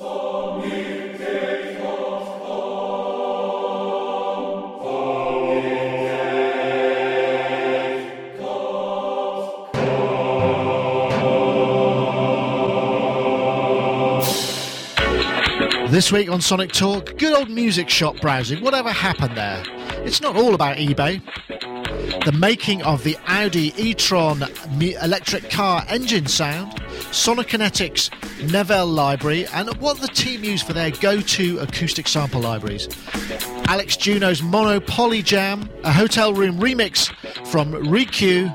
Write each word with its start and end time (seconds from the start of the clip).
This 0.00 0.06
week 16.12 16.30
on 16.30 16.40
Sonic 16.40 16.70
Talk, 16.70 17.18
good 17.18 17.36
old 17.36 17.50
music 17.50 17.88
shop 17.88 18.20
browsing. 18.20 18.62
Whatever 18.62 18.92
happened 18.92 19.36
there? 19.36 19.64
It's 20.04 20.20
not 20.20 20.36
all 20.36 20.54
about 20.54 20.76
eBay. 20.76 21.20
The 22.24 22.30
making 22.30 22.84
of 22.84 23.02
the 23.02 23.16
Audi 23.26 23.74
e-tron 23.76 24.44
electric 24.78 25.50
car 25.50 25.84
engine 25.88 26.28
sound, 26.28 26.76
Sonokinetic 27.10 28.10
Neville 28.42 28.86
library, 28.86 29.46
and 29.48 29.68
what 29.80 30.00
the 30.00 30.08
team 30.08 30.44
use 30.44 30.62
for 30.62 30.72
their 30.72 30.90
go-to 30.90 31.58
acoustic 31.58 32.08
sample 32.08 32.40
libraries. 32.40 32.88
Alex 33.66 33.96
Juno's 33.96 34.42
Mono 34.42 34.80
Poly 34.80 35.22
Jam, 35.22 35.68
a 35.84 35.92
hotel 35.92 36.32
room 36.32 36.58
remix 36.58 37.12
from 37.46 37.72
Riku, 37.72 38.48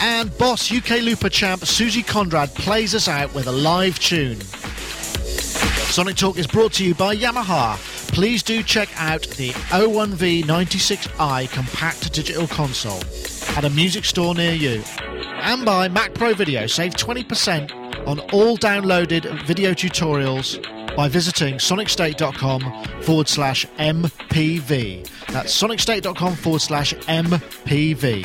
and 0.00 0.36
Boss 0.38 0.72
UK 0.72 1.02
Looper 1.02 1.28
champ 1.28 1.64
Susie 1.64 2.02
Conrad 2.02 2.54
plays 2.54 2.94
us 2.94 3.08
out 3.08 3.34
with 3.34 3.46
a 3.46 3.52
live 3.52 3.98
tune. 3.98 4.40
Sonic 5.90 6.16
Talk 6.16 6.36
is 6.36 6.46
brought 6.46 6.74
to 6.74 6.84
you 6.84 6.94
by 6.94 7.16
Yamaha. 7.16 7.76
Please 8.12 8.42
do 8.42 8.62
check 8.62 8.88
out 8.96 9.22
the 9.22 9.50
01V96i 9.70 11.50
compact 11.50 12.12
digital 12.12 12.46
console 12.46 13.00
at 13.56 13.64
a 13.64 13.70
music 13.70 14.04
store 14.04 14.34
near 14.34 14.52
you. 14.52 14.82
And 15.40 15.64
by 15.64 15.88
Mac 15.88 16.12
Pro 16.14 16.34
Video. 16.34 16.66
Save 16.66 16.94
20% 16.94 17.75
on 18.06 18.20
all 18.30 18.56
downloaded 18.56 19.44
video 19.44 19.72
tutorials 19.72 20.62
by 20.94 21.08
visiting 21.08 21.56
sonicstate.com 21.56 23.02
forward 23.02 23.28
slash 23.28 23.66
MPV. 23.78 25.08
That's 25.28 25.60
sonicstate.com 25.60 26.36
forward 26.36 26.60
slash 26.60 26.94
MPV. 26.94 28.24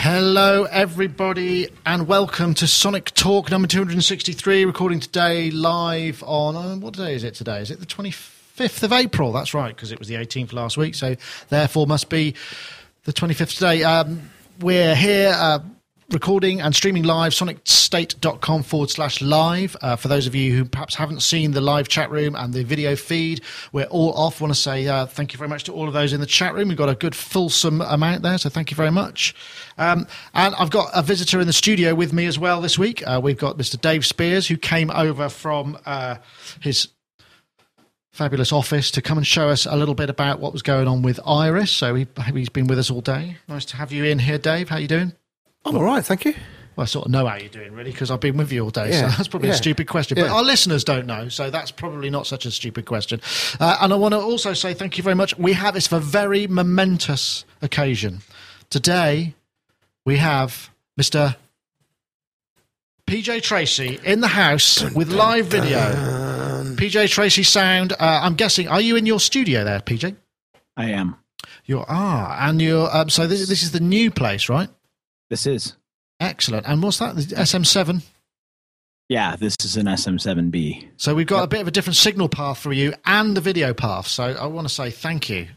Hello, 0.00 0.64
everybody, 0.64 1.68
and 1.84 2.06
welcome 2.06 2.54
to 2.54 2.66
Sonic 2.66 3.12
Talk 3.12 3.50
number 3.50 3.66
263, 3.68 4.64
recording 4.64 5.00
today 5.00 5.50
live 5.50 6.22
on, 6.24 6.56
uh, 6.56 6.76
what 6.76 6.94
day 6.94 7.14
is 7.14 7.24
it 7.24 7.34
today? 7.34 7.60
Is 7.60 7.70
it 7.70 7.80
the 7.80 7.86
25th 7.86 8.84
of 8.84 8.92
April? 8.92 9.32
That's 9.32 9.52
right, 9.52 9.74
because 9.74 9.90
it 9.90 9.98
was 9.98 10.08
the 10.08 10.14
18th 10.14 10.52
last 10.52 10.76
week, 10.76 10.94
so 10.94 11.16
therefore 11.48 11.86
must 11.86 12.08
be 12.08 12.34
the 13.04 13.12
25th 13.12 13.54
today. 13.54 13.82
Um, 13.82 14.30
we're 14.60 14.94
here. 14.94 15.34
Uh, 15.36 15.58
recording 16.10 16.62
and 16.62 16.74
streaming 16.74 17.02
live, 17.02 17.32
sonicstate.com 17.32 18.62
forward 18.62 18.88
slash 18.88 19.20
live. 19.20 19.76
Uh, 19.82 19.94
for 19.94 20.08
those 20.08 20.26
of 20.26 20.34
you 20.34 20.56
who 20.56 20.64
perhaps 20.64 20.94
haven't 20.94 21.20
seen 21.20 21.50
the 21.50 21.60
live 21.60 21.86
chat 21.86 22.10
room 22.10 22.34
and 22.34 22.54
the 22.54 22.64
video 22.64 22.96
feed, 22.96 23.42
we're 23.72 23.84
all 23.86 24.12
off. 24.14 24.40
Want 24.40 24.54
to 24.54 24.58
say 24.58 24.86
uh, 24.86 25.04
thank 25.04 25.34
you 25.34 25.38
very 25.38 25.50
much 25.50 25.64
to 25.64 25.72
all 25.72 25.86
of 25.86 25.92
those 25.92 26.14
in 26.14 26.20
the 26.20 26.26
chat 26.26 26.54
room. 26.54 26.68
We've 26.68 26.78
got 26.78 26.88
a 26.88 26.94
good 26.94 27.14
fulsome 27.14 27.82
amount 27.82 28.22
there, 28.22 28.38
so 28.38 28.48
thank 28.48 28.70
you 28.70 28.74
very 28.74 28.90
much. 28.90 29.34
Um, 29.76 30.06
and 30.32 30.54
I've 30.54 30.70
got 30.70 30.88
a 30.94 31.02
visitor 31.02 31.40
in 31.40 31.46
the 31.46 31.52
studio 31.52 31.94
with 31.94 32.14
me 32.14 32.24
as 32.24 32.38
well 32.38 32.62
this 32.62 32.78
week. 32.78 33.06
Uh, 33.06 33.20
we've 33.22 33.38
got 33.38 33.58
Mr. 33.58 33.78
Dave 33.78 34.06
Spears, 34.06 34.48
who 34.48 34.56
came 34.56 34.90
over 34.90 35.28
from 35.28 35.76
uh, 35.84 36.16
his 36.60 36.88
fabulous 38.12 38.50
office 38.50 38.90
to 38.92 39.02
come 39.02 39.18
and 39.18 39.26
show 39.26 39.50
us 39.50 39.66
a 39.66 39.76
little 39.76 39.94
bit 39.94 40.08
about 40.08 40.40
what 40.40 40.54
was 40.54 40.62
going 40.62 40.88
on 40.88 41.02
with 41.02 41.20
Iris. 41.26 41.70
So 41.70 41.94
he, 41.94 42.06
has 42.16 42.48
been 42.48 42.66
with 42.66 42.78
us 42.78 42.90
all 42.90 43.02
day. 43.02 43.36
Nice 43.46 43.66
to 43.66 43.76
have 43.76 43.92
you 43.92 44.04
in 44.04 44.20
here, 44.20 44.38
Dave. 44.38 44.70
How 44.70 44.78
you 44.78 44.88
doing? 44.88 45.12
I'm 45.68 45.76
all 45.76 45.84
right, 45.84 46.04
thank 46.04 46.24
you. 46.24 46.34
Well, 46.76 46.84
I 46.84 46.86
sort 46.86 47.06
of 47.06 47.10
know 47.10 47.26
how 47.26 47.36
you're 47.36 47.50
doing, 47.50 47.72
really, 47.72 47.90
because 47.90 48.10
I've 48.10 48.20
been 48.20 48.38
with 48.38 48.50
you 48.50 48.64
all 48.64 48.70
day. 48.70 48.90
Yeah. 48.90 49.10
So 49.10 49.16
that's 49.16 49.28
probably 49.28 49.48
yeah. 49.48 49.54
a 49.54 49.58
stupid 49.58 49.86
question. 49.86 50.14
But 50.14 50.26
yeah. 50.26 50.32
our 50.32 50.42
listeners 50.42 50.82
don't 50.82 51.06
know, 51.06 51.28
so 51.28 51.50
that's 51.50 51.70
probably 51.70 52.08
not 52.08 52.26
such 52.26 52.46
a 52.46 52.50
stupid 52.50 52.86
question. 52.86 53.20
Uh, 53.60 53.76
and 53.82 53.92
I 53.92 53.96
want 53.96 54.12
to 54.12 54.18
also 54.18 54.54
say 54.54 54.72
thank 54.72 54.96
you 54.96 55.04
very 55.04 55.16
much. 55.16 55.36
We 55.36 55.52
have 55.52 55.74
this 55.74 55.86
for 55.86 55.96
a 55.96 56.00
very 56.00 56.46
momentous 56.46 57.44
occasion. 57.60 58.20
Today, 58.70 59.34
we 60.06 60.16
have 60.16 60.70
Mr. 60.98 61.36
PJ 63.06 63.42
Tracy 63.42 64.00
in 64.04 64.20
the 64.20 64.28
house 64.28 64.82
with 64.92 65.10
live 65.10 65.46
video. 65.46 65.80
PJ 66.76 67.10
Tracy 67.10 67.42
sound. 67.42 67.92
Uh, 67.92 68.20
I'm 68.22 68.36
guessing. 68.36 68.68
Are 68.68 68.80
you 68.80 68.96
in 68.96 69.04
your 69.04 69.20
studio 69.20 69.64
there, 69.64 69.80
PJ? 69.80 70.16
I 70.78 70.90
am. 70.92 71.16
You 71.64 71.80
are, 71.80 72.36
and 72.40 72.62
you're. 72.62 72.88
Um, 72.96 73.10
so 73.10 73.26
this, 73.26 73.46
this 73.48 73.62
is 73.62 73.72
the 73.72 73.80
new 73.80 74.10
place, 74.10 74.48
right? 74.48 74.70
This 75.30 75.46
is. 75.46 75.74
Excellent. 76.20 76.66
And 76.66 76.82
what's 76.82 76.98
that? 76.98 77.16
The 77.16 77.22
SM7? 77.22 78.02
Yeah, 79.08 79.36
this 79.36 79.56
is 79.64 79.76
an 79.76 79.86
SM7B. 79.86 80.88
So 80.96 81.14
we've 81.14 81.26
got 81.26 81.38
yep. 81.38 81.44
a 81.44 81.48
bit 81.48 81.60
of 81.62 81.68
a 81.68 81.70
different 81.70 81.96
signal 81.96 82.28
path 82.28 82.58
for 82.58 82.72
you 82.72 82.92
and 83.06 83.36
the 83.36 83.40
video 83.40 83.72
path. 83.72 84.06
So 84.06 84.24
I 84.24 84.46
want 84.46 84.68
to 84.68 84.74
say 84.74 84.90
thank 84.90 85.30
you. 85.30 85.48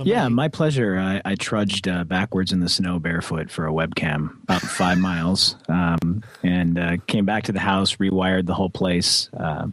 Yeah, 0.00 0.28
my 0.28 0.48
pleasure. 0.48 0.96
I, 0.96 1.20
I 1.24 1.34
trudged 1.34 1.86
uh, 1.88 2.04
backwards 2.04 2.52
in 2.52 2.60
the 2.60 2.68
snow 2.68 2.98
barefoot 2.98 3.50
for 3.50 3.66
a 3.66 3.72
webcam 3.72 4.42
about 4.44 4.62
five 4.62 4.98
miles 4.98 5.56
um, 5.68 6.22
and 6.42 6.78
uh, 6.78 6.96
came 7.06 7.26
back 7.26 7.44
to 7.44 7.52
the 7.52 7.60
house, 7.60 7.96
rewired 7.96 8.46
the 8.46 8.54
whole 8.54 8.70
place. 8.70 9.28
Uh, 9.38 9.66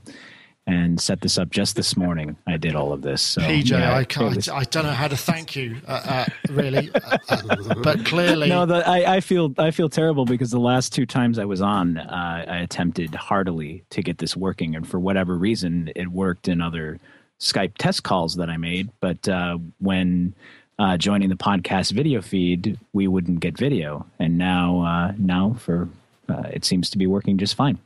and 0.72 1.02
set 1.02 1.20
this 1.20 1.38
up 1.38 1.50
just 1.50 1.76
this 1.76 1.98
morning. 1.98 2.38
I 2.48 2.56
did 2.56 2.76
all 2.76 2.94
of 2.94 3.02
this. 3.02 3.22
So, 3.22 3.42
PJ, 3.42 3.72
yeah, 3.72 3.94
I 3.94 4.06
can't. 4.06 4.36
Was... 4.36 4.48
I 4.48 4.64
don't 4.64 4.86
know 4.86 4.92
how 4.92 5.10
to 5.10 5.18
thank 5.18 5.54
you, 5.54 5.76
uh, 5.86 5.92
uh, 5.92 6.26
really, 6.50 6.90
uh, 6.96 7.18
uh, 7.28 7.76
but 7.84 8.06
clearly, 8.06 8.48
no. 8.48 8.66
The, 8.66 8.88
I, 8.88 9.16
I, 9.16 9.20
feel 9.20 9.54
I 9.58 9.72
feel 9.72 9.90
terrible 9.90 10.24
because 10.24 10.50
the 10.50 10.60
last 10.60 10.94
two 10.94 11.06
times 11.06 11.38
I 11.40 11.46
was 11.46 11.62
on, 11.62 11.98
uh, 11.98 12.46
I 12.48 12.58
attempted 12.60 13.14
heartily 13.14 13.84
to 13.90 14.02
get 14.02 14.18
this 14.20 14.38
working, 14.38 14.76
and 14.76 14.88
for 14.88 14.98
whatever 14.98 15.38
reason, 15.38 15.92
it 15.94 16.08
worked 16.08 16.48
in 16.48 16.62
other 16.62 17.00
Skype 17.42 17.74
test 17.78 18.04
calls 18.04 18.36
that 18.36 18.50
I 18.50 18.56
made. 18.56 18.90
But 19.02 19.28
uh, 19.28 19.58
when 19.80 20.34
joining 20.98 21.28
the 21.28 21.36
podcast 21.36 21.92
video 21.92 22.22
feed, 22.22 22.80
we 22.94 23.10
wouldn't 23.10 23.42
get 23.42 23.58
video, 23.58 24.06
and 24.20 24.38
now 24.38 25.14
now 25.18 25.58
for 25.60 25.90
it 26.30 26.64
seems 26.64 26.90
to 26.92 26.98
be 26.98 27.08
working 27.08 27.38
just 27.38 27.56
fine. 27.56 27.78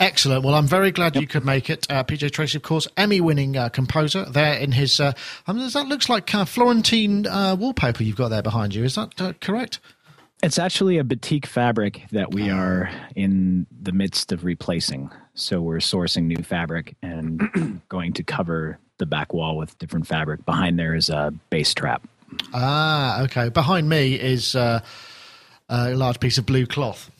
Excellent. 0.00 0.44
Well, 0.44 0.54
I'm 0.54 0.66
very 0.66 0.90
glad 0.90 1.14
yep. 1.14 1.22
you 1.22 1.28
could 1.28 1.44
make 1.44 1.70
it. 1.70 1.86
Uh, 1.90 2.02
PJ 2.04 2.30
Tracy, 2.32 2.58
of 2.58 2.62
course, 2.62 2.88
Emmy-winning 2.96 3.56
uh, 3.56 3.68
composer 3.68 4.24
there 4.24 4.54
in 4.54 4.72
his. 4.72 4.98
Uh, 4.98 5.12
I 5.46 5.52
mean, 5.52 5.68
that 5.68 5.86
looks 5.86 6.08
like 6.08 6.26
kind 6.26 6.42
of 6.42 6.48
Florentine 6.48 7.26
uh, 7.26 7.56
wallpaper 7.56 8.02
you've 8.02 8.16
got 8.16 8.28
there 8.28 8.42
behind 8.42 8.74
you. 8.74 8.84
Is 8.84 8.96
that 8.96 9.20
uh, 9.20 9.32
correct? 9.40 9.80
It's 10.42 10.58
actually 10.58 10.98
a 10.98 11.04
batik 11.04 11.46
fabric 11.46 12.02
that 12.12 12.34
we 12.34 12.50
are 12.50 12.90
in 13.16 13.66
the 13.70 13.92
midst 13.92 14.30
of 14.32 14.44
replacing. 14.44 15.10
So 15.34 15.62
we're 15.62 15.78
sourcing 15.78 16.24
new 16.24 16.42
fabric 16.42 16.96
and 17.02 17.82
going 17.88 18.12
to 18.14 18.22
cover 18.22 18.78
the 18.98 19.06
back 19.06 19.32
wall 19.32 19.56
with 19.56 19.78
different 19.78 20.06
fabric. 20.06 20.44
Behind 20.44 20.78
there 20.78 20.94
is 20.94 21.08
a 21.08 21.32
bass 21.50 21.72
trap. 21.72 22.06
Ah, 22.52 23.22
okay. 23.22 23.48
Behind 23.48 23.88
me 23.88 24.14
is 24.14 24.54
uh, 24.54 24.80
a 25.68 25.94
large 25.94 26.20
piece 26.20 26.36
of 26.36 26.46
blue 26.46 26.66
cloth. 26.66 27.10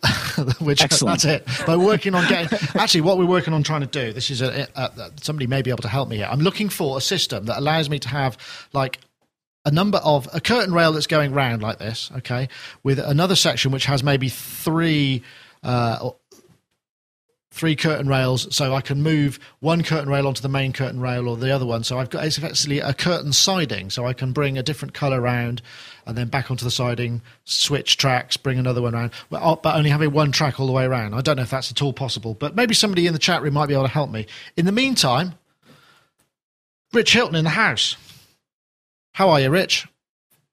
which 0.60 0.82
Excellent. 0.82 1.22
that's 1.22 1.24
it. 1.24 1.66
But 1.66 1.78
working 1.78 2.14
on 2.14 2.28
getting 2.28 2.58
actually 2.74 3.02
what 3.02 3.18
we're 3.18 3.26
working 3.26 3.54
on 3.54 3.62
trying 3.62 3.80
to 3.82 3.86
do. 3.86 4.12
This 4.12 4.30
is 4.30 4.42
a, 4.42 4.68
a, 4.74 4.82
a, 4.82 5.10
somebody 5.20 5.46
may 5.46 5.62
be 5.62 5.70
able 5.70 5.82
to 5.82 5.88
help 5.88 6.08
me 6.08 6.16
here. 6.16 6.28
I'm 6.30 6.40
looking 6.40 6.68
for 6.68 6.96
a 6.98 7.00
system 7.00 7.46
that 7.46 7.58
allows 7.58 7.90
me 7.90 7.98
to 8.00 8.08
have 8.08 8.38
like 8.72 8.98
a 9.64 9.70
number 9.70 9.98
of 9.98 10.28
a 10.32 10.40
curtain 10.40 10.72
rail 10.72 10.92
that's 10.92 11.06
going 11.06 11.32
round 11.32 11.62
like 11.62 11.78
this, 11.78 12.10
okay, 12.18 12.48
with 12.82 12.98
another 12.98 13.36
section 13.36 13.70
which 13.72 13.86
has 13.86 14.02
maybe 14.02 14.28
three 14.28 15.22
uh, 15.62 16.10
three 17.50 17.74
curtain 17.74 18.08
rails, 18.08 18.54
so 18.54 18.74
I 18.74 18.80
can 18.80 19.02
move 19.02 19.38
one 19.60 19.82
curtain 19.82 20.08
rail 20.08 20.26
onto 20.26 20.42
the 20.42 20.48
main 20.48 20.72
curtain 20.72 21.00
rail 21.00 21.28
or 21.28 21.36
the 21.36 21.50
other 21.50 21.66
one. 21.66 21.82
So 21.82 21.98
I've 21.98 22.10
got 22.10 22.24
it's 22.24 22.38
effectively 22.38 22.80
a 22.80 22.92
curtain 22.92 23.32
siding, 23.32 23.90
so 23.90 24.06
I 24.06 24.12
can 24.12 24.32
bring 24.32 24.58
a 24.58 24.62
different 24.62 24.94
color 24.94 25.20
around 25.20 25.62
and 26.06 26.16
then 26.16 26.28
back 26.28 26.50
onto 26.50 26.64
the 26.64 26.70
siding, 26.70 27.20
switch 27.44 27.96
tracks, 27.96 28.36
bring 28.36 28.58
another 28.58 28.80
one 28.80 28.94
around, 28.94 29.12
but 29.30 29.64
only 29.64 29.90
having 29.90 30.12
one 30.12 30.32
track 30.32 30.58
all 30.58 30.66
the 30.66 30.72
way 30.72 30.84
around. 30.84 31.14
I 31.14 31.20
don't 31.20 31.36
know 31.36 31.42
if 31.42 31.50
that's 31.50 31.70
at 31.70 31.82
all 31.82 31.92
possible, 31.92 32.34
but 32.34 32.56
maybe 32.56 32.74
somebody 32.74 33.06
in 33.06 33.12
the 33.12 33.18
chat 33.18 33.42
room 33.42 33.54
might 33.54 33.66
be 33.66 33.74
able 33.74 33.84
to 33.84 33.90
help 33.90 34.10
me. 34.10 34.26
In 34.56 34.64
the 34.64 34.72
meantime, 34.72 35.34
Rich 36.92 37.12
Hilton 37.12 37.34
in 37.34 37.44
the 37.44 37.50
house. 37.50 37.96
How 39.12 39.28
are 39.30 39.40
you, 39.40 39.50
Rich? 39.50 39.86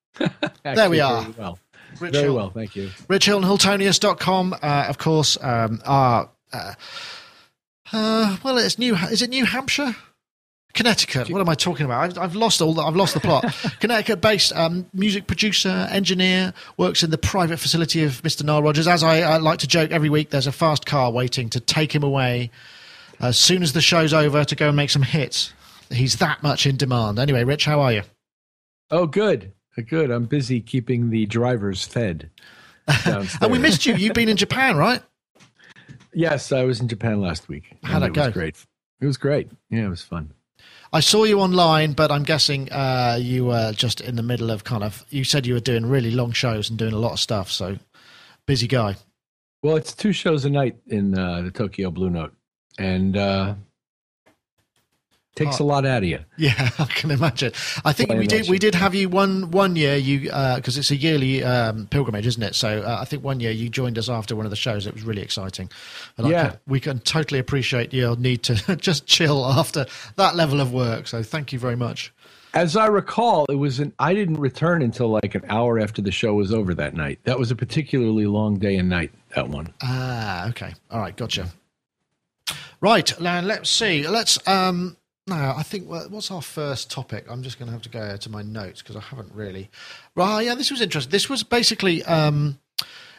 there 0.64 0.90
we 0.90 1.00
are. 1.00 1.26
Well. 1.38 1.60
Rich 2.00 2.12
Very 2.12 2.24
Hilton. 2.26 2.36
well, 2.36 2.50
thank 2.50 2.76
you. 2.76 2.90
Rich 3.08 3.26
Hilton, 3.26 3.48
Hiltonius.com, 3.48 4.56
uh, 4.62 4.86
of 4.90 4.98
course, 4.98 5.38
um, 5.42 5.82
our 5.86 6.30
uh, 6.56 6.74
uh, 7.94 8.38
well, 8.44 8.58
it's 8.58 8.80
New. 8.80 8.96
Is 8.96 9.22
it 9.22 9.30
New 9.30 9.46
Hampshire? 9.46 9.96
Connecticut. 10.76 11.30
What 11.30 11.40
am 11.40 11.48
I 11.48 11.56
talking 11.56 11.86
about? 11.86 12.04
I've, 12.04 12.18
I've 12.18 12.36
lost 12.36 12.62
all. 12.62 12.74
The, 12.74 12.82
I've 12.82 12.98
lost 12.98 13.14
the 13.14 13.22
plot. 13.22 13.46
Connecticut-based 13.80 14.54
um, 14.54 14.86
music 14.94 15.26
producer, 15.26 15.88
engineer, 15.90 16.54
works 16.78 17.02
in 17.02 17.12
the 17.12 17.18
private 17.18 17.58
facility 17.58 18.04
of 18.04 18.22
Mr. 18.24 18.44
Nile 18.44 18.62
Rodgers. 18.62 18.86
As 18.86 19.02
I, 19.02 19.22
I, 19.22 19.38
like 19.38 19.60
to 19.60 19.68
joke 19.68 19.92
every 19.92 20.10
week, 20.10 20.32
there's 20.32 20.48
a 20.48 20.52
fast 20.52 20.86
car 20.86 21.12
waiting 21.12 21.50
to 21.52 21.62
take 21.62 21.96
him 21.96 22.04
away 22.04 22.52
as 23.22 23.38
soon 23.38 23.64
as 23.64 23.72
the 23.72 23.80
show's 23.80 24.14
over 24.14 24.44
to 24.44 24.56
go 24.56 24.68
and 24.68 24.76
make 24.76 24.90
some 24.90 25.04
hits. 25.04 25.54
He's 25.90 26.18
that 26.18 26.44
much 26.44 26.66
in 26.66 26.76
demand. 26.76 27.20
Anyway, 27.20 27.46
Rich, 27.46 27.64
how 27.64 27.80
are 27.80 27.94
you? 27.94 28.02
Oh, 28.92 29.08
good, 29.08 29.54
good. 29.88 30.12
I'm 30.12 30.26
busy 30.26 30.60
keeping 30.60 31.10
the 31.10 31.26
drivers 31.26 31.86
fed. 31.86 32.32
and 33.06 33.30
we 33.50 33.60
missed 33.60 33.86
you. 33.86 33.96
You've 33.96 34.14
been 34.14 34.30
in 34.30 34.38
Japan, 34.38 34.76
right? 34.76 35.02
Yes, 36.16 36.54
I 36.54 36.64
was 36.64 36.80
in 36.80 36.88
Japan 36.88 37.20
last 37.20 37.50
week. 37.50 37.76
How'd 37.84 38.02
and 38.02 38.12
it 38.12 38.16
go? 38.16 38.26
Was 38.26 38.34
great. 38.34 38.66
It 39.02 39.06
was 39.06 39.18
great. 39.18 39.52
Yeah, 39.70 39.86
it 39.86 39.90
was 39.90 40.02
fun. 40.02 40.32
I 40.94 41.02
saw 41.02 41.26
you 41.26 41.42
online, 41.42 41.92
but 41.92 42.10
I'm 42.10 42.24
guessing 42.24 42.72
uh, 42.72 43.18
you 43.20 43.46
were 43.46 43.74
just 43.74 44.00
in 44.00 44.16
the 44.16 44.24
middle 44.24 44.50
of 44.50 44.64
kind 44.64 44.84
of. 44.84 45.06
You 45.10 45.26
said 45.26 45.46
you 45.46 45.54
were 45.54 45.60
doing 45.60 45.86
really 45.86 46.12
long 46.12 46.32
shows 46.32 46.70
and 46.70 46.80
doing 46.80 46.94
a 46.94 46.98
lot 46.98 47.12
of 47.12 47.20
stuff, 47.20 47.52
so 47.52 47.78
busy 48.46 48.68
guy. 48.68 48.96
Well, 49.62 49.76
it's 49.76 49.94
two 49.94 50.14
shows 50.14 50.46
a 50.46 50.50
night 50.50 50.78
in 50.88 51.18
uh, 51.18 51.42
the 51.42 51.52
Tokyo 51.52 51.92
Blue 51.92 52.10
Note, 52.10 52.34
and 52.80 53.18
uh, 53.18 53.56
takes 55.36 55.60
Oh. 55.60 55.64
a 55.64 55.68
lot 55.68 55.86
out 55.86 56.00
of 56.04 56.10
you. 56.10 56.20
Yeah, 56.38 56.70
I 56.80 56.86
can 56.86 57.12
imagine. 57.12 57.52
I 57.84 57.94
think 57.94 58.10
we 58.14 58.26
did. 58.28 58.50
We 58.50 58.58
did 58.60 58.74
have 58.76 58.96
you 58.96 59.10
one 59.10 59.52
one 59.52 59.76
year. 59.76 59.96
You 59.96 60.22
because 60.56 60.78
it's 60.78 60.92
a 60.92 60.96
yearly 60.96 61.44
um, 61.44 61.88
pilgrimage, 61.88 62.26
isn't 62.28 62.42
it? 62.44 62.56
So 62.56 62.82
uh, 62.82 62.98
I 63.02 63.06
think 63.06 63.24
one 63.24 63.40
year 63.40 63.52
you 63.52 63.70
joined 63.70 63.98
us 63.98 64.10
after 64.10 64.36
one 64.36 64.46
of 64.46 64.50
the 64.50 64.56
shows. 64.56 64.88
It 64.88 64.94
was 64.94 65.04
really 65.04 65.22
exciting. 65.22 65.70
And 66.18 66.28
I 66.28 66.30
Yeah. 66.30 66.50
can- 66.50 66.60
we 66.68 66.80
can 66.80 67.00
totally 67.00 67.40
appreciate 67.40 67.94
your 67.94 68.16
need 68.16 68.44
to 68.44 68.76
just 68.80 69.06
chill 69.06 69.46
after 69.46 69.86
that 70.16 70.36
level 70.36 70.62
of 70.62 70.72
work. 70.74 71.08
So 71.08 71.22
thank 71.24 71.52
you 71.54 71.60
very 71.60 71.76
much. 71.76 72.12
As 72.54 72.78
I 72.78 72.86
recall, 72.86 73.46
it 73.50 73.56
was 73.56 73.80
an. 73.82 73.92
I 74.00 74.14
didn't 74.14 74.38
return 74.40 74.82
until 74.82 75.10
like 75.10 75.36
an 75.36 75.44
hour 75.50 75.78
after 75.78 76.02
the 76.02 76.12
show 76.12 76.34
was 76.36 76.54
over 76.54 76.74
that 76.76 76.94
night. 76.94 77.20
That 77.26 77.38
was 77.38 77.52
a 77.52 77.56
particularly 77.56 78.28
long 78.28 78.58
day 78.60 78.78
and 78.78 78.88
night. 78.88 79.12
That 79.36 79.50
one. 79.50 79.74
Ah, 79.82 80.48
okay. 80.52 80.74
All 80.90 81.02
right, 81.02 81.14
gotcha. 81.18 81.50
Right, 82.82 83.20
now 83.20 83.42
let's 83.42 83.70
see. 83.70 84.08
Let's 84.08 84.38
um 84.48 84.96
no, 85.28 85.54
I 85.58 85.64
think 85.64 85.90
well, 85.90 86.08
what's 86.10 86.30
our 86.30 86.42
first 86.42 86.92
topic? 86.92 87.26
I'm 87.30 87.42
just 87.42 87.58
going 87.58 87.68
to 87.68 87.74
have 87.74 87.82
to 87.84 87.90
go 87.90 88.16
to 88.16 88.30
my 88.30 88.44
notes 88.44 88.82
because 88.82 88.96
I 88.96 89.02
haven't 89.02 89.32
really. 89.34 89.70
Right, 90.16 90.46
yeah, 90.46 90.56
this 90.56 90.70
was 90.70 90.82
interesting. 90.82 91.12
This 91.12 91.30
was 91.30 91.44
basically 91.44 92.04
um 92.04 92.60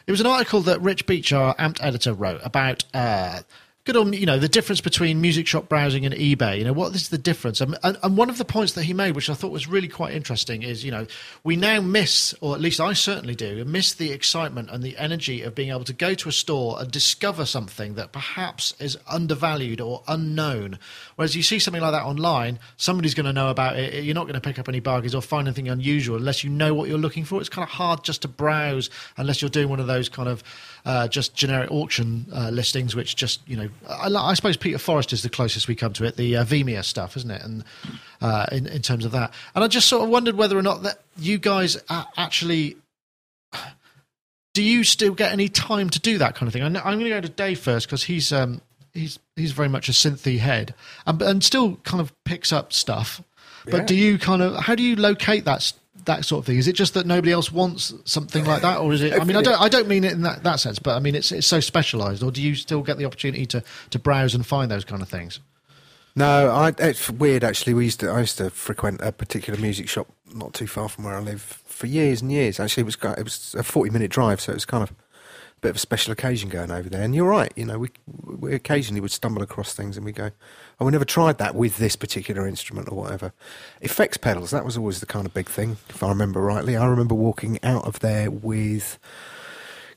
it 0.05 0.11
was 0.11 0.21
an 0.21 0.27
article 0.27 0.61
that 0.61 0.81
Rich 0.81 1.05
Beach, 1.05 1.33
our 1.33 1.53
AMP 1.59 1.83
editor, 1.83 2.13
wrote 2.13 2.39
about 2.43 2.85
uh 2.93 3.41
good 3.87 3.95
on 3.95 4.11
you 4.11 4.25
know 4.25 4.37
the 4.37 4.49
difference 4.49 4.81
between 4.81 5.21
music 5.21 5.47
shop 5.47 5.69
browsing 5.69 6.05
and 6.05 6.13
eBay. 6.13 6.57
You 6.57 6.65
know 6.65 6.73
what 6.73 6.93
is 6.93 7.07
the 7.07 7.17
difference? 7.17 7.61
And, 7.61 7.77
and, 7.81 8.17
one 8.17 8.29
of 8.29 8.37
the 8.37 8.43
points 8.43 8.73
that 8.73 8.83
he 8.83 8.93
made, 8.93 9.15
which 9.15 9.29
I 9.29 9.33
thought 9.33 9.51
was 9.51 9.65
really 9.65 9.87
quite 9.87 10.13
interesting, 10.13 10.61
is 10.61 10.83
you 10.83 10.91
know 10.91 11.07
we 11.45 11.55
now 11.55 11.79
miss, 11.79 12.35
or 12.41 12.53
at 12.53 12.59
least 12.59 12.81
I 12.81 12.91
certainly 12.91 13.33
do, 13.33 13.63
miss 13.63 13.93
the 13.93 14.11
excitement 14.11 14.69
and 14.69 14.83
the 14.83 14.97
energy 14.97 15.41
of 15.41 15.55
being 15.55 15.69
able 15.69 15.85
to 15.85 15.93
go 15.93 16.13
to 16.15 16.27
a 16.27 16.33
store 16.33 16.81
and 16.81 16.91
discover 16.91 17.45
something 17.45 17.95
that 17.95 18.11
perhaps 18.11 18.75
is 18.79 18.97
undervalued 19.07 19.79
or 19.79 20.03
unknown. 20.05 20.79
Whereas 21.15 21.35
you 21.37 21.41
see 21.41 21.57
something 21.57 21.81
like 21.81 21.93
that 21.93 22.03
online, 22.03 22.59
somebody's 22.75 23.13
going 23.13 23.25
to 23.25 23.33
know 23.33 23.49
about 23.49 23.77
it. 23.77 24.03
You're 24.03 24.15
not 24.15 24.25
going 24.25 24.33
to 24.33 24.41
pick 24.41 24.59
up 24.59 24.67
any 24.67 24.81
bargains 24.81 25.15
or 25.15 25.21
find 25.21 25.47
anything 25.47 25.69
unusual 25.69 26.17
unless 26.17 26.43
you 26.43 26.49
know 26.49 26.73
what 26.73 26.89
you're 26.89 26.97
looking 26.97 27.23
for. 27.23 27.39
It's 27.39 27.47
kind 27.47 27.63
of 27.63 27.69
hard 27.69 28.03
just 28.03 28.23
to 28.23 28.27
browse 28.27 28.89
unless 29.15 29.41
you're 29.41 29.49
doing 29.49 29.69
one 29.69 29.79
of 29.79 29.87
those 29.87 30.09
kind 30.09 30.27
of 30.27 30.43
uh, 30.87 31.07
just 31.07 31.35
generic 31.35 31.69
auction 31.69 32.25
uh, 32.33 32.49
listings, 32.49 32.95
which 32.95 33.15
just 33.15 33.41
you 33.47 33.57
know, 33.57 33.69
I, 33.89 34.07
I 34.07 34.33
suppose 34.33 34.55
Peter 34.55 34.77
Forrest 34.77 35.11
is 35.11 35.21
the 35.21 35.29
closest 35.29 35.67
we 35.67 35.75
come 35.75 35.91
to 35.93 36.05
it, 36.05 36.15
the 36.15 36.37
uh, 36.37 36.45
Vimeo 36.45 36.83
stuff, 36.83 37.17
isn't 37.17 37.29
it? 37.29 37.43
And 37.43 37.63
uh, 38.21 38.45
in 38.51 38.65
in 38.67 38.81
terms 38.81 39.03
of 39.05 39.11
that, 39.11 39.33
and 39.53 39.63
I 39.63 39.67
just 39.67 39.87
sort 39.87 40.03
of 40.03 40.09
wondered 40.09 40.35
whether 40.35 40.57
or 40.57 40.63
not 40.63 40.83
that 40.83 41.01
you 41.17 41.37
guys 41.37 41.77
actually. 41.89 42.77
Do 44.53 44.63
you 44.63 44.83
still 44.83 45.13
get 45.13 45.31
any 45.33 45.49
time 45.49 45.89
to 45.91 45.99
do 45.99 46.17
that 46.17 46.33
kind 46.33 46.47
of 46.47 46.53
thing? 46.53 46.63
I'm, 46.63 46.75
I'm 46.77 46.97
going 46.99 47.03
to 47.03 47.09
go 47.09 47.21
to 47.21 47.29
Dave 47.29 47.59
first 47.59 47.85
because 47.85 48.03
he's 48.05 48.31
um, 48.33 48.61
he's 48.91 49.19
he's 49.35 49.51
very 49.51 49.69
much 49.69 49.87
a 49.87 49.91
synthy 49.91 50.39
head 50.39 50.73
and, 51.05 51.21
and 51.21 51.43
still 51.43 51.75
kind 51.83 52.01
of 52.01 52.11
picks 52.25 52.51
up 52.51 52.73
stuff. 52.73 53.21
But 53.65 53.81
Yeah. 53.81 53.85
do 53.85 53.95
you 53.95 54.17
kind 54.17 54.41
of 54.41 54.55
how 54.63 54.73
do 54.73 54.81
you 54.81 54.95
locate 54.95 55.45
that 55.45 55.73
that 56.07 56.25
sort 56.25 56.39
of 56.39 56.45
thing? 56.45 56.57
Is 56.57 56.67
it 56.67 56.73
just 56.73 56.95
that 56.95 57.05
nobody 57.05 57.31
else 57.31 57.51
wants 57.51 57.93
something 58.03 58.43
like 58.43 58.61
that, 58.63 58.79
or 58.79 58.91
is 58.91 59.01
it? 59.01 59.13
I 59.13 59.23
mean, 59.23 59.37
I 59.37 59.41
don't 59.41 59.61
I 59.61 59.69
don't 59.69 59.87
mean 59.87 60.03
it 60.03 60.13
in 60.13 60.23
that, 60.23 60.43
that 60.43 60.59
sense, 60.59 60.79
but 60.79 60.95
I 60.95 60.99
mean 60.99 61.15
it's 61.15 61.31
it's 61.31 61.47
so 61.47 61.59
specialised. 61.59 62.23
Or 62.23 62.31
do 62.31 62.41
you 62.41 62.55
still 62.55 62.81
get 62.81 62.97
the 62.97 63.05
opportunity 63.05 63.45
to 63.47 63.63
to 63.91 63.99
browse 63.99 64.33
and 64.33 64.45
find 64.45 64.69
those 64.71 64.83
kind 64.83 65.01
of 65.01 65.07
things? 65.07 65.39
No, 66.15 66.49
I, 66.49 66.73
it's 66.79 67.11
weird 67.11 67.43
actually. 67.43 67.75
We 67.75 67.85
used 67.85 67.99
to, 67.99 68.09
I 68.09 68.21
used 68.21 68.39
to 68.39 68.49
frequent 68.49 69.01
a 69.03 69.11
particular 69.11 69.59
music 69.59 69.87
shop 69.87 70.07
not 70.33 70.53
too 70.53 70.65
far 70.65 70.89
from 70.89 71.03
where 71.03 71.15
I 71.15 71.19
live 71.19 71.41
for 71.41 71.85
years 71.85 72.23
and 72.23 72.31
years. 72.31 72.59
Actually, 72.59 72.81
it 72.81 72.85
was 72.85 72.97
it 73.19 73.23
was 73.23 73.55
a 73.55 73.63
forty 73.63 73.91
minute 73.91 74.09
drive, 74.09 74.41
so 74.41 74.51
it 74.51 74.55
was 74.55 74.65
kind 74.65 74.81
of 74.81 74.89
a 74.91 74.95
bit 75.61 75.69
of 75.69 75.75
a 75.75 75.79
special 75.79 76.11
occasion 76.11 76.49
going 76.49 76.71
over 76.71 76.89
there. 76.89 77.03
And 77.03 77.13
you're 77.13 77.29
right, 77.29 77.53
you 77.55 77.65
know, 77.65 77.77
we 77.77 77.89
we 78.25 78.55
occasionally 78.55 78.99
would 78.99 79.11
stumble 79.11 79.43
across 79.43 79.75
things 79.75 79.95
and 79.95 80.05
we 80.05 80.11
go, 80.11 80.31
"Oh, 80.79 80.85
we 80.85 80.91
never 80.91 81.05
tried 81.05 81.37
that 81.39 81.55
with 81.55 81.77
this 81.77 81.95
particular 81.95 82.47
instrument 82.47 82.89
or 82.91 82.95
whatever." 82.95 83.33
Effects 83.81 84.17
pedals, 84.17 84.51
that 84.51 84.65
was 84.65 84.77
always 84.77 84.99
the 84.99 85.05
kind 85.05 85.25
of 85.25 85.33
big 85.33 85.49
thing, 85.49 85.77
if 85.89 86.03
I 86.03 86.09
remember 86.09 86.41
rightly. 86.41 86.75
I 86.75 86.85
remember 86.85 87.15
walking 87.15 87.59
out 87.63 87.85
of 87.85 87.99
there 87.99 88.29
with 88.31 88.99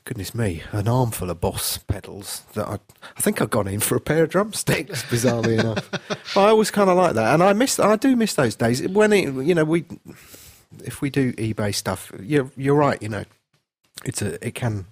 goodness 0.03 0.33
me, 0.33 0.63
an 0.71 0.87
armful 0.87 1.29
of 1.29 1.39
Boss 1.39 1.77
pedals 1.77 2.43
that 2.53 2.67
I, 2.67 2.79
I 3.17 3.21
think 3.21 3.41
I'd 3.41 3.49
gone 3.49 3.67
in 3.67 3.79
for 3.79 3.95
a 3.95 4.01
pair 4.01 4.23
of 4.23 4.29
drumsticks, 4.29 5.03
bizarrely 5.03 5.59
enough. 5.59 5.89
But 5.91 6.19
I 6.35 6.49
always 6.49 6.71
kind 6.71 6.89
of 6.89 6.97
like 6.97 7.13
that, 7.13 7.33
and 7.33 7.43
I 7.43 7.53
miss, 7.53 7.79
I 7.79 7.95
do 7.95 8.15
miss 8.15 8.33
those 8.33 8.55
days 8.55 8.85
when 8.87 9.13
it, 9.13 9.33
you 9.45 9.55
know, 9.55 9.63
we, 9.63 9.85
if 10.83 11.01
we 11.01 11.09
do 11.09 11.33
eBay 11.33 11.73
stuff, 11.73 12.11
you're 12.21 12.49
you're 12.57 12.75
right, 12.75 13.01
you 13.01 13.09
know, 13.09 13.25
it's 14.03 14.21
a, 14.21 14.45
it 14.45 14.55
can 14.55 14.85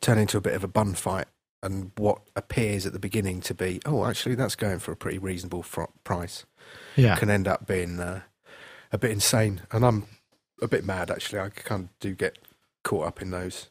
turn 0.00 0.18
into 0.18 0.36
a 0.36 0.40
bit 0.40 0.54
of 0.54 0.62
a 0.62 0.68
bun 0.68 0.94
fight, 0.94 1.26
and 1.64 1.90
what 1.96 2.20
appears 2.36 2.86
at 2.86 2.92
the 2.92 2.98
beginning 2.98 3.40
to 3.42 3.54
be, 3.54 3.80
oh, 3.86 4.04
actually, 4.04 4.34
that's 4.34 4.54
going 4.56 4.78
for 4.78 4.92
a 4.92 4.96
pretty 4.96 5.18
reasonable 5.18 5.62
fr- 5.62 5.84
price, 6.04 6.44
Yeah, 6.96 7.16
can 7.16 7.30
end 7.30 7.48
up 7.48 7.66
being 7.66 7.98
uh, 7.98 8.20
a 8.92 8.98
bit 8.98 9.10
insane, 9.10 9.62
and 9.72 9.84
I'm 9.84 10.06
a 10.62 10.68
bit 10.68 10.84
mad 10.84 11.10
actually. 11.10 11.40
I 11.40 11.48
kind 11.48 11.84
of 11.84 11.98
do 12.00 12.14
get 12.14 12.38
caught 12.84 13.06
up 13.06 13.22
in 13.22 13.30
those 13.30 13.70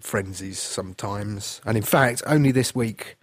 frenzies 0.00 0.58
sometimes. 0.58 1.60
And 1.64 1.76
in 1.76 1.82
fact, 1.82 2.22
only 2.26 2.52
this 2.52 2.74
week, 2.74 3.16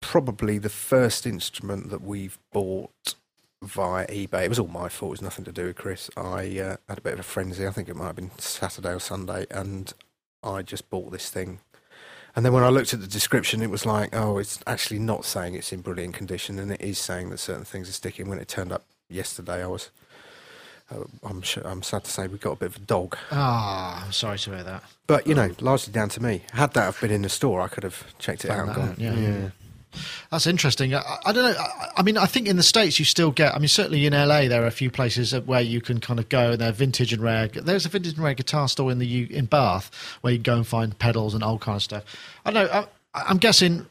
probably 0.00 0.58
the 0.58 0.68
first 0.68 1.26
instrument 1.26 1.90
that 1.90 2.02
we've 2.02 2.38
bought 2.52 3.14
via 3.62 4.06
eBay. 4.06 4.44
It 4.44 4.48
was 4.48 4.58
all 4.58 4.68
my 4.68 4.88
fault. 4.88 5.10
It 5.10 5.12
was 5.12 5.22
nothing 5.22 5.44
to 5.44 5.52
do 5.52 5.66
with 5.66 5.76
Chris. 5.76 6.10
I 6.16 6.58
uh, 6.58 6.76
had 6.88 6.98
a 6.98 7.02
bit 7.02 7.12
of 7.12 7.20
a 7.20 7.24
frenzy. 7.24 7.66
I 7.66 7.70
think 7.70 7.88
it 7.88 7.96
might 7.96 8.06
have 8.06 8.16
been 8.16 8.30
Saturday 8.38 8.94
or 8.94 9.00
Sunday, 9.00 9.46
and 9.50 9.92
I 10.42 10.62
just 10.62 10.88
bought 10.88 11.12
this 11.12 11.30
thing. 11.30 11.60
And 12.36 12.44
then 12.44 12.52
when 12.52 12.62
I 12.62 12.68
looked 12.68 12.94
at 12.94 13.00
the 13.00 13.06
description, 13.06 13.62
it 13.62 13.70
was 13.70 13.84
like, 13.84 14.14
oh, 14.14 14.38
it's 14.38 14.60
actually 14.66 15.00
not 15.00 15.24
saying 15.24 15.54
it's 15.54 15.72
in 15.72 15.80
brilliant 15.80 16.14
condition, 16.14 16.58
and 16.58 16.70
it 16.72 16.80
is 16.80 16.98
saying 16.98 17.30
that 17.30 17.38
certain 17.38 17.64
things 17.64 17.88
are 17.88 17.92
sticking. 17.92 18.28
When 18.28 18.38
it 18.38 18.48
turned 18.48 18.72
up 18.72 18.84
yesterday, 19.08 19.62
I 19.64 19.66
was, 19.66 19.90
uh, 20.92 21.04
I'm 21.24 21.42
sure, 21.42 21.66
I'm 21.66 21.82
sad 21.82 22.04
to 22.04 22.10
say, 22.10 22.28
we 22.28 22.38
got 22.38 22.52
a 22.52 22.56
bit 22.56 22.68
of 22.70 22.76
a 22.76 22.80
dog. 22.80 23.16
Ah, 23.32 24.04
I'm 24.04 24.12
sorry 24.12 24.38
to 24.38 24.50
hear 24.54 24.62
that. 24.62 24.84
But 25.06 25.26
you 25.26 25.34
know, 25.34 25.50
largely 25.60 25.92
down 25.92 26.08
to 26.10 26.22
me. 26.22 26.42
Had 26.52 26.72
that 26.74 26.84
have 26.84 27.00
been 27.00 27.10
in 27.10 27.22
the 27.22 27.28
store, 27.28 27.60
I 27.60 27.68
could 27.68 27.82
have 27.82 28.16
checked 28.18 28.44
it 28.44 28.48
Found 28.48 28.70
out. 28.70 28.76
that 28.76 28.82
and 28.82 28.90
out, 28.90 29.14
gone, 29.14 29.22
yeah, 29.22 29.28
yeah. 29.42 29.50
That's 30.30 30.46
interesting. 30.46 30.94
I, 30.94 31.02
I 31.24 31.32
don't 31.32 31.44
know. 31.44 31.58
I, 31.58 31.90
I 31.98 32.02
mean, 32.02 32.16
I 32.16 32.26
think 32.26 32.48
in 32.48 32.56
the 32.56 32.62
states 32.62 32.98
you 32.98 33.04
still 33.04 33.30
get. 33.30 33.54
I 33.54 33.58
mean, 33.58 33.68
certainly 33.68 34.06
in 34.06 34.12
LA 34.12 34.48
there 34.48 34.62
are 34.62 34.66
a 34.66 34.72
few 34.72 34.90
places 34.90 35.32
where 35.40 35.60
you 35.60 35.80
can 35.80 36.00
kind 36.00 36.18
of 36.20 36.28
go 36.28 36.52
and 36.52 36.60
they're 36.60 36.72
vintage 36.72 37.12
and 37.12 37.22
rare. 37.22 37.48
There's 37.48 37.86
a 37.86 37.88
vintage 37.88 38.14
and 38.14 38.24
rare 38.24 38.34
guitar 38.34 38.68
store 38.68 38.90
in 38.90 38.98
the 38.98 39.06
U, 39.06 39.26
in 39.30 39.46
Bath 39.46 39.90
where 40.20 40.32
you 40.32 40.38
can 40.38 40.44
go 40.44 40.56
and 40.56 40.66
find 40.66 40.98
pedals 40.98 41.34
and 41.34 41.42
old 41.42 41.60
kind 41.60 41.76
of 41.76 41.82
stuff. 41.82 42.04
I 42.44 42.50
don't 42.50 42.66
know. 42.66 42.86
I, 43.14 43.22
I'm 43.28 43.38
guessing. 43.38 43.86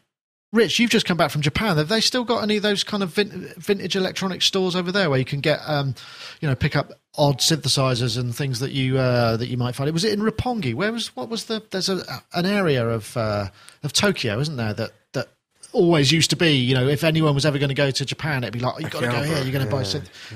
Rich, 0.52 0.80
you've 0.80 0.90
just 0.90 1.06
come 1.06 1.16
back 1.18 1.30
from 1.30 1.42
Japan. 1.42 1.78
Have 1.78 1.90
they 1.90 2.02
still 2.02 2.24
got 2.24 2.42
any 2.42 2.58
of 2.58 2.64
those 2.64 2.84
kind 2.84 3.04
of 3.04 3.14
vin- 3.14 3.54
vintage 3.58 3.96
electronic 3.96 4.42
stores 4.42 4.76
over 4.76 4.92
there 4.92 5.08
where 5.08 5.20
you 5.20 5.26
can 5.26 5.42
get, 5.42 5.60
um, 5.68 5.94
you 6.42 6.48
know, 6.48 6.56
pick 6.56 6.76
up 6.76 6.92
odd 7.20 7.40
synthesizers 7.40 8.18
and 8.18 8.36
things 8.36 8.60
that 8.60 8.72
you 8.72 8.98
uh, 8.98 9.38
that 9.38 9.48
you 9.48 9.58
might 9.58 9.76
find? 9.76 9.92
Was 9.92 10.04
it 10.04 10.14
in 10.14 10.22
Roppongi? 10.22 10.74
Where 10.74 10.92
was 10.92 11.16
what 11.16 11.30
was 11.30 11.46
the? 11.46 11.62
There's 11.70 11.90
a 11.90 12.02
an 12.34 12.46
area 12.46 12.88
of 12.88 13.16
uh, 13.16 13.50
of 13.84 13.94
Tokyo, 13.94 14.40
isn't 14.40 14.58
there? 14.58 14.74
That 14.74 14.92
that 15.14 15.28
always 15.74 16.12
used 16.12 16.30
to 16.32 16.36
be. 16.36 16.54
You 16.54 16.76
know, 16.76 16.88
if 16.88 17.04
anyone 17.04 17.36
was 17.36 17.46
ever 17.46 17.58
going 17.58 17.70
to 17.70 17.76
go 17.76 17.92
to 17.92 18.06
Japan, 18.06 18.44
it'd 18.44 18.54
be 18.54 18.60
like, 18.60 18.76
oh, 18.76 18.80
you've 18.80 18.92
got 18.92 19.02
to 19.02 19.08
go 19.08 19.24
here. 19.24 19.38
You're 19.44 19.52
going 19.52 19.66
to 19.66 19.72
buy 19.72 19.84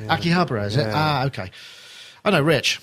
yeah. 0.01 0.17
Akihabara, 0.17 0.65
is 0.65 0.77
it? 0.77 0.87
Ah, 0.91 1.25
okay. 1.25 1.51
I 2.25 2.31
know, 2.31 2.41
Rich. 2.41 2.79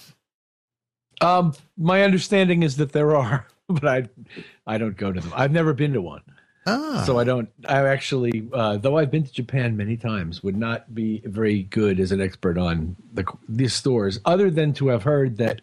Um, 1.21 1.55
my 1.77 2.03
understanding 2.03 2.63
is 2.63 2.77
that 2.79 2.93
there 2.93 3.15
are, 3.17 3.47
but 3.69 3.87
I, 3.87 4.09
I 4.67 4.79
don't 4.79 4.97
go 4.97 5.13
to 5.13 5.21
them. 5.21 5.33
I've 5.35 5.53
never 5.53 5.73
been 5.75 5.93
to 5.95 6.03
one, 6.03 6.23
Ah, 6.67 7.03
so 7.07 7.19
I 7.19 7.25
don't. 7.25 7.49
I 7.69 7.87
actually, 7.87 8.49
uh, 8.53 8.77
though 8.79 8.99
I've 8.99 9.11
been 9.11 9.25
to 9.25 9.33
Japan 9.33 9.77
many 9.77 9.97
times, 9.97 10.43
would 10.43 10.57
not 10.57 10.95
be 10.95 11.23
very 11.25 11.65
good 11.65 12.01
as 12.01 12.13
an 12.13 12.21
expert 12.21 12.59
on 12.59 12.97
the 13.13 13.25
these 13.49 13.75
stores, 13.75 14.21
other 14.25 14.51
than 14.51 14.73
to 14.75 14.89
have 14.89 15.03
heard 15.03 15.39
that 15.39 15.61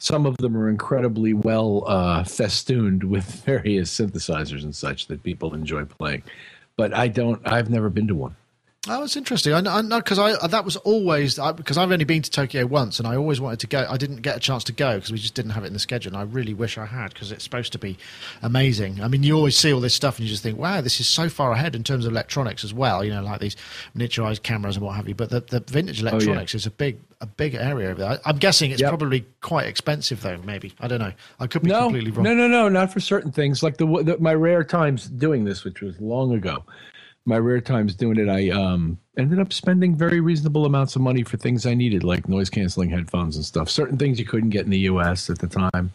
some 0.00 0.24
of 0.24 0.36
them 0.38 0.56
are 0.56 0.68
incredibly 0.68 1.34
well 1.34 1.84
uh, 1.86 2.24
festooned 2.24 3.04
with 3.04 3.24
various 3.44 3.96
synthesizers 3.96 4.64
and 4.64 4.74
such 4.74 5.06
that 5.06 5.22
people 5.22 5.54
enjoy 5.54 5.84
playing. 5.84 6.22
But 6.76 6.94
I 6.94 7.08
don't. 7.08 7.40
I've 7.46 7.70
never 7.70 7.90
been 7.90 8.08
to 8.08 8.14
one. 8.14 8.34
Oh, 8.88 9.04
it's 9.04 9.14
interesting. 9.14 9.52
I 9.52 9.60
know 9.82 9.98
because 9.98 10.18
I, 10.18 10.30
I, 10.30 10.32
uh, 10.36 10.46
that 10.46 10.64
was 10.64 10.76
always 10.76 11.38
because 11.54 11.76
I've 11.76 11.92
only 11.92 12.06
been 12.06 12.22
to 12.22 12.30
Tokyo 12.30 12.64
once, 12.64 12.98
and 12.98 13.06
I 13.06 13.14
always 13.14 13.38
wanted 13.38 13.60
to 13.60 13.66
go. 13.66 13.86
I 13.86 13.98
didn't 13.98 14.22
get 14.22 14.38
a 14.38 14.40
chance 14.40 14.64
to 14.64 14.72
go 14.72 14.94
because 14.94 15.12
we 15.12 15.18
just 15.18 15.34
didn't 15.34 15.50
have 15.50 15.64
it 15.64 15.66
in 15.66 15.74
the 15.74 15.78
schedule. 15.78 16.14
And 16.14 16.16
I 16.16 16.22
really 16.22 16.54
wish 16.54 16.78
I 16.78 16.86
had 16.86 17.12
because 17.12 17.30
it's 17.30 17.44
supposed 17.44 17.72
to 17.72 17.78
be 17.78 17.98
amazing. 18.40 19.02
I 19.02 19.08
mean, 19.08 19.22
you 19.22 19.36
always 19.36 19.58
see 19.58 19.70
all 19.70 19.80
this 19.80 19.94
stuff, 19.94 20.16
and 20.16 20.26
you 20.26 20.30
just 20.30 20.42
think, 20.42 20.58
"Wow, 20.58 20.80
this 20.80 20.98
is 20.98 21.06
so 21.06 21.28
far 21.28 21.52
ahead 21.52 21.74
in 21.74 21.84
terms 21.84 22.06
of 22.06 22.12
electronics 22.12 22.64
as 22.64 22.72
well." 22.72 23.04
You 23.04 23.12
know, 23.12 23.22
like 23.22 23.40
these 23.40 23.54
miniaturized 23.94 24.44
cameras 24.44 24.76
and 24.76 24.86
what 24.86 24.96
have 24.96 25.06
you. 25.06 25.14
But 25.14 25.28
the, 25.28 25.40
the 25.40 25.60
vintage 25.60 26.00
electronics 26.00 26.54
oh, 26.54 26.56
yeah. 26.56 26.60
is 26.60 26.64
a 26.64 26.70
big 26.70 27.00
a 27.20 27.26
big 27.26 27.54
area 27.56 27.90
over 27.90 28.00
there. 28.00 28.18
I'm 28.24 28.38
guessing 28.38 28.70
it's 28.70 28.80
yep. 28.80 28.88
probably 28.88 29.26
quite 29.42 29.66
expensive 29.66 30.22
though. 30.22 30.38
Maybe 30.38 30.72
I 30.80 30.88
don't 30.88 31.00
know. 31.00 31.12
I 31.38 31.48
could 31.48 31.62
be 31.62 31.68
no, 31.68 31.82
completely 31.82 32.12
wrong. 32.12 32.24
No, 32.24 32.32
no, 32.32 32.48
no, 32.48 32.70
not 32.70 32.90
for 32.94 33.00
certain 33.00 33.30
things. 33.30 33.62
Like 33.62 33.76
the, 33.76 33.84
the 34.02 34.16
my 34.20 34.32
rare 34.32 34.64
times 34.64 35.06
doing 35.06 35.44
this, 35.44 35.64
which 35.64 35.82
was 35.82 36.00
long 36.00 36.32
ago 36.32 36.64
my 37.24 37.38
rare 37.38 37.60
times 37.60 37.94
doing 37.94 38.18
it, 38.18 38.28
I 38.28 38.50
um, 38.50 38.98
ended 39.16 39.38
up 39.38 39.52
spending 39.52 39.94
very 39.94 40.20
reasonable 40.20 40.64
amounts 40.64 40.96
of 40.96 41.02
money 41.02 41.22
for 41.22 41.36
things 41.36 41.66
I 41.66 41.74
needed, 41.74 42.02
like 42.02 42.28
noise 42.28 42.50
canceling 42.50 42.90
headphones 42.90 43.36
and 43.36 43.44
stuff. 43.44 43.68
Certain 43.68 43.98
things 43.98 44.18
you 44.18 44.24
couldn't 44.24 44.50
get 44.50 44.64
in 44.64 44.70
the 44.70 44.78
U.S. 44.80 45.28
at 45.30 45.38
the 45.38 45.46
time. 45.46 45.92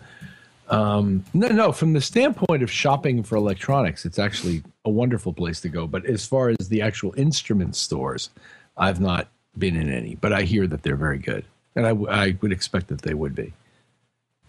Um, 0.70 1.24
no, 1.34 1.48
no. 1.48 1.72
From 1.72 1.94
the 1.94 2.02
standpoint 2.02 2.64
of 2.64 2.72
shopping 2.72 3.24
for 3.24 3.36
electronics, 3.36 4.06
it's 4.06 4.20
actually 4.20 4.64
a 4.84 4.90
wonderful 4.90 5.34
place 5.34 5.62
to 5.62 5.70
go. 5.70 5.88
But 5.88 6.06
as 6.06 6.26
far 6.26 6.50
as 6.50 6.70
the 6.70 6.82
actual 6.82 7.14
instrument 7.18 7.76
stores, 7.76 8.30
I've 8.78 9.00
not 9.00 9.28
been 9.58 9.76
in 9.76 9.92
any, 9.92 10.16
but 10.16 10.34
I 10.34 10.44
hear 10.44 10.68
that 10.68 10.84
they're 10.84 10.96
very 10.96 11.20
good, 11.20 11.46
and 11.76 11.86
I, 11.86 11.92
I 12.10 12.38
would 12.42 12.52
expect 12.52 12.88
that 12.88 13.02
they 13.02 13.14
would 13.14 13.36
be. 13.36 13.54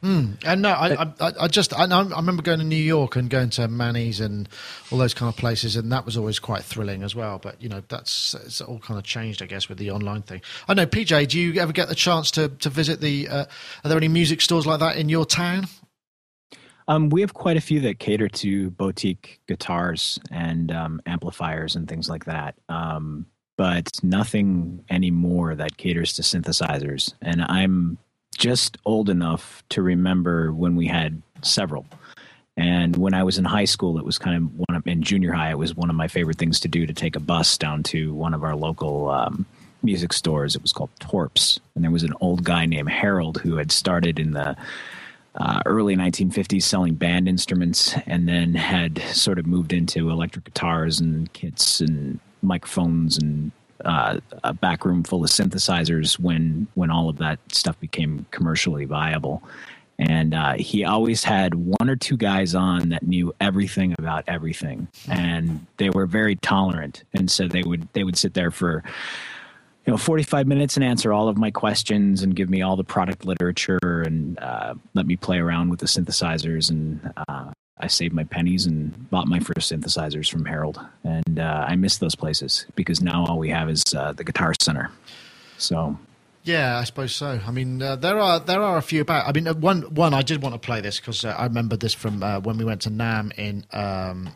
Mm. 0.02 0.44
And 0.44 0.62
no, 0.62 0.70
I, 0.70 1.04
I, 1.20 1.32
I 1.40 1.48
just 1.48 1.72
I, 1.72 1.84
I, 1.84 2.02
remember 2.02 2.42
going 2.42 2.58
to 2.58 2.64
New 2.64 2.76
York 2.76 3.16
and 3.16 3.30
going 3.30 3.50
to 3.50 3.66
Manny's 3.66 4.20
and 4.20 4.48
all 4.90 4.98
those 4.98 5.14
kind 5.14 5.32
of 5.32 5.36
places, 5.36 5.74
and 5.74 5.90
that 5.90 6.04
was 6.04 6.16
always 6.16 6.38
quite 6.38 6.62
thrilling 6.62 7.02
as 7.02 7.14
well. 7.14 7.38
But 7.38 7.60
you 7.62 7.68
know, 7.68 7.82
that's 7.88 8.34
it's 8.34 8.60
all 8.60 8.78
kind 8.78 8.98
of 8.98 9.04
changed, 9.04 9.42
I 9.42 9.46
guess, 9.46 9.68
with 9.68 9.78
the 9.78 9.90
online 9.90 10.22
thing. 10.22 10.42
I 10.68 10.74
know, 10.74 10.86
PJ, 10.86 11.28
do 11.28 11.40
you 11.40 11.60
ever 11.60 11.72
get 11.72 11.88
the 11.88 11.94
chance 11.94 12.30
to 12.32 12.48
to 12.48 12.68
visit 12.68 13.00
the? 13.00 13.28
Uh, 13.28 13.44
are 13.84 13.88
there 13.88 13.96
any 13.96 14.08
music 14.08 14.42
stores 14.42 14.66
like 14.66 14.80
that 14.80 14.96
in 14.96 15.08
your 15.08 15.24
town? 15.24 15.66
Um, 16.88 17.08
we 17.08 17.22
have 17.22 17.34
quite 17.34 17.56
a 17.56 17.60
few 17.60 17.80
that 17.80 17.98
cater 17.98 18.28
to 18.28 18.70
boutique 18.70 19.40
guitars 19.48 20.20
and 20.30 20.70
um, 20.70 21.00
amplifiers 21.04 21.74
and 21.74 21.88
things 21.88 22.08
like 22.08 22.26
that. 22.26 22.54
Um, 22.68 23.26
but 23.56 23.90
nothing 24.02 24.84
anymore 24.90 25.54
that 25.54 25.76
caters 25.76 26.12
to 26.14 26.22
synthesizers. 26.22 27.14
And 27.22 27.42
I'm 27.42 27.98
just 28.36 28.78
old 28.84 29.08
enough 29.10 29.62
to 29.70 29.82
remember 29.82 30.52
when 30.52 30.76
we 30.76 30.86
had 30.86 31.22
several. 31.42 31.86
And 32.56 32.96
when 32.96 33.12
I 33.12 33.22
was 33.22 33.36
in 33.36 33.44
high 33.44 33.66
school, 33.66 33.98
it 33.98 34.04
was 34.04 34.18
kind 34.18 34.36
of 34.36 34.54
one 34.54 34.76
of, 34.76 34.86
in 34.86 35.02
junior 35.02 35.32
high, 35.32 35.50
it 35.50 35.58
was 35.58 35.74
one 35.74 35.90
of 35.90 35.96
my 35.96 36.08
favorite 36.08 36.38
things 36.38 36.60
to 36.60 36.68
do 36.68 36.86
to 36.86 36.94
take 36.94 37.14
a 37.14 37.20
bus 37.20 37.58
down 37.58 37.82
to 37.84 38.14
one 38.14 38.32
of 38.32 38.42
our 38.42 38.56
local 38.56 39.10
um, 39.10 39.44
music 39.82 40.12
stores. 40.12 40.56
It 40.56 40.62
was 40.62 40.72
called 40.72 40.90
Torps. 40.98 41.60
And 41.74 41.84
there 41.84 41.90
was 41.90 42.02
an 42.02 42.14
old 42.20 42.44
guy 42.44 42.64
named 42.64 42.88
Harold 42.88 43.38
who 43.38 43.56
had 43.56 43.70
started 43.70 44.18
in 44.18 44.32
the 44.32 44.56
uh, 45.34 45.60
early 45.66 45.96
1950s 45.96 46.62
selling 46.62 46.94
band 46.94 47.28
instruments 47.28 47.94
and 48.06 48.26
then 48.26 48.54
had 48.54 48.98
sort 49.12 49.38
of 49.38 49.46
moved 49.46 49.72
into 49.72 50.08
electric 50.08 50.46
guitars 50.46 50.98
and 50.98 51.30
kits 51.34 51.80
and 51.80 52.20
microphones 52.40 53.18
and 53.18 53.52
uh, 53.84 54.18
a 54.44 54.52
back 54.52 54.84
room 54.84 55.02
full 55.02 55.24
of 55.24 55.30
synthesizers 55.30 56.18
when 56.18 56.66
when 56.74 56.90
all 56.90 57.08
of 57.08 57.18
that 57.18 57.38
stuff 57.52 57.78
became 57.80 58.26
commercially 58.30 58.84
viable. 58.84 59.42
And 59.98 60.34
uh, 60.34 60.54
he 60.58 60.84
always 60.84 61.24
had 61.24 61.54
one 61.54 61.88
or 61.88 61.96
two 61.96 62.18
guys 62.18 62.54
on 62.54 62.90
that 62.90 63.02
knew 63.02 63.34
everything 63.40 63.94
about 63.98 64.24
everything, 64.26 64.88
and 65.08 65.66
they 65.78 65.88
were 65.88 66.04
very 66.04 66.36
tolerant. 66.36 67.04
And 67.14 67.30
so 67.30 67.48
they 67.48 67.62
would 67.62 67.88
they 67.94 68.04
would 68.04 68.18
sit 68.18 68.34
there 68.34 68.50
for 68.50 68.84
you 69.86 69.92
know 69.92 69.96
45 69.96 70.46
minutes 70.46 70.76
and 70.76 70.84
answer 70.84 71.12
all 71.12 71.28
of 71.28 71.38
my 71.38 71.50
questions 71.50 72.22
and 72.22 72.34
give 72.34 72.50
me 72.50 72.60
all 72.60 72.76
the 72.76 72.84
product 72.84 73.24
literature 73.24 74.02
and 74.04 74.38
uh, 74.40 74.74
let 74.94 75.06
me 75.06 75.16
play 75.16 75.38
around 75.38 75.70
with 75.70 75.80
the 75.80 75.86
synthesizers 75.86 76.70
and 76.70 77.12
uh, 77.28 77.52
I 77.78 77.88
saved 77.88 78.14
my 78.14 78.24
pennies 78.24 78.66
and 78.66 79.10
bought 79.10 79.28
my 79.28 79.38
first 79.38 79.70
synthesizers 79.70 80.30
from 80.30 80.46
Harold, 80.46 80.80
and 81.04 81.38
uh, 81.38 81.66
I 81.68 81.76
miss 81.76 81.98
those 81.98 82.14
places 82.14 82.66
because 82.74 83.02
now 83.02 83.26
all 83.26 83.38
we 83.38 83.50
have 83.50 83.68
is 83.68 83.82
uh, 83.94 84.12
the 84.12 84.24
Guitar 84.24 84.54
Center. 84.60 84.90
So, 85.58 85.98
yeah, 86.42 86.78
I 86.78 86.84
suppose 86.84 87.14
so. 87.14 87.38
I 87.46 87.50
mean, 87.50 87.82
uh, 87.82 87.96
there 87.96 88.18
are 88.18 88.40
there 88.40 88.62
are 88.62 88.78
a 88.78 88.82
few 88.82 89.02
about. 89.02 89.28
I 89.28 89.32
mean, 89.32 89.46
uh, 89.46 89.54
one 89.54 89.82
one 89.94 90.14
I 90.14 90.22
did 90.22 90.42
want 90.42 90.54
to 90.54 90.58
play 90.58 90.80
this 90.80 90.98
because 90.98 91.24
uh, 91.24 91.34
I 91.36 91.44
remember 91.44 91.76
this 91.76 91.92
from 91.92 92.22
uh, 92.22 92.40
when 92.40 92.56
we 92.56 92.64
went 92.64 92.80
to 92.82 92.90
NAMM 92.90 93.32
in. 93.38 93.66
Um, 93.72 94.30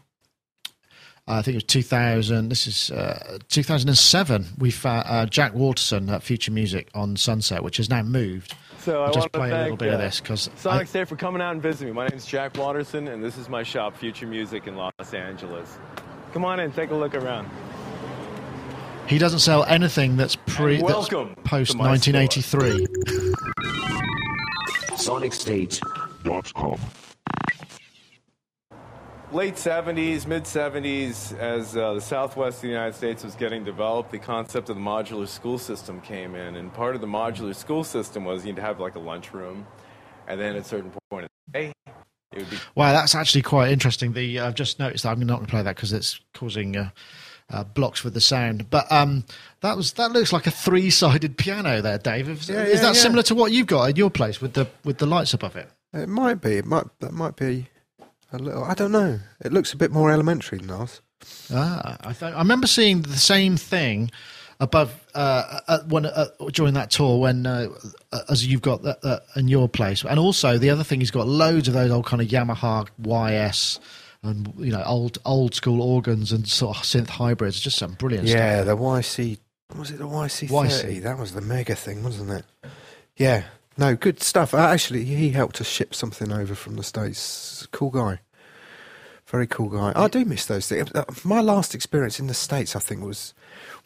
Uh, 1.29 1.35
I 1.35 1.43
think 1.43 1.55
it 1.55 1.59
was 1.59 1.65
2000. 1.65 2.49
This 2.49 2.67
is 2.67 2.91
uh, 2.91 3.39
2007. 3.49 4.47
We 4.59 4.71
found 4.71 5.07
uh, 5.09 5.27
Jack 5.27 5.55
Waterson 5.55 6.09
at 6.11 6.23
Future 6.23 6.51
Music 6.53 6.89
on 6.95 7.17
Sunset, 7.17 7.63
which 7.63 7.77
has 7.77 7.89
now 7.89 8.03
moved 8.03 8.55
so 8.81 9.03
I'll 9.03 9.13
just 9.13 9.31
play 9.33 9.51
thank, 9.51 9.61
a 9.61 9.63
little 9.63 9.77
bit 9.77 9.91
uh, 9.91 9.95
of 9.95 10.01
this 10.01 10.21
because 10.21 10.49
Sonic 10.57 10.89
State 10.89 11.07
for 11.09 11.17
coming 11.17 11.43
out 11.43 11.53
and 11.53 11.63
visiting 11.63 11.89
me. 11.89 11.93
My 11.93 12.09
name 12.09 12.17
is 12.17 12.25
Jack 12.25 12.57
Waterson, 12.57 13.09
and 13.09 13.23
this 13.23 13.37
is 13.37 13.49
my 13.49 13.63
shop, 13.63 13.97
Future 13.97 14.27
Music 14.27 14.67
in 14.67 14.77
Los 14.77 15.15
Angeles. 15.15 15.79
Come 16.33 16.45
on 16.45 16.61
in, 16.61 16.73
take 16.73 16.91
a 16.91 16.95
look 16.95 17.15
around. 17.15 17.49
He 19.07 19.19
doesn't 19.19 19.41
sell 19.41 19.65
anything 19.65 20.17
that's 20.17 20.37
pre 20.37 20.81
welcome 20.83 21.35
that's 21.37 21.49
post 21.49 21.77
1983. 21.77 22.87
SonicState.com 24.97 26.81
late 29.33 29.55
70s, 29.55 30.27
mid 30.27 30.45
70s, 30.45 31.37
as 31.39 31.77
uh, 31.77 31.95
the 31.95 32.01
southwest 32.01 32.59
of 32.59 32.63
the 32.63 32.69
United 32.69 32.95
States 32.95 33.25
was 33.25 33.35
getting 33.35 33.65
developed, 33.65 34.11
the 34.11 34.19
concept 34.19 34.69
of 34.69 34.77
the 34.77 34.83
modular 34.83 35.29
school 35.29 35.59
system 35.59 36.01
came 36.01 36.35
in. 36.35 36.57
And 36.57 36.73
part 36.73 36.95
of 36.95 37.01
the 37.01 37.07
modular 37.07 37.55
school 37.55 37.85
system 37.85 38.25
was 38.25 38.45
you'd 38.45 38.59
have 38.59 38.81
like 38.81 38.97
a 38.97 38.99
lunchroom, 38.99 39.67
and 40.27 40.41
then 40.41 40.57
at 40.57 40.63
a 40.63 40.65
certain 40.65 40.93
point 41.11 41.25
in 41.25 41.29
the 41.47 41.59
day, 41.59 41.73
it 42.33 42.39
would 42.39 42.51
be. 42.51 42.57
Wow, 42.75 42.93
that's 42.93 43.15
actually 43.15 43.43
quite 43.43 43.71
interesting. 43.71 44.13
The 44.13 44.41
I've 44.41 44.55
just 44.55 44.79
noticed 44.79 45.05
that 45.05 45.11
I'm 45.11 45.21
not 45.21 45.37
going 45.37 45.47
to 45.47 45.51
play 45.51 45.63
that 45.63 45.77
because 45.77 45.93
it's 45.93 46.21
causing. 46.35 46.77
Uh, 46.77 46.91
uh, 47.53 47.65
blocks 47.65 48.05
with 48.05 48.15
the 48.15 48.21
sound, 48.21 48.71
but 48.71 48.87
um, 48.93 49.25
that 49.61 49.77
was 49.77 49.95
that 49.95 50.13
looks 50.13 50.33
like 50.33 50.47
a 50.47 50.53
three-sided 50.53 51.37
piano 51.37 51.83
there, 51.83 51.99
Dave. 51.99 52.29
Is, 52.29 52.49
yeah, 52.49 52.63
is 52.63 52.81
that 52.81 52.95
yeah. 52.95 53.01
similar 53.01 53.25
to 53.25 53.35
what 53.35 53.51
you've 53.51 53.67
got 53.67 53.91
in 53.91 53.97
your 53.97 54.09
place 54.09 54.41
with 54.41 54.53
the 54.53 54.69
with 54.85 54.99
the 54.99 55.07
lights 55.07 55.35
above 55.35 55.57
it? 55.57 55.69
It 55.93 56.09
might 56.09 56.41
be. 56.41 56.59
It 56.59 56.65
might 56.65 56.85
that 57.01 57.13
might 57.13 57.35
be 57.35 57.67
a 58.33 58.39
little. 58.39 58.65
I 58.65 58.75
don't 58.75 58.93
know. 58.93 59.21
It 59.45 59.53
looks 59.53 59.73
a 59.73 59.77
bit 59.77 59.91
more 59.91 60.11
elementary 60.11 60.59
than 60.59 60.71
ours. 60.71 61.01
Ah, 61.53 61.97
I 62.01 62.13
th- 62.13 62.35
I 62.35 62.39
remember 62.39 62.67
seeing 62.67 63.03
the 63.03 63.17
same 63.17 63.57
thing 63.57 64.11
above 64.59 64.95
uh, 65.15 65.79
one 65.89 66.07
uh, 66.07 66.27
during 66.53 66.75
that 66.75 66.91
tour 66.91 67.19
when 67.21 67.47
uh, 67.47 67.69
as 68.29 68.47
you've 68.47 68.63
got 68.63 68.83
that 68.83 68.99
uh, 69.05 69.21
in 69.37 69.49
your 69.49 69.69
place, 69.69 70.05
and 70.05 70.19
also 70.19 70.59
the 70.59 70.71
other 70.71 70.85
thing 70.85 71.01
he's 71.01 71.11
got 71.11 71.27
loads 71.27 71.69
of 71.69 71.75
those 71.75 71.91
old 71.91 72.07
kind 72.07 72.23
of 72.23 72.29
Yamaha 72.29 72.89
YS 73.03 73.81
and 74.23 74.53
you 74.59 74.73
know 74.73 74.83
old 74.85 75.19
old 75.25 75.55
school 75.55 75.83
organs 75.83 76.33
and 76.33 76.47
sort 76.49 76.77
of 76.77 76.83
synth 76.83 77.09
hybrids. 77.09 77.61
Just 77.61 77.79
some 77.79 77.93
brilliant 77.95 78.29
stuff. 78.29 78.39
yeah, 78.39 78.63
stuff. 78.63 78.79
the 78.79 78.85
YC 78.85 79.39
was 79.77 79.91
it 79.91 79.99
the 79.99 80.05
YC 80.09 80.49
thirty? 80.71 80.99
That 81.01 81.19
was 81.19 81.33
the 81.33 81.41
mega 81.41 81.75
thing, 81.75 82.03
wasn't 82.03 82.31
it? 82.31 82.45
Yeah, 83.17 83.45
no, 83.77 83.95
good 83.97 84.23
stuff. 84.23 84.55
Uh, 84.55 84.59
actually, 84.59 85.05
he 85.05 85.31
helped 85.31 85.61
us 85.61 85.67
ship 85.67 85.95
something 85.95 86.33
over 86.33 86.55
from 86.55 86.77
the 86.77 86.83
States. 86.83 87.67
Cool 87.73 87.91
guy. 87.91 88.21
Very 89.27 89.47
cool 89.47 89.69
guy. 89.69 89.93
I 89.95 90.09
do 90.09 90.25
miss 90.25 90.47
those 90.47 90.69
things. 90.69 90.91
Uh, 90.93 91.05
my 91.25 91.41
last 91.41 91.75
experience 91.75 92.19
in 92.19 92.27
the 92.27 92.35
States, 92.35 92.75
I 92.75 92.81
think, 92.81 93.05
was 93.05 93.33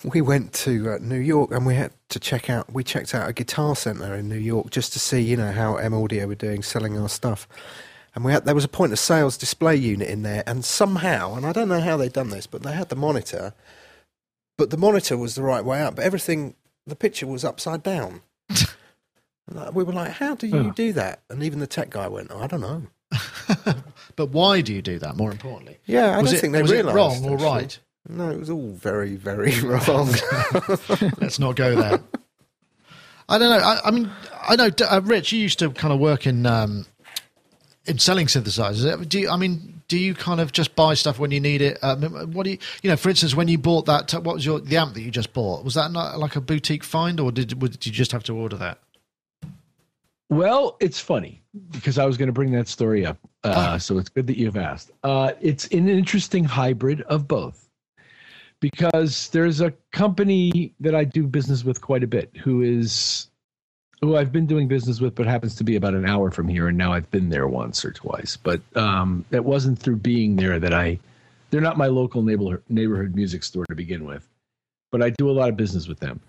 we 0.02 0.22
went 0.22 0.54
to 0.54 0.92
uh, 0.92 0.98
New 1.02 1.18
York 1.18 1.50
and 1.50 1.66
we 1.66 1.74
had 1.74 1.92
to 2.08 2.18
check 2.18 2.48
out, 2.48 2.72
we 2.72 2.82
checked 2.82 3.14
out 3.14 3.28
a 3.28 3.32
guitar 3.34 3.76
center 3.76 4.14
in 4.14 4.28
New 4.28 4.38
York 4.38 4.70
just 4.70 4.94
to 4.94 4.98
see, 4.98 5.20
you 5.20 5.36
know, 5.36 5.52
how 5.52 5.76
M 5.76 5.92
Audio 5.92 6.26
were 6.26 6.34
doing 6.34 6.62
selling 6.62 6.98
our 6.98 7.10
stuff. 7.10 7.46
And 8.14 8.24
we 8.24 8.32
had, 8.32 8.46
there 8.46 8.54
was 8.54 8.64
a 8.64 8.68
point 8.68 8.92
of 8.92 8.98
sales 8.98 9.36
display 9.36 9.76
unit 9.76 10.08
in 10.08 10.22
there, 10.22 10.44
and 10.46 10.64
somehow, 10.64 11.34
and 11.34 11.44
I 11.44 11.52
don't 11.52 11.68
know 11.68 11.80
how 11.80 11.96
they'd 11.96 12.12
done 12.12 12.30
this, 12.30 12.46
but 12.46 12.62
they 12.62 12.72
had 12.72 12.88
the 12.88 12.96
monitor, 12.96 13.52
but 14.56 14.70
the 14.70 14.76
monitor 14.76 15.18
was 15.18 15.34
the 15.34 15.42
right 15.42 15.64
way 15.64 15.82
up, 15.82 15.96
but 15.96 16.04
everything, 16.04 16.54
the 16.86 16.96
picture 16.96 17.26
was 17.26 17.44
upside 17.44 17.82
down. 17.82 18.22
We 19.72 19.84
were 19.84 19.92
like, 19.92 20.12
how 20.12 20.34
do 20.34 20.46
you 20.46 20.72
do 20.72 20.92
that? 20.94 21.20
And 21.28 21.42
even 21.42 21.58
the 21.58 21.66
tech 21.66 21.90
guy 21.90 22.08
went, 22.08 22.30
oh, 22.30 22.40
I 22.40 22.46
don't 22.46 22.60
know. 22.60 22.82
but 24.16 24.30
why 24.30 24.60
do 24.60 24.72
you 24.72 24.82
do 24.82 24.98
that, 24.98 25.16
more 25.16 25.30
importantly? 25.30 25.78
Yeah, 25.84 26.16
I 26.16 26.22
was 26.22 26.30
don't 26.30 26.38
it, 26.38 26.40
think 26.40 26.52
they 26.54 26.62
was 26.62 26.72
realised. 26.72 26.96
it 26.96 26.98
wrong 26.98 27.24
or 27.24 27.36
right? 27.36 27.78
No, 28.08 28.30
it 28.30 28.38
was 28.38 28.50
all 28.50 28.70
very, 28.70 29.16
very 29.16 29.58
wrong. 29.60 30.08
Let's 31.20 31.38
not 31.38 31.56
go 31.56 31.74
there. 31.74 32.00
I 33.28 33.38
don't 33.38 33.48
know. 33.48 33.64
I, 33.64 33.80
I 33.84 33.90
mean, 33.90 34.10
I 34.46 34.56
know, 34.56 34.70
uh, 34.90 35.00
Rich, 35.02 35.32
you 35.32 35.40
used 35.40 35.58
to 35.60 35.70
kind 35.70 35.92
of 35.94 36.00
work 36.00 36.26
in 36.26 36.44
um, 36.44 36.86
in 37.86 37.98
selling 37.98 38.26
synthesizers. 38.26 39.08
Do 39.08 39.20
you, 39.20 39.30
I 39.30 39.36
mean, 39.36 39.82
do 39.88 39.98
you 39.98 40.14
kind 40.14 40.40
of 40.40 40.52
just 40.52 40.74
buy 40.76 40.94
stuff 40.94 41.18
when 41.18 41.30
you 41.30 41.40
need 41.40 41.62
it? 41.62 41.78
Um, 41.82 42.02
what 42.32 42.44
do 42.44 42.50
you, 42.50 42.58
you 42.82 42.90
know, 42.90 42.96
for 42.96 43.08
instance, 43.08 43.34
when 43.34 43.48
you 43.48 43.56
bought 43.56 43.86
that, 43.86 44.12
what 44.12 44.34
was 44.34 44.44
your 44.44 44.60
the 44.60 44.76
amp 44.76 44.94
that 44.94 45.02
you 45.02 45.10
just 45.10 45.32
bought? 45.32 45.64
Was 45.64 45.74
that 45.74 45.90
not 45.90 46.18
like 46.18 46.36
a 46.36 46.40
boutique 46.40 46.84
find, 46.84 47.18
or 47.20 47.32
did, 47.32 47.58
did 47.58 47.86
you 47.86 47.92
just 47.92 48.12
have 48.12 48.24
to 48.24 48.36
order 48.36 48.56
that? 48.56 48.78
Well, 50.30 50.76
it's 50.80 50.98
funny 50.98 51.42
because 51.70 51.98
I 51.98 52.06
was 52.06 52.16
going 52.16 52.28
to 52.28 52.32
bring 52.32 52.52
that 52.52 52.68
story 52.68 53.04
up. 53.04 53.18
Uh, 53.42 53.72
oh. 53.74 53.78
So 53.78 53.98
it's 53.98 54.08
good 54.08 54.26
that 54.26 54.38
you've 54.38 54.56
asked. 54.56 54.90
Uh, 55.02 55.32
it's 55.40 55.66
an 55.68 55.88
interesting 55.88 56.44
hybrid 56.44 57.02
of 57.02 57.28
both 57.28 57.68
because 58.60 59.28
there's 59.28 59.60
a 59.60 59.72
company 59.92 60.74
that 60.80 60.94
I 60.94 61.04
do 61.04 61.26
business 61.26 61.64
with 61.64 61.80
quite 61.80 62.02
a 62.02 62.06
bit 62.06 62.34
who 62.36 62.62
is 62.62 63.28
who 64.00 64.16
I've 64.16 64.32
been 64.32 64.46
doing 64.46 64.68
business 64.68 65.00
with, 65.00 65.14
but 65.14 65.26
happens 65.26 65.54
to 65.56 65.64
be 65.64 65.76
about 65.76 65.94
an 65.94 66.06
hour 66.06 66.30
from 66.30 66.48
here, 66.48 66.68
and 66.68 66.76
now 66.76 66.92
I've 66.92 67.10
been 67.10 67.30
there 67.30 67.46
once 67.46 67.84
or 67.84 67.92
twice. 67.92 68.36
But 68.36 68.60
um, 68.76 69.24
it 69.30 69.44
wasn't 69.44 69.78
through 69.78 69.96
being 69.96 70.36
there 70.36 70.58
that 70.58 70.74
I. 70.74 70.98
They're 71.50 71.60
not 71.60 71.76
my 71.78 71.86
local 71.86 72.22
neighborhood 72.22 72.62
neighborhood 72.68 73.14
music 73.14 73.44
store 73.44 73.64
to 73.66 73.74
begin 73.74 74.04
with, 74.04 74.26
but 74.90 75.02
I 75.02 75.10
do 75.10 75.30
a 75.30 75.32
lot 75.32 75.48
of 75.48 75.56
business 75.56 75.86
with 75.86 76.00
them. 76.00 76.20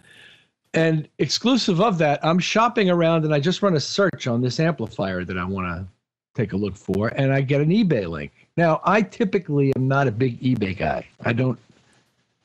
And 0.76 1.08
exclusive 1.20 1.80
of 1.80 1.98
that, 2.00 2.20
I'm 2.24 2.38
shopping 2.38 2.90
around 2.90 3.24
and 3.24 3.34
I 3.34 3.40
just 3.40 3.62
run 3.62 3.76
a 3.76 3.80
search 3.80 4.28
on 4.28 4.42
this 4.42 4.60
amplifier 4.60 5.24
that 5.24 5.38
I 5.38 5.46
want 5.46 5.68
to 5.68 5.88
take 6.36 6.52
a 6.52 6.58
look 6.58 6.76
for, 6.76 7.08
and 7.08 7.32
I 7.32 7.40
get 7.40 7.62
an 7.62 7.70
eBay 7.70 8.10
link. 8.10 8.34
Now, 8.58 8.82
I 8.84 9.02
typically 9.02 9.72
am 9.78 9.88
not 9.88 10.08
a 10.08 10.12
big 10.12 10.42
eBay 10.42 10.78
guy. 10.78 11.08
I 11.24 11.32
don't 11.32 11.58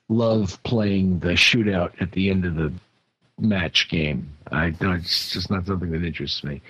love 0.08 0.62
playing 0.62 1.18
the 1.18 1.30
shootout 1.30 2.00
at 2.00 2.12
the 2.12 2.30
end 2.30 2.44
of 2.44 2.54
the 2.54 2.72
match 3.40 3.88
game. 3.88 4.30
I 4.52 4.70
don't, 4.70 4.94
it's 4.96 5.32
just 5.32 5.50
not 5.50 5.66
something 5.66 5.90
that 5.90 6.04
interests 6.04 6.44
me. 6.44 6.62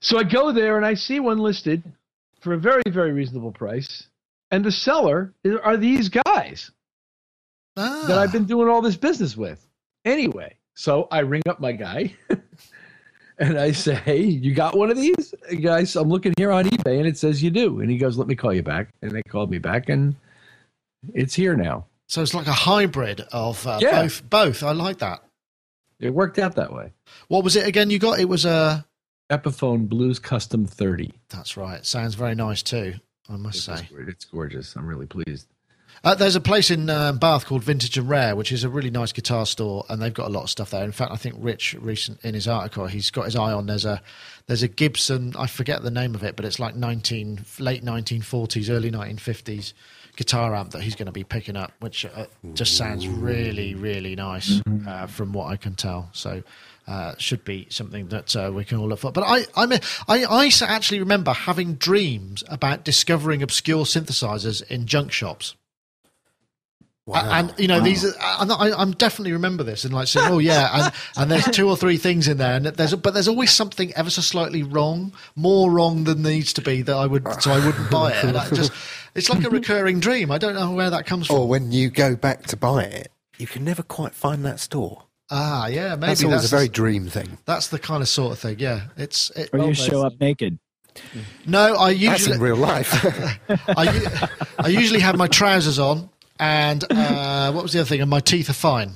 So 0.00 0.18
I 0.18 0.24
go 0.24 0.50
there 0.50 0.76
and 0.76 0.84
I 0.84 0.94
see 0.94 1.20
one 1.20 1.38
listed 1.38 1.84
for 2.40 2.52
a 2.54 2.58
very, 2.58 2.82
very 2.88 3.12
reasonable 3.12 3.52
price. 3.52 4.08
And 4.50 4.64
the 4.64 4.72
seller 4.72 5.32
are 5.62 5.76
these 5.76 6.08
guys 6.08 6.72
Ah. 7.76 8.04
that 8.08 8.18
I've 8.18 8.32
been 8.32 8.46
doing 8.46 8.68
all 8.68 8.82
this 8.82 8.96
business 8.96 9.36
with. 9.36 9.64
Anyway, 10.04 10.56
so 10.74 11.08
I 11.10 11.20
ring 11.20 11.42
up 11.48 11.60
my 11.60 11.72
guy 11.72 12.14
and 13.38 13.58
I 13.58 13.72
say, 13.72 13.94
Hey, 13.94 14.22
you 14.22 14.54
got 14.54 14.76
one 14.76 14.90
of 14.90 14.96
these? 14.96 15.34
Guys, 15.62 15.94
I'm 15.96 16.08
looking 16.08 16.32
here 16.36 16.50
on 16.52 16.64
eBay 16.64 16.98
and 16.98 17.06
it 17.06 17.18
says 17.18 17.42
you 17.42 17.50
do. 17.50 17.80
And 17.80 17.90
he 17.90 17.98
goes, 17.98 18.16
Let 18.18 18.28
me 18.28 18.34
call 18.36 18.52
you 18.54 18.62
back. 18.62 18.88
And 19.02 19.10
they 19.12 19.22
called 19.22 19.50
me 19.50 19.58
back 19.58 19.88
and 19.88 20.14
it's 21.14 21.34
here 21.34 21.56
now. 21.56 21.86
So 22.08 22.22
it's 22.22 22.34
like 22.34 22.46
a 22.46 22.52
hybrid 22.52 23.20
of 23.32 23.66
uh, 23.66 23.78
Yeah. 23.80 24.02
both. 24.02 24.30
Both. 24.30 24.62
I 24.62 24.72
like 24.72 24.98
that. 24.98 25.22
It 26.00 26.14
worked 26.14 26.38
out 26.38 26.56
that 26.56 26.72
way. 26.72 26.92
What 27.28 27.44
was 27.44 27.56
it 27.56 27.66
again? 27.66 27.90
You 27.90 27.98
got 27.98 28.18
it 28.20 28.28
was 28.28 28.44
a. 28.44 28.86
Epiphone 29.30 29.88
Blues 29.88 30.18
Custom 30.18 30.66
30. 30.66 31.12
That's 31.28 31.56
right. 31.56 31.86
Sounds 31.86 32.14
very 32.16 32.34
nice 32.34 32.62
too. 32.64 32.94
I 33.28 33.36
must 33.36 33.58
It's, 33.68 33.80
say. 33.80 33.88
it's 34.08 34.24
gorgeous. 34.24 34.74
I'm 34.74 34.86
really 34.86 35.06
pleased. 35.06 35.46
Uh, 36.02 36.14
there's 36.14 36.36
a 36.36 36.40
place 36.40 36.70
in 36.70 36.88
um, 36.88 37.18
Bath 37.18 37.44
called 37.44 37.62
Vintage 37.62 37.98
and 37.98 38.08
Rare, 38.08 38.34
which 38.34 38.52
is 38.52 38.64
a 38.64 38.70
really 38.70 38.90
nice 38.90 39.12
guitar 39.12 39.44
store, 39.44 39.84
and 39.90 40.00
they've 40.00 40.14
got 40.14 40.28
a 40.28 40.30
lot 40.30 40.44
of 40.44 40.50
stuff 40.50 40.70
there. 40.70 40.82
In 40.82 40.92
fact, 40.92 41.12
I 41.12 41.16
think 41.16 41.34
Rich 41.38 41.76
recent 41.78 42.24
in 42.24 42.32
his 42.32 42.48
article, 42.48 42.86
he's 42.86 43.10
got 43.10 43.26
his 43.26 43.36
eye 43.36 43.52
on. 43.52 43.66
There's 43.66 43.84
a 43.84 44.00
there's 44.46 44.62
a 44.62 44.68
Gibson. 44.68 45.34
I 45.38 45.46
forget 45.46 45.82
the 45.82 45.90
name 45.90 46.14
of 46.14 46.24
it, 46.24 46.36
but 46.36 46.46
it's 46.46 46.58
like 46.58 46.74
19 46.74 47.44
late 47.58 47.84
1940s, 47.84 48.70
early 48.70 48.90
1950s 48.90 49.74
guitar 50.16 50.54
amp 50.54 50.72
that 50.72 50.82
he's 50.82 50.96
going 50.96 51.06
to 51.06 51.12
be 51.12 51.24
picking 51.24 51.56
up, 51.56 51.72
which 51.80 52.04
uh, 52.04 52.26
just 52.54 52.76
sounds 52.76 53.06
really 53.06 53.74
really 53.74 54.16
nice 54.16 54.62
uh, 54.86 55.06
from 55.06 55.32
what 55.32 55.48
I 55.48 55.56
can 55.56 55.74
tell. 55.74 56.08
So. 56.12 56.42
Uh, 56.88 57.14
should 57.18 57.44
be 57.44 57.68
something 57.70 58.08
that 58.08 58.34
uh, 58.34 58.50
we 58.52 58.64
can 58.64 58.76
all 58.76 58.88
look 58.88 58.98
for. 58.98 59.12
But 59.12 59.22
I, 59.24 59.44
I, 59.54 59.80
I, 60.08 60.24
I 60.24 60.50
actually 60.62 60.98
remember 60.98 61.32
having 61.32 61.74
dreams 61.74 62.42
about 62.48 62.84
discovering 62.84 63.44
obscure 63.44 63.84
synthesizers 63.84 64.68
in 64.68 64.86
junk 64.86 65.12
shops. 65.12 65.54
Wow. 67.10 67.28
And 67.30 67.54
you 67.58 67.66
know 67.68 67.80
these, 67.80 68.04
are, 68.04 68.12
I'm, 68.20 68.50
I, 68.50 68.72
I'm 68.76 68.92
definitely 68.92 69.32
remember 69.32 69.64
this 69.64 69.84
and 69.84 69.92
like 69.92 70.06
saying, 70.08 70.30
oh 70.30 70.38
yeah, 70.38 70.84
and, 70.84 70.94
and 71.16 71.30
there's 71.30 71.44
two 71.56 71.68
or 71.68 71.76
three 71.76 71.96
things 71.96 72.28
in 72.28 72.38
there, 72.38 72.54
and 72.56 72.66
there's 72.66 72.94
but 72.94 73.14
there's 73.14 73.28
always 73.28 73.50
something 73.50 73.92
ever 73.94 74.10
so 74.10 74.22
slightly 74.22 74.62
wrong, 74.62 75.12
more 75.36 75.70
wrong 75.70 76.04
than 76.04 76.22
needs 76.22 76.52
to 76.54 76.62
be 76.62 76.82
that 76.82 76.94
I 76.96 77.06
would, 77.06 77.26
so 77.42 77.50
I 77.50 77.64
wouldn't 77.66 77.90
buy 77.90 78.12
it. 78.12 78.24
And 78.24 78.36
I 78.36 78.48
just, 78.50 78.72
it's 79.14 79.28
like 79.28 79.44
a 79.44 79.50
recurring 79.60 79.98
dream. 80.00 80.30
I 80.30 80.38
don't 80.38 80.54
know 80.54 80.72
where 80.72 80.90
that 80.90 81.04
comes 81.06 81.26
from. 81.26 81.36
or 81.36 81.48
when 81.48 81.72
you 81.72 81.90
go 81.90 82.14
back 82.16 82.46
to 82.46 82.56
buy 82.56 82.84
it, 82.84 83.10
you 83.38 83.46
can 83.46 83.64
never 83.64 83.82
quite 83.82 84.14
find 84.14 84.44
that 84.44 84.60
store. 84.60 85.04
ah, 85.30 85.66
yeah, 85.66 85.96
maybe 85.96 86.06
That's 86.08 86.24
always 86.24 86.44
a 86.44 86.56
very 86.56 86.68
dream 86.68 87.08
thing. 87.08 87.38
that's 87.44 87.68
the 87.68 87.78
kind 87.78 88.02
of 88.02 88.08
sort 88.08 88.32
of 88.32 88.38
thing. 88.38 88.58
Yeah, 88.60 88.82
it's 88.96 89.30
it, 89.30 89.50
Or 89.52 89.58
you 89.58 89.62
almost- 89.64 89.88
show 89.88 90.06
up 90.06 90.20
naked. 90.20 90.58
No, 91.46 91.74
I 91.76 91.90
usually 91.90 92.08
That's 92.08 92.26
in 92.26 92.40
real 92.40 92.56
life. 92.56 92.90
I, 93.76 93.92
u- 93.94 94.28
I 94.58 94.68
usually 94.68 94.98
have 95.00 95.16
my 95.16 95.28
trousers 95.28 95.78
on, 95.78 96.10
and 96.40 96.84
uh, 96.90 97.52
what 97.52 97.62
was 97.62 97.72
the 97.72 97.80
other 97.80 97.88
thing? 97.88 98.00
And 98.00 98.10
my 98.10 98.20
teeth 98.20 98.50
are 98.50 98.54
fine. 98.54 98.94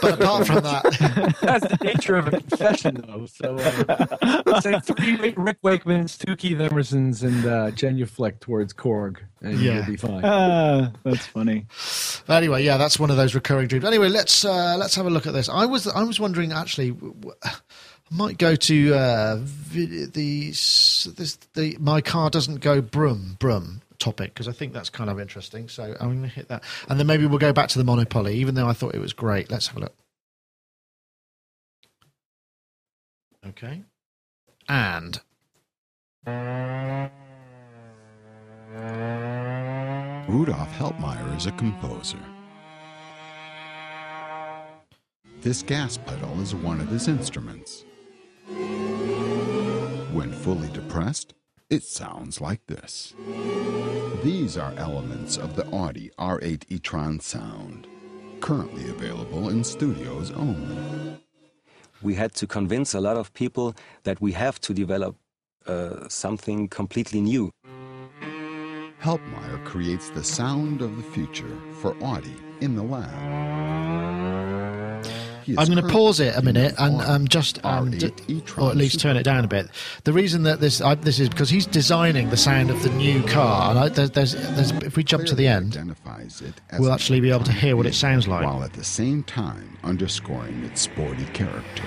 but 0.00 0.20
apart 0.20 0.46
from 0.46 0.60
that, 0.62 0.84
That's 1.42 1.66
the 1.66 1.78
nature 1.82 2.14
of 2.14 2.28
a 2.28 2.30
confession, 2.30 3.04
though. 3.04 3.26
So, 3.26 3.56
uh, 3.56 4.60
say 4.60 4.78
three 4.78 5.16
Rick 5.16 5.34
Rick 5.36 5.60
Wakemans, 5.62 6.16
two 6.16 6.36
Keith 6.36 6.58
Emersons, 6.58 7.24
and 7.24 7.44
uh, 7.44 7.70
genuflect 7.72 8.40
towards 8.42 8.72
Korg, 8.72 9.16
and 9.40 9.58
Yeah. 9.58 9.78
you'll 9.78 9.86
be 9.86 9.96
fine. 9.96 10.20
Ah, 10.24 10.92
that's 11.02 11.26
funny. 11.26 11.66
anyway, 12.28 12.62
yeah, 12.64 12.76
that's 12.76 13.00
one 13.00 13.10
of 13.10 13.16
those 13.16 13.34
recurring 13.34 13.66
dreams. 13.66 13.84
Anyway, 13.84 14.08
let's 14.10 14.44
uh, 14.44 14.76
let's 14.78 14.94
have 14.94 15.06
a 15.06 15.10
look 15.10 15.26
at 15.26 15.32
this. 15.32 15.48
I 15.48 15.66
was 15.66 15.88
I 15.88 16.04
was 16.04 16.20
wondering 16.20 16.52
actually, 16.52 16.90
w- 16.92 17.12
w- 17.14 17.34
I 17.42 17.52
might 18.12 18.38
go 18.38 18.54
to 18.54 18.94
uh, 18.94 19.36
vi- 19.40 20.04
the 20.06 20.50
s- 20.50 21.08
this 21.16 21.34
the 21.54 21.76
my 21.80 22.00
car 22.00 22.30
doesn't 22.30 22.60
go 22.60 22.80
brum 22.80 23.34
brum 23.40 23.82
topic 24.02 24.34
because 24.34 24.48
I 24.48 24.52
think 24.52 24.72
that's 24.72 24.90
kind 24.90 25.08
of 25.08 25.20
interesting. 25.20 25.68
So 25.68 25.94
I'm 26.00 26.08
going 26.08 26.22
to 26.22 26.28
hit 26.28 26.48
that, 26.48 26.64
and 26.88 26.98
then 26.98 27.06
maybe 27.06 27.24
we'll 27.26 27.38
go 27.38 27.52
back 27.52 27.68
to 27.68 27.78
the 27.78 27.84
Monopoly, 27.84 28.34
even 28.36 28.54
though 28.54 28.68
I 28.68 28.72
thought 28.72 28.94
it 28.94 29.00
was 29.00 29.12
great. 29.12 29.50
Let's 29.50 29.68
have 29.68 29.76
a 29.76 29.80
look. 29.80 29.94
Okay, 33.46 33.82
and 34.68 35.20
Rudolf 40.28 40.70
Halbmeier 40.78 41.36
is 41.36 41.46
a 41.46 41.52
composer. 41.52 42.18
This 45.40 45.62
gas 45.62 45.96
pedal 45.98 46.40
is 46.40 46.54
one 46.54 46.80
of 46.80 46.88
his 46.88 47.08
instruments. 47.08 47.84
When 50.12 50.32
fully 50.32 50.68
depressed, 50.68 51.34
it 51.72 51.82
sounds 51.82 52.38
like 52.38 52.60
this. 52.66 53.14
These 54.22 54.58
are 54.58 54.74
elements 54.76 55.38
of 55.38 55.56
the 55.56 55.66
Audi 55.72 56.10
R8 56.18 56.64
e-tron 56.68 57.18
sound, 57.18 57.86
currently 58.40 58.90
available 58.90 59.48
in 59.48 59.64
studios 59.64 60.30
only. 60.32 61.18
we 62.02 62.14
had 62.14 62.34
to 62.34 62.46
convince 62.46 62.94
a 62.94 63.00
lot 63.00 63.16
of 63.16 63.32
people 63.32 63.74
that 64.02 64.20
we 64.20 64.32
have 64.32 64.60
to 64.60 64.74
develop 64.74 65.16
uh, 65.66 66.08
something 66.08 66.68
completely 66.68 67.20
new. 67.20 67.50
Halbmeier 69.00 69.64
creates 69.64 70.10
the 70.10 70.24
sound 70.24 70.82
of 70.82 70.96
the 70.96 71.02
future 71.14 71.56
for 71.80 71.96
Audi 72.02 72.36
in 72.60 72.76
the 72.76 72.82
lab. 72.82 74.21
I'm 75.48 75.66
going 75.66 75.82
to 75.84 75.88
pause 75.88 76.20
it 76.20 76.36
a 76.36 76.42
minute 76.42 76.74
and 76.78 77.00
um, 77.02 77.28
just 77.28 77.64
um, 77.64 77.90
R8 77.90 78.26
d- 78.26 78.42
or 78.58 78.70
at 78.70 78.76
least 78.76 79.00
turn 79.00 79.16
it 79.16 79.22
down 79.22 79.44
a 79.44 79.48
bit. 79.48 79.68
The 80.04 80.12
reason 80.12 80.42
that 80.44 80.60
this 80.60 80.80
I, 80.80 80.94
this 80.94 81.18
is 81.18 81.28
because 81.28 81.50
he's 81.50 81.66
designing 81.66 82.30
the 82.30 82.36
sound 82.36 82.70
of 82.70 82.82
the 82.82 82.90
new 82.90 83.22
car, 83.24 83.70
and 83.70 83.78
I, 83.78 83.88
there's, 83.88 84.10
there's, 84.12 84.32
there's, 84.34 84.70
if 84.82 84.96
we 84.96 85.04
jump 85.04 85.26
to 85.26 85.34
the 85.34 85.46
end, 85.46 85.72
identifies 85.76 86.40
it 86.40 86.54
as 86.70 86.80
we'll 86.80 86.92
actually 86.92 87.20
be 87.20 87.30
able 87.30 87.44
to 87.44 87.52
hear 87.52 87.76
what 87.76 87.86
it 87.86 87.94
sounds 87.94 88.28
like. 88.28 88.44
while 88.44 88.62
at 88.62 88.72
the 88.74 88.84
same 88.84 89.22
time 89.24 89.78
underscoring 89.82 90.62
its 90.64 90.80
sporty 90.82 91.24
character. 91.26 91.84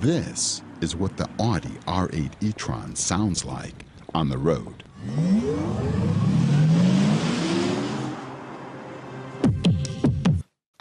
This 0.00 0.62
is 0.80 0.94
what 0.94 1.16
the 1.16 1.28
Audi 1.38 1.70
R8 1.86 2.32
e-tron 2.40 2.94
sounds 2.94 3.44
like 3.44 3.84
on 4.14 4.28
the 4.28 4.38
road. 4.38 4.84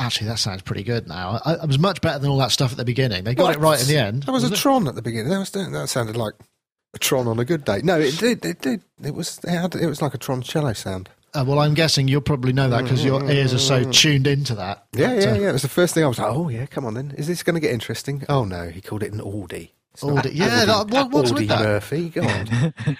Actually 0.07 0.27
that 0.27 0.39
sounds 0.39 0.61
pretty 0.63 0.83
good 0.83 1.07
now. 1.07 1.39
I, 1.45 1.53
it 1.53 1.67
was 1.67 1.77
much 1.77 2.01
better 2.01 2.17
than 2.17 2.29
all 2.29 2.37
that 2.39 2.51
stuff 2.51 2.71
at 2.71 2.77
the 2.77 2.85
beginning. 2.85 3.23
They 3.23 3.35
got 3.35 3.55
it 3.55 3.59
right 3.59 3.79
in 3.79 3.87
the 3.87 3.97
end. 3.97 4.23
That 4.23 4.31
was 4.31 4.49
a 4.49 4.53
it? 4.53 4.57
Tron 4.57 4.87
at 4.87 4.95
the 4.95 5.01
beginning. 5.01 5.29
That 5.29 5.39
was 5.39 5.51
that 5.51 5.89
sounded 5.89 6.17
like 6.17 6.33
a 6.95 6.99
Tron 6.99 7.27
on 7.27 7.39
a 7.39 7.45
good 7.45 7.63
day. 7.65 7.81
No, 7.83 7.99
it 7.99 8.17
did. 8.17 8.43
It 8.45 8.61
did. 8.61 8.81
It 9.03 9.13
was. 9.13 9.39
It, 9.43 9.49
had, 9.49 9.75
it 9.75 9.85
was 9.85 10.01
like 10.01 10.13
a 10.13 10.17
Tron 10.17 10.41
cello 10.41 10.73
sound. 10.73 11.09
Uh, 11.33 11.43
well, 11.45 11.59
I'm 11.59 11.73
guessing 11.73 12.07
you'll 12.07 12.21
probably 12.21 12.53
know 12.53 12.69
that 12.69 12.83
because 12.83 13.03
your 13.03 13.29
ears 13.29 13.53
are 13.53 13.59
so 13.59 13.83
tuned 13.91 14.25
into 14.25 14.55
that. 14.55 14.87
Yeah, 14.93 15.13
yeah, 15.13 15.31
uh, 15.31 15.35
yeah. 15.35 15.49
It 15.49 15.53
was 15.53 15.61
the 15.61 15.67
first 15.67 15.93
thing 15.93 16.03
I 16.03 16.07
was 16.07 16.17
like, 16.17 16.33
oh 16.33 16.49
yeah, 16.49 16.65
come 16.65 16.85
on 16.85 16.93
then. 16.93 17.13
Is 17.17 17.27
this 17.27 17.43
going 17.43 17.53
to 17.55 17.59
get 17.59 17.71
interesting? 17.71 18.23
Oh 18.29 18.45
no, 18.45 18.69
he 18.69 18.81
called 18.81 19.03
it 19.03 19.13
an 19.13 19.21
Audi. 19.21 19.73
Audi. 20.03 20.29
Yeah, 20.31 20.65
that- 20.65 20.89
what- 20.89 21.11
with 21.33 21.47
that? 21.47 21.59
Murphy. 21.61 22.09
Go 22.09 22.21
on. 22.23 22.73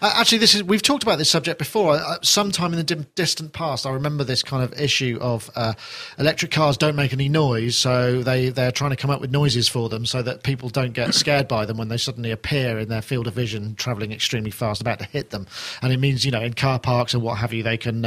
Uh, 0.00 0.12
actually, 0.14 0.38
this 0.38 0.54
is 0.54 0.62
we've 0.62 0.82
talked 0.82 1.02
about 1.02 1.18
this 1.18 1.30
subject 1.30 1.58
before. 1.58 1.94
Uh, 1.94 2.16
sometime 2.22 2.72
in 2.72 2.76
the 2.78 2.84
dim, 2.84 3.06
distant 3.16 3.52
past, 3.52 3.84
I 3.84 3.90
remember 3.90 4.22
this 4.22 4.42
kind 4.44 4.62
of 4.62 4.78
issue 4.80 5.18
of 5.20 5.50
uh, 5.56 5.72
electric 6.18 6.52
cars 6.52 6.76
don't 6.76 6.94
make 6.94 7.12
any 7.12 7.28
noise, 7.28 7.76
so 7.76 8.22
they 8.22 8.50
they're 8.50 8.70
trying 8.72 8.90
to 8.90 8.96
come 8.96 9.10
up 9.10 9.20
with 9.20 9.30
noises 9.32 9.68
for 9.68 9.88
them 9.88 10.06
so 10.06 10.22
that 10.22 10.42
people 10.44 10.68
don't 10.68 10.92
get 10.92 11.14
scared 11.14 11.48
by 11.48 11.64
them 11.64 11.76
when 11.78 11.88
they 11.88 11.96
suddenly 11.96 12.30
appear 12.30 12.78
in 12.78 12.88
their 12.88 13.02
field 13.02 13.26
of 13.26 13.34
vision, 13.34 13.74
traveling 13.74 14.12
extremely 14.12 14.50
fast, 14.52 14.80
about 14.80 15.00
to 15.00 15.04
hit 15.04 15.30
them. 15.30 15.46
And 15.82 15.92
it 15.92 15.98
means 15.98 16.24
you 16.24 16.30
know 16.30 16.42
in 16.42 16.54
car 16.54 16.78
parks 16.78 17.12
and 17.14 17.22
what 17.22 17.38
have 17.38 17.52
you, 17.52 17.62
they 17.64 17.76
can. 17.76 18.04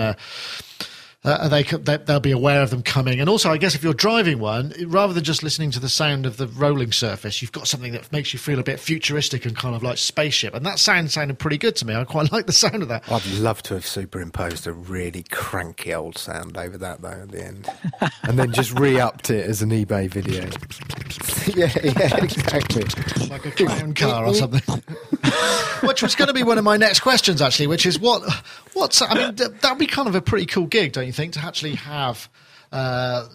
Uh, 1.24 1.48
they, 1.50 1.62
they 1.62 1.98
they'll 1.98 2.20
be 2.20 2.32
aware 2.32 2.64
of 2.64 2.72
them 2.72 2.82
coming. 2.82 3.20
And 3.20 3.30
also, 3.30 3.52
I 3.52 3.58
guess 3.58 3.76
if 3.76 3.84
you're 3.84 3.94
driving 3.94 4.40
one, 4.40 4.74
rather 4.88 5.14
than 5.14 5.24
just 5.24 5.44
listening 5.44 5.70
to 5.72 5.80
the 5.80 5.88
sound 5.88 6.26
of 6.26 6.38
the 6.38 6.48
rolling 6.48 6.92
surface, 6.92 7.44
you've 7.44 7.52
got 7.52 7.68
something 7.68 7.92
that 7.92 8.12
makes 8.12 8.34
you 8.34 8.40
feel 8.40 8.58
a 8.58 8.64
bit 8.64 8.80
futuristic 8.80 9.46
and 9.46 9.56
kind 9.56 9.76
of 9.76 9.84
like 9.84 10.00
spaceship. 10.00 10.56
And 10.56 10.66
that 10.66 10.80
sound 10.80 11.12
sounded 11.12 11.38
pretty 11.38 11.60
good 11.60 11.76
to 11.76 11.86
me. 11.86 11.94
I 11.94 12.06
quite 12.06 12.32
like 12.32 12.48
the 12.48 12.54
sound 12.54 12.82
of 12.82 12.88
that. 12.88 13.04
I'd 13.12 13.26
love 13.34 13.62
to 13.64 13.76
have 13.76 13.86
superimposed 13.86 14.66
a 14.66 14.74
really 14.74 15.24
cranky 15.30 15.94
old 15.94 16.18
sound 16.18 16.58
over 16.58 16.78
that 16.80 17.04
though 17.04 17.10
at 17.10 17.30
the 17.30 17.46
end, 17.46 17.70
and 18.24 18.40
then 18.40 18.52
just 18.52 18.78
re-upped 18.80 19.30
it 19.30 19.48
as 19.48 19.62
an 19.62 19.70
eBay 19.70 20.10
video. 20.10 20.46
yeah, 21.56 21.72
yeah, 21.84 22.24
exactly. 22.24 22.84
like 23.30 23.46
a 23.46 23.52
clown 23.52 23.94
car 23.94 24.26
or 24.26 24.34
something. 24.34 24.82
which 25.84 26.02
was 26.02 26.16
going 26.16 26.28
to 26.28 26.34
be 26.34 26.44
one 26.44 26.58
of 26.58 26.64
my 26.64 26.78
next 26.78 27.02
questions, 27.02 27.42
actually, 27.42 27.68
which 27.68 27.86
is 27.86 28.00
what, 28.00 28.24
what's, 28.74 29.02
I 29.02 29.14
mean, 29.14 29.36
th- 29.36 29.52
that'd 29.62 29.78
be 29.78 29.88
kind 29.88 30.08
of 30.08 30.16
a 30.16 30.22
pretty 30.22 30.46
cool 30.46 30.66
gig, 30.68 30.94
don't 30.94 31.06
you 31.06 31.14
think, 31.14 31.34
to 31.34 31.40
actually 31.40 31.76
have, 31.76 32.30
uh, 32.72 33.28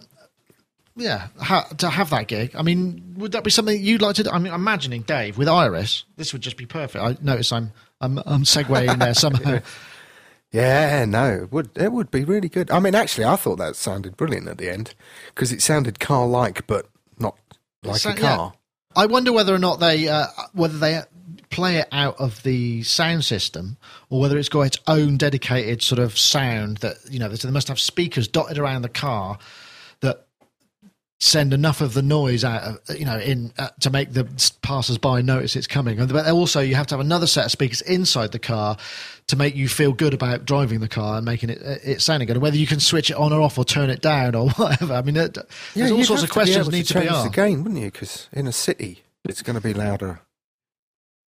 yeah, 0.97 1.29
ha- 1.39 1.69
to 1.79 1.89
have 1.91 2.11
that 2.11 2.27
gig. 2.29 2.55
I 2.57 2.63
mean, 2.63 3.15
would 3.19 3.33
that 3.33 3.45
be 3.45 3.51
something 3.51 3.81
you'd 3.81 4.03
like 4.03 4.17
to 4.17 4.23
do? 4.25 4.31
I 4.31 4.39
mean, 4.39 4.53
imagining 4.53 5.03
Dave 5.03 5.37
with 5.39 5.49
Iris, 5.49 6.05
this 6.17 6.33
would 6.33 6.43
just 6.43 6.57
be 6.57 6.67
perfect. 6.67 7.03
I 7.05 7.17
notice 7.23 7.53
I'm, 7.53 7.73
I'm, 8.01 8.19
I'm 8.25 8.45
segueing 8.45 8.99
there 8.99 9.15
somehow. 9.15 9.61
Yeah, 10.53 11.05
no, 11.07 11.29
it 11.43 11.53
would 11.53 11.71
it 11.77 11.93
would 11.93 12.11
be 12.11 12.25
really 12.25 12.49
good. 12.49 12.71
I 12.71 12.79
mean, 12.79 12.95
actually, 12.95 13.25
I 13.25 13.35
thought 13.37 13.57
that 13.57 13.75
sounded 13.77 14.17
brilliant 14.17 14.47
at 14.49 14.59
the 14.59 14.71
end 14.73 14.95
because 15.35 15.53
it 15.53 15.61
sounded 15.61 15.99
car-like, 15.99 16.67
but 16.69 16.87
not 17.19 17.37
like 17.83 17.97
So- 18.01 18.11
a 18.11 18.15
car. 18.15 18.53
I 18.95 19.05
wonder 19.07 19.33
whether 19.33 19.53
or 19.55 19.59
not 19.59 19.81
they 19.81 20.09
uh, 20.09 20.27
whether 20.55 20.79
they 20.79 21.03
play 21.51 21.79
it 21.79 21.89
out 21.93 22.17
of 22.19 22.43
the 22.43 22.83
sound 22.83 23.25
system 23.25 23.77
or 24.11 24.21
whether 24.21 24.39
it's 24.39 24.49
got 24.49 24.63
its 24.63 24.79
own 24.87 25.17
dedicated 25.17 25.83
sort 25.83 25.99
of 25.99 26.19
sound 26.19 26.79
that 26.79 26.97
you 27.11 27.19
know 27.19 27.29
they 27.29 27.51
must 27.51 27.69
have 27.69 27.81
speakers 27.81 28.29
dotted 28.29 28.59
around 28.59 28.83
the 28.83 28.89
car 28.89 29.39
that 30.01 30.27
send 31.19 31.55
enough 31.55 31.81
of 31.81 31.95
the 31.95 32.03
noise 32.03 32.45
out 32.45 32.63
of, 32.63 32.99
you 32.99 33.05
know 33.05 33.19
in 33.19 33.53
uh, 33.59 33.69
to 33.81 33.89
make 33.89 34.13
the 34.13 34.25
passers-by 34.61 35.23
notice 35.23 35.57
it's 35.57 35.67
coming 35.67 35.99
and 35.99 36.13
but 36.13 36.27
also 36.29 36.61
you 36.61 36.75
have 36.75 36.87
to 36.87 36.95
have 36.95 37.01
another 37.01 37.27
set 37.27 37.47
of 37.47 37.51
speakers 37.51 37.81
inside 37.83 38.33
the 38.33 38.39
car 38.39 38.77
to 39.27 39.37
make 39.37 39.57
you 39.57 39.67
feel 39.67 39.93
good 39.93 40.13
about 40.13 40.45
driving 40.45 40.81
the 40.81 40.89
car 40.89 41.17
and 41.17 41.25
making 41.25 41.49
it 41.49 41.59
uh, 41.65 41.77
it 41.83 42.03
sounding 42.03 42.27
good 42.27 42.37
and 42.37 42.43
whether 42.43 42.57
you 42.57 42.67
can 42.67 42.81
switch 42.81 43.11
it 43.11 43.17
on 43.17 43.33
or 43.33 43.41
off 43.41 43.57
or 43.57 43.65
turn 43.65 43.89
it 43.89 44.03
down 44.03 44.35
or 44.35 44.51
whatever 44.57 44.93
i 44.93 45.03
mean 45.03 45.17
it, 45.17 45.39
there's 45.75 45.91
all 45.91 46.05
sorts 46.05 46.23
of 46.23 46.31
questions 46.31 46.69
need 46.71 46.85
to, 46.85 46.95
be 46.95 47.01
change 47.01 47.13
asked 47.13 47.33
game, 47.37 47.63
wouldn't 47.63 47.81
you? 47.81 47.91
Because 47.91 48.29
in 48.33 48.47
a 48.47 48.53
city, 48.53 49.05
it's 49.25 49.43
going 49.43 49.55
to 49.55 49.63
be 49.63 49.75
louder. 49.75 50.21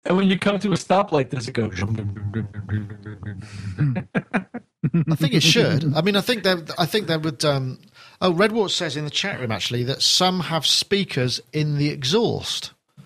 And 0.06 0.18
when 0.18 0.30
you 0.30 0.38
come 0.38 0.60
to 0.60 0.70
a 0.70 0.76
stoplight, 0.76 1.30
does 1.30 1.48
it 1.48 1.54
go? 1.54 1.65
I 5.12 5.15
think 5.15 5.34
it 5.34 5.41
should. 5.41 5.96
I 5.96 6.02
mean, 6.02 6.15
I 6.15 6.22
think 6.22 6.44
that 6.44 6.72
I 6.78 6.86
think 6.86 7.08
that 7.08 7.24
would. 7.24 7.44
Um, 7.44 7.80
oh, 8.22 8.32
Redwater 8.34 8.70
says 8.70 8.96
in 8.96 9.04
the 9.04 9.10
chat 9.10 9.39
room 9.39 9.52
actually 9.52 9.84
that 9.84 10.04
some 10.04 10.41
have 10.41 10.65
speakers 10.65 11.41
in 11.54 11.78
the 11.78 11.89
exhaust. 11.89 12.72
Oh, 12.98 13.04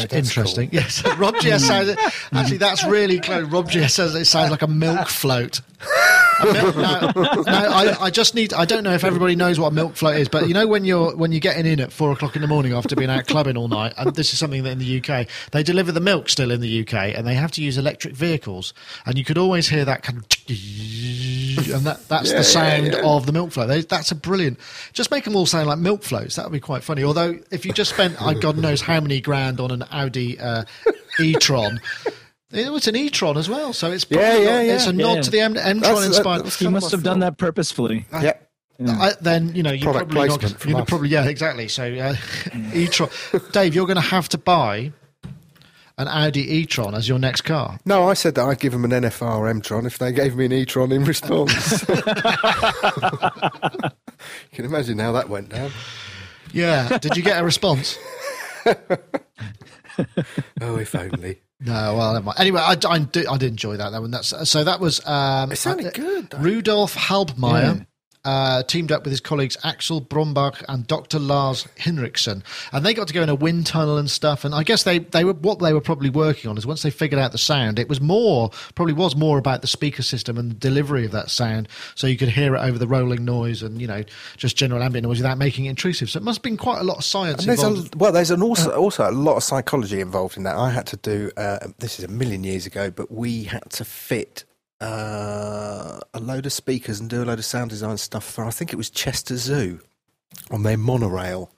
that's 0.00 0.14
Interesting. 0.14 0.70
cool. 0.70 0.78
Yes, 0.80 1.04
Rob 1.18 1.34
GS 1.34 1.66
says 1.66 1.96
actually 2.32 2.58
that's 2.58 2.84
really 2.84 3.18
close. 3.18 3.48
Rob 3.50 3.68
GS 3.68 3.94
says 3.94 4.14
it 4.14 4.26
sounds 4.26 4.52
like 4.52 4.62
a 4.62 4.68
milk 4.68 5.08
float. 5.08 5.62
Milk- 6.44 6.76
no, 6.76 7.10
no, 7.16 7.42
I, 7.46 7.96
I 8.04 8.10
just 8.10 8.34
need. 8.34 8.52
I 8.54 8.64
don't 8.64 8.82
know 8.82 8.92
if 8.94 9.04
everybody 9.04 9.36
knows 9.36 9.58
what 9.60 9.68
a 9.68 9.70
milk 9.74 9.94
float 9.96 10.16
is, 10.16 10.28
but 10.28 10.48
you 10.48 10.54
know 10.54 10.66
when 10.66 10.84
you're 10.84 11.14
when 11.16 11.32
you're 11.32 11.40
getting 11.40 11.66
in 11.66 11.80
at 11.80 11.92
four 11.92 12.12
o'clock 12.12 12.34
in 12.36 12.42
the 12.42 12.48
morning 12.48 12.72
after 12.72 12.96
being 12.96 13.10
out 13.10 13.26
clubbing 13.26 13.56
all 13.56 13.68
night, 13.68 13.92
and 13.98 14.14
this 14.14 14.32
is 14.32 14.38
something 14.38 14.62
that 14.62 14.70
in 14.70 14.78
the 14.78 15.02
UK 15.02 15.26
they 15.52 15.62
deliver 15.62 15.92
the 15.92 16.00
milk 16.00 16.28
still 16.30 16.50
in 16.50 16.60
the 16.62 16.80
UK, 16.80 16.94
and 17.14 17.26
they 17.26 17.34
have 17.34 17.50
to 17.52 17.62
use 17.62 17.76
electric 17.76 18.14
vehicles, 18.14 18.72
and 19.04 19.18
you 19.18 19.24
could 19.24 19.36
always 19.38 19.68
hear 19.68 19.84
that 19.84 20.02
kind 20.02 20.18
of, 20.18 20.24
and 21.74 21.84
that 21.86 22.00
that's 22.08 22.30
Yeah, 22.30 22.38
the 22.38 22.44
sound 22.44 22.86
yeah, 22.86 22.96
yeah. 22.96 23.02
of 23.16 23.26
the 23.26 23.32
milk 23.32 23.52
float. 23.52 23.68
They, 23.68 23.82
that's 23.82 24.10
a 24.10 24.14
brilliant. 24.14 24.58
Just 24.92 25.10
make 25.10 25.24
them 25.24 25.36
all 25.36 25.46
sound 25.46 25.66
like 25.68 25.78
milk 25.78 26.02
floats. 26.02 26.36
That 26.36 26.46
would 26.46 26.52
be 26.52 26.60
quite 26.60 26.82
funny. 26.82 27.04
Although 27.04 27.38
if 27.50 27.66
you 27.66 27.72
just 27.72 27.90
spent, 27.92 28.20
uh, 28.20 28.32
God 28.34 28.56
knows 28.56 28.80
how 28.80 29.00
many 29.00 29.20
grand 29.20 29.60
on 29.60 29.70
an 29.70 29.84
Audi 29.90 30.38
uh, 30.40 30.64
e-tron. 31.18 31.80
Oh, 32.52 32.72
was 32.72 32.88
an 32.88 32.96
e-tron 32.96 33.36
as 33.36 33.48
well, 33.48 33.72
so 33.72 33.92
it's 33.92 34.04
probably 34.04 34.26
Yeah, 34.26 34.38
yeah, 34.38 34.56
not- 34.66 34.74
it's 34.74 34.86
a 34.86 34.92
nod 34.92 35.14
Yeah. 35.16 35.22
to 35.22 35.30
the 35.30 35.40
M- 35.40 35.56
M-tron 35.56 35.94
that- 36.00 36.06
inspired. 36.06 36.44
that's 36.44 36.58
He 36.58 36.66
must 36.68 36.86
my 36.92 36.96
have 36.96 37.02
done 37.04 37.20
that 37.20 37.38
purposefully. 37.38 38.06
Yeah. 38.12 38.32
I, 38.88 39.12
then 39.20 39.54
you 39.54 39.62
know 39.62 39.72
you're 39.72 39.92
Product 39.92 40.10
probably 40.10 40.28
not. 40.30 40.40
placement 40.40 40.64
You're 40.64 40.84
probably 40.86 41.08
yeah, 41.10 41.26
exactly. 41.26 41.68
So 41.68 41.84
uh, 41.84 42.14
e-tron, 42.74 43.10
Dave, 43.52 43.74
you're 43.74 43.84
going 43.86 43.96
to 43.96 44.00
have 44.00 44.28
to 44.30 44.38
buy 44.38 44.92
an 45.98 46.08
Audi 46.08 46.40
e-tron 46.56 46.94
as 46.94 47.06
your 47.06 47.18
next 47.18 47.42
car. 47.42 47.78
No, 47.84 48.08
I 48.08 48.14
said 48.14 48.34
that 48.36 48.46
I'd 48.46 48.58
give 48.58 48.72
them 48.72 48.86
an 48.86 48.90
NFR 48.92 49.50
M-tron 49.50 49.84
if 49.84 49.98
they 49.98 50.12
gave 50.12 50.34
me 50.34 50.46
an 50.46 50.52
e-tron 50.54 50.92
in 50.92 51.04
response. 51.04 51.86
you 51.88 51.96
can 54.52 54.64
imagine 54.64 54.98
how 54.98 55.12
that 55.12 55.28
went 55.28 55.50
down. 55.50 55.70
Yeah. 56.54 56.96
Did 56.98 57.16
you 57.18 57.22
get 57.22 57.38
a 57.40 57.44
response? 57.44 57.98
Oh, 60.62 60.76
if 60.76 60.94
only. 60.94 61.42
No, 61.60 61.94
well, 61.96 62.12
never 62.14 62.24
mind. 62.24 62.38
Anyway, 62.38 62.60
I, 62.60 62.74
I, 62.88 62.98
did, 63.00 63.26
I 63.26 63.36
did 63.36 63.50
enjoy 63.50 63.76
that. 63.76 63.90
That 63.90 64.00
one. 64.00 64.10
That's 64.10 64.48
so. 64.48 64.64
That 64.64 64.80
was. 64.80 65.06
Um, 65.06 65.52
It 65.52 65.56
sounded 65.56 65.86
uh, 65.88 65.90
good, 65.90 66.30
though. 66.30 66.38
Rudolf 66.38 66.94
Halbmeier 66.96 67.86
uh, 68.24 68.62
teamed 68.64 68.92
up 68.92 69.04
with 69.04 69.10
his 69.10 69.20
colleagues 69.20 69.56
Axel 69.64 70.00
Brombach 70.00 70.62
and 70.68 70.86
Dr. 70.86 71.18
Lars 71.18 71.66
Hinrichsen, 71.78 72.42
and 72.72 72.84
they 72.84 72.92
got 72.92 73.08
to 73.08 73.14
go 73.14 73.22
in 73.22 73.28
a 73.28 73.34
wind 73.34 73.66
tunnel 73.66 73.96
and 73.96 74.10
stuff. 74.10 74.44
And 74.44 74.54
I 74.54 74.62
guess 74.62 74.82
they 74.82 74.98
they 74.98 75.24
were 75.24 75.32
what 75.32 75.58
they 75.60 75.72
were 75.72 75.80
probably 75.80 76.10
working 76.10 76.50
on 76.50 76.58
is 76.58 76.66
once 76.66 76.82
they 76.82 76.90
figured 76.90 77.20
out 77.20 77.32
the 77.32 77.38
sound, 77.38 77.78
it 77.78 77.88
was 77.88 78.00
more 78.00 78.50
probably 78.74 78.92
was 78.92 79.16
more 79.16 79.38
about 79.38 79.62
the 79.62 79.66
speaker 79.66 80.02
system 80.02 80.36
and 80.36 80.50
the 80.50 80.54
delivery 80.54 81.04
of 81.06 81.12
that 81.12 81.30
sound, 81.30 81.68
so 81.94 82.06
you 82.06 82.16
could 82.16 82.28
hear 82.28 82.54
it 82.54 82.60
over 82.60 82.78
the 82.78 82.88
rolling 82.88 83.24
noise 83.24 83.62
and 83.62 83.80
you 83.80 83.86
know 83.86 84.04
just 84.36 84.56
general 84.56 84.82
ambient 84.82 85.06
noise 85.06 85.18
without 85.18 85.38
making 85.38 85.64
it 85.64 85.70
intrusive. 85.70 86.10
So 86.10 86.18
it 86.18 86.22
must 86.22 86.38
have 86.38 86.42
been 86.42 86.58
quite 86.58 86.80
a 86.80 86.84
lot 86.84 86.98
of 86.98 87.04
science 87.04 87.46
there's 87.46 87.62
involved. 87.62 87.94
a, 87.94 87.98
well, 87.98 88.12
there's 88.12 88.30
an 88.30 88.42
also 88.42 88.70
also 88.70 89.08
a 89.08 89.12
lot 89.12 89.36
of 89.36 89.42
psychology 89.42 90.00
involved 90.00 90.36
in 90.36 90.42
that. 90.42 90.56
I 90.56 90.70
had 90.70 90.86
to 90.88 90.96
do 90.98 91.30
uh, 91.36 91.68
this 91.78 91.98
is 91.98 92.04
a 92.04 92.08
million 92.08 92.44
years 92.44 92.66
ago, 92.66 92.90
but 92.90 93.10
we 93.10 93.44
had 93.44 93.70
to 93.70 93.84
fit 93.84 94.44
uh, 94.80 96.00
a 96.14 96.20
load 96.20 96.46
of 96.46 96.52
speakers 96.52 97.00
and 97.00 97.10
do 97.10 97.22
a 97.22 97.24
load 97.24 97.38
of 97.38 97.44
sound 97.44 97.70
design 97.70 97.98
stuff 97.98 98.24
for 98.24 98.44
I 98.44 98.50
think 98.50 98.72
it 98.72 98.76
was 98.76 98.90
Chester 98.90 99.36
Zoo 99.36 99.80
on 100.50 100.62
their 100.62 100.76
monorail. 100.76 101.50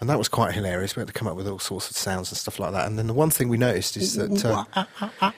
And 0.00 0.10
that 0.10 0.18
was 0.18 0.26
quite 0.28 0.52
hilarious. 0.52 0.96
We 0.96 1.00
had 1.00 1.06
to 1.06 1.12
come 1.12 1.28
up 1.28 1.36
with 1.36 1.46
all 1.46 1.60
sorts 1.60 1.88
of 1.88 1.96
sounds 1.96 2.32
and 2.32 2.36
stuff 2.36 2.58
like 2.58 2.72
that. 2.72 2.88
And 2.88 2.98
then 2.98 3.06
the 3.06 3.14
one 3.14 3.30
thing 3.30 3.48
we 3.48 3.56
noticed 3.56 3.96
is 3.96 4.16
that, 4.16 4.44
uh, 4.44 4.64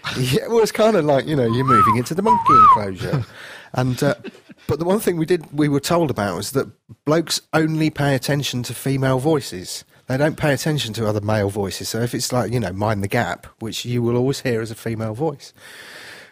yeah, 0.18 0.47
well, 0.47 0.61
it's 0.61 0.73
kind 0.73 0.97
of 0.97 1.05
like 1.05 1.27
you 1.27 1.37
know 1.37 1.44
you're 1.44 1.66
moving 1.66 1.97
into 1.99 2.14
the 2.14 2.23
monkey 2.23 2.55
enclosure, 2.55 3.27
and 3.75 4.03
uh, 4.03 4.14
but 4.66 4.79
the 4.79 4.87
one 4.87 5.01
thing 5.01 5.18
we 5.18 5.27
did 5.27 5.53
we 5.53 5.68
were 5.68 5.81
told 5.81 6.11
about 6.11 6.37
was 6.37 6.53
that 6.53 6.66
blokes 7.05 7.42
only 7.53 7.90
pay 7.90 8.14
attention 8.14 8.62
to 8.62 8.73
female 8.73 9.18
voices. 9.18 9.85
They 10.07 10.16
don't 10.16 10.38
pay 10.38 10.55
attention 10.55 10.94
to 10.94 11.07
other 11.07 11.20
male 11.20 11.51
voices. 11.51 11.90
So 11.90 12.01
if 12.01 12.14
it's 12.14 12.33
like 12.33 12.51
you 12.51 12.61
know 12.61 12.73
mind 12.73 13.05
the 13.05 13.09
gap, 13.09 13.47
which 13.59 13.85
you 13.85 14.01
will 14.03 14.16
always 14.16 14.40
hear 14.40 14.62
as 14.62 14.70
a 14.70 14.75
female 14.75 15.12
voice, 15.12 15.53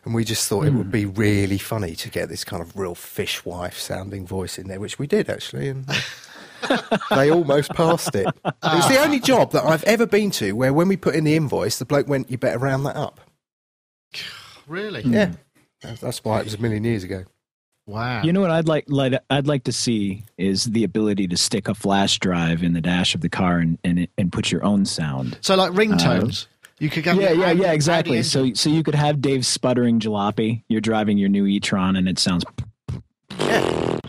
and 0.04 0.14
we 0.14 0.24
just 0.24 0.48
thought 0.48 0.66
it 0.66 0.72
would 0.72 0.86
hmm. 0.86 0.90
be 0.90 1.04
really 1.06 1.58
funny 1.58 1.94
to 1.96 2.10
get 2.10 2.28
this 2.28 2.44
kind 2.44 2.62
of 2.62 2.76
real 2.76 2.94
fishwife 2.94 3.78
sounding 3.78 4.26
voice 4.26 4.58
in 4.58 4.68
there, 4.68 4.80
which 4.80 4.98
we 4.98 5.06
did 5.06 5.28
actually, 5.30 5.68
and. 5.68 5.86
they 7.10 7.28
almost 7.28 7.72
passed 7.72 8.14
it. 8.14 8.26
It's 8.44 8.88
the 8.88 9.00
only 9.02 9.18
job 9.18 9.50
that 9.50 9.64
I've 9.64 9.82
ever 9.82 10.06
been 10.06 10.30
to 10.32 10.52
where, 10.52 10.72
when 10.72 10.86
we 10.86 10.96
put 10.96 11.16
in 11.16 11.24
the 11.24 11.34
invoice, 11.34 11.80
the 11.80 11.84
bloke 11.84 12.06
went, 12.06 12.30
"You 12.30 12.38
better 12.38 12.58
round 12.58 12.86
that 12.86 12.94
up." 12.94 13.20
really? 14.68 15.02
Yeah, 15.02 15.26
hmm. 15.26 15.32
That's- 15.82 16.00
that's 16.00 16.24
why 16.24 16.38
it 16.38 16.44
was 16.44 16.54
a 16.54 16.58
million 16.58 16.84
years 16.84 17.02
ago. 17.02 17.24
Wow. 17.86 18.22
You 18.22 18.32
know 18.32 18.40
what 18.40 18.50
I'd 18.50 18.68
like, 18.68 18.84
like 18.86 19.14
I'd 19.28 19.48
like 19.48 19.64
to 19.64 19.72
see 19.72 20.22
is 20.38 20.64
the 20.64 20.84
ability 20.84 21.26
to 21.28 21.36
stick 21.36 21.66
a 21.66 21.74
flash 21.74 22.18
drive 22.20 22.62
in 22.62 22.74
the 22.74 22.80
dash 22.80 23.14
of 23.14 23.22
the 23.22 23.28
car 23.28 23.58
and 23.58 23.76
and, 23.82 24.06
and 24.16 24.32
put 24.32 24.52
your 24.52 24.64
own 24.64 24.86
sound. 24.86 25.36
so 25.40 25.56
like 25.56 25.72
ringtones. 25.72 26.44
Uh, 26.44 26.48
you 26.82 26.90
could. 26.90 27.06
Yeah, 27.06 27.30
yeah, 27.30 27.52
yeah, 27.52 27.72
exactly. 27.72 28.22
So 28.24 28.52
so 28.54 28.68
you 28.68 28.82
could 28.82 28.96
have 28.96 29.20
Dave 29.20 29.46
sputtering 29.46 30.00
jalopy. 30.00 30.64
You're 30.68 30.80
driving 30.80 31.16
your 31.16 31.28
new 31.28 31.46
e-tron 31.46 31.94
and 31.96 32.08
it 32.08 32.18
sounds 32.18 32.44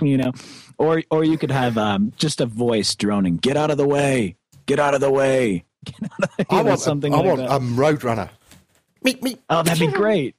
you 0.02 0.18
know. 0.18 0.32
Or 0.78 1.04
or 1.12 1.24
you 1.24 1.38
could 1.38 1.52
have 1.52 1.78
um, 1.78 2.12
just 2.18 2.42
a 2.42 2.48
voice 2.48 2.96
droning, 2.96 3.38
get 3.38 3.58
out 3.58 3.70
of 3.70 3.78
the 3.78 3.88
way. 3.88 4.36
Get 4.66 4.80
out 4.80 4.96
of 4.96 5.02
the 5.02 5.12
way. 5.12 5.66
Get 5.86 6.04
out 6.04 6.24
of 6.24 6.30
the, 6.38 6.46
I 6.50 6.62
know, 6.62 6.70
want 6.70 6.80
something 6.80 7.14
I 7.14 7.18
like 7.18 7.26
want 7.26 7.38
that. 7.40 7.52
um, 7.52 7.76
Roadrunner. 7.76 8.30
Meet 9.04 9.22
me. 9.22 9.38
oh, 9.50 9.64
that'd 9.64 9.80
be 9.80 9.88
great. 9.94 10.36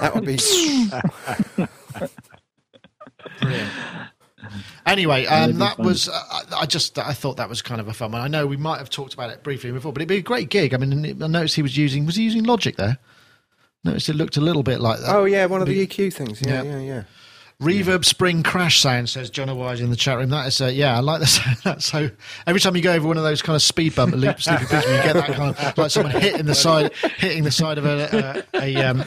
That 0.00 0.14
would 0.14 0.24
be. 0.24 0.38
Anyway, 4.86 5.24
That'd 5.26 5.54
um, 5.54 5.58
that 5.60 5.76
fun. 5.76 5.86
was. 5.86 6.08
Uh, 6.08 6.12
I- 6.30 6.60
I 6.62 6.66
just 6.66 6.98
I 6.98 7.12
thought 7.12 7.36
that 7.36 7.48
was 7.48 7.62
kind 7.62 7.80
of 7.80 7.88
a 7.88 7.92
fun 7.92 8.12
one. 8.12 8.20
I 8.22 8.28
know 8.28 8.46
we 8.46 8.56
might 8.56 8.78
have 8.78 8.90
talked 8.90 9.14
about 9.14 9.30
it 9.30 9.42
briefly 9.42 9.70
before, 9.72 9.92
but 9.92 10.00
it'd 10.02 10.08
be 10.08 10.16
a 10.16 10.22
great 10.22 10.48
gig. 10.50 10.74
I 10.74 10.76
mean, 10.78 11.22
I 11.22 11.26
noticed 11.26 11.54
he 11.56 11.62
was 11.62 11.76
using 11.76 12.06
was 12.06 12.16
he 12.16 12.22
using 12.24 12.42
Logic 12.44 12.76
there? 12.76 12.98
Noticed 13.84 14.08
it 14.08 14.14
looked 14.14 14.36
a 14.36 14.40
little 14.42 14.62
bit 14.62 14.80
like 14.80 15.00
that. 15.00 15.14
oh 15.14 15.24
yeah, 15.24 15.46
one 15.46 15.62
of 15.62 15.68
the 15.68 15.86
EQ 15.86 16.12
things. 16.12 16.42
Yeah, 16.42 16.62
Yeah. 16.62 16.72
yeah, 16.72 16.78
yeah. 16.80 17.02
Reverb 17.62 18.06
spring 18.06 18.42
crash 18.42 18.80
sound 18.80 19.10
says 19.10 19.28
John 19.28 19.54
Wise 19.54 19.82
in 19.82 19.90
the 19.90 19.96
chat 19.96 20.16
room. 20.16 20.30
That 20.30 20.46
is, 20.46 20.60
uh, 20.62 20.66
yeah, 20.66 20.96
I 20.96 21.00
like 21.00 21.20
the 21.20 21.26
sound. 21.38 21.56
of 21.58 21.62
that. 21.64 21.82
So 21.82 22.10
every 22.46 22.58
time 22.60 22.74
you 22.74 22.80
go 22.82 22.92
over 22.94 23.06
one 23.06 23.18
of 23.18 23.22
those 23.22 23.42
kind 23.42 23.54
of 23.54 23.60
speed 23.62 23.94
bump 23.94 24.14
loop, 24.14 24.40
sleepy 24.40 24.64
bridge, 24.64 24.84
you 24.84 24.90
get 25.02 25.12
that 25.14 25.26
kind 25.34 25.54
of 25.54 25.76
like 25.78 25.90
someone 25.90 26.12
hitting 26.12 26.46
the 26.46 26.54
side, 26.54 26.92
hitting 27.18 27.44
the 27.44 27.50
side 27.50 27.76
of 27.78 27.84
a 27.84 28.44
a, 28.54 28.60
a, 28.62 28.76
um, 28.84 29.04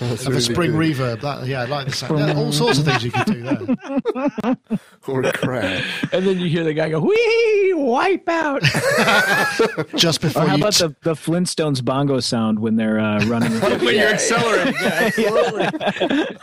of 0.00 0.28
a 0.28 0.40
spring 0.40 0.72
reverb. 0.72 1.20
That, 1.20 1.46
yeah, 1.46 1.62
I 1.62 1.64
like 1.66 1.86
the 1.86 1.92
sound. 1.92 2.18
Yeah, 2.18 2.34
all 2.34 2.52
sorts 2.52 2.78
of 2.78 2.84
things 2.84 3.04
you 3.04 3.10
could 3.10 3.26
do 3.26 3.42
there. 3.42 4.58
or 5.06 5.22
a 5.22 5.32
crowd. 5.32 5.84
And 6.12 6.26
then 6.26 6.38
you 6.38 6.48
hear 6.48 6.64
the 6.64 6.74
guy 6.74 6.88
go, 6.90 7.00
"Wee, 7.00 7.74
wipe 7.74 8.28
out." 8.28 8.62
Just 9.96 10.20
before 10.20 10.42
Or 10.42 10.46
how 10.46 10.56
you 10.56 10.62
about 10.62 10.74
t- 10.74 10.86
the, 10.86 10.96
the 11.02 11.14
Flintstones 11.14 11.84
bongo 11.84 12.20
sound 12.20 12.58
when 12.58 12.76
they're 12.76 12.98
uh, 12.98 13.24
running? 13.26 13.52
when 13.60 13.94
you're 13.94 14.08
accelerating. 14.08 14.74
Yeah, 14.80 15.10
absolutely. 15.16 15.66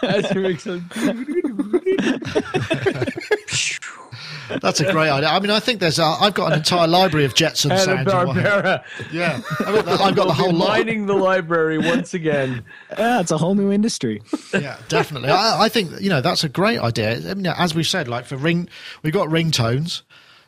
That's 0.01 0.27
what 0.27 0.37
makes 0.37 0.63
sense. 0.63 0.83
That's 4.61 4.79
a 4.79 4.91
great 4.91 5.09
idea. 5.09 5.29
I 5.29 5.39
mean, 5.39 5.49
I 5.51 5.59
think 5.59 5.79
there's. 5.79 5.99
A, 5.99 6.03
I've 6.03 6.33
got 6.33 6.51
an 6.51 6.59
entire 6.59 6.87
library 6.87 7.25
of 7.25 7.33
Jetson 7.33 7.71
Hanna 7.71 7.83
sounds. 7.83 7.99
in 7.99 8.05
my. 8.05 8.23
Barbera. 8.41 8.83
Yeah, 9.11 9.41
I've 9.61 9.75
got, 9.75 9.85
the, 9.85 9.91
I've 9.91 9.97
got 9.97 10.15
the 10.15 10.23
We'll 10.25 10.31
whole 10.33 10.51
be 10.51 10.57
lot. 10.57 10.67
mining 10.69 11.05
the 11.05 11.13
library 11.15 11.77
once 11.77 12.13
again. 12.13 12.63
yeah, 12.97 13.19
it's 13.19 13.31
a 13.31 13.37
whole 13.37 13.55
new 13.55 13.71
industry. 13.71 14.21
Yeah, 14.53 14.77
definitely. 14.89 15.29
I, 15.29 15.63
I 15.63 15.69
think 15.69 15.99
you 16.01 16.09
know 16.09 16.21
that's 16.21 16.43
a 16.43 16.49
great 16.49 16.79
idea. 16.79 17.15
I 17.29 17.33
mean, 17.33 17.45
as 17.47 17.73
we 17.73 17.83
said, 17.83 18.07
like 18.07 18.25
for 18.25 18.35
ring, 18.37 18.69
we've 19.01 19.13
got 19.13 19.27
ringtones. 19.29 20.01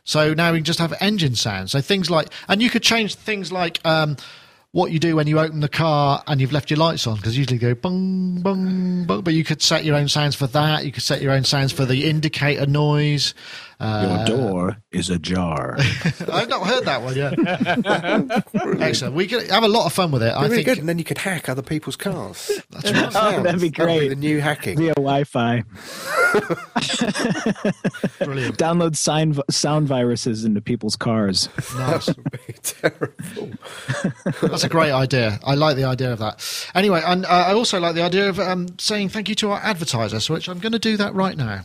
So 0.03 0.33
now 0.35 0.51
we 0.51 0.59
can 0.59 0.65
just 0.65 0.77
have 0.79 0.93
engine 1.01 1.35
sounds. 1.35 1.71
So 1.71 1.81
things 1.81 2.11
like, 2.11 2.29
and 2.47 2.61
you 2.61 2.69
could 2.69 2.83
change 2.83 3.15
things 3.15 3.51
like 3.51 3.79
um, 3.85 4.17
what 4.71 4.91
you 4.91 4.99
do 4.99 5.15
when 5.15 5.25
you 5.25 5.39
open 5.39 5.61
the 5.61 5.67
car 5.69 6.21
and 6.27 6.39
you've 6.39 6.51
left 6.51 6.69
your 6.69 6.77
lights 6.77 7.07
on 7.07 7.15
because 7.15 7.35
usually 7.35 7.57
they 7.57 7.69
go 7.69 7.73
bung 7.73 8.41
bung 8.43 9.05
bung. 9.05 9.21
But 9.21 9.33
you 9.33 9.43
could 9.43 9.63
set 9.63 9.83
your 9.83 9.95
own 9.95 10.07
sounds 10.07 10.35
for 10.35 10.45
that. 10.47 10.85
You 10.85 10.91
could 10.91 11.01
set 11.01 11.23
your 11.23 11.31
own 11.31 11.43
sounds 11.43 11.71
for 11.71 11.85
the 11.85 12.07
indicator 12.07 12.67
noise. 12.67 13.33
Uh, 13.79 14.25
Your 14.27 14.37
door 14.37 14.77
is 14.91 15.09
ajar. 15.09 15.75
I've 16.31 16.47
not 16.49 16.65
heard 16.65 16.85
that 16.85 17.01
one 17.01 17.15
yet. 17.15 17.33
Excellent. 18.81 19.15
We 19.15 19.27
could 19.27 19.49
have 19.51 19.63
a 19.63 19.67
lot 19.67 19.85
of 19.85 19.93
fun 19.93 20.11
with 20.11 20.23
it. 20.23 20.29
I 20.29 20.43
really 20.43 20.57
think. 20.57 20.67
good, 20.67 20.77
and 20.77 20.87
then 20.87 20.97
you 20.97 21.03
could 21.03 21.17
hack 21.17 21.49
other 21.49 21.61
people's 21.61 21.95
cars. 21.97 22.49
That's 22.69 23.15
Oh, 23.15 23.43
that'd 23.43 23.59
be 23.59 23.69
great. 23.69 24.09
the 24.09 24.15
new 24.15 24.39
hacking. 24.39 24.77
Via 24.77 24.93
Wi-Fi. 24.93 25.63
Brilliant. 28.19 28.57
Download 28.57 28.95
sign, 28.95 29.35
sound 29.49 29.87
viruses 29.87 30.45
into 30.45 30.61
people's 30.61 30.95
cars. 30.95 31.49
Nice. 31.77 32.09
Terrible. 32.63 33.49
That's 34.41 34.63
a 34.63 34.69
great 34.69 34.91
idea. 34.91 35.39
I 35.43 35.55
like 35.55 35.75
the 35.75 35.85
idea 35.85 36.11
of 36.13 36.19
that. 36.19 36.69
Anyway, 36.75 37.01
and 37.05 37.25
uh, 37.25 37.29
I 37.29 37.53
also 37.53 37.79
like 37.79 37.95
the 37.95 38.01
idea 38.03 38.29
of 38.29 38.39
um, 38.39 38.67
saying 38.79 39.09
thank 39.09 39.29
you 39.29 39.35
to 39.35 39.51
our 39.51 39.59
advertisers, 39.59 40.29
which 40.29 40.47
I'm 40.47 40.59
going 40.59 40.71
to 40.73 40.79
do 40.79 40.97
that 40.97 41.13
right 41.13 41.35
now. 41.37 41.61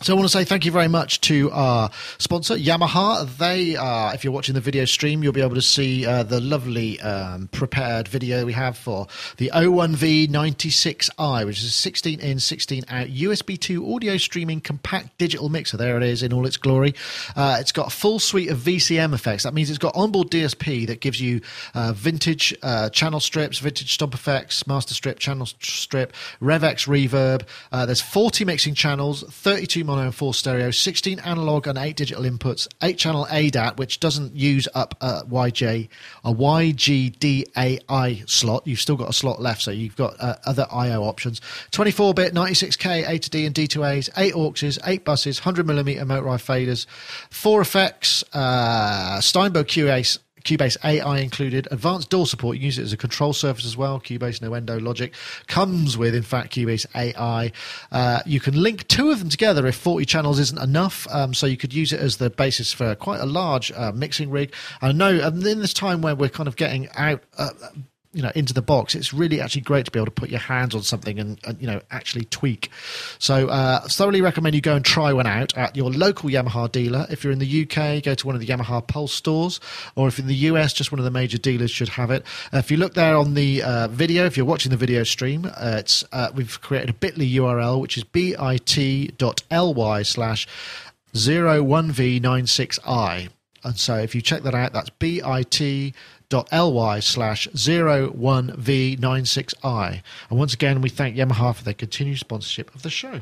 So 0.00 0.14
I 0.14 0.16
want 0.16 0.24
to 0.24 0.36
say 0.36 0.44
thank 0.44 0.64
you 0.64 0.72
very 0.72 0.88
much 0.88 1.20
to 1.22 1.50
our 1.52 1.90
sponsor, 2.18 2.56
Yamaha. 2.56 3.28
They, 3.36 3.76
uh, 3.76 4.12
if 4.12 4.24
you're 4.24 4.32
watching 4.32 4.54
the 4.54 4.60
video 4.60 4.84
stream, 4.84 5.22
you'll 5.22 5.34
be 5.34 5.42
able 5.42 5.54
to 5.54 5.62
see 5.62 6.04
uh, 6.06 6.24
the 6.24 6.40
lovely 6.40 6.98
um, 7.02 7.48
prepared 7.52 8.08
video 8.08 8.44
we 8.44 8.54
have 8.54 8.76
for 8.76 9.06
the 9.36 9.50
01V96i, 9.54 11.46
which 11.46 11.58
is 11.58 11.66
a 11.66 11.70
16 11.70 12.18
in, 12.18 12.40
16 12.40 12.84
out 12.88 13.06
USB 13.08 13.60
2 13.60 13.94
audio 13.94 14.16
streaming 14.16 14.60
compact 14.60 15.16
digital 15.18 15.50
mixer. 15.50 15.76
There 15.76 15.96
it 15.98 16.02
is 16.02 16.24
in 16.24 16.32
all 16.32 16.46
its 16.46 16.56
glory. 16.56 16.94
Uh, 17.36 17.58
it's 17.60 17.70
got 17.70 17.86
a 17.88 17.90
full 17.90 18.18
suite 18.18 18.50
of 18.50 18.58
VCM 18.58 19.12
effects. 19.12 19.44
That 19.44 19.54
means 19.54 19.68
it's 19.68 19.78
got 19.78 19.94
onboard 19.94 20.30
DSP 20.30 20.86
that 20.88 21.00
gives 21.00 21.20
you 21.20 21.42
uh, 21.74 21.92
vintage 21.92 22.52
uh, 22.62 22.88
channel 22.88 23.20
strips, 23.20 23.58
vintage 23.58 23.92
stomp 23.92 24.14
effects, 24.14 24.66
master 24.66 24.94
strip, 24.94 25.20
channel 25.20 25.46
strip, 25.46 26.12
RevX 26.40 26.88
reverb. 26.88 27.42
Uh, 27.70 27.86
there's 27.86 28.00
40 28.00 28.46
mixing 28.46 28.74
channels, 28.74 29.22
32 29.28 29.81
mono 29.84 30.02
and 30.02 30.14
4 30.14 30.34
stereo, 30.34 30.70
16 30.70 31.18
analog 31.20 31.66
and 31.66 31.78
8 31.78 31.96
digital 31.96 32.24
inputs, 32.24 32.68
8 32.82 32.98
channel 32.98 33.26
ADAT, 33.30 33.76
which 33.76 34.00
doesn't 34.00 34.34
use 34.34 34.68
up 34.74 34.94
a 35.00 35.22
YJ, 35.24 35.88
a 36.24 36.32
YGDAI 36.32 38.28
slot. 38.28 38.66
You've 38.66 38.80
still 38.80 38.96
got 38.96 39.10
a 39.10 39.12
slot 39.12 39.40
left, 39.40 39.62
so 39.62 39.70
you've 39.70 39.96
got 39.96 40.14
uh, 40.20 40.36
other 40.44 40.66
I/O 40.72 41.02
options. 41.04 41.40
24 41.70 42.14
bit, 42.14 42.34
96k, 42.34 43.08
A 43.08 43.18
to 43.18 43.30
D 43.30 43.46
and 43.46 43.54
D 43.54 43.66
to 43.68 43.84
A's, 43.84 44.10
8 44.16 44.34
auxes, 44.34 44.78
8 44.84 45.04
buses, 45.04 45.40
100mm 45.40 46.06
motorized 46.06 46.46
faders, 46.46 46.86
4 47.30 47.60
effects, 47.60 48.24
uh, 48.32 49.20
Steinberg 49.20 49.66
QA 49.66 50.18
Cubase 50.44 50.76
AI 50.84 51.18
included, 51.18 51.68
advanced 51.70 52.10
DAW 52.10 52.24
support. 52.24 52.56
You 52.56 52.60
can 52.60 52.66
use 52.66 52.78
it 52.78 52.82
as 52.82 52.92
a 52.92 52.96
control 52.96 53.32
surface 53.32 53.64
as 53.64 53.76
well. 53.76 54.00
Cubase, 54.00 54.40
Nuendo, 54.40 54.80
Logic 54.82 55.14
comes 55.46 55.96
with, 55.96 56.14
in 56.14 56.22
fact, 56.22 56.54
Cubase 56.54 56.86
AI. 56.94 57.52
Uh, 57.90 58.20
you 58.26 58.40
can 58.40 58.60
link 58.60 58.86
two 58.88 59.10
of 59.10 59.18
them 59.18 59.28
together 59.28 59.66
if 59.66 59.76
40 59.76 60.04
channels 60.04 60.38
isn't 60.38 60.60
enough. 60.60 61.06
Um, 61.10 61.34
so 61.34 61.46
you 61.46 61.56
could 61.56 61.72
use 61.72 61.92
it 61.92 62.00
as 62.00 62.16
the 62.16 62.30
basis 62.30 62.72
for 62.72 62.94
quite 62.94 63.20
a 63.20 63.26
large 63.26 63.72
uh, 63.72 63.92
mixing 63.92 64.30
rig. 64.30 64.54
I 64.80 64.92
know 64.92 65.18
and 65.18 65.46
in 65.46 65.60
this 65.60 65.74
time 65.74 66.02
where 66.02 66.14
we're 66.14 66.28
kind 66.28 66.48
of 66.48 66.56
getting 66.56 66.88
out. 66.96 67.22
Uh, 67.38 67.50
you 68.12 68.22
know 68.22 68.30
into 68.34 68.52
the 68.52 68.62
box 68.62 68.94
it's 68.94 69.14
really 69.14 69.40
actually 69.40 69.62
great 69.62 69.86
to 69.86 69.90
be 69.90 69.98
able 69.98 70.06
to 70.06 70.12
put 70.12 70.28
your 70.28 70.40
hands 70.40 70.74
on 70.74 70.82
something 70.82 71.18
and, 71.18 71.38
and 71.44 71.58
you 71.60 71.66
know 71.66 71.80
actually 71.90 72.24
tweak. 72.26 72.70
So 73.18 73.48
uh, 73.48 73.80
thoroughly 73.88 74.20
recommend 74.20 74.54
you 74.54 74.60
go 74.60 74.76
and 74.76 74.84
try 74.84 75.12
one 75.12 75.26
out 75.26 75.56
at 75.56 75.74
your 75.76 75.90
local 75.90 76.28
yamaha 76.28 76.70
dealer. 76.70 77.06
If 77.10 77.24
you're 77.24 77.32
in 77.32 77.38
the 77.38 77.62
uk 77.62 78.04
go 78.04 78.14
to 78.14 78.26
one 78.26 78.34
of 78.34 78.40
the 78.40 78.46
yamaha 78.46 78.86
pulse 78.86 79.14
stores 79.14 79.60
or 79.96 80.08
if 80.08 80.18
in 80.18 80.26
the 80.26 80.36
us 80.36 80.72
just 80.72 80.90
one 80.92 80.98
of 80.98 81.04
the 81.04 81.10
major 81.10 81.38
dealers 81.38 81.70
should 81.70 81.90
have 81.90 82.10
it. 82.10 82.24
Uh, 82.52 82.58
if 82.58 82.70
you 82.70 82.76
look 82.76 82.94
there 82.94 83.16
on 83.16 83.34
the 83.34 83.62
uh, 83.62 83.88
video 83.88 84.26
if 84.26 84.36
you're 84.36 84.46
watching 84.46 84.70
the 84.70 84.76
video 84.76 85.04
stream 85.04 85.46
uh, 85.46 85.76
it's 85.78 86.04
uh, 86.12 86.30
we've 86.34 86.60
created 86.60 86.90
a 86.90 86.92
bitly 86.92 87.32
url 87.34 87.80
which 87.80 87.96
is 87.96 88.04
bit.ly 88.04 90.02
slash 90.02 90.46
01v96i 91.14 93.28
and 93.64 93.78
so 93.78 93.96
if 93.96 94.14
you 94.14 94.20
check 94.20 94.42
that 94.42 94.54
out 94.54 94.72
that's 94.72 94.90
bit 94.90 95.22
ly 96.32 97.00
slash 97.00 97.48
01v96i. 97.48 100.02
And 100.30 100.38
once 100.38 100.54
again, 100.54 100.80
we 100.80 100.88
thank 100.88 101.16
Yamaha 101.16 101.54
for 101.54 101.64
their 101.64 101.74
continued 101.74 102.18
sponsorship 102.18 102.74
of 102.74 102.82
the 102.82 102.90
show. 102.90 103.20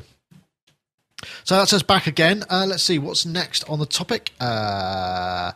So 1.43 1.55
that's 1.55 1.73
us 1.73 1.83
back 1.83 2.07
again. 2.07 2.43
Uh, 2.49 2.65
let's 2.67 2.83
see 2.83 2.97
what's 2.97 3.25
next 3.25 3.67
on 3.69 3.79
the 3.79 3.85
topic. 3.85 4.31
Uh, 4.39 5.51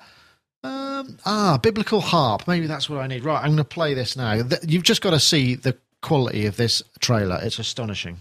um, 0.64 1.18
ah, 1.26 1.60
biblical 1.62 2.02
harp. 2.02 2.48
Maybe 2.48 2.68
that's 2.68 2.90
what 2.90 3.00
I 3.00 3.08
need. 3.08 3.24
Right, 3.24 3.38
I'm 3.38 3.52
going 3.52 3.58
to 3.58 3.64
play 3.64 3.94
this 3.94 4.16
now. 4.16 4.42
You've 4.64 4.84
just 4.84 5.02
got 5.02 5.12
to 5.12 5.20
see 5.20 5.56
the 5.56 5.78
quality 6.02 6.46
of 6.46 6.58
this 6.58 6.84
trailer. 7.00 7.40
It's 7.42 7.60
astonishing. 7.60 8.20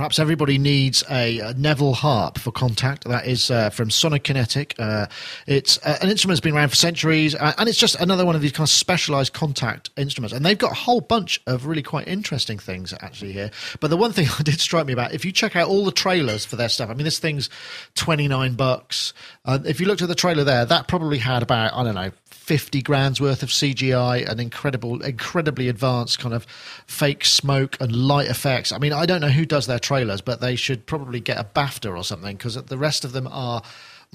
Perhaps 0.00 0.18
everybody 0.18 0.56
needs 0.56 1.04
a, 1.10 1.40
a 1.40 1.52
Neville 1.52 1.92
harp 1.92 2.38
for 2.38 2.50
Kontakt. 2.50 3.04
That 3.04 3.26
is 3.26 3.50
uh, 3.50 3.68
from 3.68 3.90
Sonokinetic. 3.90 4.72
Uh, 4.78 5.08
it's 5.46 5.76
uh, 5.84 5.98
an 6.00 6.08
instrument 6.08 6.36
that's 6.36 6.40
been 6.42 6.56
around 6.56 6.70
for 6.70 6.76
centuries, 6.76 7.34
uh, 7.34 7.52
and 7.58 7.68
it's 7.68 7.76
just 7.76 8.00
another 8.00 8.24
one 8.24 8.34
of 8.34 8.40
these 8.40 8.52
kind 8.52 8.64
of 8.64 8.70
specialized 8.70 9.34
Kontakt 9.34 9.90
instruments. 9.98 10.34
And 10.34 10.42
they've 10.42 10.56
got 10.56 10.72
a 10.72 10.74
whole 10.74 11.02
bunch 11.02 11.38
of 11.46 11.66
really 11.66 11.82
quite 11.82 12.08
interesting 12.08 12.58
things 12.58 12.94
actually 13.02 13.32
here. 13.32 13.50
But 13.80 13.88
the 13.88 13.98
one 13.98 14.14
thing 14.14 14.26
that 14.38 14.44
did 14.44 14.58
strike 14.58 14.86
me 14.86 14.94
about, 14.94 15.12
if 15.12 15.26
you 15.26 15.32
check 15.32 15.54
out 15.54 15.68
all 15.68 15.84
the 15.84 15.92
trailers 15.92 16.46
for 16.46 16.56
their 16.56 16.70
stuff, 16.70 16.88
I 16.88 16.94
mean, 16.94 17.04
this 17.04 17.18
thing's 17.18 17.50
twenty 17.94 18.26
nine 18.26 18.54
bucks. 18.54 19.12
Uh, 19.44 19.58
if 19.66 19.80
you 19.80 19.86
looked 19.86 20.00
at 20.00 20.08
the 20.08 20.14
trailer 20.14 20.44
there, 20.44 20.64
that 20.64 20.88
probably 20.88 21.18
had 21.18 21.42
about 21.42 21.74
I 21.74 21.84
don't 21.84 21.94
know 21.94 22.10
50 22.30 22.82
grand's 22.82 23.20
worth 23.20 23.42
of 23.42 23.48
CGI 23.48 24.28
and 24.28 24.40
incredible, 24.40 25.02
incredibly 25.02 25.68
advanced 25.68 26.18
kind 26.18 26.34
of 26.34 26.44
fake 26.86 27.24
smoke 27.24 27.76
and 27.80 27.94
light 27.94 28.28
effects. 28.28 28.72
I 28.72 28.78
mean, 28.78 28.92
I 28.92 29.06
don't 29.06 29.20
know 29.20 29.28
who 29.28 29.46
does 29.46 29.66
their 29.66 29.78
trailers, 29.78 30.20
but 30.20 30.40
they 30.40 30.56
should 30.56 30.86
probably 30.86 31.20
get 31.20 31.38
a 31.38 31.44
BAFTA 31.44 31.96
or 31.96 32.04
something 32.04 32.36
because 32.36 32.54
the 32.54 32.78
rest 32.78 33.04
of 33.04 33.12
them 33.12 33.28
are 33.30 33.62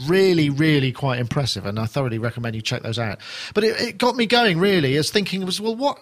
really, 0.08 0.50
really 0.50 0.92
quite 0.92 1.20
impressive. 1.20 1.66
And 1.66 1.80
I 1.80 1.86
thoroughly 1.86 2.18
recommend 2.18 2.56
you 2.56 2.62
check 2.62 2.84
those 2.84 3.00
out. 3.00 3.20
But 3.54 3.64
it, 3.64 3.80
it 3.80 3.98
got 3.98 4.16
me 4.16 4.26
going 4.26 4.60
really 4.60 4.96
as 4.98 5.12
thinking 5.12 5.46
was, 5.46 5.62
well, 5.62 5.76
what, 5.76 6.00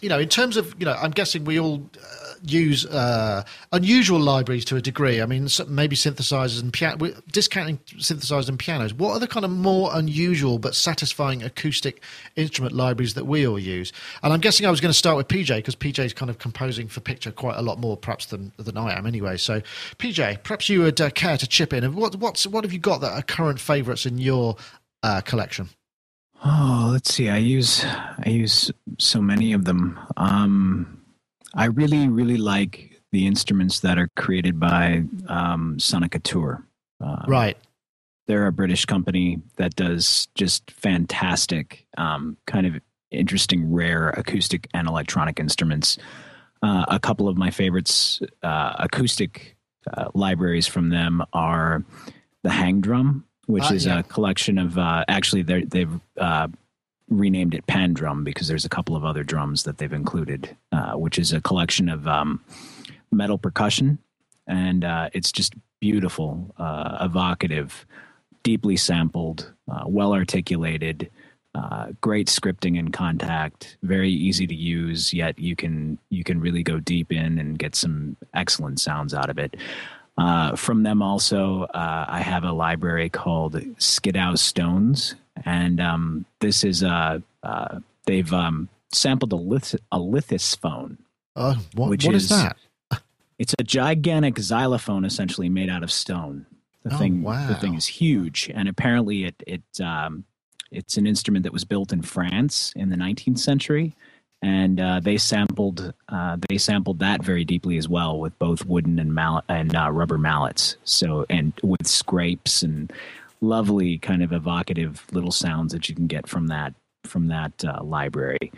you 0.00 0.08
know, 0.08 0.18
in 0.18 0.28
terms 0.28 0.56
of, 0.56 0.74
you 0.78 0.86
know, 0.86 0.94
I'm 0.94 1.12
guessing 1.12 1.44
we 1.44 1.58
all 1.58 1.88
uh, 1.96 2.25
use 2.42 2.86
uh, 2.86 3.44
unusual 3.72 4.18
libraries 4.18 4.64
to 4.66 4.76
a 4.76 4.80
degree. 4.80 5.20
I 5.20 5.26
mean, 5.26 5.48
maybe 5.68 5.96
synthesizers 5.96 6.60
and 6.60 6.72
piano, 6.72 7.12
discounting 7.30 7.78
synthesizers 7.98 8.48
and 8.48 8.58
pianos. 8.58 8.94
What 8.94 9.12
are 9.12 9.20
the 9.20 9.28
kind 9.28 9.44
of 9.44 9.50
more 9.50 9.90
unusual 9.92 10.58
but 10.58 10.74
satisfying 10.74 11.42
acoustic 11.42 12.02
instrument 12.36 12.74
libraries 12.74 13.14
that 13.14 13.26
we 13.26 13.46
all 13.46 13.58
use? 13.58 13.92
And 14.22 14.32
I'm 14.32 14.40
guessing 14.40 14.66
I 14.66 14.70
was 14.70 14.80
going 14.80 14.92
to 14.92 14.98
start 14.98 15.16
with 15.16 15.28
PJ 15.28 15.56
because 15.56 15.76
PJ 15.76 16.04
is 16.04 16.12
kind 16.12 16.30
of 16.30 16.38
composing 16.38 16.88
for 16.88 17.00
picture 17.00 17.30
quite 17.30 17.56
a 17.56 17.62
lot 17.62 17.78
more, 17.78 17.96
perhaps 17.96 18.26
than 18.26 18.52
than 18.56 18.76
I 18.76 18.96
am 18.96 19.06
anyway. 19.06 19.36
So, 19.36 19.60
PJ, 19.98 20.42
perhaps 20.42 20.68
you 20.68 20.80
would 20.82 21.00
uh, 21.00 21.10
care 21.10 21.36
to 21.36 21.46
chip 21.46 21.72
in. 21.72 21.84
And 21.84 21.94
what 21.94 22.16
what's 22.16 22.46
what 22.46 22.64
have 22.64 22.72
you 22.72 22.78
got 22.78 23.00
that 23.00 23.12
are 23.12 23.22
current 23.22 23.60
favourites 23.60 24.06
in 24.06 24.18
your 24.18 24.56
uh, 25.02 25.20
collection? 25.20 25.70
Oh, 26.44 26.90
let's 26.92 27.14
see. 27.14 27.28
I 27.28 27.38
use 27.38 27.84
I 27.84 28.28
use 28.28 28.70
so 28.98 29.20
many 29.20 29.52
of 29.52 29.64
them. 29.64 29.98
Um, 30.16 31.00
I 31.56 31.66
really, 31.66 32.06
really 32.06 32.36
like 32.36 33.00
the 33.12 33.26
instruments 33.26 33.80
that 33.80 33.98
are 33.98 34.10
created 34.14 34.60
by 34.60 35.04
um, 35.26 35.78
Soniccouture. 35.78 36.62
Um, 37.00 37.24
right. 37.26 37.56
They're 38.26 38.46
a 38.46 38.52
British 38.52 38.84
company 38.84 39.40
that 39.56 39.74
does 39.74 40.28
just 40.34 40.70
fantastic, 40.70 41.86
um, 41.96 42.36
kind 42.46 42.66
of 42.66 42.74
interesting, 43.10 43.72
rare 43.72 44.10
acoustic 44.10 44.68
and 44.74 44.86
electronic 44.86 45.40
instruments. 45.40 45.96
Uh, 46.62 46.84
a 46.88 46.98
couple 46.98 47.28
of 47.28 47.36
my 47.36 47.50
favorites 47.50 48.20
uh, 48.42 48.74
acoustic 48.78 49.56
uh, 49.92 50.10
libraries 50.14 50.66
from 50.66 50.90
them 50.90 51.22
are 51.32 51.84
the 52.42 52.50
Hang 52.50 52.80
Drum, 52.80 53.24
which 53.46 53.70
uh, 53.70 53.74
is 53.74 53.86
yeah. 53.86 54.00
a 54.00 54.02
collection 54.02 54.58
of 54.58 54.76
uh, 54.76 55.04
actually 55.08 55.42
they've 55.42 56.00
uh, 56.18 56.48
renamed 57.08 57.54
it 57.54 57.66
Pan 57.66 57.94
Drum 57.94 58.24
because 58.24 58.48
there's 58.48 58.64
a 58.64 58.70
couple 58.70 58.96
of 58.96 59.04
other 59.04 59.22
drums 59.22 59.62
that 59.62 59.78
they've 59.78 59.92
included, 59.92 60.56
which 60.94 61.18
is 61.18 61.32
a 61.32 61.40
collection 61.40 61.88
of 61.88 62.06
um, 62.06 62.42
metal 63.12 63.38
percussion, 63.38 63.98
and 64.46 64.84
it's 65.12 65.32
just 65.32 65.54
beautiful, 65.80 66.54
evocative, 66.58 67.86
deeply 68.42 68.76
sampled, 68.76 69.52
well 69.86 70.12
articulated. 70.12 71.10
Uh, 71.54 71.86
great 72.02 72.26
scripting 72.26 72.78
and 72.78 72.92
Kontakt, 72.92 73.76
very 73.82 74.10
easy 74.10 74.46
to 74.46 74.54
use. 74.54 75.14
Yet 75.14 75.38
you 75.38 75.56
can 75.56 75.98
you 76.10 76.22
can 76.22 76.38
really 76.38 76.62
go 76.62 76.80
deep 76.80 77.10
in 77.10 77.38
and 77.38 77.58
get 77.58 77.74
some 77.74 78.16
excellent 78.34 78.78
sounds 78.78 79.14
out 79.14 79.30
of 79.30 79.38
it. 79.38 79.56
Uh, 80.18 80.54
from 80.54 80.82
them 80.82 81.00
also, 81.00 81.62
uh, 81.62 82.04
I 82.08 82.20
have 82.20 82.44
a 82.44 82.52
library 82.52 83.08
called 83.08 83.58
Skiddaw 83.78 84.36
Stones, 84.36 85.14
and 85.44 85.80
um, 85.80 86.26
this 86.40 86.64
is 86.64 86.82
uh, 86.82 87.18
uh 87.42 87.80
they've 88.06 88.32
um, 88.32 88.68
sampled 88.92 89.32
a, 89.32 89.36
lith- 89.36 89.76
a. 89.92 90.98
Uh, 91.34 91.56
what, 91.74 91.90
which 91.90 92.06
what 92.06 92.14
is, 92.14 92.24
is 92.24 92.28
that? 92.30 92.56
It's 93.38 93.54
a 93.58 93.62
gigantic 93.62 94.38
xylophone, 94.38 95.04
essentially 95.04 95.50
made 95.50 95.68
out 95.68 95.82
of 95.82 95.92
stone. 95.92 96.46
The 96.84 96.94
oh, 96.94 96.98
thing, 96.98 97.22
wow. 97.22 97.46
the 97.48 97.54
thing 97.54 97.74
is 97.74 97.86
huge, 97.86 98.50
and 98.54 98.66
apparently 98.66 99.24
it 99.24 99.34
it 99.46 99.80
um, 99.82 100.24
it's 100.70 100.96
an 100.96 101.06
instrument 101.06 101.42
that 101.42 101.52
was 101.52 101.66
built 101.66 101.92
in 101.92 102.00
France 102.00 102.72
in 102.76 102.88
the 102.88 102.96
19th 102.96 103.38
century, 103.38 103.94
and 104.40 104.80
uh, 104.80 105.00
they 105.00 105.18
sampled 105.18 105.92
uh, 106.08 106.36
they 106.48 106.56
sampled 106.56 107.00
that 107.00 107.22
very 107.22 107.44
deeply 107.44 107.76
as 107.76 107.88
well 107.88 108.18
with 108.18 108.38
both 108.38 108.64
wooden 108.64 108.98
and 108.98 109.14
mallet 109.14 109.44
and 109.48 109.74
uh, 109.74 109.90
rubber 109.90 110.16
mallets. 110.16 110.76
So 110.84 111.26
and 111.28 111.52
with 111.62 111.86
scrapes 111.86 112.62
and 112.62 112.90
lovely 113.46 113.98
kind 113.98 114.22
of 114.22 114.32
evocative 114.32 115.04
little 115.12 115.30
sounds 115.30 115.72
that 115.72 115.88
you 115.88 115.94
can 115.94 116.06
get 116.06 116.28
from 116.28 116.48
that 116.48 116.74
from 117.04 117.28
that 117.28 117.64
uh, 117.64 117.82
library. 117.82 118.52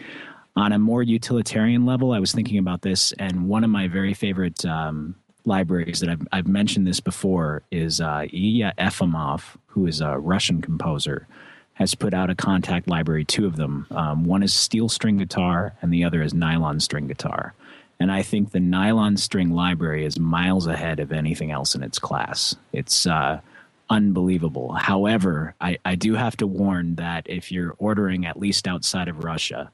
On 0.57 0.73
a 0.73 0.79
more 0.79 1.03
utilitarian 1.03 1.87
level, 1.87 2.13
I 2.13 2.19
was 2.19 2.33
thinking 2.33 2.59
about 2.59 2.83
this, 2.83 3.13
and 3.13 3.49
one 3.49 3.63
of 3.63 3.71
my 3.71 3.87
very 3.87 4.15
favorite 4.15 4.65
um, 4.65 5.15
libraries 5.45 6.01
that 6.01 6.09
I've, 6.09 6.27
I've 6.33 6.49
mentioned 6.49 6.87
this 6.87 6.99
before 6.99 7.63
is 7.71 8.01
uh, 8.01 8.27
Ilya 8.33 8.75
Efimov, 8.79 9.43
who 9.67 9.87
is 9.87 10.01
a 10.01 10.19
Russian 10.19 10.63
composer 10.63 11.29
has 11.79 11.95
put 11.95 12.13
out 12.13 12.29
a 12.29 12.35
Kontakt 12.35 12.89
library, 12.89 13.25
two 13.25 13.47
of 13.47 13.55
them. 13.55 13.87
Um, 13.93 14.25
one 14.25 14.43
is 14.43 14.53
steel 14.53 14.89
string 14.89 15.17
guitar, 15.17 15.77
and 15.81 15.93
the 15.93 16.03
other 16.03 16.23
is 16.23 16.35
nylon 16.35 16.81
string 16.81 17.07
guitar. 17.07 17.55
And 18.01 18.11
I 18.11 18.23
think 18.23 18.51
the 18.51 18.59
nylon 18.59 19.17
string 19.17 19.53
library 19.53 20.05
is 20.05 20.19
miles 20.19 20.67
ahead 20.67 20.99
of 20.99 21.13
anything 21.13 21.53
else 21.53 21.77
in 21.77 21.85
its 21.85 22.01
class. 22.01 22.57
It's 22.73 23.07
uh, 23.07 23.41
unbelievable. 23.91 24.73
However, 24.73 25.55
I, 25.61 25.79
I, 25.85 25.95
do 25.95 26.15
have 26.15 26.37
to 26.39 26.47
warn 26.47 26.97
that 26.97 27.27
if 27.29 27.51
you're 27.51 27.75
ordering 27.79 28.27
at 28.27 28.39
least 28.39 28.69
outside 28.69 29.09
of 29.09 29.25
Russia, 29.25 29.71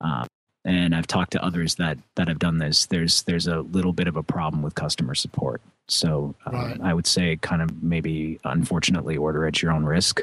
um, 0.00 0.26
and 0.64 0.94
I've 0.94 1.06
talked 1.06 1.32
to 1.32 1.44
others 1.44 1.74
that 1.76 1.98
that 2.14 2.28
have 2.28 2.38
done 2.38 2.58
this, 2.58 2.86
there's 2.86 3.22
there's 3.22 3.46
a 3.46 3.60
little 3.60 3.92
bit 3.92 4.08
of 4.08 4.16
a 4.16 4.22
problem 4.22 4.62
with 4.62 4.74
customer 4.74 5.14
support. 5.14 5.60
So 5.88 6.34
um, 6.46 6.54
right. 6.54 6.80
I 6.82 6.94
would 6.94 7.06
say, 7.06 7.36
kind 7.36 7.60
of 7.60 7.82
maybe, 7.82 8.38
unfortunately, 8.44 9.16
order 9.16 9.46
at 9.46 9.60
your 9.60 9.72
own 9.72 9.84
risk. 9.84 10.22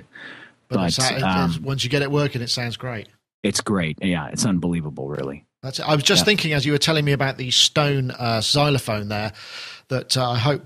But, 0.69 0.95
but 0.97 1.21
um, 1.21 1.62
once 1.63 1.84
you 1.84 1.89
get 1.89 2.01
it 2.01 2.10
working, 2.12 2.41
it 2.41 2.49
sounds 2.49 2.77
great. 2.77 3.10
It's 3.43 3.62
great. 3.62 3.97
Yeah, 4.01 4.30
it's 4.30 4.45
unbelievable, 4.45 5.10
really. 5.10 5.45
That's 5.62 5.80
it. 5.80 5.88
I 5.88 5.95
was 5.95 6.04
just 6.04 6.21
yeah. 6.21 6.25
thinking 6.25 6.54
as 6.54 6.65
you 6.65 6.71
were 6.71 6.77
telling 6.77 7.06
me 7.06 7.12
about 7.12 7.38
the 7.38 7.51
stone 7.51 8.12
uh, 8.12 8.41
xylophone 8.41 9.10
there 9.10 9.34
that 9.89 10.17
uh, 10.17 10.32
I 10.32 10.38
hope 10.38 10.65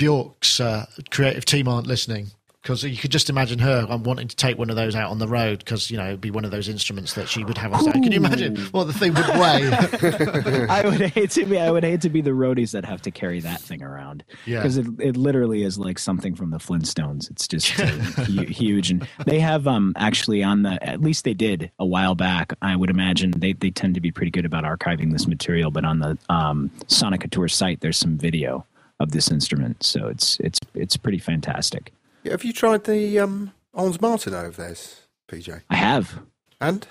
Bjork's 0.00 0.60
uh, 0.60 0.86
creative 1.10 1.44
team 1.44 1.68
aren't 1.68 1.86
listening 1.86 2.28
because 2.62 2.82
you 2.84 2.96
could 2.96 3.10
just 3.10 3.28
imagine 3.28 3.58
her 3.58 3.86
um, 3.90 4.02
wanting 4.02 4.28
to 4.28 4.34
take 4.34 4.56
one 4.56 4.70
of 4.70 4.76
those 4.76 4.94
out 4.96 5.10
on 5.10 5.18
the 5.18 5.28
road 5.28 5.58
because 5.58 5.90
you 5.90 5.98
know 5.98 6.06
it'd 6.06 6.22
be 6.22 6.30
one 6.30 6.46
of 6.46 6.50
those 6.50 6.70
instruments 6.70 7.12
that 7.12 7.28
she 7.28 7.44
would 7.44 7.58
have 7.58 7.74
on 7.74 7.82
stage. 7.82 7.92
Can 7.92 8.10
you 8.10 8.16
imagine 8.16 8.56
what 8.72 8.84
the 8.84 8.94
thing 8.94 9.12
would 9.12 9.28
weigh? 9.28 10.66
I 10.70 10.80
would 10.86 11.02
hate 11.02 11.32
to 11.32 11.44
be. 11.44 11.58
I 11.60 11.70
would 11.70 11.84
hate 11.84 12.00
to 12.00 12.08
be 12.08 12.22
the 12.22 12.30
roadies 12.30 12.70
that 12.70 12.86
have 12.86 13.02
to 13.02 13.10
carry 13.10 13.40
that 13.40 13.60
thing 13.60 13.82
around. 13.82 14.24
Yeah, 14.46 14.60
because 14.60 14.78
it 14.78 14.86
it 14.98 15.18
literally 15.18 15.64
is 15.64 15.78
like 15.78 15.98
something 15.98 16.34
from 16.34 16.48
the 16.48 16.58
Flintstones. 16.58 17.30
It's 17.30 17.46
just 17.46 17.78
uh, 18.18 18.44
huge, 18.44 18.90
and 18.90 19.06
they 19.26 19.38
have 19.38 19.66
um 19.66 19.92
actually 19.96 20.42
on 20.42 20.62
the 20.62 20.82
at 20.82 21.02
least 21.02 21.24
they 21.24 21.34
did 21.34 21.70
a 21.78 21.84
while 21.84 22.14
back. 22.14 22.54
I 22.62 22.74
would 22.74 22.88
imagine 22.88 23.32
they 23.32 23.52
they 23.52 23.70
tend 23.70 23.96
to 23.96 24.00
be 24.00 24.12
pretty 24.12 24.30
good 24.30 24.46
about 24.46 24.64
archiving 24.64 25.12
this 25.12 25.26
material, 25.26 25.70
but 25.70 25.84
on 25.84 25.98
the 25.98 26.16
um, 26.30 26.70
Soniccouture 26.86 27.50
site, 27.50 27.80
there's 27.80 27.98
some 27.98 28.16
video 28.16 28.64
of 29.00 29.10
this 29.10 29.30
instrument, 29.30 29.82
so 29.82 30.06
it's 30.06 30.38
it's 30.40 30.60
it's 30.74 30.96
pretty 30.96 31.18
fantastic. 31.18 31.92
Yeah, 32.22 32.32
have 32.32 32.44
you 32.44 32.52
tried 32.52 32.84
the 32.84 33.18
um, 33.18 33.52
Ondes 33.74 34.00
Martenot 34.00 34.46
of 34.46 34.56
theirs, 34.56 35.00
PJ? 35.28 35.62
I 35.70 35.74
have. 35.74 36.20
And? 36.60 36.86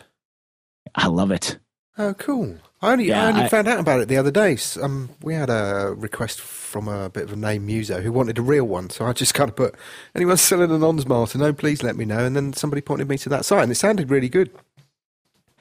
I 0.95 1.08
love 1.08 1.32
it. 1.32 1.60
Oh, 2.00 2.15
cool. 2.15 2.58
I 2.82 2.93
only, 2.93 3.06
yeah, 3.06 3.26
I 3.26 3.28
only 3.28 3.41
I, 3.41 3.48
found 3.50 3.67
out 3.67 3.80
about 3.80 4.00
it 4.00 4.08
the 4.08 4.17
other 4.17 4.32
day. 4.32 4.58
Um, 4.82 5.10
we 5.22 5.36
had 5.36 5.50
a 5.50 5.93
request 5.95 6.39
from 6.39 6.88
a 6.88 7.10
bit 7.10 7.26
of 7.26 7.34
a 7.34 7.36
name 7.36 7.65
muso 7.65 8.02
who 8.02 8.12
wanted 8.12 8.39
a 8.39 8.41
real 8.41 8.63
one, 8.63 8.89
so 8.89 9.06
I 9.06 9.13
just 9.13 9.34
kind 9.36 9.50
of 9.50 9.56
put, 9.56 9.76
anyone 10.15 10.38
selling 10.38 10.72
an 10.72 10.82
Ondes 10.82 11.06
Martenot? 11.06 11.48
Oh, 11.48 11.54
please 11.54 11.84
let 11.84 11.95
me 11.95 12.06
know. 12.06 12.26
And 12.26 12.36
then 12.36 12.54
somebody 12.54 12.82
pointed 12.82 13.08
me 13.08 13.17
to 13.19 13.30
that 13.30 13.45
site, 13.45 13.63
and 13.63 13.72
it 13.72 13.76
sounded 13.76 14.10
really 14.10 14.30
good. 14.30 14.50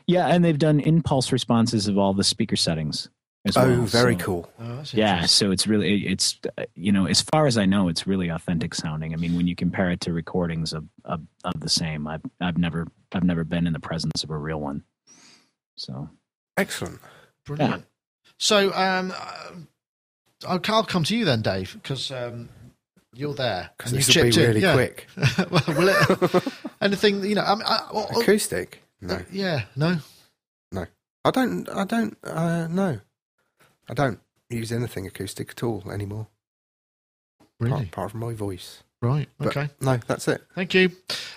Yeah, 0.07 0.29
and 0.29 0.43
they've 0.43 0.59
done 0.59 0.81
impulse 0.81 1.33
responses 1.33 1.89
of 1.89 1.99
all 1.99 2.15
the 2.15 2.25
speaker 2.25 2.57
settings 2.57 3.11
as 3.49 3.57
oh, 3.57 3.67
well. 3.67 3.83
very 3.83 4.15
so, 4.19 4.25
cool. 4.25 4.51
Oh, 4.61 4.83
yeah, 4.93 5.27
so 5.27 5.51
it's 5.51 5.67
really 5.67 6.07
it's 6.07 6.39
you 6.75 6.93
know 6.93 7.07
as 7.07 7.21
far 7.23 7.47
as 7.47 7.59
I 7.59 7.67
know, 7.67 7.89
it's 7.89 8.07
really 8.07 8.29
authentic 8.29 8.75
sounding. 8.75 9.13
I 9.13 9.17
mean, 9.17 9.37
when 9.37 9.47
you 9.47 9.57
compare 9.57 9.91
it 9.91 10.01
to 10.03 10.13
recordings 10.13 10.73
of 10.73 10.85
of, 11.05 11.21
of 11.45 11.61
the 11.61 11.69
same, 11.69 12.07
I've 12.07 12.23
I've 12.41 12.59
never 12.59 12.87
I've 13.13 13.25
never 13.25 13.45
been 13.45 13.67
in 13.67 13.73
the 13.73 13.81
presence 13.81 14.23
of 14.23 14.31
a 14.31 14.37
real 14.37 14.61
one. 14.61 14.85
So 15.77 16.09
excellent, 16.57 17.01
brilliant. 17.45 17.81
Yeah. 17.81 18.33
So 18.39 18.73
um, 18.75 19.13
uh, 19.17 19.51
I'll, 20.47 20.61
I'll 20.69 20.85
come 20.85 21.05
to 21.05 21.17
you 21.17 21.25
then, 21.25 21.43
Dave, 21.43 21.73
because 21.75 22.11
um, 22.11 22.49
you're 23.13 23.35
there 23.35 23.71
because 23.77 23.93
this 23.93 24.15
will 24.15 24.25
be 24.25 24.31
really 24.31 24.61
yeah. 24.61 24.75
quick. 24.75 25.07
well, 25.51 25.63
will 25.77 25.89
it? 25.89 26.45
anything 26.81 27.25
you 27.25 27.35
know? 27.35 27.43
I 27.43 27.55
mean, 27.55 27.65
I, 27.67 27.89
well, 27.93 28.09
acoustic? 28.21 28.83
No. 29.01 29.15
Uh, 29.15 29.23
yeah, 29.31 29.65
no. 29.77 29.99
No, 30.73 30.87
I 31.25 31.31
don't. 31.31 31.69
I 31.69 31.85
don't. 31.85 32.17
Uh, 32.23 32.69
no. 32.69 33.01
I 33.89 33.95
don't 33.95 34.21
use 34.51 34.73
anything 34.73 35.07
acoustic 35.07 35.51
at 35.51 35.63
all 35.63 35.85
anymore. 35.91 36.29
Really? 37.61 37.73
Apart, 37.73 37.89
apart 37.89 38.11
from 38.13 38.21
my 38.21 38.35
voice. 38.35 38.83
Right. 39.01 39.29
But 39.39 39.49
okay. 39.49 39.69
No, 39.81 39.99
that's 40.07 40.27
it. 40.29 40.43
Thank 40.55 40.75
you. 40.75 40.91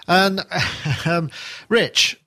And 0.08 0.42
um, 1.06 1.30
Rich, 1.70 2.20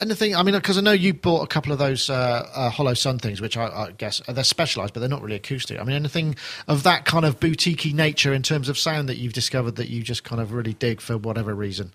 anything? 0.00 0.36
I 0.36 0.42
mean, 0.42 0.54
because 0.54 0.78
I 0.78 0.82
know 0.82 0.92
you 0.92 1.14
bought 1.14 1.42
a 1.42 1.46
couple 1.46 1.72
of 1.72 1.78
those 1.78 2.10
uh, 2.10 2.48
uh, 2.54 2.70
Hollow 2.70 2.94
Sun 2.94 3.18
things, 3.18 3.40
which 3.40 3.56
I, 3.56 3.66
I 3.66 3.90
guess 3.92 4.20
uh, 4.28 4.32
they're 4.32 4.44
specialised, 4.44 4.94
but 4.94 5.00
they're 5.00 5.08
not 5.08 5.22
really 5.22 5.36
acoustic. 5.36 5.80
I 5.80 5.84
mean, 5.84 5.96
anything 5.96 6.36
of 6.68 6.82
that 6.82 7.04
kind 7.04 7.24
of 7.24 7.40
boutiquey 7.40 7.94
nature 7.94 8.32
in 8.32 8.42
terms 8.42 8.68
of 8.68 8.78
sound 8.78 9.08
that 9.08 9.16
you've 9.18 9.32
discovered 9.32 9.76
that 9.76 9.88
you 9.88 10.02
just 10.02 10.24
kind 10.24 10.40
of 10.40 10.52
really 10.52 10.74
dig 10.74 11.00
for 11.00 11.16
whatever 11.16 11.54
reason? 11.54 11.92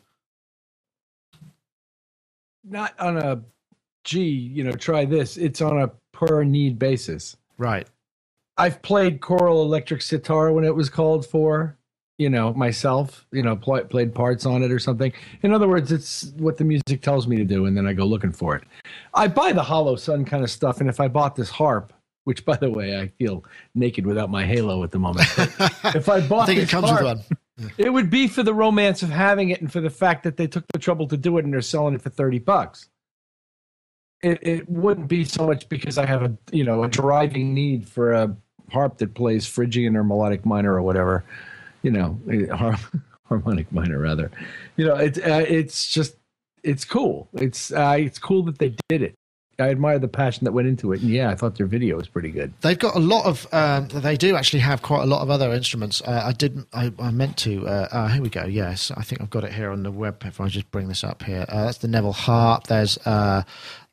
Not 2.63 2.99
on 2.99 3.17
a, 3.17 3.41
gee, 4.03 4.29
you 4.29 4.63
know, 4.63 4.73
try 4.73 5.05
this. 5.05 5.37
It's 5.37 5.61
on 5.61 5.81
a 5.81 5.91
per 6.11 6.43
need 6.43 6.77
basis. 6.79 7.35
Right. 7.59 7.85
I've 8.57 8.81
played 8.81 9.21
Coral 9.21 9.61
electric 9.61 10.01
sitar 10.01 10.51
when 10.51 10.63
it 10.63 10.73
was 10.73 10.89
called 10.89 11.25
for, 11.25 11.77
you 12.17 12.29
know, 12.29 12.53
myself, 12.53 13.27
you 13.31 13.43
know, 13.43 13.55
pl- 13.55 13.85
played 13.85 14.15
parts 14.15 14.45
on 14.45 14.63
it 14.63 14.71
or 14.71 14.79
something. 14.79 15.13
In 15.43 15.53
other 15.53 15.67
words, 15.67 15.91
it's 15.91 16.31
what 16.37 16.57
the 16.57 16.63
music 16.63 17.01
tells 17.01 17.27
me 17.27 17.37
to 17.37 17.45
do, 17.45 17.65
and 17.65 17.77
then 17.77 17.85
I 17.85 17.93
go 17.93 18.05
looking 18.05 18.31
for 18.31 18.55
it. 18.55 18.63
I 19.13 19.27
buy 19.27 19.51
the 19.53 19.63
Hollow 19.63 19.95
Sun 19.95 20.25
kind 20.25 20.43
of 20.43 20.49
stuff, 20.49 20.79
and 20.79 20.89
if 20.89 20.99
I 20.99 21.07
bought 21.07 21.35
this 21.35 21.49
harp, 21.49 21.93
which 22.23 22.43
by 22.43 22.55
the 22.57 22.69
way, 22.69 22.99
I 22.99 23.07
feel 23.17 23.43
naked 23.75 24.05
without 24.05 24.29
my 24.29 24.45
halo 24.45 24.83
at 24.83 24.91
the 24.91 24.99
moment. 24.99 25.27
if 25.37 26.09
I 26.09 26.25
bought 26.25 26.43
I 26.43 26.45
think 26.47 26.59
it 26.61 26.69
comes 26.69 26.89
harp, 26.89 27.03
with 27.03 27.29
one. 27.59 27.71
it 27.77 27.91
would 27.91 28.09
be 28.09 28.27
for 28.27 28.43
the 28.43 28.53
romance 28.53 29.03
of 29.03 29.09
having 29.09 29.49
it 29.49 29.61
and 29.61 29.71
for 29.71 29.81
the 29.81 29.89
fact 29.89 30.23
that 30.23 30.37
they 30.37 30.47
took 30.47 30.65
the 30.73 30.79
trouble 30.79 31.07
to 31.07 31.17
do 31.17 31.37
it 31.37 31.45
and 31.45 31.53
they're 31.53 31.61
selling 31.61 31.93
it 31.93 32.01
for 32.01 32.09
30 32.09 32.39
bucks 32.39 32.89
it, 34.21 34.39
it 34.41 34.69
wouldn't 34.69 35.07
be 35.07 35.23
so 35.23 35.47
much 35.47 35.67
because 35.69 35.97
I 35.97 36.05
have 36.05 36.23
a 36.23 36.37
you 36.51 36.63
know 36.63 36.83
a 36.83 36.87
driving 36.87 37.53
need 37.53 37.87
for 37.87 38.11
a 38.11 38.35
harp 38.71 38.97
that 38.99 39.13
plays 39.13 39.45
Phrygian 39.45 39.95
or 39.95 40.03
melodic 40.03 40.45
minor 40.45 40.73
or 40.73 40.81
whatever, 40.81 41.23
you 41.81 41.91
know, 41.91 42.19
harmonic 43.25 43.71
minor 43.71 43.99
rather. 43.99 44.31
You 44.77 44.85
know, 44.85 44.95
it's 44.95 45.17
uh, 45.17 45.45
it's 45.47 45.87
just 45.87 46.15
it's 46.63 46.85
cool. 46.85 47.27
It's 47.33 47.71
uh, 47.71 47.95
it's 47.99 48.19
cool 48.19 48.43
that 48.43 48.59
they 48.59 48.75
did 48.87 49.01
it. 49.01 49.15
I 49.57 49.71
admire 49.71 49.99
the 49.99 50.07
passion 50.07 50.45
that 50.45 50.53
went 50.53 50.69
into 50.69 50.93
it, 50.93 51.01
and 51.01 51.09
yeah, 51.09 51.29
I 51.29 51.35
thought 51.35 51.57
their 51.57 51.65
video 51.67 51.97
was 51.97 52.07
pretty 52.07 52.29
good. 52.29 52.53
They've 52.61 52.79
got 52.79 52.95
a 52.95 52.99
lot 52.99 53.25
of. 53.25 53.45
Um, 53.51 53.89
they 53.89 54.15
do 54.15 54.37
actually 54.37 54.61
have 54.61 54.81
quite 54.81 55.03
a 55.03 55.05
lot 55.05 55.21
of 55.21 55.29
other 55.29 55.51
instruments. 55.51 56.01
Uh, 56.01 56.23
I 56.25 56.31
did. 56.31 56.65
I, 56.73 56.93
I 56.97 57.11
meant 57.11 57.35
to. 57.39 57.67
Uh, 57.67 57.87
uh, 57.91 58.07
here 58.07 58.21
we 58.21 58.29
go. 58.29 58.45
Yes, 58.45 58.89
I 58.95 59.03
think 59.03 59.21
I've 59.21 59.29
got 59.29 59.43
it 59.43 59.51
here 59.51 59.71
on 59.71 59.83
the 59.83 59.91
web. 59.91 60.23
If 60.25 60.39
I 60.39 60.47
just 60.47 60.71
bring 60.71 60.87
this 60.87 61.03
up 61.03 61.23
here, 61.23 61.45
uh, 61.49 61.65
that's 61.65 61.79
the 61.79 61.89
Neville 61.89 62.13
harp. 62.13 62.67
There's 62.67 62.97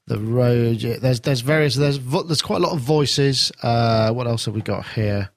the 0.06 0.18
Rhodes. 0.18 0.82
There's 0.82 1.20
there's 1.20 1.40
various. 1.40 1.74
There's 1.74 1.96
vo- 1.96 2.22
there's 2.22 2.42
quite 2.42 2.56
a 2.56 2.64
lot 2.64 2.72
of 2.72 2.80
voices. 2.80 3.50
Uh, 3.62 4.12
what 4.12 4.26
else 4.26 4.44
have 4.46 4.54
we 4.54 4.62
got 4.62 4.86
here? 4.88 5.30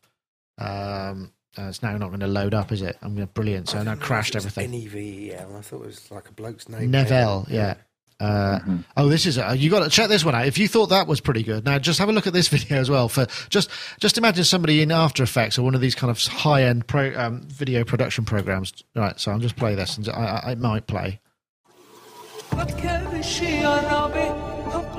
Um, 0.57 1.31
uh, 1.57 1.63
it's 1.63 1.81
now 1.81 1.97
not 1.97 2.09
going 2.09 2.19
to 2.19 2.27
load 2.27 2.53
up, 2.53 2.71
is 2.71 2.81
it? 2.81 2.97
I'm 3.01 3.15
going 3.15 3.27
to 3.27 3.33
brilliant. 3.33 3.69
So 3.69 3.79
I 3.79 3.83
now 3.83 3.95
crashed 3.95 4.35
everything. 4.35 4.65
N-E-V-E-L. 4.65 5.55
I 5.57 5.61
thought 5.61 5.81
it 5.81 5.85
was 5.87 6.11
like 6.11 6.29
a 6.29 6.31
bloke's 6.33 6.69
name. 6.69 6.91
Neville, 6.91 7.47
yeah. 7.49 7.75
Uh, 8.19 8.59
Oh, 8.97 9.07
this 9.07 9.25
is 9.25 9.37
uh, 9.37 9.55
you 9.57 9.69
got 9.69 9.79
to 9.83 9.89
check 9.89 10.09
this 10.09 10.25
one 10.25 10.35
out. 10.35 10.45
If 10.45 10.57
you 10.57 10.67
thought 10.67 10.87
that 10.87 11.07
was 11.07 11.21
pretty 11.21 11.41
good, 11.41 11.63
now 11.65 11.79
just 11.79 11.99
have 11.99 12.09
a 12.09 12.11
look 12.11 12.27
at 12.27 12.33
this 12.33 12.47
video 12.55 12.77
as 12.77 12.89
well. 12.89 13.07
For 13.09 13.25
just 13.49 13.69
just 13.99 14.17
imagine 14.17 14.43
somebody 14.43 14.81
in 14.81 14.91
After 14.91 15.23
Effects 15.23 15.57
or 15.57 15.63
one 15.63 15.73
of 15.73 15.79
these 15.81 15.95
kind 15.95 16.11
of 16.11 16.21
high 16.21 16.63
end 16.63 16.85
pro 16.85 17.13
um, 17.15 17.41
video 17.43 17.83
production 17.85 18.25
programs. 18.25 18.73
Right, 18.95 19.17
so 19.19 19.31
I'll 19.31 19.39
just 19.39 19.55
play 19.55 19.73
this, 19.75 19.95
and 19.97 20.07
I, 20.09 20.41
I, 20.45 20.51
it 20.51 20.59
might 20.59 20.85
play. 20.85 21.21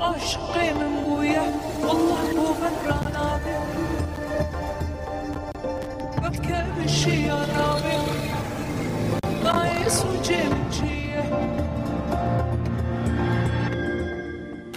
حب 0.00 0.02
عشقي 0.02 0.74
من 0.74 1.04
بويا 1.04 1.54
والله 1.82 2.32
مو 2.36 2.46
غران 2.46 3.16
عابي 3.16 3.56
بتكرش 6.22 7.06
يا 7.06 7.46
رابي 7.56 7.96
نايس 9.44 10.04
وجمجيه 10.04 11.06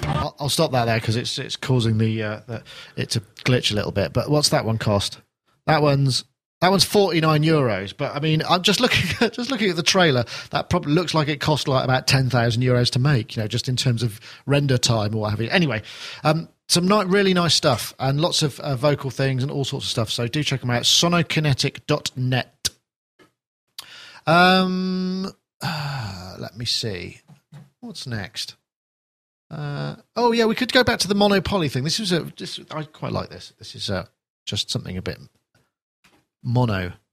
I'll, 0.06 0.36
I'll 0.40 0.50
stop 0.50 0.72
that 0.72 0.86
there 0.86 1.00
because 1.00 1.16
it's 1.16 1.38
it's 1.38 1.56
causing 1.56 1.98
the, 1.98 2.24
uh, 2.24 2.40
the 2.48 2.64
it 2.98 3.10
to 3.12 3.22
glitch 3.46 3.72
a 3.72 3.76
little 3.76 3.92
bit. 3.92 4.12
But 4.12 4.30
what's 4.30 4.50
that 4.50 4.66
one 4.66 4.78
cost? 4.78 5.22
That 5.66 5.82
one's 5.82 6.26
that 6.65 6.71
one's 6.71 6.85
forty 6.85 7.21
nine 7.21 7.43
euros. 7.43 7.95
But 7.95 8.17
I 8.17 8.21
mean, 8.21 8.43
I'm 8.49 8.63
just 8.63 8.81
looking 8.81 9.11
at 9.21 9.33
just 9.35 9.51
looking 9.51 9.69
at 9.69 9.77
the 9.77 9.83
trailer. 9.83 10.25
That 10.49 10.71
probably 10.71 10.95
looks 10.95 11.13
like 11.13 11.29
it 11.29 11.39
cost 11.39 11.69
like 11.69 11.85
about 11.85 12.07
ten 12.07 12.31
thousand 12.31 12.63
euros 12.63 12.89
to 12.93 12.99
make. 12.99 13.37
You 13.37 13.43
know, 13.43 13.49
just 13.49 13.69
in 13.69 13.77
terms 13.77 14.03
of 14.03 14.19
render 14.47 14.79
time 14.79 15.15
or 15.15 15.19
what 15.19 15.31
have 15.31 15.43
you. 15.43 15.51
Anyway, 15.51 15.83
um, 16.23 16.49
some 16.67 16.89
ni- 16.89 17.05
really 17.05 17.35
nice 17.35 17.55
stuff 17.55 17.93
and 17.99 18.19
lots 18.19 18.43
of 18.43 18.59
uh, 18.61 18.77
vocal 18.77 19.11
things 19.11 19.43
and 19.43 19.53
all 19.53 19.67
sorts 19.67 19.85
of 19.85 19.91
stuff. 19.91 20.09
So 20.09 20.27
do 20.27 20.43
check 20.43 20.63
them 20.63 20.71
out. 20.71 20.85
Sonokinetic.net. 20.85 22.71
Um, 24.27 25.31
uh, 25.61 26.37
let 26.39 26.57
me 26.57 26.65
see. 26.65 27.21
What's 27.81 28.07
next? 28.07 28.57
Uh, 29.51 29.97
oh 30.17 30.33
yeah, 30.33 30.47
we 30.47 30.55
could 30.55 30.73
go 30.73 30.83
back 30.83 30.99
to 31.01 31.09
the 31.09 31.15
Mono/Poly 31.15 31.69
thing. 31.69 31.85
This 31.85 32.01
is 32.01 32.11
a 32.11 32.21
this, 32.39 32.59
I 32.71 32.85
quite 32.85 33.13
like 33.13 33.29
this. 33.29 33.53
This 33.59 33.75
is 33.75 33.91
uh, 33.91 34.07
just 34.47 34.71
something 34.71 34.97
a 34.97 35.03
bit 35.03 35.19
mono. 36.45 37.04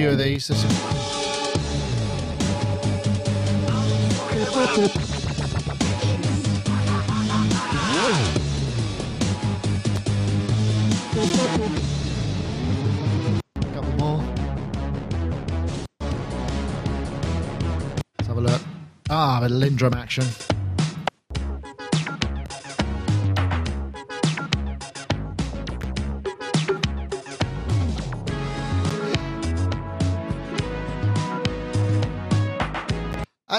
Few 0.00 0.08
of 0.08 0.16
these. 0.16 0.48
This 0.48 0.64
is- 0.64 0.70
more. 13.98 14.24
Let's 18.16 18.26
have 18.26 18.38
a 18.38 18.40
look. 18.40 18.62
Ah, 19.10 19.40
a 19.44 19.48
LinnDrum 19.50 19.94
action. 19.94 20.24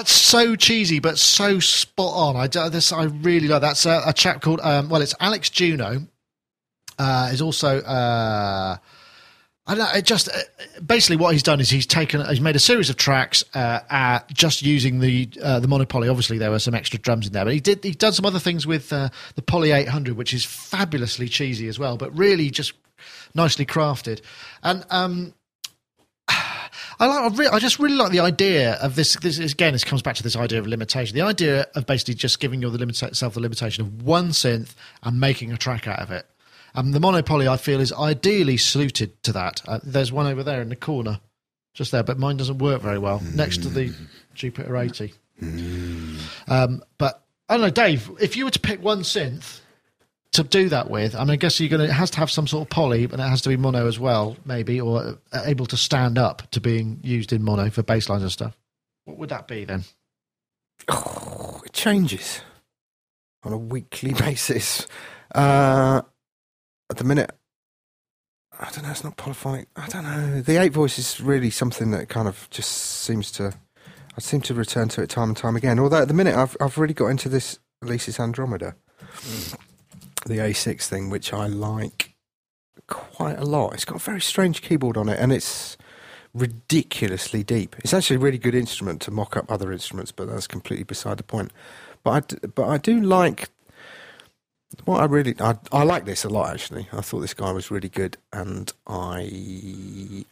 That's 0.02 0.10
so 0.10 0.56
cheesy, 0.56 0.98
but 0.98 1.16
so 1.16 1.60
spot 1.60 2.12
on. 2.12 2.34
I 2.34 2.48
this 2.68 2.90
I 2.90 3.04
really 3.04 3.46
like. 3.46 3.60
That's 3.60 3.86
a, 3.86 4.02
a 4.04 4.12
chap 4.12 4.42
called 4.42 4.58
um, 4.60 4.88
well, 4.88 5.00
it's 5.00 5.14
Alex 5.20 5.48
Juno. 5.48 6.08
Uh, 6.98 7.30
is 7.32 7.40
also 7.40 7.78
uh, 7.78 8.78
I 9.64 9.74
don't 9.76 9.78
know. 9.78 9.92
It 9.96 10.04
just 10.04 10.28
uh, 10.28 10.32
basically 10.84 11.18
what 11.18 11.34
he's 11.34 11.44
done 11.44 11.60
is 11.60 11.70
he's 11.70 11.86
taken 11.86 12.26
he's 12.26 12.40
made 12.40 12.56
a 12.56 12.58
series 12.58 12.90
of 12.90 12.96
tracks 12.96 13.44
uh, 13.54 14.18
just 14.32 14.62
using 14.62 14.98
the 14.98 15.28
uh, 15.40 15.60
the 15.60 15.68
Mono/Poly. 15.68 16.08
Obviously, 16.08 16.36
there 16.36 16.50
were 16.50 16.58
some 16.58 16.74
extra 16.74 16.98
drums 16.98 17.28
in 17.28 17.32
there, 17.32 17.44
but 17.44 17.54
he 17.54 17.60
did 17.60 17.84
he 17.84 17.92
done 17.92 18.12
some 18.12 18.26
other 18.26 18.40
things 18.40 18.66
with 18.66 18.92
uh, 18.92 19.08
the 19.36 19.42
Poly 19.42 19.70
800, 19.70 20.16
which 20.16 20.34
is 20.34 20.44
fabulously 20.44 21.28
cheesy 21.28 21.68
as 21.68 21.78
well, 21.78 21.96
but 21.96 22.10
really 22.18 22.50
just 22.50 22.72
nicely 23.36 23.66
crafted. 23.66 24.20
And 24.64 24.84
um, 24.90 25.32
I 27.02 27.06
like. 27.06 27.32
I, 27.32 27.34
re- 27.34 27.48
I 27.48 27.58
just 27.58 27.80
really 27.80 27.96
like 27.96 28.12
the 28.12 28.20
idea 28.20 28.74
of 28.74 28.94
this. 28.94 29.16
This 29.16 29.38
again, 29.40 29.72
this 29.72 29.82
comes 29.82 30.02
back 30.02 30.14
to 30.16 30.22
this 30.22 30.36
idea 30.36 30.60
of 30.60 30.68
limitation. 30.68 31.16
The 31.16 31.22
idea 31.22 31.66
of 31.74 31.84
basically 31.84 32.14
just 32.14 32.38
giving 32.38 32.62
your 32.62 32.70
the 32.70 33.10
self 33.12 33.34
the 33.34 33.40
limitation 33.40 33.82
of 33.84 34.02
one 34.04 34.28
synth 34.28 34.74
and 35.02 35.18
making 35.18 35.52
a 35.52 35.56
track 35.56 35.88
out 35.88 35.98
of 35.98 36.12
it. 36.12 36.26
Um, 36.76 36.92
the 36.92 37.00
Mono/Poly, 37.00 37.48
I 37.48 37.56
feel, 37.56 37.80
is 37.80 37.92
ideally 37.92 38.56
suited 38.56 39.20
to 39.24 39.32
that. 39.32 39.62
Uh, 39.66 39.80
there's 39.82 40.12
one 40.12 40.28
over 40.28 40.44
there 40.44 40.62
in 40.62 40.68
the 40.68 40.76
corner, 40.76 41.18
just 41.74 41.90
there, 41.90 42.04
but 42.04 42.20
mine 42.20 42.36
doesn't 42.36 42.58
work 42.58 42.80
very 42.80 42.98
well 42.98 43.20
next 43.34 43.64
to 43.64 43.68
the 43.68 43.92
Jupiter 44.34 44.76
80. 44.76 45.12
Um, 46.46 46.84
but 46.98 47.24
I 47.48 47.54
don't 47.54 47.62
know, 47.62 47.70
Dave. 47.70 48.12
If 48.20 48.36
you 48.36 48.44
were 48.44 48.52
to 48.52 48.60
pick 48.60 48.80
one 48.80 49.00
synth 49.00 49.58
to 50.32 50.42
do 50.42 50.68
that 50.70 50.90
with, 50.90 51.14
I 51.14 51.20
mean, 51.20 51.30
I 51.30 51.36
guess 51.36 51.60
you're 51.60 51.68
going 51.68 51.80
to 51.80 51.86
it 51.86 51.92
has 51.92 52.10
to 52.10 52.18
have 52.18 52.30
some 52.30 52.46
sort 52.46 52.62
of 52.62 52.70
poly, 52.70 53.06
but 53.06 53.20
it 53.20 53.22
has 53.22 53.42
to 53.42 53.48
be 53.48 53.56
mono 53.56 53.86
as 53.86 53.98
well, 53.98 54.36
maybe, 54.44 54.80
or 54.80 55.18
uh, 55.32 55.42
able 55.44 55.66
to 55.66 55.76
stand 55.76 56.18
up 56.18 56.50
to 56.52 56.60
being 56.60 57.00
used 57.02 57.32
in 57.32 57.42
mono 57.42 57.70
for 57.70 57.82
bass 57.82 58.08
lines 58.08 58.22
and 58.22 58.32
stuff. 58.32 58.56
What 59.04 59.18
would 59.18 59.28
that 59.28 59.46
be 59.46 59.64
then? 59.64 59.84
Oh, 60.88 61.60
it 61.66 61.72
changes 61.72 62.40
on 63.42 63.52
a 63.52 63.58
weekly 63.58 64.12
basis. 64.18 64.86
Uh, 65.34 66.02
at 66.90 66.96
the 66.96 67.04
minute, 67.04 67.30
I 68.58 68.70
don't 68.70 68.84
know. 68.84 68.90
It's 68.90 69.04
not 69.04 69.16
polyphonic. 69.16 69.68
I 69.76 69.86
don't 69.88 70.04
know. 70.04 70.40
The 70.40 70.56
eight 70.56 70.72
voice 70.72 70.98
is 70.98 71.20
really 71.20 71.50
something 71.50 71.90
that 71.90 72.08
kind 72.08 72.28
of 72.28 72.48
just 72.50 72.70
seems 72.70 73.30
to. 73.32 73.54
I 74.16 74.20
seem 74.20 74.42
to 74.42 74.54
return 74.54 74.88
to 74.90 75.02
it 75.02 75.08
time 75.08 75.30
and 75.30 75.36
time 75.36 75.56
again. 75.56 75.78
Although 75.78 76.02
at 76.02 76.08
the 76.08 76.14
minute, 76.14 76.36
I've 76.36 76.56
I've 76.60 76.78
really 76.78 76.94
got 76.94 77.06
into 77.06 77.28
this 77.28 77.58
Alesis 77.82 78.20
Andromeda, 78.20 78.76
the 80.24 80.38
A6 80.38 80.86
thing, 80.86 81.10
which 81.10 81.32
I 81.32 81.46
like 81.46 82.14
quite 82.86 83.38
a 83.38 83.44
lot. 83.44 83.74
It's 83.74 83.84
got 83.84 83.96
a 83.96 84.04
very 84.04 84.20
strange 84.20 84.62
keyboard 84.62 84.96
on 84.96 85.08
it, 85.08 85.18
and 85.18 85.32
it's 85.32 85.76
ridiculously 86.34 87.42
deep. 87.42 87.76
It's 87.78 87.94
actually 87.94 88.16
a 88.16 88.20
really 88.20 88.38
good 88.38 88.54
instrument 88.54 89.00
to 89.02 89.10
mock 89.10 89.36
up 89.36 89.50
other 89.50 89.72
instruments, 89.72 90.12
but 90.12 90.28
that's 90.28 90.46
completely 90.46 90.84
beside 90.84 91.18
the 91.18 91.22
point. 91.22 91.52
But 92.02 92.34
I, 92.34 92.46
but 92.48 92.68
I 92.68 92.78
do 92.78 93.00
like 93.00 93.50
what 94.84 95.00
I 95.00 95.04
really 95.04 95.34
I, 95.38 95.56
I 95.70 95.82
like 95.84 96.06
this 96.06 96.24
a 96.24 96.28
lot 96.28 96.50
actually. 96.50 96.88
I 96.92 97.02
thought 97.02 97.20
this 97.20 97.34
guy 97.34 97.52
was 97.52 97.70
really 97.70 97.88
good, 97.88 98.16
and 98.32 98.72
I 98.86 100.24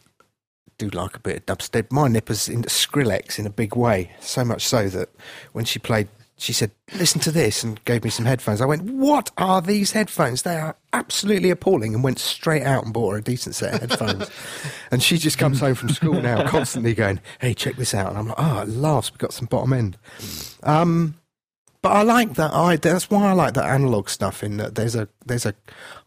do 0.78 0.88
like 0.90 1.16
a 1.16 1.20
bit 1.20 1.36
of 1.36 1.46
dubstep. 1.46 1.92
My 1.92 2.08
nipper's 2.08 2.48
into 2.48 2.68
Skrillex 2.68 3.38
in 3.38 3.46
a 3.46 3.50
big 3.50 3.76
way, 3.76 4.12
so 4.20 4.44
much 4.44 4.66
so 4.66 4.88
that 4.88 5.10
when 5.52 5.64
she 5.64 5.78
played. 5.78 6.08
She 6.40 6.54
said, 6.54 6.70
"Listen 6.94 7.20
to 7.20 7.30
this," 7.30 7.62
and 7.62 7.84
gave 7.84 8.02
me 8.02 8.08
some 8.08 8.24
headphones. 8.24 8.62
I 8.62 8.64
went, 8.64 8.84
"What 8.84 9.30
are 9.36 9.60
these 9.60 9.92
headphones? 9.92 10.40
They 10.40 10.56
are 10.56 10.74
absolutely 10.92 11.50
appalling!" 11.50 11.94
And 11.94 12.02
went 12.02 12.18
straight 12.18 12.62
out 12.62 12.84
and 12.84 12.94
bought 12.94 13.10
her 13.12 13.18
a 13.18 13.22
decent 13.22 13.54
set 13.54 13.74
of 13.74 13.80
headphones. 13.80 14.30
and 14.90 15.02
she 15.02 15.18
just 15.18 15.36
comes 15.36 15.60
home 15.60 15.74
from 15.74 15.90
school 15.90 16.20
now, 16.22 16.48
constantly 16.48 16.94
going, 16.94 17.20
"Hey, 17.40 17.52
check 17.52 17.76
this 17.76 17.92
out!" 17.92 18.08
And 18.08 18.18
I'm 18.18 18.28
like, 18.28 18.38
"Oh, 18.38 18.60
at 18.60 18.68
last 18.68 19.12
we've 19.12 19.18
got 19.18 19.34
some 19.34 19.46
bottom 19.46 19.74
end." 19.74 19.98
Um, 20.62 21.16
but 21.82 21.92
I 21.92 22.02
like 22.02 22.34
that. 22.34 22.54
I 22.54 22.76
that's 22.76 23.10
why 23.10 23.28
I 23.28 23.32
like 23.32 23.54
that 23.54 23.66
analog 23.66 24.08
stuff. 24.08 24.42
In 24.42 24.56
that 24.56 24.76
there's 24.76 24.94
a 24.94 25.08
there's 25.26 25.44
a 25.44 25.54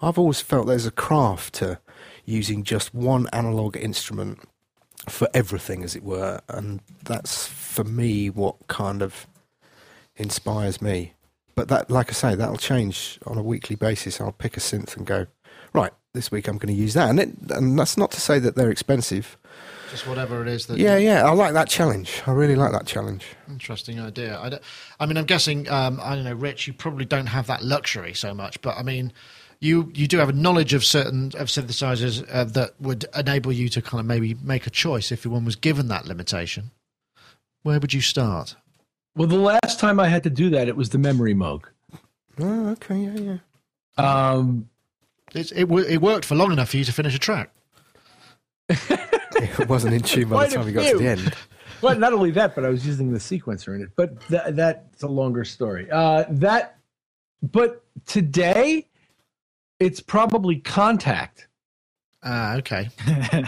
I've 0.01 0.17
always 0.17 0.41
felt 0.41 0.65
there's 0.65 0.87
a 0.87 0.91
craft 0.91 1.53
to 1.55 1.79
using 2.25 2.63
just 2.63 2.93
one 2.93 3.27
analog 3.33 3.77
instrument 3.77 4.39
for 5.09 5.27
everything, 5.33 5.83
as 5.83 5.95
it 5.95 6.03
were. 6.03 6.41
And 6.47 6.79
that's 7.03 7.47
for 7.47 7.83
me 7.83 8.29
what 8.29 8.67
kind 8.67 9.01
of 9.01 9.27
inspires 10.15 10.81
me. 10.81 11.13
But 11.55 11.67
that, 11.67 11.91
like 11.91 12.09
I 12.09 12.13
say, 12.13 12.35
that'll 12.35 12.57
change 12.57 13.19
on 13.27 13.37
a 13.37 13.43
weekly 13.43 13.75
basis. 13.75 14.19
I'll 14.19 14.31
pick 14.31 14.57
a 14.57 14.59
synth 14.59 14.97
and 14.97 15.05
go, 15.05 15.27
right, 15.73 15.91
this 16.13 16.31
week 16.31 16.47
I'm 16.47 16.57
going 16.57 16.73
to 16.75 16.79
use 16.81 16.95
that. 16.95 17.09
And, 17.09 17.19
it, 17.19 17.29
and 17.51 17.77
that's 17.77 17.97
not 17.97 18.09
to 18.11 18.21
say 18.21 18.39
that 18.39 18.55
they're 18.55 18.71
expensive. 18.71 19.37
Just 19.91 20.07
whatever 20.07 20.41
it 20.41 20.47
is 20.47 20.65
that. 20.65 20.79
Yeah, 20.79 20.97
yeah, 20.97 21.23
I 21.23 21.31
like 21.33 21.53
that 21.53 21.69
challenge. 21.69 22.23
I 22.25 22.31
really 22.31 22.55
like 22.55 22.71
that 22.71 22.87
challenge. 22.87 23.25
Interesting 23.47 23.99
idea. 23.99 24.39
I, 24.39 24.49
don't- 24.49 24.63
I 24.99 25.05
mean, 25.05 25.17
I'm 25.17 25.25
guessing. 25.25 25.69
Um, 25.69 25.99
I 26.01 26.15
don't 26.15 26.23
know, 26.23 26.33
Rich. 26.33 26.65
You 26.65 26.73
probably 26.73 27.05
don't 27.05 27.27
have 27.27 27.45
that 27.45 27.63
luxury 27.63 28.15
so 28.15 28.33
much, 28.33 28.59
but 28.63 28.75
I 28.75 28.81
mean, 28.81 29.13
you 29.59 29.91
you 29.93 30.07
do 30.07 30.17
have 30.17 30.29
a 30.29 30.33
knowledge 30.33 30.73
of 30.73 30.83
certain 30.83 31.27
of 31.37 31.47
synthesizers 31.47 32.25
uh, 32.33 32.43
that 32.45 32.71
would 32.81 33.05
enable 33.15 33.51
you 33.51 33.69
to 33.69 33.83
kind 33.83 33.99
of 33.99 34.07
maybe 34.07 34.33
make 34.41 34.65
a 34.65 34.71
choice 34.71 35.11
if 35.11 35.27
one 35.27 35.45
was 35.45 35.55
given 35.55 35.89
that 35.89 36.07
limitation. 36.07 36.71
Where 37.61 37.79
would 37.79 37.93
you 37.93 38.01
start? 38.01 38.55
Well, 39.15 39.27
the 39.27 39.37
last 39.37 39.79
time 39.79 39.99
I 39.99 40.07
had 40.07 40.23
to 40.23 40.29
do 40.29 40.49
that, 40.51 40.67
it 40.67 40.75
was 40.75 40.89
the 40.89 40.97
Memorymoog. 40.97 41.63
Oh, 42.39 42.69
okay, 42.69 42.97
yeah, 42.97 43.37
yeah. 43.99 44.31
Um, 44.31 44.69
It's, 45.35 45.51
it 45.51 45.65
wo- 45.65 45.77
it 45.87 45.97
worked 45.97 46.25
for 46.25 46.35
long 46.35 46.51
enough 46.51 46.69
for 46.69 46.77
you 46.77 46.83
to 46.85 46.91
finish 46.91 47.15
a 47.15 47.19
track. 47.19 47.51
It 49.35 49.67
wasn't 49.67 49.93
in 49.95 50.01
tune 50.01 50.29
by 50.29 50.47
the 50.47 50.55
time 50.55 50.65
we 50.65 50.71
got 50.71 50.89
to 50.89 50.97
the 50.97 51.07
end. 51.07 51.33
well, 51.81 51.97
not 51.97 52.13
only 52.13 52.31
that, 52.31 52.55
but 52.55 52.63
I 52.63 52.69
was 52.69 52.85
using 52.87 53.11
the 53.11 53.19
sequencer 53.19 53.75
in 53.75 53.81
it. 53.81 53.89
But 53.95 54.19
tha- 54.29 54.51
that's 54.51 55.03
a 55.03 55.07
longer 55.07 55.43
story. 55.43 55.87
Uh, 55.91 56.23
that, 56.29 56.77
but 57.41 57.83
today, 58.05 58.87
it's 59.79 59.99
probably 59.99 60.59
Kontakt 60.61 61.47
Ah, 62.23 62.55
okay. 62.57 62.89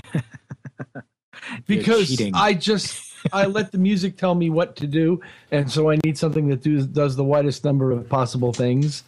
because. 1.68 2.22
I 2.34 2.54
just 2.54 3.02
I 3.34 3.46
let 3.46 3.72
the 3.72 3.78
music 3.78 4.18
tell 4.18 4.36
me 4.36 4.50
what 4.50 4.76
to 4.78 4.88
do, 4.88 5.22
and 5.52 5.70
so 5.72 5.90
I 5.90 5.98
need 6.04 6.18
something 6.18 6.48
that 6.50 6.62
do, 6.62 6.86
does 6.86 7.16
the 7.16 7.24
widest 7.24 7.64
number 7.64 7.92
of 7.92 8.08
possible 8.10 8.54
things. 8.54 9.04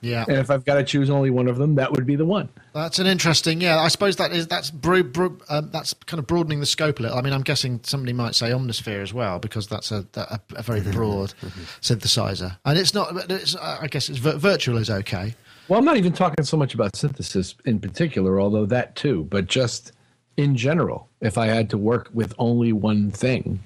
Yeah, 0.00 0.24
And 0.28 0.36
if 0.36 0.48
I've 0.48 0.64
got 0.64 0.74
to 0.74 0.84
choose 0.84 1.10
only 1.10 1.30
one 1.30 1.48
of 1.48 1.56
them, 1.56 1.74
that 1.74 1.90
would 1.90 2.06
be 2.06 2.14
the 2.14 2.24
one. 2.24 2.48
that's 2.72 3.00
an 3.00 3.08
interesting. 3.08 3.60
Yeah, 3.60 3.80
I 3.80 3.88
suppose 3.88 4.14
that 4.16 4.30
is 4.30 4.46
that's 4.46 4.70
bro, 4.70 5.02
bro, 5.02 5.36
um, 5.48 5.70
that's 5.72 5.92
kind 5.92 6.20
of 6.20 6.26
broadening 6.28 6.60
the 6.60 6.66
scope 6.66 7.00
a 7.00 7.02
little. 7.02 7.18
I 7.18 7.20
mean, 7.20 7.32
I'm 7.32 7.42
guessing 7.42 7.80
somebody 7.82 8.12
might 8.12 8.36
say 8.36 8.50
Omnisphere 8.50 9.02
as 9.02 9.12
well 9.12 9.40
because 9.40 9.66
that's 9.66 9.90
a 9.90 10.06
a, 10.14 10.38
a 10.54 10.62
very 10.62 10.80
broad 10.92 11.34
synthesizer, 11.80 12.56
and 12.64 12.78
it's 12.78 12.94
not. 12.94 13.28
It's, 13.28 13.56
I 13.56 13.88
guess 13.88 14.08
it's 14.08 14.18
virtual 14.18 14.78
is 14.78 14.88
okay. 14.88 15.34
Well, 15.66 15.78
I'm 15.80 15.84
not 15.84 15.96
even 15.96 16.12
talking 16.12 16.44
so 16.44 16.56
much 16.56 16.74
about 16.74 16.94
synthesis 16.96 17.56
in 17.64 17.80
particular, 17.80 18.40
although 18.40 18.66
that 18.66 18.94
too, 18.96 19.24
but 19.24 19.48
just 19.48 19.92
in 20.38 20.56
general. 20.56 21.08
If 21.20 21.36
I 21.36 21.46
had 21.48 21.68
to 21.70 21.78
work 21.78 22.08
with 22.14 22.32
only 22.38 22.72
one 22.72 23.10
thing, 23.10 23.60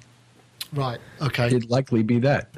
Right. 0.72 0.98
Okay. 1.20 1.46
it'd 1.48 1.70
likely 1.70 2.02
be 2.02 2.18
that. 2.20 2.50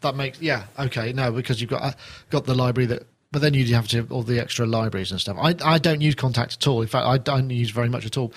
that 0.00 0.16
makes 0.16 0.40
yeah. 0.40 0.64
Okay. 0.78 1.12
No, 1.12 1.30
because 1.30 1.60
you've 1.60 1.70
got 1.70 1.82
uh, 1.82 1.92
got 2.30 2.44
the 2.46 2.54
library 2.54 2.86
that. 2.86 3.06
But 3.30 3.40
then 3.40 3.54
you'd 3.54 3.70
have 3.70 3.88
to 3.88 3.96
have 3.98 4.12
all 4.12 4.22
the 4.22 4.38
extra 4.40 4.66
libraries 4.66 5.10
and 5.10 5.18
stuff. 5.18 5.38
I, 5.40 5.54
I 5.64 5.78
don't 5.78 6.02
use 6.02 6.14
Kontakt 6.14 6.56
at 6.58 6.66
all. 6.66 6.82
In 6.82 6.88
fact, 6.88 7.06
I 7.06 7.16
don't 7.16 7.48
use 7.48 7.70
very 7.70 7.88
much 7.88 8.04
at 8.04 8.18
all. 8.18 8.32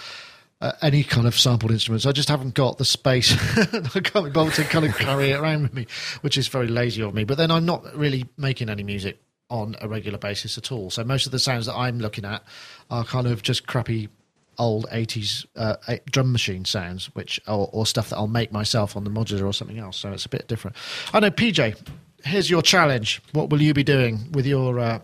Uh, 0.62 0.72
any 0.82 1.04
kind 1.04 1.28
of 1.28 1.38
sampled 1.38 1.72
instruments. 1.72 2.06
I 2.06 2.14
just 2.14 2.30
haven't 2.30 2.54
got 2.54 2.78
the 2.78 2.86
space. 2.86 3.34
I 3.58 4.00
can't 4.00 4.24
be 4.26 4.32
bothered 4.32 4.54
to 4.54 4.64
kind 4.64 4.86
of 4.86 4.98
carry 4.98 5.32
it 5.32 5.40
around 5.40 5.64
with 5.64 5.74
me, 5.74 5.86
which 6.22 6.38
is 6.38 6.48
very 6.48 6.68
lazy 6.68 7.02
of 7.02 7.14
me. 7.14 7.26
But 7.26 7.38
then 7.38 7.52
I'm 7.52 7.66
not 7.66 7.94
really 7.94 8.26
making 8.38 8.70
any 8.70 8.84
music 8.84 9.20
on 9.50 9.76
a 9.82 9.90
regular 9.90 10.18
basis 10.18 10.58
at 10.58 10.72
all. 10.72 10.90
So 10.90 11.04
most 11.04 11.26
of 11.26 11.34
the 11.34 11.40
sounds 11.40 11.66
that 11.66 11.76
I'm 11.76 12.00
looking 12.00 12.24
at 12.24 12.42
are 12.90 13.04
kind 13.04 13.28
of 13.28 13.44
just 13.44 13.68
crappy 13.68 14.08
old 14.58 14.88
80s 14.90 15.46
uh, 15.56 15.76
drum 16.10 16.32
machine 16.32 16.66
sounds 16.66 17.08
which 17.16 17.40
or, 17.48 17.70
or 17.72 17.86
stuff 17.86 18.10
that 18.10 18.18
I'll 18.18 18.28
make 18.28 18.52
myself 18.52 18.96
on 18.96 19.04
the 19.04 19.10
modular 19.10 19.46
or 19.46 19.54
something 19.54 19.80
else. 19.80 19.98
So 19.98 20.12
it's 20.12 20.26
a 20.26 20.30
bit 20.30 20.48
different. 20.48 20.76
I 21.14 21.20
know 21.20 21.32
PJ 21.32 21.76
here's 22.26 22.50
your 22.50 22.62
challenge. 22.62 23.22
What 23.32 23.50
will 23.50 23.62
you 23.62 23.74
be 23.74 23.84
doing 23.84 24.32
with 24.32 24.46
your 24.46 24.80
uh, 24.80 25.00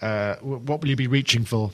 uh, 0.00 0.36
what 0.36 0.80
will 0.80 0.88
you 0.88 0.96
be 0.96 1.06
reaching 1.06 1.44
for 1.44 1.70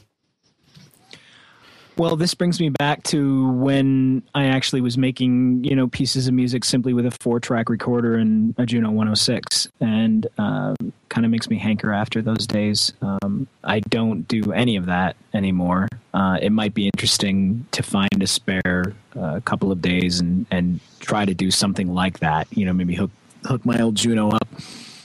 Well, 1.99 2.17
this 2.17 2.35
brings 2.35 2.61
me 2.61 2.69
back 2.69 3.03
to 3.05 3.51
when 3.53 4.23
I 4.35 4.47
actually 4.47 4.83
was 4.83 4.99
making, 4.99 5.65
you 5.65 5.75
know, 5.75 5.89
pieces 5.89 6.29
of 6.29 6.35
music 6.35 6.63
simply 6.63 6.93
with 6.93 7.07
a 7.07 7.11
four-track 7.11 7.71
recorder 7.71 8.17
and 8.17 8.55
a 8.59 8.67
Juno 8.67 8.89
106, 8.89 9.69
and 9.81 10.27
um, 10.37 10.77
kind 11.09 11.25
of 11.25 11.31
makes 11.31 11.49
me 11.49 11.57
hanker 11.57 11.95
after 11.95 12.21
those 12.21 12.47
days. 12.47 12.93
Um, 13.01 13.47
I 13.65 13.81
don't 13.81 14.29
do 14.29 14.53
any 14.53 14.77
of 14.77 14.85
that 14.87 15.17
anymore. 15.33 15.89
Uh, 16.13 16.39
it 16.43 16.51
might 16.51 16.75
be 16.75 16.85
interesting 16.87 17.67
to 17.71 17.83
find 17.83 18.23
a 18.23 18.27
spare 18.27 18.93
uh, 19.19 19.41
couple 19.47 19.73
of 19.73 19.81
days 19.81 20.21
and 20.21 20.45
and 20.51 20.81
try 21.01 21.25
to 21.25 21.33
do 21.33 21.51
something 21.51 21.95
like 21.95 22.19
that. 22.19 22.47
You 22.51 22.67
know, 22.67 22.75
maybe 22.75 22.95
hook 22.95 23.11
hook 23.47 23.65
my 23.65 23.81
old 23.81 23.95
Juno 23.95 24.31
up 24.31 24.49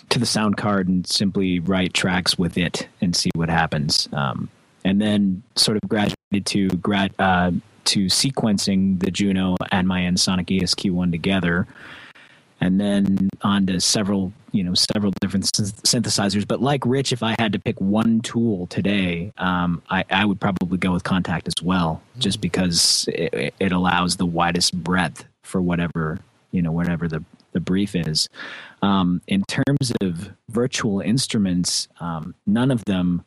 to 0.10 0.20
the 0.20 0.26
sound 0.26 0.58
card 0.58 0.90
and 0.90 1.08
simply 1.08 1.62
write 1.62 1.94
tracks 1.94 2.38
with 2.38 2.58
it 2.58 2.90
and 3.00 3.16
see 3.16 3.30
what 3.34 3.48
happens. 3.48 4.10
Um, 4.12 4.50
and 4.84 5.02
then 5.02 5.44
sort 5.56 5.78
of 5.78 5.90
graduated 5.90 6.46
to 6.46 6.70
grad 6.70 7.14
uh, 7.20 7.52
to 7.86 8.06
sequencing 8.06 9.00
the 9.00 9.12
Juno 9.12 9.56
and 9.72 9.88
my 9.88 10.02
Ensoniq 10.02 10.62
ESQ1 10.62 11.12
together, 11.12 11.68
and 12.60 12.80
then 12.80 13.30
on 13.42 13.66
to 13.68 13.80
several 13.82 14.34
you 14.52 14.64
know 14.64 14.74
several 14.74 15.14
different 15.22 15.46
synthesizers. 15.46 16.48
But 16.48 16.62
like 16.62 16.86
Rich, 16.86 17.12
if 17.12 17.24
I 17.24 17.36
had 17.40 17.54
to 17.54 17.60
pick 17.60 17.80
one 17.80 18.22
tool 18.22 18.68
today, 18.68 19.32
um, 19.38 19.82
I, 19.90 20.04
I 20.10 20.26
would 20.26 20.40
probably 20.40 20.78
go 20.78 20.92
with 20.92 21.04
Kontakt 21.04 21.48
as 21.48 21.64
well, 21.64 22.02
just 22.20 22.42
because 22.42 23.08
it, 23.14 23.54
it 23.60 23.72
allows 23.72 24.18
the 24.18 24.26
widest 24.26 24.84
breadth 24.84 25.26
for 25.44 25.62
whatever 25.62 26.20
you 26.52 26.62
know 26.62 26.72
whatever 26.72 27.08
the 27.08 27.24
the 27.54 27.60
brief 27.60 27.96
is. 27.96 28.30
Um, 28.82 29.22
in 29.28 29.44
terms 29.44 29.92
of 30.02 30.32
virtual 30.50 31.02
instruments, 31.02 31.88
um, 32.00 32.34
none 32.48 32.72
of 32.72 32.84
them 32.86 33.24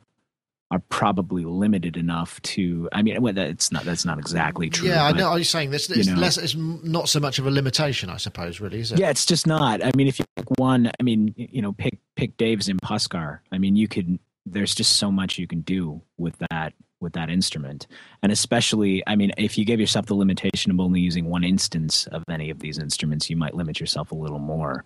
are 0.71 0.81
probably 0.89 1.45
limited 1.45 1.97
enough 1.97 2.41
to. 2.43 2.89
I 2.93 3.03
mean, 3.03 3.21
well, 3.23 3.33
that's 3.33 3.71
not 3.71 3.85
that's 3.85 4.05
not 4.05 4.19
exactly 4.19 4.71
true. 4.71 4.89
yeah 4.89 5.05
I 5.05 5.12
know 5.12 5.29
are 5.29 5.39
you 5.39 5.45
saying 5.45 5.71
this 5.71 5.89
you 5.89 5.97
it's 5.97 6.09
know. 6.09 6.17
less 6.17 6.37
it's 6.39 6.55
not 6.57 7.09
so 7.09 7.21
much 7.21 7.39
of 7.39 7.47
a 7.47 7.51
limitation 7.51 8.11
I 8.11 8.17
suppose 8.17 8.61
really 8.61 8.81
is 8.81 8.93
it 8.93 8.99
Yeah, 8.99 9.11
it's 9.11 9.27
just 9.27 9.47
not. 9.47 9.85
I 9.85 9.91
mean, 9.97 10.09
if 10.09 10.19
you 10.19 10.25
pick 10.37 10.47
one, 10.59 10.91
I 10.99 11.03
mean, 11.03 11.35
you 11.37 11.62
know, 11.62 11.73
pick 11.73 11.99
pick 12.17 12.37
Dave's 12.37 12.69
Impuskar. 12.69 13.41
I 13.53 13.59
mean, 13.59 13.77
you 13.77 13.89
could. 13.89 14.19
There's 14.47 14.75
just 14.75 14.97
so 14.97 15.11
much 15.11 15.39
you 15.39 15.47
can 15.47 15.62
do 15.62 16.03
with 16.19 16.37
that 16.51 16.75
with 17.01 17.12
that 17.15 17.29
instrument, 17.29 17.87
and 18.23 18.33
especially, 18.33 19.03
I 19.07 19.17
mean, 19.17 19.33
if 19.37 19.59
you 19.59 19.65
give 19.65 19.79
yourself 19.81 20.07
the 20.07 20.15
limitation 20.15 20.71
of 20.71 20.81
only 20.81 21.01
using 21.01 21.27
one 21.27 21.45
instance 21.45 22.07
of 22.09 22.25
any 22.31 22.51
of 22.51 22.59
these 22.61 22.79
instruments, 22.79 23.29
you 23.29 23.37
might 23.37 23.55
limit 23.55 23.79
yourself 23.81 24.11
a 24.11 24.15
little 24.15 24.39
more. 24.39 24.85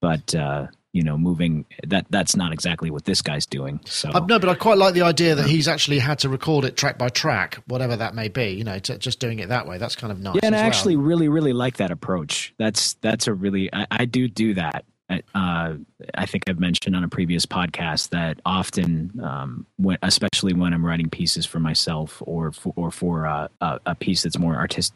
But 0.00 0.34
uh, 0.34 0.66
you 0.92 1.02
know, 1.02 1.16
moving 1.16 1.64
that 1.86 2.06
that's 2.10 2.34
not 2.34 2.52
exactly 2.52 2.90
what 2.90 3.04
this 3.04 3.22
guy's 3.22 3.46
doing. 3.46 3.80
So 3.84 4.10
Uh, 4.12 4.20
no, 4.26 4.38
but 4.38 4.48
I 4.48 4.54
quite 4.54 4.76
like 4.78 4.94
the 4.94 5.02
idea 5.02 5.34
that 5.36 5.46
he's 5.46 5.68
actually 5.68 5.98
had 6.00 6.18
to 6.20 6.28
record 6.28 6.64
it 6.64 6.76
track 6.76 6.98
by 6.98 7.08
track, 7.10 7.58
whatever 7.66 7.96
that 7.96 8.14
may 8.14 8.28
be. 8.28 8.50
You 8.50 8.64
know, 8.64 8.78
to, 8.80 8.98
just 8.98 9.20
doing 9.20 9.38
it 9.38 9.48
that 9.50 9.66
way. 9.66 9.78
That's 9.78 9.96
kind 9.96 10.10
of 10.12 10.18
nice. 10.20 10.34
Yeah, 10.34 10.40
and 10.44 10.54
I 10.54 10.58
well. 10.58 10.66
actually 10.66 10.96
really, 10.96 11.28
really 11.28 11.52
like 11.52 11.76
that 11.76 11.90
approach. 11.90 12.52
That's 12.58 12.94
that's 12.94 13.26
a 13.28 13.34
really 13.34 13.72
I, 13.72 13.86
I 13.90 14.04
do 14.04 14.26
do 14.28 14.54
that. 14.54 14.84
I- 15.08 15.22
Uh, 15.34 15.74
I 16.14 16.24
think 16.26 16.48
I've 16.48 16.60
mentioned 16.60 16.94
on 16.94 17.02
a 17.02 17.08
previous 17.08 17.44
podcast 17.44 18.10
that 18.10 18.38
often, 18.46 19.10
um, 19.22 19.66
when, 19.76 19.98
especially 20.02 20.52
when 20.54 20.72
I'm 20.72 20.86
writing 20.86 21.10
pieces 21.10 21.44
for 21.44 21.58
myself 21.58 22.22
or 22.24 22.52
for, 22.52 22.72
or 22.76 22.90
for 22.92 23.26
uh, 23.26 23.48
a, 23.60 23.80
a 23.86 23.94
piece 23.96 24.22
that's 24.22 24.38
more 24.38 24.54
artist, 24.54 24.94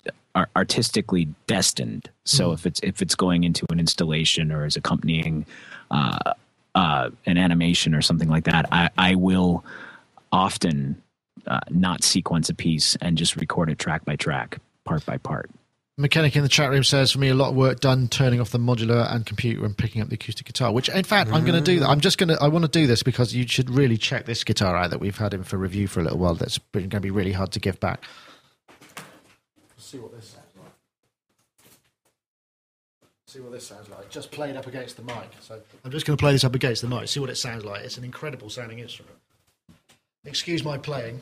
artistically 0.55 1.29
destined. 1.47 2.11
So 2.25 2.53
if 2.53 2.65
it's 2.67 2.81
if 2.83 3.03
it's 3.03 3.15
going 3.15 3.45
into 3.45 3.67
an 3.71 3.79
installation 3.81 4.53
or 4.53 4.67
is 4.67 4.77
accompanying 4.77 5.47
uh, 5.95 6.33
uh, 6.75 7.11
an 7.25 7.39
animation 7.39 7.95
or 7.95 8.03
something 8.03 8.29
like 8.29 8.45
that, 8.45 8.67
I, 8.73 8.91
I 8.99 9.15
will 9.15 9.65
often 10.33 11.01
uh, 11.47 11.61
not 11.71 12.03
sequence 12.03 12.49
a 12.49 12.55
piece 12.55 12.97
and 12.97 13.17
just 13.17 13.37
record 13.37 13.71
it 13.71 13.79
track 13.79 14.05
by 14.05 14.17
track, 14.17 14.59
part 14.85 15.07
by 15.07 15.19
part. 15.19 15.51
Mechanic 15.97 16.35
in 16.35 16.43
the 16.43 16.49
chat 16.49 16.71
room 16.71 16.83
says, 16.83 17.13
for 17.13 17.21
me, 17.21 17.29
a 17.29 17.35
lot 17.35 17.51
of 17.51 17.55
work 17.55 17.79
done 17.79 18.09
turning 18.09 18.41
off 18.41 18.51
the 18.51 18.59
modular 18.59 19.09
and 19.15 19.25
computer 19.25 19.65
and 19.65 19.79
picking 19.79 20.03
up 20.03 20.09
the 20.09 20.17
acoustic 20.17 20.45
guitar, 20.45 20.73
which, 20.73 20.89
in 20.89 21.05
fact, 21.05 21.31
I'm 21.31 21.45
going 21.45 21.55
to 21.55 21.61
do 21.61 21.79
that. 21.79 21.89
I'm 21.89 22.01
just 22.01 22.19
going 22.19 22.31
to, 22.31 22.43
I 22.43 22.49
want 22.49 22.65
to 22.65 22.71
do 22.71 22.89
this 22.89 23.05
because 23.05 23.33
you 23.33 23.47
should 23.47 23.71
really 23.71 23.97
check 23.97 24.27
this 24.27 24.43
guitar 24.43 24.75
out 24.75 24.91
that 24.91 24.99
we've 24.99 25.17
had 25.17 25.33
in 25.33 25.45
for 25.45 25.57
review 25.57 25.87
for 25.87 26.01
a 26.01 26.03
little 26.03 26.19
while. 26.19 26.35
That's 26.35 26.59
going 26.73 26.91
to 26.91 27.01
be 27.01 27.13
really 27.13 27.31
hard 27.31 27.53
to 27.53 27.61
give 27.61 27.79
back. 27.79 28.03
see 29.79 29.99
what 29.99 30.11
this 30.11 30.31
sounds 30.31 30.39
like. 30.39 30.44
See 33.35 33.41
what 33.41 33.51
this 33.51 33.67
sounds 33.67 33.89
like. 33.89 34.09
Just 34.11 34.31
played 34.31 34.55
up 34.55 34.69
against 34.69 34.97
the 34.97 35.03
mic. 35.03 35.29
So 35.41 35.61
I'm 35.85 35.91
just 35.91 36.07
going 36.07 36.17
to 36.17 36.23
play 36.23 36.31
this 36.31 36.45
up 36.45 36.55
against 36.55 36.83
the 36.83 36.89
mic, 36.89 37.09
see 37.09 37.19
what 37.19 37.31
it 37.31 37.35
sounds 37.35 37.65
like. 37.65 37.83
It's 37.83 37.99
an 37.99 38.05
incredible 38.05 38.49
sounding 38.49 38.79
instrument. 38.79 39.17
Excuse 40.25 40.63
my 40.63 40.79
playing. 40.79 41.21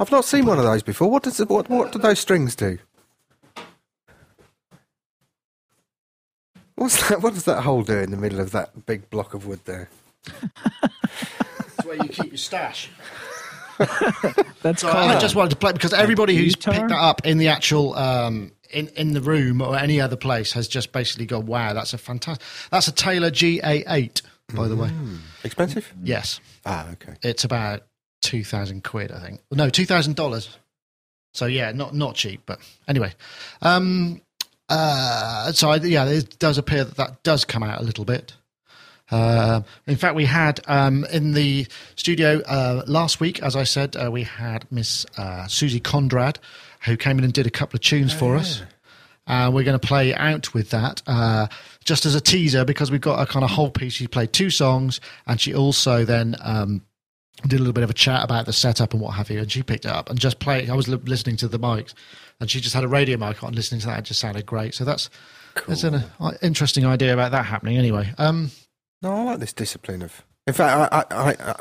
I've 0.00 0.10
not 0.10 0.24
seen 0.24 0.46
one 0.46 0.58
of 0.58 0.64
those 0.64 0.82
before. 0.82 1.10
What 1.10 1.22
does 1.22 1.38
it, 1.40 1.48
what 1.50 1.68
what 1.68 1.92
do 1.92 1.98
those 1.98 2.18
strings 2.18 2.56
do? 2.56 2.78
What's 6.76 7.08
that? 7.08 7.20
What 7.20 7.34
does 7.34 7.44
that 7.44 7.60
hole 7.62 7.82
do 7.82 7.98
in 7.98 8.10
the 8.10 8.16
middle 8.16 8.40
of 8.40 8.52
that 8.52 8.86
big 8.86 9.10
block 9.10 9.34
of 9.34 9.46
wood 9.46 9.60
there? 9.66 9.90
that's 10.48 11.84
where 11.86 11.96
you 11.96 12.08
keep 12.08 12.28
your 12.28 12.36
stash. 12.38 12.90
That's 14.62 14.82
So 14.82 14.90
I 14.90 15.18
just 15.18 15.34
wanted 15.34 15.50
to 15.50 15.56
play 15.56 15.72
because 15.72 15.94
everybody 15.94 16.36
who's 16.36 16.54
picked 16.54 16.88
that 16.88 16.98
up 17.00 17.24
in 17.26 17.38
the 17.38 17.48
actual 17.48 17.94
um, 17.96 18.52
in 18.70 18.88
in 18.88 19.14
the 19.14 19.22
room 19.22 19.62
or 19.62 19.74
any 19.74 20.02
other 20.02 20.16
place 20.16 20.52
has 20.52 20.68
just 20.68 20.92
basically 20.92 21.24
gone, 21.24 21.46
"Wow, 21.46 21.72
that's 21.72 21.94
a 21.94 21.98
fantastic." 21.98 22.44
That's 22.70 22.88
a 22.88 22.92
Taylor 22.92 23.30
GA8, 23.30 24.20
by 24.54 24.68
the 24.68 24.76
way. 24.76 24.90
Expensive? 25.44 25.94
Yes, 26.02 26.40
Ah, 26.66 26.90
okay. 26.92 27.14
it's 27.22 27.44
about 27.44 27.84
two 28.20 28.44
thousand 28.44 28.84
quid, 28.84 29.12
I 29.12 29.20
think. 29.20 29.40
No, 29.50 29.70
two 29.70 29.86
thousand 29.86 30.16
dollars. 30.16 30.56
So 31.32 31.46
yeah, 31.46 31.72
not 31.72 31.94
not 31.94 32.14
cheap, 32.14 32.42
but 32.46 32.58
anyway. 32.88 33.12
Um, 33.62 34.20
uh, 34.68 35.52
so 35.52 35.70
I, 35.70 35.76
yeah, 35.76 36.06
it 36.06 36.38
does 36.38 36.58
appear 36.58 36.84
that 36.84 36.96
that 36.96 37.22
does 37.22 37.44
come 37.44 37.62
out 37.62 37.80
a 37.80 37.84
little 37.84 38.04
bit. 38.04 38.34
Uh, 39.10 39.62
in 39.86 39.96
fact, 39.96 40.14
we 40.14 40.24
had 40.24 40.60
um, 40.66 41.04
in 41.12 41.32
the 41.32 41.66
studio 41.96 42.40
uh, 42.46 42.82
last 42.86 43.20
week, 43.20 43.42
as 43.42 43.56
I 43.56 43.64
said, 43.64 43.96
uh, 43.96 44.10
we 44.10 44.22
had 44.22 44.70
Miss 44.70 45.04
uh, 45.16 45.48
Susie 45.48 45.80
Conrad, 45.80 46.38
who 46.84 46.96
came 46.96 47.18
in 47.18 47.24
and 47.24 47.32
did 47.32 47.46
a 47.46 47.50
couple 47.50 47.76
of 47.76 47.80
tunes 47.80 48.12
for 48.12 48.36
us. 48.36 48.62
Uh, 49.26 49.50
we're 49.52 49.64
going 49.64 49.78
to 49.78 49.86
play 49.86 50.14
out 50.14 50.52
with 50.54 50.70
that 50.70 51.02
uh, 51.06 51.46
just 51.84 52.04
as 52.04 52.14
a 52.14 52.20
teaser 52.20 52.64
because 52.64 52.90
we've 52.90 53.00
got 53.00 53.20
a 53.20 53.30
kind 53.30 53.44
of 53.44 53.50
whole 53.50 53.70
piece. 53.70 53.92
She 53.92 54.08
played 54.08 54.32
two 54.32 54.50
songs 54.50 55.00
and 55.26 55.40
she 55.40 55.54
also 55.54 56.04
then 56.04 56.34
um, 56.40 56.82
did 57.42 57.54
a 57.54 57.58
little 57.58 57.72
bit 57.72 57.84
of 57.84 57.90
a 57.90 57.94
chat 57.94 58.22
about 58.24 58.46
the 58.46 58.52
setup 58.52 58.92
and 58.92 59.00
what 59.02 59.12
have 59.12 59.30
you. 59.30 59.38
And 59.38 59.50
she 59.50 59.62
picked 59.62 59.84
it 59.84 59.90
up 59.90 60.10
and 60.10 60.18
just 60.18 60.38
played. 60.38 60.70
I 60.70 60.74
was 60.74 60.88
li- 60.88 61.00
listening 61.04 61.36
to 61.38 61.48
the 61.48 61.58
mics 61.58 61.94
and 62.40 62.50
she 62.50 62.60
just 62.60 62.74
had 62.74 62.84
a 62.84 62.88
radio 62.88 63.16
mic 63.16 63.42
on, 63.42 63.52
listening 63.52 63.80
to 63.82 63.86
that. 63.88 64.00
It 64.00 64.04
just 64.06 64.20
sounded 64.20 64.46
great. 64.46 64.74
So 64.74 64.84
that's 64.84 65.10
that's 65.66 65.84
an 65.84 66.02
uh, 66.20 66.32
interesting 66.42 66.86
idea 66.86 67.12
about 67.12 67.32
that 67.32 67.46
happening. 67.46 67.76
Anyway, 67.76 68.12
um, 68.18 68.50
No, 69.02 69.12
I 69.12 69.22
like 69.24 69.40
this 69.40 69.52
discipline 69.52 70.02
of. 70.02 70.24
In 70.46 70.54
fact, 70.54 70.92
I, 70.92 71.04
I, 71.10 71.30
I, 71.30 71.50
I 71.50 71.54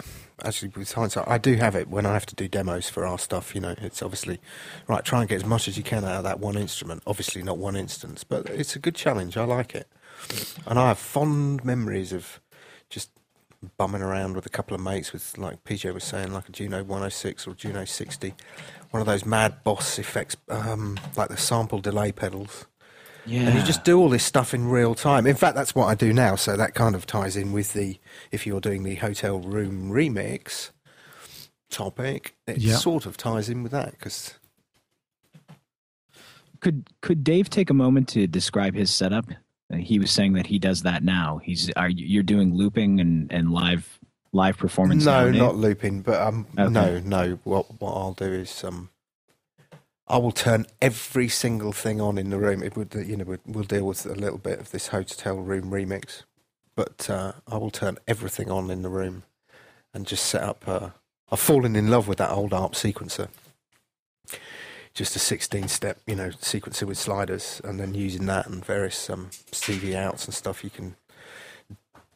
actually 0.44 0.72
with 0.76 0.92
hindsight, 0.92 1.28
I 1.28 1.38
do 1.38 1.56
have 1.56 1.76
it 1.76 1.90
when 1.90 2.06
I 2.06 2.14
have 2.14 2.26
to 2.28 2.36
do 2.36 2.48
demos 2.48 2.90
for 2.90 3.06
our 3.06 3.20
stuff. 3.20 3.54
You 3.54 3.62
know, 3.62 3.76
it's 3.82 4.02
obviously 4.02 4.40
right. 4.88 5.04
Try 5.04 5.22
and 5.22 5.30
get 5.30 5.36
as 5.38 5.46
much 5.46 5.68
as 5.68 5.78
you 5.78 5.84
can 5.84 6.06
out 6.06 6.18
of 6.18 6.24
that 6.24 6.40
one 6.40 6.58
instrument. 6.58 7.04
Obviously, 7.06 7.44
not 7.44 7.58
one 7.58 7.76
instance, 7.76 8.24
but 8.24 8.48
it's 8.50 8.76
a 8.76 8.80
good 8.80 8.96
challenge. 8.96 9.38
I 9.38 9.44
like 9.44 9.76
it, 9.76 9.88
and 10.66 10.80
I 10.80 10.90
have 10.90 11.00
fond 11.00 11.66
memories 11.66 12.14
of 12.14 12.40
bumming 13.78 14.02
around 14.02 14.36
with 14.36 14.46
a 14.46 14.50
couple 14.50 14.76
of 14.76 14.82
mates 14.82 15.12
with, 15.14 15.38
like 15.38 15.64
PJ 15.64 15.94
was 15.94 16.04
saying, 16.04 16.32
like 16.34 16.48
a 16.50 16.52
Juno 16.52 16.84
106 16.84 17.48
or 17.48 17.54
Juno 17.56 17.86
60, 17.86 18.34
one 18.92 19.02
of 19.02 19.08
those 19.08 19.26
Mad 19.26 19.64
Boss 19.64 20.00
effects, 20.00 20.36
um, 20.50 20.98
like 21.18 21.30
the 21.30 21.38
sample 21.38 21.80
delay 21.80 22.12
pedals. 22.12 22.66
yeah. 23.26 23.42
And 23.42 23.58
you 23.60 23.64
just 23.64 23.84
do 23.84 24.00
all 24.00 24.10
this 24.10 24.24
stuff 24.24 24.54
in 24.54 24.68
real 24.68 24.96
time. 24.96 25.28
In 25.28 25.36
fact, 25.36 25.56
that's 25.56 25.76
what 25.76 25.86
I 25.88 25.96
do 25.96 26.14
now. 26.14 26.36
So 26.36 26.56
that 26.58 26.74
kind 26.74 26.96
of 26.96 27.06
ties 27.06 27.36
in 27.36 27.52
with 27.52 27.74
the 27.74 28.00
if 28.32 28.48
you're 28.48 28.62
doing 28.62 28.84
the 28.84 28.96
hotel 28.96 29.40
room 29.40 29.92
remix 29.92 30.72
topic, 31.70 32.36
it 32.48 32.58
Yeah. 32.60 32.78
sort 32.78 33.06
of 33.06 33.18
ties 33.18 33.50
in 33.50 33.62
with 33.62 33.72
that 33.74 33.92
because 33.92 34.36
Could 36.62 36.88
could 37.02 37.24
Dave 37.24 37.50
take 37.50 37.70
a 37.70 37.74
moment 37.74 38.08
to 38.10 38.26
describe 38.28 38.74
his 38.76 38.90
setup? 38.94 39.26
He 39.78 40.00
was 40.00 40.10
saying 40.12 40.34
that 40.34 40.48
he 40.48 40.58
does 40.60 40.82
that 40.84 41.04
now. 41.04 41.38
He's 41.44 41.70
are 41.76 41.90
you, 41.90 42.06
you're 42.06 42.24
doing 42.24 42.56
looping 42.56 43.00
and, 43.00 43.32
and 43.32 43.52
live 43.52 44.00
live 44.32 44.58
performance. 44.58 45.06
no, 45.06 45.32
not 45.32 45.56
looping, 45.56 46.02
but 46.02 46.20
um, 46.22 46.48
Okay. 46.58 46.72
no, 46.72 47.00
no. 47.00 47.40
What 47.44 47.80
what 47.80 47.94
I'll 47.94 48.14
do 48.14 48.26
is 48.34 48.64
um, 48.64 48.90
I 50.08 50.18
will 50.18 50.32
turn 50.32 50.66
every 50.82 51.28
single 51.30 51.72
thing 51.72 52.02
on 52.02 52.18
in 52.18 52.32
the 52.32 52.38
room. 52.38 52.64
It 52.64 52.76
would 52.76 52.94
you 52.96 53.18
know 53.18 53.26
we'll, 53.26 53.38
we'll 53.46 53.64
deal 53.64 53.86
with 53.86 54.06
a 54.06 54.16
little 54.16 54.40
bit 54.40 54.60
of 54.60 54.72
this 54.72 54.88
hotel 54.88 55.38
room 55.38 55.70
remix, 55.70 56.24
but 56.76 57.08
uh, 57.10 57.34
I 57.48 57.58
will 57.58 57.72
turn 57.72 57.98
everything 58.08 58.50
on 58.50 58.72
in 58.72 58.82
the 58.82 58.90
room 58.90 59.24
and 59.94 60.08
just 60.08 60.26
set 60.26 60.42
up. 60.42 60.68
Uh, 60.68 60.90
I've 61.32 61.40
fallen 61.40 61.76
in 61.76 61.90
love 61.90 62.08
with 62.08 62.18
that 62.18 62.32
old 62.32 62.54
ARP 62.54 62.74
sequencer. 62.74 63.28
Just 65.00 65.16
a 65.16 65.20
16 65.20 65.70
step, 65.70 65.98
you 66.06 66.14
know, 66.14 66.28
sequencer 66.28 66.84
with 66.84 66.98
sliders, 66.98 67.62
and 67.64 67.80
then 67.80 67.94
using 67.94 68.26
that 68.26 68.48
and 68.48 68.66
various 68.66 69.10
um, 69.10 69.30
CV 69.54 69.96
outs 69.96 70.26
and 70.26 70.34
stuff, 70.34 70.62
you 70.62 70.70
can 70.70 70.98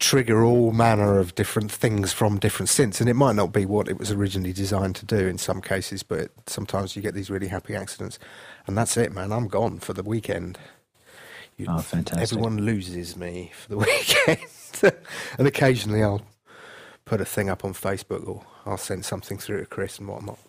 trigger 0.01 0.43
all 0.43 0.73
manner 0.73 1.17
of 1.17 1.33
different 1.33 1.71
things 1.71 2.11
from 2.11 2.39
different 2.39 2.67
synths, 2.67 2.99
and 2.99 3.09
it 3.09 3.13
might 3.13 3.37
not 3.37 3.53
be 3.53 3.65
what 3.65 3.87
it 3.87 3.97
was 3.97 4.11
originally 4.11 4.51
designed 4.51 4.97
to 4.97 5.05
do 5.05 5.29
in 5.29 5.37
some 5.37 5.61
cases, 5.61 6.03
but 6.03 6.19
it, 6.19 6.31
sometimes 6.45 6.93
you 6.93 7.01
get 7.01 7.13
these 7.13 7.29
really 7.29 7.47
happy 7.47 7.73
accidents, 7.73 8.19
and 8.67 8.77
that's 8.77 8.97
it, 8.97 9.13
man. 9.13 9.31
I'm 9.31 9.47
gone 9.47 9.79
for 9.79 9.93
the 9.93 10.03
weekend. 10.03 10.59
You, 11.55 11.67
Oh, 11.69 11.77
fantastic. 11.77 12.37
Everyone 12.37 12.65
loses 12.65 13.15
me 13.15 13.53
for 13.55 13.69
the 13.69 13.77
weekend, 14.83 14.99
and 15.37 15.47
occasionally 15.47 16.03
I'll 16.03 16.23
put 17.05 17.21
a 17.21 17.25
thing 17.25 17.49
up 17.49 17.63
on 17.63 17.73
Facebook 17.73 18.27
or 18.27 18.43
I'll 18.65 18.75
send 18.75 19.05
something 19.05 19.37
through 19.37 19.61
to 19.61 19.67
Chris 19.67 19.99
and 19.99 20.09
whatnot. 20.09 20.39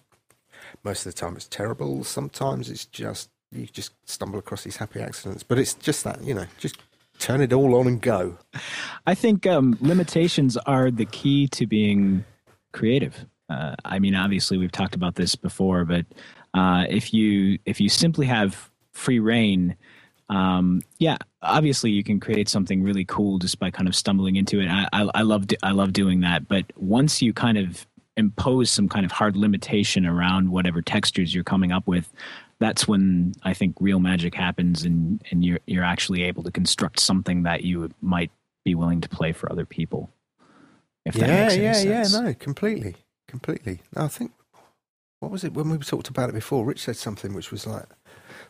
Most 0.83 1.07
of 1.07 1.15
the 1.15 1.21
time 1.21 1.37
it's 1.37 1.47
terrible. 1.47 2.05
Sometimes 2.05 2.71
it's 2.71 2.87
just 2.87 3.31
you 3.53 3.67
just 3.67 3.93
stumble 4.09 4.39
across 4.39 4.65
these 4.65 4.77
happy 4.77 5.01
accidents, 5.01 5.43
but 5.43 5.59
it's 5.59 5.75
just 5.75 6.05
that 6.05 6.23
you 6.23 6.35
know, 6.35 6.47
just 6.59 6.79
turn 7.19 7.41
it 7.41 7.53
all 7.53 7.77
on 7.77 7.87
and 7.87 8.01
go. 8.01 8.37
I 9.07 9.15
think 9.15 9.47
um, 9.47 9.79
limitations 9.81 10.57
are 10.57 10.91
the 10.91 11.07
key 11.07 11.47
to 11.49 11.67
being 11.67 12.25
creative. 12.73 13.27
Uh, 13.49 13.75
I 13.85 13.99
mean, 13.99 14.15
obviously, 14.15 14.59
we've 14.59 14.73
talked 14.73 14.95
about 14.95 15.15
this 15.15 15.37
before, 15.37 15.85
but 15.85 16.07
uh, 16.55 16.85
if 16.89 17.15
you 17.15 17.59
if 17.65 17.81
you 17.81 17.89
simply 17.89 18.27
have 18.27 18.71
free 18.93 19.19
reign, 19.19 19.77
um, 20.29 20.81
yeah, 20.99 21.19
obviously 21.43 21.91
you 21.91 22.03
can 22.03 22.21
create 22.21 22.49
something 22.49 22.83
really 22.83 23.05
cool 23.05 23.39
just 23.39 23.59
by 23.59 23.71
kind 23.71 23.89
of 23.89 23.95
stumbling 23.95 24.37
into 24.37 24.61
it. 24.61 24.69
I, 24.69 24.89
I, 24.93 25.11
I 25.17 25.23
love 25.23 25.47
I 25.63 25.73
love 25.73 25.93
doing 25.93 26.21
that, 26.21 26.49
but 26.49 26.65
once 26.77 27.21
you 27.23 27.33
kind 27.33 27.59
of 27.59 27.87
impose 28.17 28.71
some 28.71 28.89
kind 28.89 29.05
of 29.05 29.13
hard 29.13 29.37
limitation 29.37 30.07
around 30.07 30.51
whatever 30.51 30.83
textures 30.83 31.35
you're 31.35 31.45
coming 31.45 31.73
up 31.73 31.87
with, 31.87 32.13
that's 32.59 32.87
when 32.87 33.35
I 33.43 33.55
think 33.55 33.77
real 33.81 34.01
magic 34.01 34.35
happens, 34.35 34.85
and 34.85 35.23
and 35.31 35.45
you're 35.45 35.61
you're 35.67 35.85
actually 35.85 36.23
able 36.23 36.43
to 36.45 36.51
construct 36.51 37.01
something 37.01 37.43
that 37.43 37.65
you 37.65 37.91
might 38.01 38.31
be 38.65 38.75
willing 38.75 39.01
to 39.01 39.09
play 39.09 39.33
for 39.33 39.51
other 39.51 39.67
people. 39.67 40.11
If 41.05 41.15
that 41.15 41.29
yeah, 41.29 41.43
makes 41.43 41.57
yeah, 41.57 41.73
sense. 41.73 42.15
yeah. 42.15 42.21
No, 42.21 42.35
completely, 42.35 42.97
completely. 43.29 43.81
I 43.97 44.09
think 44.09 44.33
what 45.21 45.31
was 45.31 45.45
it 45.45 45.55
when 45.55 45.69
we 45.71 45.79
talked 45.79 46.09
about 46.09 46.29
it 46.31 46.35
before? 46.35 46.65
Rich 46.65 46.83
said 46.83 46.97
something 46.97 47.35
which 47.35 47.51
was 47.51 47.67
like 47.67 47.87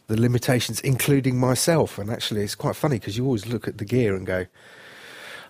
the 0.07 0.21
limitations, 0.21 0.81
including 0.81 1.39
myself. 1.39 1.99
And 1.99 2.11
actually, 2.11 2.43
it's 2.43 2.55
quite 2.55 2.77
funny 2.77 2.99
because 2.99 3.17
you 3.17 3.25
always 3.25 3.47
look 3.47 3.67
at 3.67 3.79
the 3.79 3.85
gear 3.85 4.15
and 4.15 4.27
go, 4.27 4.47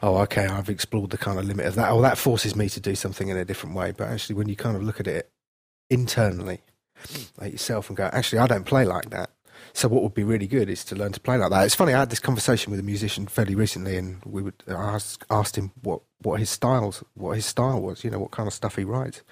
"Oh, 0.02 0.18
okay, 0.18 0.46
I've 0.46 0.68
explored 0.68 1.10
the 1.10 1.18
kind 1.18 1.38
of 1.38 1.44
limit 1.44 1.66
of 1.66 1.74
that." 1.76 1.92
Or 1.92 2.02
that 2.02 2.18
forces 2.18 2.54
me 2.56 2.68
to 2.70 2.80
do 2.80 2.94
something 2.94 3.28
in 3.28 3.36
a 3.36 3.44
different 3.44 3.74
way. 3.74 3.92
But 3.92 4.08
actually, 4.08 4.36
when 4.36 4.48
you 4.48 4.56
kind 4.56 4.76
of 4.76 4.82
look 4.82 5.00
at 5.00 5.06
it 5.06 5.30
internally, 5.90 6.62
at 7.40 7.52
yourself, 7.52 7.88
and 7.88 7.96
go, 7.96 8.10
"Actually, 8.12 8.38
I 8.40 8.46
don't 8.46 8.64
play 8.64 8.84
like 8.84 9.10
that." 9.10 9.30
So 9.72 9.88
what 9.88 10.02
would 10.02 10.14
be 10.14 10.24
really 10.24 10.46
good 10.46 10.68
is 10.68 10.84
to 10.86 10.94
learn 10.94 11.12
to 11.12 11.20
play 11.20 11.36
like 11.36 11.50
that. 11.50 11.64
It's 11.64 11.74
funny. 11.74 11.92
I 11.94 12.00
had 12.00 12.10
this 12.10 12.20
conversation 12.20 12.70
with 12.70 12.80
a 12.80 12.84
musician 12.84 13.26
fairly 13.26 13.54
recently, 13.54 13.96
and 13.96 14.22
we 14.24 14.42
would 14.42 14.62
I 14.68 14.72
asked, 14.72 15.24
asked 15.30 15.56
him 15.56 15.72
what 15.82 16.00
what 16.22 16.38
his 16.38 16.50
styles 16.50 17.02
what 17.14 17.32
his 17.32 17.46
style 17.46 17.80
was. 17.80 18.04
You 18.04 18.10
know 18.10 18.18
what 18.20 18.30
kind 18.30 18.46
of 18.46 18.54
stuff 18.54 18.76
he 18.76 18.84
writes, 18.84 19.22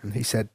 and 0.00 0.14
he 0.14 0.22
said, 0.22 0.48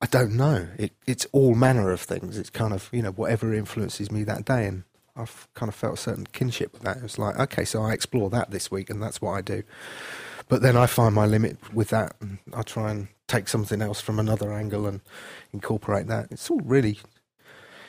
"I 0.00 0.06
don't 0.06 0.36
know. 0.36 0.68
It, 0.78 0.92
it's 1.06 1.26
all 1.32 1.54
manner 1.54 1.90
of 1.90 2.00
things. 2.00 2.38
It's 2.38 2.50
kind 2.50 2.72
of 2.72 2.88
you 2.92 3.02
know 3.02 3.12
whatever 3.12 3.52
influences 3.52 4.10
me 4.10 4.24
that 4.24 4.44
day." 4.44 4.66
And 4.66 4.84
I've 5.16 5.48
kind 5.54 5.68
of 5.68 5.74
felt 5.74 5.94
a 5.94 5.96
certain 5.96 6.26
kinship 6.26 6.72
with 6.72 6.82
that. 6.82 6.98
It's 6.98 7.18
like 7.18 7.38
okay, 7.38 7.64
so 7.64 7.82
I 7.82 7.92
explore 7.92 8.30
that 8.30 8.50
this 8.50 8.70
week, 8.70 8.90
and 8.90 9.02
that's 9.02 9.20
what 9.20 9.32
I 9.32 9.40
do. 9.40 9.62
But 10.48 10.62
then 10.62 10.76
I 10.76 10.86
find 10.86 11.14
my 11.14 11.26
limit 11.26 11.58
with 11.74 11.88
that, 11.88 12.14
and 12.20 12.38
I 12.54 12.62
try 12.62 12.90
and 12.90 13.08
take 13.26 13.48
something 13.48 13.82
else 13.82 14.00
from 14.00 14.18
another 14.20 14.52
angle 14.52 14.86
and 14.86 15.00
incorporate 15.52 16.06
that. 16.06 16.28
It's 16.30 16.50
all 16.50 16.60
really 16.60 17.00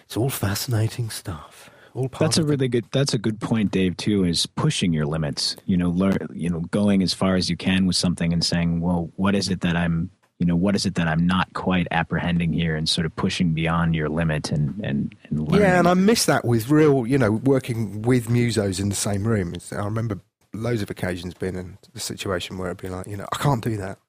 it's 0.07 0.15
all 0.15 0.29
fascinating 0.29 1.09
stuff. 1.09 1.69
All 1.93 2.07
part 2.07 2.19
That's 2.19 2.37
a 2.37 2.43
really 2.45 2.69
good. 2.69 2.85
That's 2.91 3.13
a 3.13 3.17
good 3.17 3.41
point, 3.41 3.71
Dave. 3.71 3.97
Too 3.97 4.23
is 4.23 4.45
pushing 4.45 4.93
your 4.93 5.05
limits. 5.05 5.57
You 5.65 5.75
know, 5.75 5.89
learn. 5.89 6.29
You 6.33 6.49
know, 6.49 6.61
going 6.71 7.03
as 7.03 7.13
far 7.13 7.35
as 7.35 7.49
you 7.49 7.57
can 7.57 7.85
with 7.85 7.97
something 7.97 8.31
and 8.31 8.45
saying, 8.45 8.79
"Well, 8.79 9.11
what 9.17 9.35
is 9.35 9.49
it 9.49 9.61
that 9.61 9.75
I'm? 9.75 10.11
You 10.39 10.45
know, 10.45 10.55
what 10.55 10.75
is 10.75 10.85
it 10.85 10.95
that 10.95 11.07
I'm 11.07 11.25
not 11.25 11.51
quite 11.53 11.87
apprehending 11.91 12.53
here?" 12.53 12.75
And 12.75 12.87
sort 12.87 13.05
of 13.05 13.15
pushing 13.15 13.53
beyond 13.53 13.95
your 13.95 14.09
limit 14.09 14.51
and 14.51 14.79
and 14.83 15.15
and 15.29 15.47
learning. 15.47 15.61
Yeah, 15.61 15.79
and 15.79 15.87
I 15.87 15.93
miss 15.95 16.25
that 16.25 16.45
with 16.45 16.69
real, 16.69 17.07
you 17.07 17.17
know, 17.17 17.31
working 17.31 18.01
with 18.03 18.27
musos 18.27 18.79
in 18.79 18.89
the 18.89 18.95
same 18.95 19.25
room. 19.27 19.55
I 19.71 19.83
remember 19.83 20.19
loads 20.53 20.81
of 20.81 20.89
occasions 20.89 21.33
being 21.33 21.55
in 21.55 21.77
the 21.93 21.99
situation 21.99 22.57
where 22.57 22.67
it'd 22.69 22.81
be 22.81 22.89
like, 22.89 23.07
you 23.07 23.17
know, 23.17 23.27
I 23.31 23.37
can't 23.37 23.63
do 23.63 23.77
that. 23.77 23.99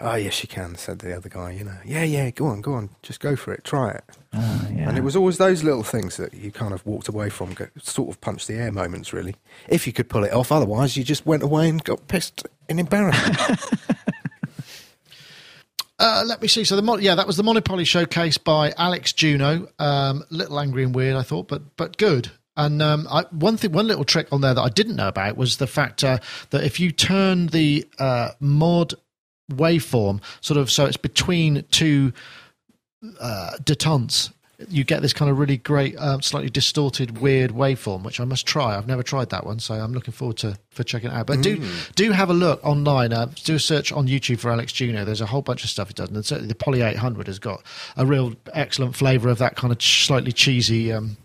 Oh 0.00 0.14
yes, 0.16 0.42
you 0.42 0.48
can," 0.48 0.74
said 0.74 0.98
the 1.00 1.14
other 1.16 1.28
guy. 1.28 1.50
You 1.52 1.64
know, 1.64 1.76
yeah, 1.84 2.02
yeah, 2.02 2.30
go 2.30 2.46
on, 2.46 2.60
go 2.60 2.72
on, 2.72 2.88
just 3.02 3.20
go 3.20 3.36
for 3.36 3.52
it, 3.52 3.62
try 3.62 3.90
it. 3.90 4.04
Oh, 4.32 4.68
yeah. 4.74 4.88
And 4.88 4.98
it 4.98 5.04
was 5.04 5.14
always 5.14 5.36
those 5.38 5.62
little 5.62 5.82
things 5.84 6.16
that 6.16 6.34
you 6.34 6.50
kind 6.50 6.72
of 6.72 6.84
walked 6.86 7.08
away 7.08 7.28
from, 7.28 7.52
go- 7.52 7.68
sort 7.80 8.08
of 8.08 8.20
punch 8.20 8.46
the 8.46 8.54
air 8.54 8.72
moments, 8.72 9.12
really. 9.12 9.36
If 9.68 9.86
you 9.86 9.92
could 9.92 10.08
pull 10.08 10.24
it 10.24 10.32
off, 10.32 10.50
otherwise 10.50 10.96
you 10.96 11.04
just 11.04 11.24
went 11.26 11.42
away 11.42 11.68
and 11.68 11.84
got 11.84 12.08
pissed 12.08 12.46
and 12.68 12.80
embarrassment. 12.80 13.60
Uh, 16.02 16.24
let 16.26 16.42
me 16.42 16.48
see. 16.48 16.64
So 16.64 16.80
the 16.80 16.98
yeah, 17.00 17.14
that 17.14 17.28
was 17.28 17.36
the 17.36 17.44
Mono/Poly 17.44 17.84
showcase 17.84 18.36
by 18.36 18.74
Alex 18.76 19.12
Juno. 19.12 19.68
Um, 19.78 20.24
little 20.30 20.58
angry 20.58 20.82
and 20.82 20.92
weird, 20.92 21.14
I 21.14 21.22
thought, 21.22 21.46
but 21.46 21.76
but 21.76 21.96
good. 21.96 22.32
And 22.56 22.82
um, 22.82 23.06
I, 23.08 23.22
one 23.30 23.56
thing, 23.56 23.70
one 23.70 23.86
little 23.86 24.04
trick 24.04 24.26
on 24.32 24.40
there 24.40 24.52
that 24.52 24.60
I 24.60 24.68
didn't 24.68 24.96
know 24.96 25.06
about 25.06 25.36
was 25.36 25.58
the 25.58 25.68
fact 25.68 26.02
uh, 26.02 26.18
that 26.50 26.64
if 26.64 26.80
you 26.80 26.90
turn 26.90 27.46
the 27.46 27.86
uh, 28.00 28.30
mod 28.40 28.94
waveform 29.50 30.20
sort 30.40 30.58
of 30.58 30.70
so 30.72 30.86
it's 30.86 30.96
between 30.96 31.64
two 31.70 32.12
uh, 33.20 33.52
detents, 33.62 34.32
you 34.68 34.84
get 34.84 35.02
this 35.02 35.12
kind 35.12 35.30
of 35.30 35.38
really 35.38 35.56
great, 35.56 35.96
um, 35.98 36.22
slightly 36.22 36.50
distorted, 36.50 37.18
weird 37.18 37.50
waveform, 37.50 38.02
which 38.02 38.20
I 38.20 38.24
must 38.24 38.46
try. 38.46 38.76
I've 38.76 38.86
never 38.86 39.02
tried 39.02 39.30
that 39.30 39.46
one, 39.46 39.58
so 39.58 39.74
I'm 39.74 39.92
looking 39.92 40.12
forward 40.12 40.36
to 40.38 40.58
for 40.70 40.84
checking 40.84 41.10
it 41.10 41.14
out. 41.14 41.26
But 41.26 41.42
do 41.42 41.62
do 41.94 42.12
have 42.12 42.30
a 42.30 42.34
look 42.34 42.64
online. 42.64 43.12
Uh, 43.12 43.30
do 43.44 43.54
a 43.54 43.58
search 43.58 43.92
on 43.92 44.06
YouTube 44.08 44.38
for 44.38 44.50
Alex 44.50 44.72
Juno. 44.72 45.04
There's 45.04 45.20
a 45.20 45.26
whole 45.26 45.42
bunch 45.42 45.64
of 45.64 45.70
stuff 45.70 45.88
he 45.88 45.94
does, 45.94 46.10
and 46.10 46.24
certainly 46.24 46.48
the 46.48 46.54
Poly 46.54 46.82
800 46.82 47.26
has 47.26 47.38
got 47.38 47.62
a 47.96 48.06
real 48.06 48.34
excellent 48.52 48.96
flavour 48.96 49.28
of 49.28 49.38
that 49.38 49.56
kind 49.56 49.72
of 49.72 49.82
slightly 49.82 50.32
cheesy 50.32 50.92
um, 50.92 51.16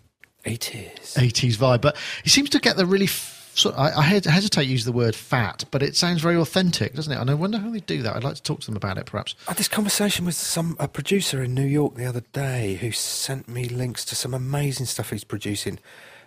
it 0.44 0.74
is. 0.74 1.14
80s 1.14 1.56
vibe. 1.56 1.80
But 1.80 1.96
he 2.22 2.30
seems 2.30 2.50
to 2.50 2.58
get 2.58 2.76
the 2.76 2.86
really. 2.86 3.06
F- 3.06 3.36
sort 3.58 3.74
I, 3.76 3.92
I 3.96 4.02
hesitate 4.02 4.64
to 4.64 4.70
use 4.70 4.84
the 4.84 4.92
word 4.92 5.14
fat, 5.14 5.64
but 5.70 5.82
it 5.82 5.96
sounds 5.96 6.20
very 6.22 6.36
authentic, 6.36 6.94
doesn't 6.94 7.12
it? 7.12 7.18
And 7.20 7.30
I 7.30 7.34
wonder 7.34 7.58
how 7.58 7.70
they 7.70 7.80
do 7.80 8.02
that. 8.02 8.16
I'd 8.16 8.24
like 8.24 8.36
to 8.36 8.42
talk 8.42 8.60
to 8.60 8.66
them 8.66 8.76
about 8.76 8.98
it, 8.98 9.06
perhaps. 9.06 9.34
I 9.46 9.50
had 9.50 9.56
this 9.58 9.68
conversation 9.68 10.24
with 10.24 10.34
some 10.34 10.76
a 10.78 10.88
producer 10.88 11.42
in 11.42 11.54
New 11.54 11.66
York 11.66 11.94
the 11.96 12.06
other 12.06 12.22
day 12.32 12.76
who 12.76 12.90
sent 12.92 13.48
me 13.48 13.68
links 13.68 14.04
to 14.06 14.14
some 14.14 14.34
amazing 14.34 14.86
stuff 14.86 15.10
he's 15.10 15.24
producing, 15.24 15.78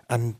and 0.08 0.36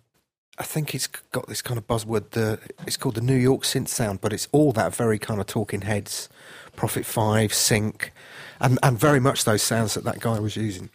I 0.59 0.65
think 0.65 0.95
it's 0.95 1.07
got 1.07 1.49
this 1.49 1.63
kind 1.63 1.79
of 1.79 1.87
buzzword. 1.87 2.31
The 2.31 2.59
it's 2.87 2.97
called 2.97 3.15
the 3.15 3.21
New 3.21 3.37
York 3.37 3.63
synth 3.63 3.89
sound, 3.89 4.21
but 4.21 4.33
it's 4.33 4.49
all 4.53 4.73
that 4.73 4.95
very 4.95 5.19
kind 5.19 5.41
of 5.41 5.47
Talking 5.47 5.83
Heads, 5.83 6.29
Prophet 6.77 7.07
Five, 7.07 7.55
Sync, 7.55 8.13
and 8.61 8.79
and 8.83 8.99
very 8.99 9.19
much 9.21 9.45
those 9.45 9.63
sounds 9.63 9.95
that 9.95 10.05
that 10.05 10.21
guy 10.21 10.39
was 10.39 10.57
using. 10.57 10.91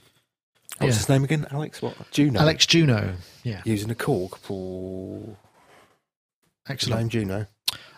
What's 0.77 0.93
Yeah. 0.93 0.97
his 0.99 1.09
name 1.09 1.23
again? 1.23 1.47
Alex 1.49 1.81
what? 1.81 1.95
Juno. 2.11 2.39
Alex 2.39 2.67
Juno. 2.67 3.15
Yeah. 3.43 3.61
using 3.65 3.89
a 3.89 3.95
cork 3.95 4.37
for 4.37 5.37
Excellent. 6.69 7.01
name 7.01 7.09
Juno. 7.09 7.45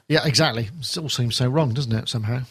Yeah, 0.07 0.25
exactly. 0.25 0.69
It 0.79 0.97
all 0.97 1.09
seems 1.09 1.35
so 1.35 1.47
wrong, 1.47 1.73
doesn't 1.73 1.93
it, 1.93 2.09
somehow? 2.09 2.41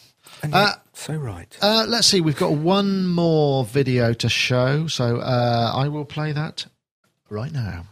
And 0.43 0.55
Uh, 0.55 0.75
so 0.93 1.15
right. 1.15 1.57
Uh, 1.61 1.85
let's 1.89 2.07
see. 2.07 2.21
We've 2.21 2.37
got 2.37 2.53
one 2.53 3.07
more 3.07 3.65
video 3.65 4.13
to 4.15 4.29
show, 4.29 4.87
so 4.87 5.19
uh, 5.19 5.73
I 5.75 5.89
will 5.89 6.05
play 6.05 6.33
that 6.33 6.67
right 7.29 7.53
now. 7.53 7.87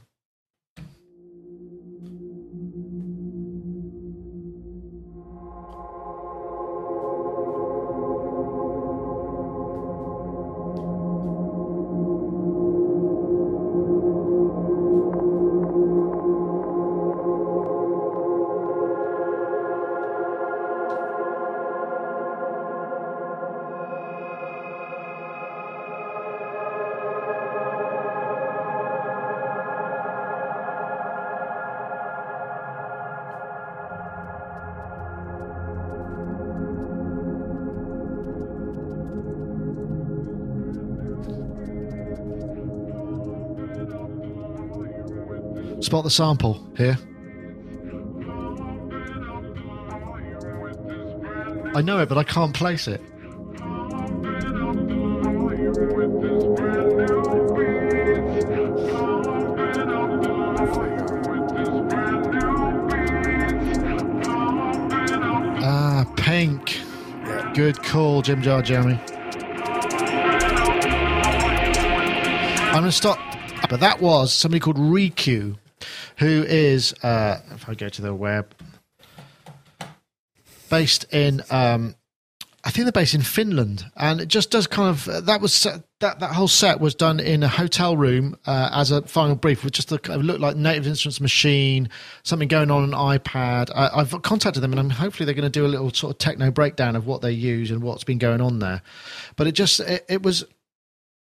Spot 45.96 46.04
the 46.04 46.10
sample 46.10 46.62
here. 46.76 46.98
I 51.74 51.80
know 51.80 52.00
it, 52.00 52.10
but 52.10 52.18
I 52.18 52.22
can't 52.22 52.52
place 52.52 52.86
it. 52.86 53.00
Ah, 65.62 66.04
pink. 66.16 66.78
Good 67.54 67.82
call, 67.82 68.20
Jim 68.20 68.42
Jar 68.42 68.60
Jeremy. 68.60 69.00
I'm 72.60 72.82
going 72.82 72.84
to 72.84 72.92
stop. 72.92 73.18
But 73.70 73.80
that 73.80 74.02
was 74.02 74.34
somebody 74.34 74.60
called 74.60 74.76
Riku, 74.76 75.56
who 76.18 76.44
is, 76.46 76.92
uh, 77.02 77.40
if 77.52 77.68
I 77.68 77.74
go 77.74 77.88
to 77.88 78.02
the 78.02 78.14
web, 78.14 78.54
based 80.70 81.04
in, 81.12 81.42
um, 81.50 81.94
I 82.64 82.70
think 82.70 82.84
they're 82.84 82.92
based 82.92 83.14
in 83.14 83.22
Finland, 83.22 83.84
and 83.96 84.20
it 84.20 84.26
just 84.26 84.50
does 84.50 84.66
kind 84.66 84.88
of 84.88 85.26
that 85.26 85.40
was 85.40 85.62
that 86.00 86.18
that 86.18 86.32
whole 86.32 86.48
set 86.48 86.80
was 86.80 86.96
done 86.96 87.20
in 87.20 87.44
a 87.44 87.48
hotel 87.48 87.96
room 87.96 88.36
uh, 88.44 88.70
as 88.72 88.90
a 88.90 89.02
final 89.02 89.36
brief 89.36 89.62
with 89.62 89.72
just 89.72 89.92
a 89.92 90.12
of 90.12 90.24
looked 90.24 90.40
like 90.40 90.56
Native 90.56 90.86
Instruments 90.86 91.20
Maschine, 91.20 91.88
something 92.24 92.48
going 92.48 92.72
on 92.72 92.82
an 92.82 92.90
iPad. 92.90 93.70
I, 93.72 94.00
I've 94.00 94.20
contacted 94.22 94.64
them, 94.64 94.72
and 94.72 94.80
I'm 94.80 94.90
hopefully 94.90 95.26
they're 95.26 95.34
going 95.34 95.50
to 95.50 95.60
do 95.60 95.64
a 95.64 95.68
little 95.68 95.92
sort 95.92 96.14
of 96.14 96.18
techno 96.18 96.50
breakdown 96.50 96.96
of 96.96 97.06
what 97.06 97.22
they 97.22 97.30
use 97.30 97.70
and 97.70 97.82
what's 97.82 98.02
been 98.02 98.18
going 98.18 98.40
on 98.40 98.58
there. 98.58 98.82
But 99.36 99.46
it 99.46 99.52
just 99.52 99.78
it, 99.78 100.04
it 100.08 100.22
was 100.24 100.44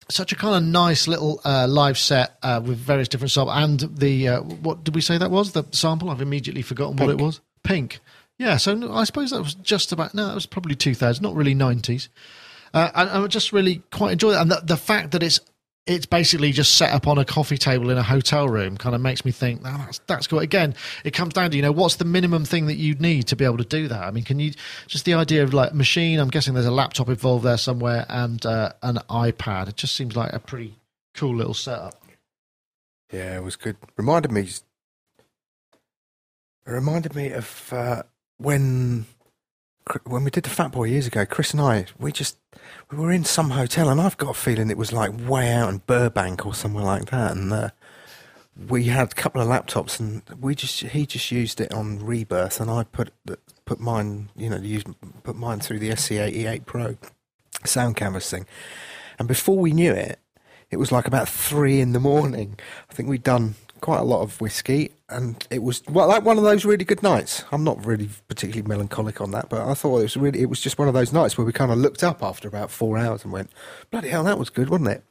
such 0.08 0.32
a 0.32 0.36
kind 0.36 0.56
of 0.56 0.62
nice 0.62 1.08
little 1.08 1.40
uh, 1.44 1.66
live 1.68 1.98
set 1.98 2.36
uh, 2.42 2.60
with 2.64 2.78
various 2.78 3.08
different 3.08 3.30
samples. 3.30 3.56
And 3.56 3.98
the 3.98 4.28
uh, 4.28 4.40
what 4.42 4.84
did 4.84 4.94
we 4.94 5.00
say 5.00 5.18
that 5.18 5.30
was 5.30 5.52
the 5.52 5.64
sample? 5.72 6.10
I've 6.10 6.20
immediately 6.20 6.62
forgotten 6.62 6.96
what 6.96 7.10
it 7.10 7.18
was. 7.18 7.40
Pink. 7.62 8.00
Yeah, 8.38 8.56
so 8.56 8.92
I 8.92 9.04
suppose 9.04 9.30
that 9.30 9.42
was 9.42 9.54
just 9.54 9.92
about 9.92 10.14
no, 10.14 10.26
that 10.26 10.34
was 10.34 10.46
probably 10.46 10.74
2000, 10.74 11.22
not 11.22 11.34
really 11.34 11.54
90s. 11.54 12.08
Uh, 12.74 12.90
and 12.94 13.10
I 13.10 13.26
just 13.26 13.52
really 13.52 13.82
quite 13.90 14.12
enjoy 14.12 14.32
that, 14.32 14.40
and 14.40 14.50
the, 14.50 14.62
the 14.64 14.76
fact 14.76 15.12
that 15.12 15.22
it's 15.22 15.40
it's 15.86 16.06
basically 16.06 16.52
just 16.52 16.76
set 16.76 16.92
up 16.92 17.08
on 17.08 17.18
a 17.18 17.24
coffee 17.24 17.58
table 17.58 17.90
in 17.90 17.98
a 17.98 18.02
hotel 18.02 18.48
room 18.48 18.76
kind 18.76 18.94
of 18.94 19.00
makes 19.00 19.24
me 19.24 19.32
think 19.32 19.60
oh, 19.64 19.82
that's 19.84 19.98
that's 20.06 20.26
good. 20.26 20.42
Again, 20.42 20.74
it 21.04 21.12
comes 21.12 21.34
down 21.34 21.50
to 21.50 21.56
you 21.56 21.62
know 21.62 21.72
what's 21.72 21.96
the 21.96 22.04
minimum 22.04 22.44
thing 22.44 22.66
that 22.66 22.76
you'd 22.76 23.00
need 23.00 23.26
to 23.28 23.36
be 23.36 23.44
able 23.44 23.58
to 23.58 23.64
do 23.64 23.88
that. 23.88 24.04
I 24.04 24.10
mean, 24.12 24.24
can 24.24 24.38
you 24.38 24.52
just 24.86 25.04
the 25.04 25.14
idea 25.14 25.42
of 25.42 25.52
like 25.52 25.72
Maschine? 25.72 26.20
I'm 26.20 26.28
guessing 26.28 26.54
there's 26.54 26.66
a 26.66 26.70
laptop 26.70 27.08
involved 27.08 27.44
there 27.44 27.56
somewhere 27.56 28.06
and 28.08 28.44
uh, 28.46 28.72
an 28.82 28.98
iPad. 29.10 29.68
It 29.68 29.76
just 29.76 29.94
seems 29.94 30.14
like 30.14 30.32
a 30.32 30.38
pretty 30.38 30.76
cool 31.14 31.34
little 31.34 31.54
setup. 31.54 32.00
Yeah, 33.12 33.36
it 33.36 33.42
was 33.42 33.56
good. 33.56 33.76
Reminded 33.96 34.30
me. 34.30 34.42
It 36.64 36.70
reminded 36.70 37.16
me 37.16 37.32
of 37.32 37.72
uh, 37.72 38.04
when 38.38 39.06
when 40.04 40.22
we 40.22 40.30
did 40.30 40.44
the 40.44 40.50
Fat 40.50 40.70
Boy 40.70 40.84
years 40.84 41.08
ago. 41.08 41.26
Chris 41.26 41.52
and 41.52 41.60
I, 41.60 41.86
we 41.98 42.12
just 42.12 42.38
we 42.92 42.98
were 42.98 43.12
in 43.12 43.24
some 43.24 43.50
hotel, 43.50 43.88
and 43.88 44.00
I've 44.00 44.18
got 44.18 44.30
a 44.30 44.34
feeling 44.34 44.70
it 44.70 44.76
was 44.76 44.92
like 44.92 45.10
way 45.28 45.52
out 45.52 45.70
in 45.70 45.78
Burbank 45.78 46.46
or 46.46 46.54
somewhere 46.54 46.84
like 46.84 47.06
that, 47.06 47.32
and. 47.32 47.52
Uh, 47.52 47.70
we 48.68 48.84
had 48.84 49.12
a 49.12 49.14
couple 49.14 49.40
of 49.40 49.48
laptops, 49.48 49.98
and 49.98 50.22
we 50.40 50.54
just 50.54 50.80
he 50.80 51.06
just 51.06 51.30
used 51.30 51.60
it 51.60 51.72
on 51.72 52.04
Rebirth, 52.04 52.60
and 52.60 52.70
I 52.70 52.84
put 52.84 53.10
put 53.64 53.80
mine, 53.80 54.28
you 54.36 54.50
know, 54.50 54.58
used 54.58 54.88
put 55.22 55.36
mine 55.36 55.60
through 55.60 55.78
the 55.78 55.90
SC88 55.90 56.66
Pro 56.66 56.96
sound 57.64 57.96
canvas 57.96 58.30
thing, 58.30 58.46
and 59.18 59.26
before 59.26 59.56
we 59.58 59.72
knew 59.72 59.92
it, 59.92 60.18
it 60.70 60.76
was 60.76 60.92
like 60.92 61.06
about 61.06 61.28
three 61.28 61.80
in 61.80 61.92
the 61.92 62.00
morning. 62.00 62.58
I 62.90 62.94
think 62.94 63.08
we'd 63.08 63.22
done 63.22 63.54
quite 63.80 64.00
a 64.00 64.04
lot 64.04 64.22
of 64.22 64.40
whiskey, 64.40 64.92
and 65.12 65.46
it 65.50 65.62
was 65.62 65.82
well, 65.88 66.08
like 66.08 66.24
one 66.24 66.38
of 66.38 66.44
those 66.44 66.64
really 66.64 66.84
good 66.84 67.02
nights. 67.02 67.44
I'm 67.52 67.64
not 67.64 67.84
really 67.84 68.08
particularly 68.28 68.66
melancholic 68.66 69.20
on 69.20 69.30
that, 69.32 69.48
but 69.48 69.66
I 69.66 69.74
thought 69.74 69.98
it 69.98 70.02
was 70.02 70.16
really, 70.16 70.40
it 70.40 70.50
was 70.50 70.60
just 70.60 70.78
one 70.78 70.88
of 70.88 70.94
those 70.94 71.12
nights 71.12 71.36
where 71.36 71.44
we 71.44 71.52
kind 71.52 71.70
of 71.70 71.78
looked 71.78 72.02
up 72.02 72.22
after 72.22 72.48
about 72.48 72.70
four 72.70 72.98
hours 72.98 73.24
and 73.24 73.32
went, 73.32 73.50
"Bloody 73.90 74.08
hell, 74.08 74.24
that 74.24 74.38
was 74.38 74.50
good, 74.50 74.70
wasn't 74.70 74.90
it?" 74.90 75.04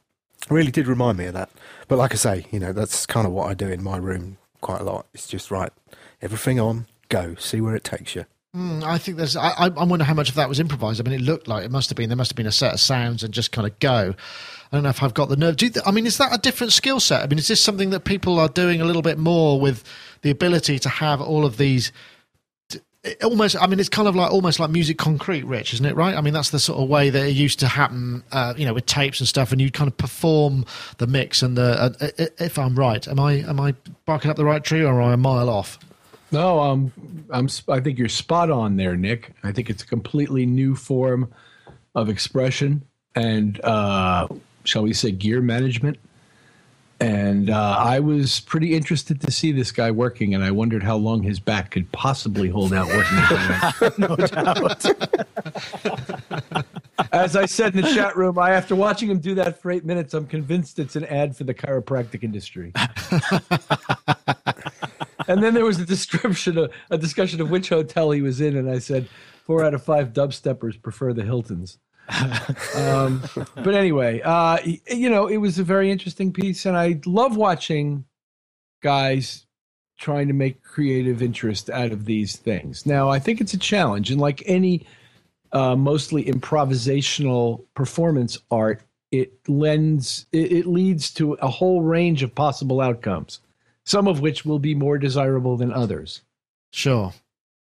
Really 0.50 0.70
did 0.70 0.86
remind 0.86 1.18
me 1.18 1.26
of 1.26 1.34
that. 1.34 1.50
But 1.88 1.98
like 1.98 2.12
I 2.12 2.16
say, 2.16 2.46
you 2.50 2.58
know, 2.58 2.72
that's 2.72 3.06
kind 3.06 3.26
of 3.26 3.32
what 3.32 3.48
I 3.48 3.54
do 3.54 3.68
in 3.68 3.82
my 3.82 3.96
room 3.96 4.38
quite 4.60 4.80
a 4.80 4.84
lot. 4.84 5.06
It's 5.14 5.26
just 5.26 5.50
right, 5.50 5.72
everything 6.20 6.58
on, 6.58 6.86
go, 7.08 7.34
see 7.36 7.60
where 7.60 7.76
it 7.76 7.84
takes 7.84 8.14
you. 8.14 8.26
Mm, 8.54 8.82
I 8.82 8.98
think 8.98 9.16
there's. 9.16 9.34
I 9.34 9.52
I 9.58 9.84
wonder 9.84 10.04
how 10.04 10.12
much 10.14 10.28
of 10.28 10.34
that 10.34 10.48
was 10.48 10.60
improvised. 10.60 11.00
I 11.00 11.04
mean, 11.04 11.18
it 11.18 11.24
looked 11.24 11.48
like 11.48 11.64
it 11.64 11.70
must 11.70 11.88
have 11.88 11.96
been. 11.96 12.10
There 12.10 12.16
must 12.16 12.32
have 12.32 12.36
been 12.36 12.46
a 12.46 12.52
set 12.52 12.74
of 12.74 12.80
sounds 12.80 13.22
and 13.22 13.32
just 13.32 13.50
kind 13.50 13.66
of 13.66 13.78
go. 13.78 14.14
I 14.72 14.76
don't 14.76 14.84
know 14.84 14.88
if 14.88 15.02
I've 15.02 15.14
got 15.14 15.28
the 15.28 15.36
nerve. 15.36 15.60
You 15.60 15.70
I 15.84 15.90
mean, 15.90 16.06
is 16.06 16.16
that 16.18 16.34
a 16.34 16.38
different 16.38 16.72
skill 16.72 16.98
set? 16.98 17.22
I 17.22 17.26
mean, 17.26 17.38
is 17.38 17.48
this 17.48 17.60
something 17.60 17.90
that 17.90 18.04
people 18.04 18.38
are 18.38 18.48
doing 18.48 18.80
a 18.80 18.84
little 18.86 19.02
bit 19.02 19.18
more 19.18 19.60
with 19.60 19.84
the 20.22 20.30
ability 20.30 20.78
to 20.78 20.88
have 20.88 21.20
all 21.20 21.44
of 21.44 21.58
these 21.58 21.92
almost 23.24 23.60
i 23.60 23.66
mean 23.66 23.80
it's 23.80 23.88
kind 23.88 24.06
of 24.06 24.14
like 24.14 24.30
almost 24.30 24.60
like 24.60 24.70
musique 24.70 24.96
concrète 24.96 25.42
rich 25.44 25.74
isn't 25.74 25.86
it 25.86 25.96
right 25.96 26.14
i 26.14 26.20
mean 26.20 26.32
that's 26.32 26.50
the 26.50 26.60
sort 26.60 26.80
of 26.80 26.88
way 26.88 27.10
that 27.10 27.26
it 27.26 27.32
used 27.32 27.58
to 27.58 27.66
happen 27.66 28.22
uh, 28.30 28.54
you 28.56 28.64
know 28.64 28.72
with 28.72 28.86
tapes 28.86 29.18
and 29.18 29.28
stuff 29.28 29.50
and 29.50 29.60
you'd 29.60 29.72
kind 29.72 29.88
of 29.88 29.96
perform 29.96 30.64
the 30.98 31.06
mix 31.08 31.42
and 31.42 31.58
the 31.58 31.62
uh, 31.64 31.90
if 32.38 32.60
i'm 32.60 32.76
right 32.76 33.08
am 33.08 33.18
i 33.18 33.32
am 33.32 33.58
i 33.58 33.74
barking 34.04 34.30
up 34.30 34.36
the 34.36 34.44
right 34.44 34.62
tree 34.62 34.84
or 34.84 35.02
am 35.02 35.08
i 35.08 35.12
a 35.14 35.16
mile 35.16 35.48
off 35.50 35.80
No, 36.30 36.60
um, 36.60 36.92
I'm. 37.30 37.48
I 37.68 37.80
think 37.80 37.98
you're 37.98 38.08
spot 38.08 38.50
on 38.50 38.76
there, 38.76 38.96
Nick. 38.96 39.32
I 39.42 39.52
think 39.52 39.68
it's 39.68 39.82
a 39.82 39.86
completely 39.86 40.46
new 40.46 40.74
form 40.74 41.30
of 41.94 42.08
expression 42.08 42.86
and, 43.14 43.60
uh, 43.62 44.28
shall 44.64 44.82
we 44.82 44.92
say, 44.92 45.10
gear 45.10 45.40
management. 45.40 45.98
And 47.00 47.50
uh, 47.50 47.76
I 47.78 47.98
was 47.98 48.40
pretty 48.40 48.76
interested 48.76 49.20
to 49.22 49.32
see 49.32 49.50
this 49.50 49.72
guy 49.72 49.90
working, 49.90 50.36
and 50.36 50.44
I 50.44 50.52
wondered 50.52 50.84
how 50.84 50.94
long 50.94 51.24
his 51.24 51.40
back 51.40 51.72
could 51.72 51.90
possibly 51.90 52.48
hold 52.48 52.72
out 52.72 52.86
working. 52.86 53.18
no 53.98 54.14
doubt. 54.14 54.86
As 57.12 57.34
I 57.34 57.46
said 57.46 57.74
in 57.74 57.82
the 57.82 57.92
chat 57.92 58.16
room, 58.16 58.38
I 58.38 58.50
after 58.50 58.76
watching 58.76 59.10
him 59.10 59.18
do 59.18 59.34
that 59.34 59.60
for 59.60 59.72
eight 59.72 59.84
minutes, 59.84 60.14
I'm 60.14 60.28
convinced 60.28 60.78
it's 60.78 60.94
an 60.94 61.04
ad 61.06 61.36
for 61.36 61.42
the 61.42 61.54
chiropractic 61.54 62.22
industry. 62.22 62.70
and 65.26 65.42
then 65.42 65.54
there 65.54 65.64
was 65.64 65.80
a 65.80 65.84
description 65.84 66.56
of 66.56 66.72
a 66.90 66.98
discussion 66.98 67.40
of 67.40 67.50
which 67.50 67.68
hotel 67.68 68.12
he 68.12 68.22
was 68.22 68.40
in, 68.40 68.56
and 68.56 68.70
I 68.70 68.78
said 68.78 69.08
four 69.44 69.64
out 69.64 69.74
of 69.74 69.82
five 69.82 70.12
dubsteppers 70.12 70.80
prefer 70.80 71.12
the 71.12 71.24
Hiltons. 71.24 71.78
um, 72.76 73.22
but 73.54 73.74
anyway, 73.74 74.20
uh, 74.22 74.58
you 74.64 75.08
know, 75.08 75.26
it 75.26 75.38
was 75.38 75.58
a 75.58 75.64
very 75.64 75.90
interesting 75.90 76.32
piece, 76.32 76.66
and 76.66 76.76
I 76.76 77.00
love 77.06 77.36
watching 77.36 78.04
guys 78.82 79.46
trying 79.98 80.26
to 80.28 80.34
make 80.34 80.62
creative 80.62 81.22
interest 81.22 81.70
out 81.70 81.92
of 81.92 82.04
these 82.04 82.36
things. 82.36 82.84
Now, 82.84 83.08
I 83.08 83.18
think 83.18 83.40
it's 83.40 83.54
a 83.54 83.58
challenge, 83.58 84.10
and 84.10 84.20
like 84.20 84.42
any 84.46 84.84
uh, 85.52 85.76
mostly 85.76 86.24
improvisational 86.24 87.64
performance 87.74 88.38
art, 88.50 88.82
it 89.10 89.32
lends 89.48 90.26
it, 90.32 90.52
it 90.52 90.66
leads 90.66 91.12
to 91.14 91.34
a 91.34 91.48
whole 91.48 91.82
range 91.82 92.22
of 92.22 92.34
possible 92.34 92.80
outcomes, 92.80 93.40
some 93.84 94.08
of 94.08 94.20
which 94.20 94.44
will 94.44 94.58
be 94.58 94.74
more 94.74 94.98
desirable 94.98 95.56
than 95.56 95.72
others. 95.72 96.22
sure 96.72 97.12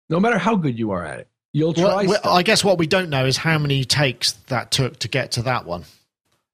No 0.09 0.19
matter 0.19 0.37
how 0.37 0.55
good 0.55 0.77
you 0.77 0.91
are 0.91 1.05
at 1.05 1.19
it, 1.21 1.27
you'll 1.57 1.73
try. 1.73 2.05
well, 2.05 2.19
well, 2.23 2.33
i 2.35 2.43
guess 2.43 2.63
what 2.63 2.77
we 2.77 2.87
don't 2.87 3.09
know 3.09 3.25
is 3.25 3.37
how 3.37 3.57
many 3.57 3.83
takes 3.83 4.33
that 4.47 4.71
took 4.71 4.97
to 4.99 5.07
get 5.07 5.31
to 5.31 5.41
that 5.41 5.65
one 5.65 5.83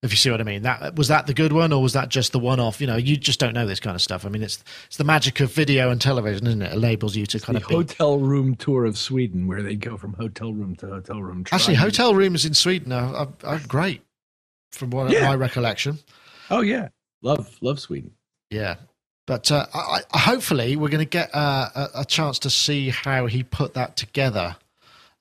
if 0.01 0.11
you 0.11 0.17
see 0.17 0.29
what 0.31 0.39
i 0.41 0.43
mean 0.43 0.63
that 0.63 0.95
was 0.95 1.07
that 1.07 1.27
the 1.27 1.33
good 1.33 1.51
one 1.53 1.71
or 1.73 1.81
was 1.81 1.93
that 1.93 2.09
just 2.09 2.31
the 2.31 2.39
one 2.39 2.59
off 2.59 2.81
you 2.81 2.87
know 2.87 2.95
you 2.95 3.15
just 3.17 3.39
don't 3.39 3.53
know 3.53 3.65
this 3.65 3.79
kind 3.79 3.95
of 3.95 4.01
stuff 4.01 4.25
i 4.25 4.29
mean 4.29 4.43
it's 4.43 4.63
it's 4.87 4.97
the 4.97 5.03
magic 5.03 5.39
of 5.39 5.51
video 5.51 5.89
and 5.91 6.01
television 6.01 6.45
isn't 6.47 6.61
it 6.61 6.71
it 6.71 6.77
enables 6.77 7.15
you 7.15 7.25
to 7.25 7.39
kind 7.39 7.57
the 7.57 7.61
of 7.61 7.67
be 7.69 7.75
hotel 7.75 8.17
room 8.19 8.55
tour 8.55 8.85
of 8.85 8.97
Sweden, 8.97 9.47
where 9.47 9.61
they 9.61 9.75
go 9.75 9.95
from 9.97 10.13
hotel 10.13 10.51
room 10.53 10.75
to 10.77 10.87
hotel 10.87 11.21
room. 11.21 11.45
Actually, 11.51 11.75
hotel 11.75 12.15
rooms 12.15 12.45
in 12.45 12.53
Sweden 12.53 12.91
are, 12.91 13.15
are, 13.15 13.27
are 13.43 13.59
great, 13.67 14.01
from 14.71 14.89
what 14.89 15.11
Yeah. 15.11 15.27
my 15.27 15.35
recollection. 15.35 15.99
Oh 16.49 16.61
yeah, 16.61 16.89
love 17.21 17.57
love 17.61 17.79
Sweden. 17.79 18.11
Yeah, 18.49 18.75
but 19.27 19.51
uh, 19.51 19.65
I, 19.73 20.01
I, 20.13 20.19
hopefully 20.19 20.75
we're 20.75 20.89
going 20.89 20.99
to 21.05 21.09
get 21.09 21.33
uh, 21.33 21.69
a, 21.75 21.89
a 22.01 22.05
chance 22.05 22.39
to 22.39 22.49
see 22.49 22.89
how 22.89 23.25
he 23.27 23.43
put 23.43 23.73
that 23.75 23.95
together, 23.95 24.55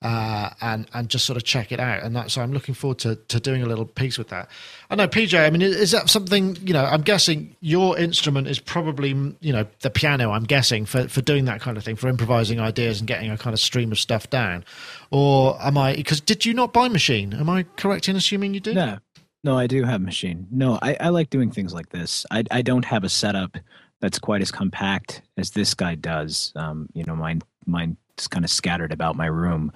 uh, 0.03 0.51
and 0.61 0.87
and 0.93 1.09
just 1.09 1.25
sort 1.25 1.37
of 1.37 1.45
check 1.45 1.73
it 1.73 1.81
out. 1.81 2.03
And 2.03 2.15
that, 2.17 2.31
so 2.31 2.43
I'm 2.43 2.53
looking 2.53 2.75
forward 2.75 2.99
to, 3.01 3.17
to 3.17 3.41
doing 3.41 3.63
a 3.63 3.67
little 3.67 3.85
piece 3.85 4.19
with 4.19 4.29
that. 4.29 4.49
I 4.91 4.97
know, 4.97 5.09
PJ. 5.09 5.39
I 5.39 5.49
mean, 5.51 5.63
is 5.63 5.93
that 5.93 6.11
something 6.11 6.57
you 6.63 6.73
know? 6.73 6.85
I'm 6.85 7.03
guessing 7.03 7.57
your 7.61 7.99
instrument 7.99 8.49
is 8.49 8.59
probably 8.59 9.11
you 9.41 9.53
know 9.53 9.67
the 9.81 9.91
piano. 9.91 10.33
I'm 10.33 10.45
guessing 10.45 10.85
for 10.87 11.09
for 11.09 11.23
doing 11.23 11.45
that 11.47 11.61
kind 11.61 11.77
of 11.77 11.85
thing, 11.85 11.97
for 11.97 12.09
improvising 12.09 12.61
ideas 12.61 13.01
and 13.01 13.07
getting 13.07 13.31
a 13.31 13.39
kind 13.39 13.55
of 13.55 13.61
stream 13.61 13.93
of 13.93 13.99
stuff 13.99 14.29
down. 14.29 14.65
Or 15.11 15.57
am 15.61 15.79
I? 15.79 15.95
Because 15.95 16.21
did 16.21 16.45
you 16.45 16.55
not 16.55 16.73
buy 16.73 16.89
Maschine? 16.89 17.39
Am 17.39 17.49
I 17.49 17.65
correct 17.77 18.09
in 18.09 18.17
assuming 18.17 18.55
you 18.55 18.61
did? 18.61 18.75
No, 18.75 18.99
no, 19.45 19.59
I 19.59 19.67
do 19.67 19.85
have 19.85 20.01
Maschine. 20.01 20.47
No, 20.51 20.79
I, 20.83 20.97
I 21.01 21.09
like 21.09 21.31
doing 21.31 21.51
things 21.51 21.75
like 21.75 21.91
this. 21.91 22.27
I, 22.31 22.45
I 22.51 22.63
don't 22.63 22.85
have 22.85 23.05
a 23.05 23.09
setup 23.09 23.57
that's 24.01 24.19
quite 24.19 24.43
as 24.43 24.51
compact 24.51 25.23
as 25.37 25.51
this 25.51 25.75
guy 25.75 25.95
does. 25.95 26.53
Um, 26.57 26.89
you 26.93 27.05
know, 27.05 27.17
mine 27.17 27.43
mine 27.67 27.97
mine's 28.19 28.29
kind 28.29 28.45
of 28.45 28.51
scattered 28.51 28.93
about 28.93 29.17
my 29.17 29.27
room, 29.27 29.73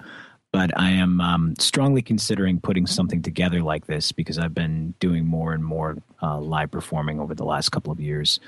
but 0.51 0.77
I 0.77 0.91
am 0.91 1.21
um, 1.21 1.55
strongly 1.59 2.01
considering 2.01 2.59
putting 2.59 2.87
something 2.87 3.21
together 3.21 3.61
like 3.61 3.87
this 3.87 4.11
because 4.11 4.37
I've 4.37 4.53
been 4.53 4.93
doing 4.99 5.25
more 5.25 5.53
and 5.53 5.63
more 5.63 5.97
uh, 6.21 6.39
live 6.39 6.71
performing 6.71 7.19
over 7.19 7.35
the 7.35 7.45
last 7.45 7.69
couple 7.69 7.91
of 7.91 7.99
years, 7.99 8.39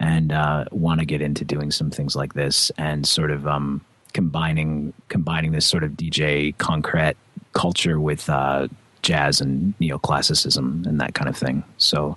and 0.00 0.32
uh, 0.32 0.64
want 0.70 1.00
to 1.00 1.06
get 1.06 1.22
into 1.22 1.44
doing 1.44 1.70
some 1.70 1.90
things 1.90 2.14
like 2.14 2.34
this 2.34 2.70
and 2.78 3.06
sort 3.06 3.30
of 3.30 3.46
um, 3.46 3.80
combining 4.12 4.92
combining 5.08 5.52
this 5.52 5.66
sort 5.66 5.84
of 5.84 5.92
DJ 5.92 6.56
concrete 6.58 7.16
culture 7.52 7.98
with 7.98 8.28
uh, 8.28 8.68
jazz 9.02 9.40
and 9.40 9.74
neoclassicism 9.80 10.86
and 10.86 11.00
that 11.00 11.14
kind 11.14 11.28
of 11.28 11.36
thing. 11.36 11.64
So, 11.78 12.16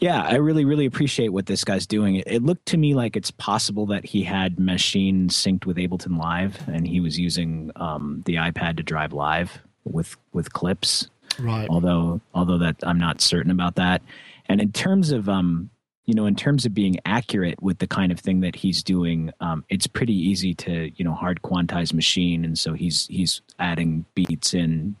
yeah, 0.00 0.22
I 0.22 0.36
really, 0.36 0.64
really 0.64 0.86
appreciate 0.86 1.30
what 1.30 1.46
this 1.46 1.64
guy's 1.64 1.86
doing. 1.86 2.16
It, 2.16 2.24
it 2.26 2.42
looked 2.42 2.66
to 2.66 2.76
me 2.76 2.94
like 2.94 3.16
it's 3.16 3.30
possible 3.32 3.86
that 3.86 4.04
he 4.04 4.22
had 4.22 4.56
Maschine 4.56 5.26
synced 5.26 5.66
with 5.66 5.76
Ableton 5.76 6.18
Live, 6.18 6.68
and 6.68 6.86
he 6.86 7.00
was 7.00 7.18
using 7.18 7.70
um, 7.76 8.22
the 8.26 8.36
iPad 8.36 8.76
to 8.76 8.82
drive 8.82 9.12
live 9.12 9.58
with 9.84 10.16
with 10.32 10.52
clips. 10.52 11.08
Right. 11.38 11.68
Although, 11.68 12.20
although 12.34 12.58
that 12.58 12.76
I'm 12.82 12.98
not 12.98 13.20
certain 13.20 13.50
about 13.50 13.76
that. 13.76 14.02
And 14.46 14.60
in 14.60 14.72
terms 14.72 15.10
of 15.10 15.28
um, 15.28 15.70
you 16.08 16.14
know, 16.14 16.26
in 16.26 16.36
terms 16.36 16.64
of 16.64 16.72
being 16.72 16.96
accurate 17.04 17.62
with 17.62 17.78
the 17.78 17.86
kind 17.86 18.10
of 18.10 18.18
thing 18.18 18.40
that 18.40 18.56
he's 18.56 18.82
doing, 18.82 19.30
um, 19.40 19.62
it's 19.68 19.86
pretty 19.86 20.14
easy 20.14 20.54
to 20.54 20.90
you 20.96 21.04
know 21.04 21.12
hard 21.12 21.42
quantize 21.42 21.92
Maschine, 21.92 22.44
and 22.44 22.58
so 22.58 22.72
he's 22.72 23.06
he's 23.08 23.42
adding 23.58 24.04
beats 24.14 24.54
in 24.54 24.96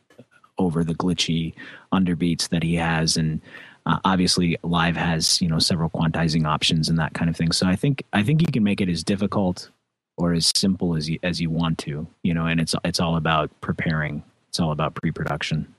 over 0.58 0.82
the 0.82 0.94
glitchy 0.94 1.54
underbeats 1.92 2.48
that 2.48 2.62
he 2.62 2.74
has 2.74 3.16
and 3.16 3.40
uh, 3.88 3.98
obviously 4.04 4.56
live 4.62 4.96
has 4.96 5.42
you 5.42 5.48
know 5.48 5.58
several 5.58 5.90
quantizing 5.90 6.46
options 6.46 6.88
and 6.88 6.98
that 6.98 7.14
kind 7.14 7.28
of 7.28 7.36
thing. 7.36 7.50
So 7.52 7.66
i 7.66 7.74
think 7.74 8.04
i 8.12 8.22
think 8.22 8.40
you 8.40 8.52
can 8.52 8.62
make 8.62 8.80
it 8.80 8.88
as 8.88 9.02
difficult 9.02 9.70
or 10.16 10.32
as 10.32 10.52
simple 10.54 10.94
as 10.94 11.08
you 11.10 11.18
as 11.22 11.40
you 11.40 11.50
want 11.50 11.78
to 11.78 12.06
you 12.22 12.34
know 12.34 12.46
and 12.46 12.60
it's 12.60 12.74
it's 12.84 13.00
all 13.00 13.16
about 13.16 13.50
preparing. 13.60 14.22
It's 14.48 14.60
all 14.60 14.72
about 14.72 14.94
pre-production 14.94 15.74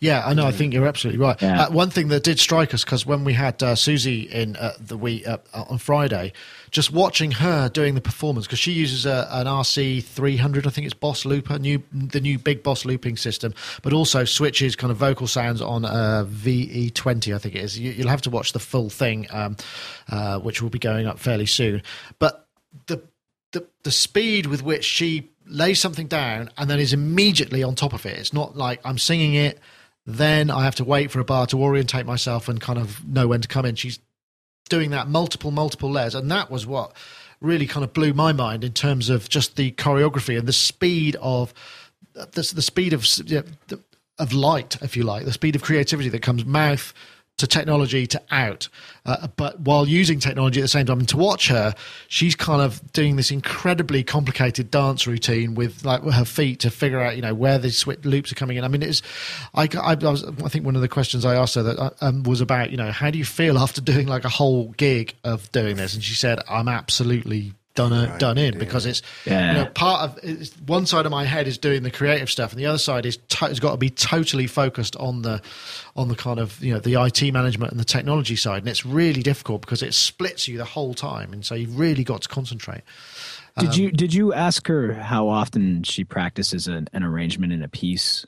Yeah, 0.00 0.22
I 0.24 0.32
know. 0.32 0.46
I 0.46 0.50
think 0.50 0.72
you're 0.72 0.86
absolutely 0.86 1.20
right. 1.20 1.40
Yeah. 1.42 1.64
Uh, 1.64 1.70
one 1.72 1.90
thing 1.90 2.08
that 2.08 2.22
did 2.22 2.40
strike 2.40 2.72
us 2.72 2.84
because 2.84 3.04
when 3.04 3.22
we 3.22 3.34
had 3.34 3.62
uh, 3.62 3.74
Susie 3.74 4.22
in 4.22 4.56
uh, 4.56 4.72
the 4.80 4.96
week 4.96 5.28
uh, 5.28 5.36
on 5.52 5.76
Friday, 5.76 6.32
just 6.70 6.90
watching 6.90 7.32
her 7.32 7.68
doing 7.68 7.94
the 7.94 8.00
performance 8.00 8.46
because 8.46 8.58
she 8.58 8.72
uses 8.72 9.04
a, 9.04 9.28
an 9.30 9.46
RC 9.46 10.02
300, 10.02 10.66
I 10.66 10.70
think 10.70 10.86
it's 10.86 10.94
Boss 10.94 11.26
Looper, 11.26 11.58
new 11.58 11.82
the 11.92 12.20
new 12.22 12.38
big 12.38 12.62
Boss 12.62 12.86
looping 12.86 13.18
system, 13.18 13.52
but 13.82 13.92
also 13.92 14.24
switches 14.24 14.74
kind 14.74 14.90
of 14.90 14.96
vocal 14.96 15.26
sounds 15.26 15.60
on 15.60 15.84
a 15.84 16.26
VE20, 16.26 17.34
I 17.34 17.38
think 17.38 17.54
it 17.54 17.62
is. 17.62 17.78
You, 17.78 17.90
you'll 17.92 18.08
have 18.08 18.22
to 18.22 18.30
watch 18.30 18.54
the 18.54 18.58
full 18.58 18.88
thing, 18.88 19.26
um, 19.30 19.58
uh, 20.08 20.38
which 20.38 20.62
will 20.62 20.70
be 20.70 20.78
going 20.78 21.06
up 21.06 21.18
fairly 21.18 21.46
soon. 21.46 21.82
But 22.18 22.46
the 22.86 23.02
the 23.52 23.66
the 23.82 23.90
speed 23.90 24.46
with 24.46 24.62
which 24.62 24.84
she 24.86 25.28
lays 25.46 25.78
something 25.78 26.06
down 26.06 26.48
and 26.56 26.70
then 26.70 26.78
is 26.78 26.94
immediately 26.94 27.62
on 27.62 27.74
top 27.74 27.92
of 27.92 28.06
it. 28.06 28.18
It's 28.18 28.32
not 28.32 28.56
like 28.56 28.80
I'm 28.84 28.96
singing 28.96 29.34
it, 29.34 29.58
then 30.06 30.50
I 30.50 30.64
have 30.64 30.74
to 30.76 30.84
wait 30.84 31.10
for 31.10 31.20
a 31.20 31.24
bar 31.24 31.46
to 31.46 31.62
orientate 31.62 32.06
myself 32.06 32.48
and 32.48 32.60
kind 32.60 32.78
of 32.78 33.06
know 33.06 33.28
when 33.28 33.40
to 33.40 33.48
come 33.48 33.64
in. 33.64 33.74
She's 33.74 33.98
doing 34.68 34.90
that 34.90 35.08
multiple, 35.08 35.50
multiple 35.50 35.90
layers, 35.90 36.14
and 36.14 36.30
that 36.30 36.50
was 36.50 36.66
what 36.66 36.92
really 37.40 37.66
kind 37.66 37.84
of 37.84 37.92
blew 37.92 38.12
my 38.12 38.32
mind 38.32 38.64
in 38.64 38.72
terms 38.72 39.08
of 39.08 39.28
just 39.28 39.56
the 39.56 39.72
choreography 39.72 40.38
and 40.38 40.46
the 40.46 40.52
speed 40.52 41.16
of 41.20 41.54
the, 42.12 42.52
the 42.54 42.62
speed 42.62 42.92
of 42.92 43.06
yeah, 43.24 43.42
the, 43.68 43.80
of 44.18 44.32
light, 44.32 44.76
if 44.82 44.96
you 44.96 45.02
like, 45.02 45.24
the 45.24 45.32
speed 45.32 45.56
of 45.56 45.62
creativity 45.62 46.08
that 46.10 46.22
comes 46.22 46.44
mouth 46.44 46.92
to 47.40 47.46
technology 47.46 48.06
to 48.06 48.22
out, 48.30 48.68
uh, 49.06 49.26
but 49.36 49.60
while 49.60 49.88
using 49.88 50.20
technology 50.20 50.60
at 50.60 50.64
the 50.64 50.68
same 50.68 50.86
time. 50.86 51.00
And 51.00 51.08
to 51.08 51.16
watch 51.16 51.48
her, 51.48 51.74
she's 52.08 52.34
kind 52.34 52.62
of 52.62 52.92
doing 52.92 53.16
this 53.16 53.30
incredibly 53.30 54.02
complicated 54.02 54.70
dance 54.70 55.06
routine 55.06 55.54
with 55.54 55.84
like 55.84 56.02
her 56.02 56.24
feet 56.24 56.60
to 56.60 56.70
figure 56.70 57.00
out, 57.00 57.16
you 57.16 57.22
know, 57.22 57.34
where 57.34 57.58
the 57.58 57.68
swi 57.68 58.02
loops 58.04 58.30
are 58.32 58.36
coming 58.36 58.56
in. 58.56 58.64
I 58.64 58.68
mean, 58.68 58.82
it's, 58.82 59.02
I, 59.54 59.68
I, 59.74 59.92
I, 59.92 59.94
was, 59.94 60.24
I 60.24 60.48
think 60.48 60.64
one 60.64 60.76
of 60.76 60.82
the 60.82 60.88
questions 60.88 61.24
I 61.24 61.34
asked 61.34 61.54
her 61.54 61.62
that 61.62 61.78
uh, 61.78 61.90
um, 62.00 62.22
was 62.22 62.40
about, 62.40 62.70
you 62.70 62.76
know, 62.76 62.90
how 62.90 63.10
do 63.10 63.18
you 63.18 63.24
feel 63.24 63.58
after 63.64 63.80
doing 63.80 64.06
like 64.06 64.24
a 64.24 64.30
whole 64.30 64.68
gig 64.72 65.14
of 65.24 65.50
doing 65.52 65.76
this? 65.76 65.94
And 65.94 66.02
she 66.02 66.14
said, 66.14 66.40
I'm 66.48 66.68
absolutely 66.68 67.52
done 67.74 67.92
uh, 67.92 68.16
done 68.18 68.36
in 68.36 68.58
because 68.58 68.84
it's 68.84 69.00
Yeah. 69.24 69.52
you 69.52 69.58
know 69.58 69.66
part 69.66 70.02
of 70.02 70.18
it's, 70.22 70.50
one 70.66 70.86
side 70.86 71.06
of 71.06 71.12
my 71.12 71.24
head 71.24 71.46
is 71.46 71.56
doing 71.56 71.82
the 71.82 71.90
creative 71.90 72.28
stuff 72.28 72.50
and 72.52 72.58
the 72.58 72.66
other 72.66 72.78
side 72.78 73.06
is 73.06 73.18
to, 73.28 73.36
has 73.46 73.60
got 73.60 73.72
to 73.72 73.76
be 73.76 73.90
totally 73.90 74.46
focused 74.46 74.96
on 74.96 75.22
the 75.22 75.40
on 75.94 76.08
the 76.08 76.16
kind 76.16 76.40
of 76.40 76.62
you 76.62 76.74
know 76.74 76.80
the 76.80 76.94
IT 77.00 77.32
management 77.32 77.70
and 77.70 77.80
the 77.80 77.84
technology 77.84 78.36
side 78.36 78.62
and 78.62 78.68
it's 78.68 78.84
really 78.84 79.22
difficult 79.22 79.60
because 79.60 79.82
it 79.82 79.94
splits 79.94 80.48
you 80.48 80.58
the 80.58 80.64
whole 80.64 80.94
time 80.94 81.32
and 81.32 81.44
so 81.46 81.54
you've 81.54 81.78
really 81.78 82.04
got 82.04 82.22
to 82.22 82.28
concentrate. 82.28 82.82
Did 83.58 83.76
you 83.76 83.90
did 83.90 84.14
you 84.14 84.32
ask 84.32 84.66
her 84.68 84.94
how 84.94 85.28
often 85.28 85.82
she 85.82 86.02
practices 86.02 86.66
an, 86.66 86.88
an 86.92 87.02
arrangement 87.02 87.52
in 87.52 87.62
a 87.62 87.68
piece 87.68 88.24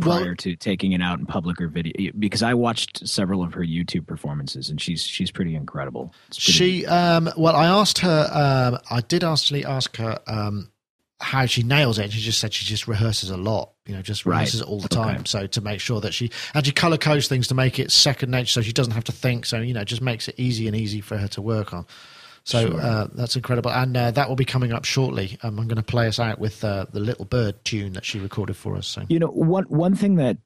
prior 0.00 0.24
Well- 0.26 0.36
to 0.36 0.56
taking 0.56 0.92
it 0.92 1.02
out 1.02 1.18
in 1.18 1.26
public 1.26 1.60
or 1.60 1.68
video 1.68 2.12
because 2.18 2.42
i 2.42 2.54
watched 2.54 3.06
several 3.06 3.42
of 3.42 3.52
her 3.54 3.62
youtube 3.62 4.06
performances 4.06 4.70
and 4.70 4.80
she's 4.80 5.02
she's 5.04 5.30
pretty 5.30 5.54
incredible 5.54 6.14
pretty- 6.30 6.40
She, 6.40 6.86
um, 6.86 7.30
well, 7.36 7.54
I 7.56 7.66
asked 7.66 7.98
her. 7.98 8.28
Um, 8.32 8.78
I 8.90 9.00
did 9.02 9.22
actually 9.24 9.64
ask 9.64 9.96
her 9.96 10.18
um, 10.26 10.70
how 11.20 11.46
she 11.46 11.62
nails 11.62 11.98
it. 11.98 12.10
She 12.12 12.20
just 12.20 12.38
said 12.40 12.52
she 12.52 12.64
just 12.66 12.86
rehearses 12.86 13.30
a 13.30 13.36
lot, 13.36 13.70
you 13.86 13.94
know, 13.94 14.02
just 14.02 14.26
Right. 14.26 14.44
rehearses 14.46 14.60
it 14.62 14.66
all 14.66 14.80
the 14.80 14.86
Okay. 14.98 15.12
time. 15.14 15.26
So 15.26 15.46
to 15.46 15.60
make 15.60 15.80
sure 15.80 16.00
that 16.00 16.12
she 16.14 16.30
and 16.54 16.64
she 16.66 16.72
color 16.72 16.96
codes 16.96 17.28
things 17.28 17.46
to 17.48 17.54
make 17.54 17.78
it 17.78 17.90
second 17.92 18.30
nature, 18.30 18.48
so 18.50 18.62
she 18.62 18.72
doesn't 18.72 18.92
have 18.94 19.04
to 19.04 19.12
think. 19.12 19.46
So 19.46 19.60
you 19.60 19.74
know, 19.74 19.84
just 19.84 20.02
makes 20.02 20.26
it 20.28 20.34
easy 20.38 20.66
and 20.66 20.74
easy 20.76 21.00
for 21.00 21.16
her 21.18 21.28
to 21.28 21.42
work 21.42 21.72
on. 21.72 21.86
So 22.44 22.76
uh, 22.76 23.08
that's 23.14 23.36
incredible, 23.36 23.70
and 23.70 23.96
uh, 23.96 24.10
that 24.12 24.28
will 24.28 24.36
be 24.36 24.44
coming 24.44 24.72
up 24.72 24.84
shortly. 24.84 25.38
Um, 25.42 25.58
I'm 25.58 25.68
going 25.68 25.76
to 25.76 25.82
play 25.82 26.08
us 26.08 26.18
out 26.18 26.38
with 26.38 26.64
uh, 26.64 26.86
the 26.92 27.00
Little 27.00 27.24
Bird 27.24 27.64
tune 27.64 27.92
that 27.92 28.04
she 28.04 28.18
recorded 28.18 28.56
for 28.56 28.76
us. 28.76 28.86
So 28.86 29.04
You 29.08 29.18
know, 29.20 29.28
one 29.28 29.64
one 29.64 29.94
thing 29.94 30.16
that 30.16 30.38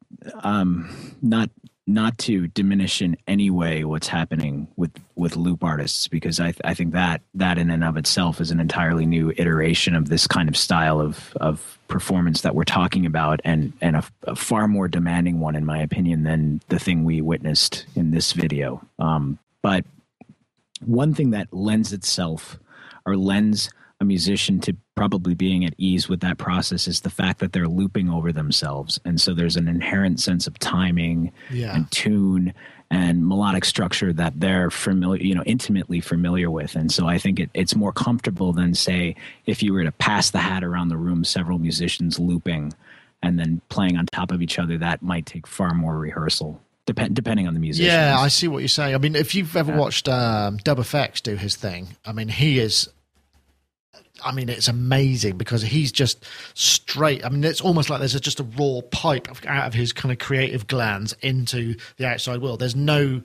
um 0.42 0.88
not 1.22 1.50
not 1.86 2.18
to 2.18 2.48
diminish 2.48 3.00
in 3.00 3.16
any 3.28 3.48
way 3.48 3.84
what's 3.84 4.08
happening 4.08 4.66
with 4.76 4.90
with 5.14 5.36
loop 5.36 5.62
artists 5.62 6.08
because 6.08 6.40
I 6.40 6.52
I 6.64 6.74
think 6.74 6.92
that 6.94 7.22
that 7.34 7.58
in 7.58 7.70
and 7.70 7.84
of 7.84 7.96
itself 7.96 8.40
is 8.40 8.50
an 8.50 8.58
entirely 8.60 9.06
new 9.06 9.32
iteration 9.36 9.94
of 9.94 10.08
this 10.08 10.26
kind 10.26 10.48
of 10.48 10.56
style 10.56 11.00
of 11.00 11.32
of 11.40 11.78
performance 11.86 12.40
that 12.40 12.54
we're 12.56 12.64
talking 12.64 13.06
about 13.06 13.40
and 13.44 13.72
and 13.80 13.96
a, 13.96 14.04
a 14.24 14.34
far 14.34 14.66
more 14.66 14.88
demanding 14.88 15.38
one 15.38 15.54
in 15.54 15.64
my 15.64 15.78
opinion 15.78 16.24
than 16.24 16.60
the 16.68 16.78
thing 16.78 17.04
we 17.04 17.20
witnessed 17.20 17.86
in 17.94 18.10
this 18.10 18.32
video. 18.32 18.84
Um 18.98 19.38
but 19.62 19.84
one 20.84 21.14
thing 21.14 21.30
that 21.30 21.52
lends 21.52 21.92
itself 21.92 22.58
or 23.04 23.16
lends 23.16 23.70
a 24.00 24.04
musician 24.04 24.60
to 24.60 24.76
probably 24.94 25.34
being 25.34 25.64
at 25.64 25.72
ease 25.78 26.06
with 26.08 26.20
that 26.20 26.36
process 26.36 26.86
is 26.86 27.00
the 27.00 27.08
fact 27.10 27.38
that 27.40 27.52
they're 27.52 27.68
looping 27.68 28.10
over 28.10 28.30
themselves. 28.30 29.00
And 29.06 29.18
so 29.20 29.32
there's 29.32 29.56
an 29.56 29.68
inherent 29.68 30.20
sense 30.20 30.46
of 30.46 30.58
timing 30.58 31.32
Yeah. 31.50 31.74
and 31.74 31.90
tune 31.90 32.52
and 32.90 33.26
melodic 33.26 33.64
structure 33.64 34.12
that 34.12 34.38
they're 34.38 34.70
familiar 34.70 35.20
you 35.22 35.34
know 35.34 35.42
intimately 35.44 36.00
familiar 36.00 36.50
with. 36.50 36.76
And 36.76 36.92
so 36.92 37.08
i 37.08 37.18
think 37.18 37.40
it, 37.40 37.50
it's 37.54 37.74
more 37.74 37.92
comfortable 37.92 38.52
than 38.52 38.74
say 38.74 39.16
if 39.46 39.60
you 39.62 39.72
were 39.72 39.82
to 39.82 39.90
pass 39.92 40.30
the 40.30 40.38
hat 40.38 40.62
around 40.62 40.88
the 40.90 40.96
room 40.96 41.24
several 41.24 41.58
musicians 41.58 42.18
looping 42.20 42.72
and 43.22 43.40
then 43.40 43.60
playing 43.70 43.96
on 43.96 44.06
top 44.06 44.30
of 44.30 44.40
each 44.40 44.58
other 44.58 44.78
that 44.78 45.02
might 45.02 45.26
take 45.26 45.46
far 45.48 45.74
more 45.74 45.98
rehearsal 45.98 46.60
depend, 46.86 47.14
depending 47.14 47.46
on 47.46 47.54
the 47.54 47.60
musician 47.60 47.92
Yeah, 47.92 48.18
I 48.18 48.28
see 48.28 48.48
what 48.48 48.58
you're 48.58 48.68
saying. 48.68 48.94
I 48.94 48.98
mean, 48.98 49.14
if 49.14 49.34
you've 49.34 49.54
ever 49.56 49.76
watched 49.76 50.08
um, 50.08 50.56
Dub 50.58 50.78
FX 50.78 51.22
do 51.22 51.36
his 51.36 51.56
thing, 51.56 51.88
I 52.04 52.12
mean, 52.12 52.28
he 52.28 52.58
is. 52.58 52.88
I 54.24 54.32
mean, 54.32 54.48
it's 54.48 54.68
amazing 54.68 55.36
because 55.36 55.60
he's 55.60 55.92
just 55.92 56.24
straight. 56.54 57.22
I 57.24 57.28
mean, 57.28 57.44
it's 57.44 57.60
almost 57.60 57.90
like 57.90 57.98
there's 57.98 58.14
a, 58.14 58.20
just 58.20 58.40
a 58.40 58.44
raw 58.44 58.80
pipe 58.90 59.28
out 59.46 59.66
of 59.66 59.74
his 59.74 59.92
kind 59.92 60.10
of 60.10 60.18
creative 60.18 60.66
glands 60.66 61.14
into 61.20 61.74
the 61.98 62.06
outside 62.06 62.40
world. 62.40 62.60
There's 62.60 62.74
no, 62.74 63.20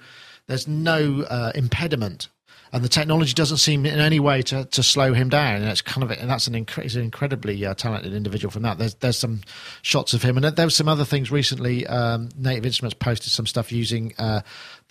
there's 0.48 0.68
no 0.68 1.22
uh, 1.22 1.54
impediment, 1.56 2.28
and 2.74 2.84
the 2.84 2.90
technology 2.90 3.34
doesn't 3.34 3.58
seem 3.58 3.86
in 3.86 4.00
any 4.00 4.20
way 4.20 4.42
to, 4.44 4.66
to 4.66 4.82
slow 4.82 5.14
him 5.14 5.28
down. 5.28 5.58
And 5.58 5.66
it's 5.66 5.82
kind 5.82 6.04
of, 6.04 6.12
and 6.12 6.30
that's 6.30 6.48
an, 6.48 6.66
he's 6.82 6.96
an 6.96 7.04
incredibly 7.04 7.66
uh, 7.66 7.74
talented 7.74 8.14
individual 8.14 8.52
from 8.52 8.64
that. 8.64 8.78
There's 8.78 8.96
there's 8.96 9.18
some 9.18 9.42
shots 9.82 10.14
of 10.14 10.24
him, 10.24 10.38
and 10.38 10.46
there 10.46 10.66
was 10.66 10.76
some 10.76 10.88
other 10.88 11.06
things 11.06 11.32
recently. 11.32 11.86
Um, 11.88 12.30
Native 12.38 12.66
Instruments 12.66 12.96
posted 13.00 13.32
some 13.32 13.46
stuff 13.46 13.72
using 13.72 14.14
uh, 14.18 14.42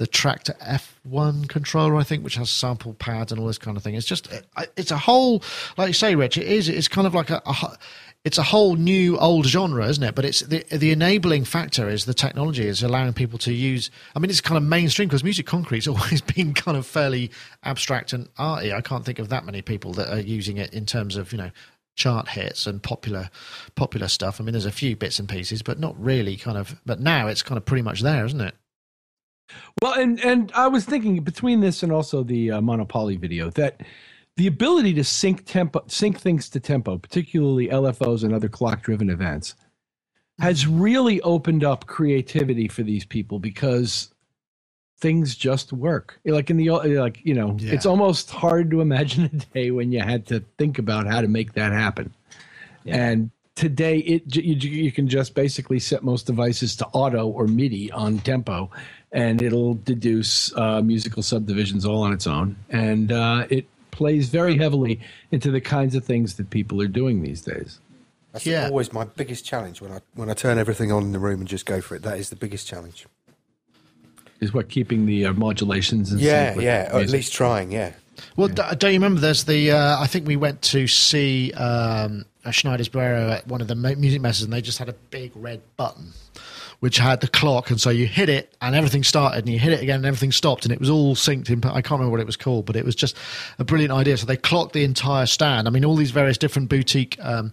the 0.01 0.09
Traktor 0.09 0.59
F1 0.61 1.47
controller, 1.51 1.97
I 1.97 2.05
think, 2.05 2.25
which 2.25 2.37
has 2.37 2.49
sample 2.49 2.95
pads 2.95 3.33
and 3.33 3.39
all 3.39 3.47
this 3.47 3.59
kind 3.59 3.77
of 3.77 3.83
thing. 3.83 3.97
It's 3.97 4.07
just, 4.07 4.33
it, 4.33 4.47
it's 4.75 4.91
a 4.91 4.97
whole, 4.97 5.43
like 5.77 5.89
you 5.89 5.93
say, 5.93 6.15
Rich. 6.15 6.39
It 6.39 6.47
is. 6.47 6.71
It's 6.71 6.89
kind 6.89 7.07
of 7.07 7.15
like 7.15 7.29
a, 7.29 7.43
a 7.45 7.77
it's 8.25 8.39
a 8.39 8.43
whole 8.43 8.77
new 8.77 9.19
old 9.19 9.45
genre, 9.45 9.87
isn't 9.87 10.03
it? 10.03 10.15
But 10.15 10.25
it's 10.25 10.41
the 10.41 10.65
the 10.71 10.91
enabling 10.91 11.45
factor 11.45 11.87
is 11.87 12.07
the 12.07 12.15
technology 12.15 12.67
is 12.67 12.83
allowing 12.83 13.13
people 13.13 13.39
to 13.41 13.53
use. 13.53 13.91
I 14.17 14.21
mean, 14.21 14.31
it's 14.31 14.41
kind 14.41 14.57
of 14.57 14.63
mainstream 14.63 15.07
because 15.07 15.23
musique 15.23 15.47
concrète's 15.47 15.87
always 15.89 16.23
been 16.23 16.55
kind 16.55 16.79
of 16.79 16.87
fairly 16.87 17.31
abstract 17.63 18.15
and 18.15 18.31
arty. 18.39 18.73
I 18.73 18.81
can't 18.81 19.05
think 19.05 19.19
of 19.19 19.29
that 19.29 19.45
many 19.45 19.61
people 19.61 19.93
that 19.95 20.11
are 20.11 20.21
using 20.21 20.57
it 20.57 20.73
in 20.73 20.87
terms 20.87 21.17
of 21.17 21.31
you 21.31 21.37
know 21.37 21.51
chart 21.95 22.29
hits 22.29 22.67
and 22.67 22.83
popular 22.83 23.29
popular 23.75 24.09
stuff. 24.09 24.41
I 24.41 24.45
mean, 24.45 24.53
there's 24.53 24.65
a 24.65 24.73
few 24.73 24.97
bits 24.97 25.19
and 25.19 25.29
pieces, 25.29 25.61
but 25.61 25.79
not 25.79 25.95
really 26.03 26.39
kind 26.39 26.57
of. 26.57 26.81
But 26.87 27.01
now 27.01 27.27
it's 27.27 27.43
kind 27.43 27.59
of 27.59 27.67
pretty 27.67 27.83
much 27.83 28.01
there, 28.01 28.25
isn't 28.25 28.41
it? 28.41 28.55
Well, 29.83 29.95
and 29.99 30.23
and 30.25 30.53
I 30.55 30.69
was 30.69 30.85
thinking 30.85 31.21
between 31.23 31.61
this 31.61 31.83
and 31.83 31.93
also 31.93 32.23
the 32.23 32.51
uh, 32.53 32.61
Mono/Poly 32.61 33.17
video 33.17 33.51
that 33.51 33.81
the 34.37 34.47
ability 34.47 34.95
to 34.95 35.05
sync 35.05 35.45
tempo, 35.47 35.83
sync 35.87 36.19
things 36.19 36.49
to 36.51 36.61
tempo, 36.61 36.99
particularly 36.99 37.69
LFOs 37.69 38.23
and 38.25 38.33
other 38.35 38.49
clock-driven 38.49 39.11
events, 39.11 39.55
has 40.39 40.67
really 40.67 41.21
opened 41.23 41.65
up 41.65 41.87
creativity 41.87 42.69
for 42.69 42.83
these 42.83 43.05
people 43.05 43.39
because 43.39 44.13
things 44.99 45.35
just 45.35 45.73
work. 45.73 46.21
Like 46.25 46.51
in 46.51 46.57
the 46.57 46.71
like 46.71 47.21
you 47.25 47.35
know, 47.35 47.57
Yeah. 47.59 47.73
it's 47.73 47.87
almost 47.87 48.31
hard 48.31 48.71
to 48.71 48.81
imagine 48.81 49.25
a 49.25 49.55
day 49.55 49.71
when 49.71 49.93
you 49.93 50.01
had 50.01 50.27
to 50.27 50.41
think 50.59 50.79
about 50.79 51.07
how 51.07 51.21
to 51.21 51.29
make 51.29 51.55
that 51.55 51.73
happen. 51.73 52.15
And 52.87 53.31
today, 53.57 53.99
it 53.99 54.35
you, 54.37 54.55
you 54.55 54.93
can 54.93 55.07
just 55.09 55.35
basically 55.35 55.79
set 55.79 56.03
most 56.03 56.27
devices 56.27 56.77
to 56.77 56.87
auto 56.89 57.27
or 57.29 57.47
MIDI 57.47 57.91
on 57.93 58.19
tempo, 58.21 58.71
and 59.13 59.43
it'll 59.43 59.75
deduce 59.75 60.55
uh, 60.57 60.81
musical 60.83 61.23
subdivisions 61.23 61.85
all 61.85 62.03
on 62.03 62.13
its 62.13 62.27
own. 62.27 62.57
And 62.69 63.11
uh, 63.13 63.47
it 63.51 63.67
plays 63.91 64.29
very 64.29 64.57
heavily 64.57 65.01
into 65.31 65.51
the 65.51 65.61
kinds 65.61 65.95
of 65.95 66.05
things 66.05 66.35
that 66.35 66.51
people 66.51 66.81
are 66.81 66.89
doing 66.89 67.23
these 67.23 67.41
days. 67.43 67.81
That's 68.33 68.47
Yeah. 68.47 68.67
always 68.67 68.93
my 68.93 69.05
biggest 69.05 69.45
challenge 69.45 69.81
when 69.81 69.91
I 69.91 69.99
when 70.15 70.31
I 70.31 70.35
turn 70.35 70.57
everything 70.59 70.93
on 70.93 71.03
in 71.03 71.13
the 71.13 71.19
room 71.19 71.41
and 71.41 71.49
just 71.49 71.67
go 71.67 71.81
for 71.81 71.97
it. 71.97 72.03
That 72.03 72.19
is 72.19 72.31
the 72.31 72.37
biggest 72.37 72.67
challenge. 72.69 73.07
Is 74.41 74.55
what 74.55 74.69
keeping 74.71 75.05
the 75.05 75.27
uh, 75.27 75.33
modulations 75.35 76.13
and 76.13 76.21
Yeah, 76.21 76.59
yeah, 76.59 76.91
or 76.97 77.01
at 77.01 77.11
least 77.11 77.35
trying. 77.35 77.71
Yeah, 77.73 77.93
Well, 78.37 78.49
d- 78.49 78.63
don't 78.79 78.93
you 78.93 78.99
remember? 78.99 79.21
There's 79.21 79.45
the. 79.45 79.73
Uh, 79.73 80.01
I 80.01 80.07
think 80.07 80.27
we 80.27 80.37
went 80.37 80.63
to 80.63 80.87
see 80.87 81.53
um, 81.53 82.25
a 82.47 82.49
Schneiders 82.49 82.89
Büro 82.89 83.31
at 83.33 83.47
one 83.49 83.61
of 83.61 83.69
the 83.69 83.75
music 83.75 84.23
messes, 84.23 84.45
and 84.45 84.53
they 84.53 84.63
just 84.63 84.79
had 84.79 84.89
a 84.89 84.95
big 85.11 85.33
red 85.35 85.61
button, 85.77 86.13
which 86.81 86.99
had 86.99 87.21
the 87.21 87.29
clock, 87.29 87.71
and 87.71 87.81
so 87.81 87.91
you 87.91 88.07
hit 88.07 88.29
it, 88.29 88.55
and 88.61 88.75
everything 88.75 89.05
started, 89.05 89.39
and 89.45 89.49
you 89.49 89.59
hit 89.59 89.73
it 89.73 89.83
again, 89.83 89.97
and 89.97 90.07
everything 90.07 90.33
stopped, 90.33 90.65
and 90.65 90.73
it 90.73 90.81
was 90.81 90.91
all 90.91 91.15
synced 91.15 91.49
in. 91.51 91.59
I 91.65 91.81
can't 91.83 91.93
remember 91.93 92.11
what 92.11 92.21
it 92.21 92.27
was 92.27 92.37
called, 92.37 92.67
but 92.67 92.75
it 92.77 92.85
was 92.85 92.95
just 92.95 93.17
a 93.59 93.65
brilliant 93.65 93.93
idea. 93.93 94.17
So 94.17 94.27
they 94.27 94.37
clocked 94.37 94.73
the 94.73 94.85
entire 94.85 95.27
stand. 95.27 95.67
I 95.69 95.71
mean, 95.71 95.85
all 95.85 95.97
these 95.97 96.11
various 96.11 96.39
different 96.39 96.69
boutique. 96.69 97.17
Um, 97.21 97.53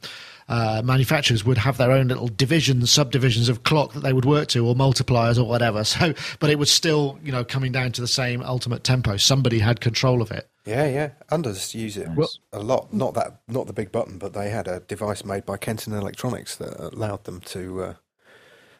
uh, 0.49 0.81
manufacturers 0.81 1.43
would 1.43 1.57
have 1.57 1.75
their 1.75 1.91
own 1.91 2.07
little 2.07 2.29
divisions, 2.29 2.89
subdivisions 2.89 3.49
of 3.49 3.63
clock 3.63 3.91
that 3.91 3.99
they 3.99 4.13
would 4.13 4.23
work 4.23 4.47
to, 4.47 4.65
or 4.65 4.73
multipliers, 4.75 5.37
or 5.37 5.43
whatever. 5.43 5.83
So, 5.83 6.13
but 6.39 6.49
it 6.49 6.57
was 6.57 6.71
still, 6.71 7.19
you 7.21 7.33
know, 7.33 7.43
coming 7.43 7.73
down 7.73 7.91
to 7.91 7.99
the 7.99 8.07
same 8.07 8.41
ultimate 8.41 8.85
tempo. 8.85 9.17
Somebody 9.17 9.59
had 9.59 9.81
control 9.81 10.21
of 10.21 10.31
it. 10.31 10.47
yeah, 10.65 10.87
yeah. 10.87 11.09
Unders 11.29 11.75
use 11.75 11.97
it 11.97 12.07
Well- 12.15 12.29
a 12.53 12.59
lot. 12.59 12.93
Not 12.93 13.13
that, 13.15 13.41
not 13.49 13.67
the 13.67 13.73
big 13.73 13.91
button, 13.91 14.17
but 14.19 14.31
they 14.31 14.49
had 14.49 14.69
a 14.69 14.79
device 14.79 15.25
made 15.25 15.45
by 15.45 15.57
Kenton 15.57 15.91
Electronics 15.91 16.55
that 16.55 16.79
allowed 16.93 17.25
them 17.25 17.41
to. 17.41 17.83
Uh, 17.83 17.93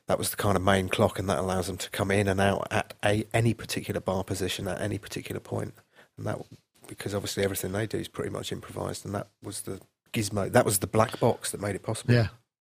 that 0.07 0.17
was 0.17 0.29
the 0.31 0.37
kind 0.37 0.55
of 0.55 0.63
main 0.63 0.89
clock, 0.89 1.19
and 1.19 1.29
that 1.29 1.37
allows 1.39 1.67
them 1.67 1.77
to 1.77 1.89
come 1.89 2.11
in 2.11 2.27
and 2.27 2.39
out 2.41 2.67
at 2.71 2.93
a 3.05 3.25
any 3.33 3.53
particular 3.53 3.99
bar 3.99 4.23
position 4.23 4.67
at 4.67 4.81
any 4.81 4.97
particular 4.97 5.39
point. 5.39 5.75
point, 5.75 5.85
and 6.17 6.25
that 6.27 6.39
because 6.87 7.13
obviously 7.13 7.43
everything 7.43 7.71
they 7.73 7.85
do 7.85 7.97
is 7.97 8.07
pretty 8.07 8.29
much 8.29 8.51
improvised, 8.51 9.05
and 9.05 9.13
that 9.15 9.27
was 9.43 9.61
the 9.63 9.79
gizmo. 10.13 10.51
That 10.51 10.65
was 10.65 10.79
the 10.79 10.87
black 10.87 11.19
box 11.19 11.51
that 11.51 11.61
made 11.61 11.75
it 11.75 11.83
possible. 11.83 12.13
Yeah, 12.13 12.27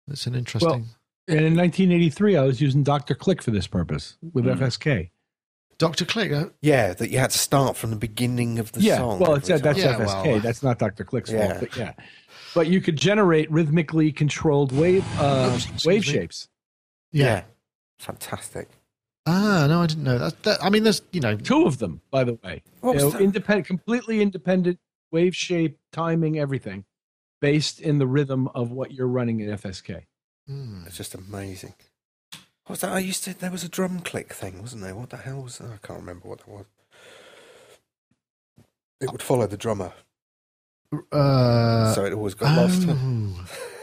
that's 0.07 0.25
an 0.27 0.35
interesting. 0.35 0.69
Well, 0.69 0.81
And 1.27 1.39
in 1.45 1.55
1983, 1.55 2.35
I 2.37 2.43
was 2.43 2.59
using 2.61 2.83
Dr. 2.83 3.13
Click 3.15 3.41
for 3.43 3.51
this 3.51 3.67
purpose 3.67 4.17
with 4.33 4.45
FSK. 4.45 5.09
Doctor 5.77 6.05
Click. 6.05 6.31
uh, 6.31 6.45
Yeah, 6.61 6.93
that 6.95 7.11
you 7.11 7.19
had 7.19 7.29
to 7.29 7.37
start 7.37 7.77
from 7.77 7.91
the 7.91 7.95
beginning 7.97 8.57
of 8.57 8.71
the 8.71 8.81
yeah, 8.81 8.97
song. 8.97 9.19
well, 9.19 9.35
it's 9.35 9.49
every 9.49 9.61
that's. 9.61 9.77
Yeah, 9.77 9.97
FSK. 9.99 10.25
well, 10.25 10.39
that's 10.39 10.63
not 10.63 10.79
Dr. 10.79 11.03
Click's 11.03 11.31
Yeah. 11.31 11.49
fault, 11.49 11.59
but 11.59 11.75
yeah. 11.77 11.93
But 12.55 12.67
you 12.67 12.81
could 12.81 12.95
generate 12.95 13.51
rhythmically 13.51 14.11
controlled 14.11 14.71
wave 14.71 15.05
uh, 15.19 15.51
Oops, 15.53 15.63
excuse 15.65 15.85
wave 15.85 16.07
me. 16.07 16.13
shapes. 16.13 16.47
Yeah. 17.11 17.25
yeah, 17.25 17.43
fantastic. 17.99 18.69
Ah, 19.25 19.65
no, 19.67 19.81
I 19.81 19.87
didn't 19.87 20.03
know 20.03 20.17
that. 20.17 20.41
that. 20.43 20.63
I 20.63 20.69
mean, 20.69 20.83
there's 20.83 21.01
you 21.11 21.19
know, 21.19 21.35
Two 21.35 21.65
of 21.65 21.79
them, 21.79 22.01
by 22.11 22.23
the 22.23 22.33
way. 22.43 22.63
What 22.81 22.97
You 22.97 23.03
was 23.05 23.13
know, 23.13 23.19
that? 23.19 23.21
independent, 23.21 23.67
completely 23.67 24.21
independent 24.21 24.79
wave 25.11 25.35
shape, 25.35 25.77
timing, 25.91 26.37
everything, 26.39 26.85
based 27.41 27.79
in 27.79 27.97
the 27.99 28.07
rhythm 28.07 28.47
of 28.49 28.71
what 28.71 28.91
you're 28.93 29.07
running 29.07 29.39
in 29.41 29.49
FSK. 29.49 30.03
hmm. 30.47 30.83
It's 30.85 30.97
just 30.97 31.13
amazing. 31.15 31.73
What 32.65 32.71
was 32.73 32.81
that? 32.81 32.91
I 32.91 32.99
used 32.99 33.23
to. 33.25 33.37
There 33.37 33.51
was 33.51 33.63
a 33.63 33.69
drum 33.69 33.99
click 34.01 34.33
thing, 34.33 34.61
wasn't 34.61 34.83
there? 34.83 34.95
What 34.95 35.09
the 35.09 35.17
hell 35.17 35.41
was 35.41 35.57
that? 35.57 35.71
I 35.71 35.77
can't 35.85 35.99
remember 35.99 36.27
what 36.29 36.39
that 36.39 36.49
was. 36.49 36.65
It 38.99 39.11
would 39.11 39.21
follow 39.21 39.45
the 39.47 39.57
drummer, 39.57 39.93
uh, 41.11 41.93
so 41.93 42.03
it 42.05 42.13
always 42.13 42.33
got 42.33 42.57
lost. 42.57 42.87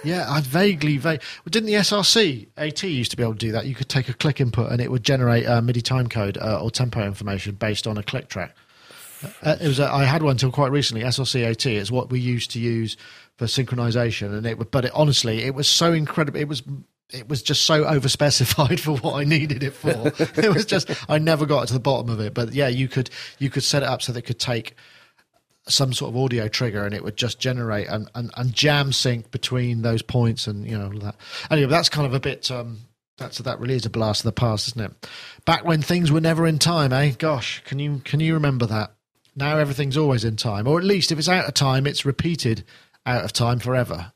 Yeah, 0.05 0.27
I 0.29 0.41
vaguely, 0.41 0.97
vague. 0.99 1.21
Well, 1.45 1.51
didn't 1.51 1.67
the 1.67 1.75
SRC 1.75 2.49
AT 2.57 2.83
used 2.83 3.11
to 3.13 3.17
be 3.17 3.23
able 3.23 3.33
to 3.35 3.39
do 3.39 3.53
that? 3.53 3.67
You 3.67 3.75
could 3.75 3.89
take 3.89 4.09
a 4.09 4.15
click 4.15 4.41
input 4.41 4.71
and 4.71 4.81
it 4.81 4.91
would 4.91 5.03
generate 5.03 5.47
a 5.47 5.61
MIDI 5.63 5.81
time 5.81 6.09
code 6.09 6.39
uh, 6.39 6.61
or 6.61 6.71
tempo 6.71 7.05
information 7.05 7.55
based 7.55 7.87
on 7.87 7.97
a 7.99 8.03
click 8.03 8.29
track. 8.29 8.55
Uh, 9.43 9.57
it 9.61 9.69
was. 9.69 9.79
A, 9.79 9.87
I 9.91 10.05
had 10.05 10.23
one 10.23 10.33
until 10.33 10.51
quite 10.53 10.71
recently. 10.71 11.03
SRC 11.03 11.45
AT 11.51 11.65
is 11.67 11.91
what 11.91 12.11
we 12.11 12.21
used 12.21 12.51
to 12.51 12.59
use 12.61 12.97
for 13.39 13.47
synchronization, 13.47 14.37
and 14.37 14.45
it. 14.47 14.59
would- 14.59 14.71
But 14.71 14.85
it, 14.87 14.93
honestly, 14.95 15.45
it 15.45 15.55
was 15.55 15.67
so 15.69 15.93
incredible. 15.93 16.39
It 16.39 16.49
was. 16.49 16.63
It 17.11 17.29
was 17.29 17.43
just 17.43 17.65
so 17.65 17.85
overspecified 17.85 18.81
for 18.87 18.97
what 18.97 19.15
I 19.15 19.25
needed 19.25 19.63
it 19.63 19.73
for. 19.73 20.13
it 20.41 20.53
was 20.55 20.65
just 20.67 20.91
I 21.09 21.19
never 21.19 21.47
got 21.47 21.69
to 21.69 21.73
the 21.75 21.81
bottom 21.81 22.11
of 22.11 22.19
it. 22.21 22.35
But 22.35 22.53
yeah, 22.55 22.69
you 22.69 22.89
could 22.89 23.09
you 23.39 23.51
could 23.51 23.63
set 23.63 23.83
it 23.83 23.89
up 23.89 24.03
so 24.03 24.13
that 24.13 24.21
it 24.21 24.27
could 24.27 24.41
take 24.41 24.75
some 25.67 25.93
sort 25.93 26.11
of 26.11 26.17
audio 26.17 26.49
trigger, 26.49 26.85
and 26.85 26.95
it 26.95 27.03
would 27.03 27.17
just 27.17 27.41
generate 27.41 27.89
and, 27.89 28.11
and, 28.15 28.31
and 28.37 28.53
jam 28.53 28.93
sync 28.93 29.31
between 29.31 29.83
those 29.83 30.03
points, 30.03 30.47
and 30.47 30.67
you 30.67 30.77
know 30.77 30.91
that. 31.01 31.17
Anyway, 31.51 31.71
that's 31.71 31.89
kind 31.89 32.07
of 32.07 32.15
a 32.15 32.21
bit. 32.21 32.51
Um, 32.51 32.81
that's 33.17 33.39
that 33.39 33.61
really 33.61 33.75
is 33.75 33.87
a 33.87 33.91
blast 33.91 34.21
of 34.23 34.27
the 34.27 34.33
past, 34.41 34.69
isn't 34.69 34.81
it? 34.81 35.09
Back 35.45 35.65
when 35.65 35.83
things 35.83 36.11
were 36.11 36.21
never 36.21 36.47
in 36.47 36.59
time, 36.59 36.93
eh? 36.93 37.13
Gosh, 37.19 37.63
can 37.65 37.79
you 37.79 38.01
can 38.05 38.21
you 38.21 38.35
remember 38.35 38.67
that? 38.67 38.93
Now 39.37 39.59
everything's 39.59 39.97
always 39.97 40.25
in 40.25 40.37
time, 40.37 40.67
or 40.67 40.79
at 40.79 40.85
least 40.85 41.13
if 41.13 41.19
it's 41.19 41.29
out 41.29 41.47
of 41.47 41.55
time, 41.55 41.87
it's 41.87 42.05
repeated 42.05 42.65
out 43.07 43.25
of 43.25 43.33
time 43.33 43.59
forever. 43.59 44.13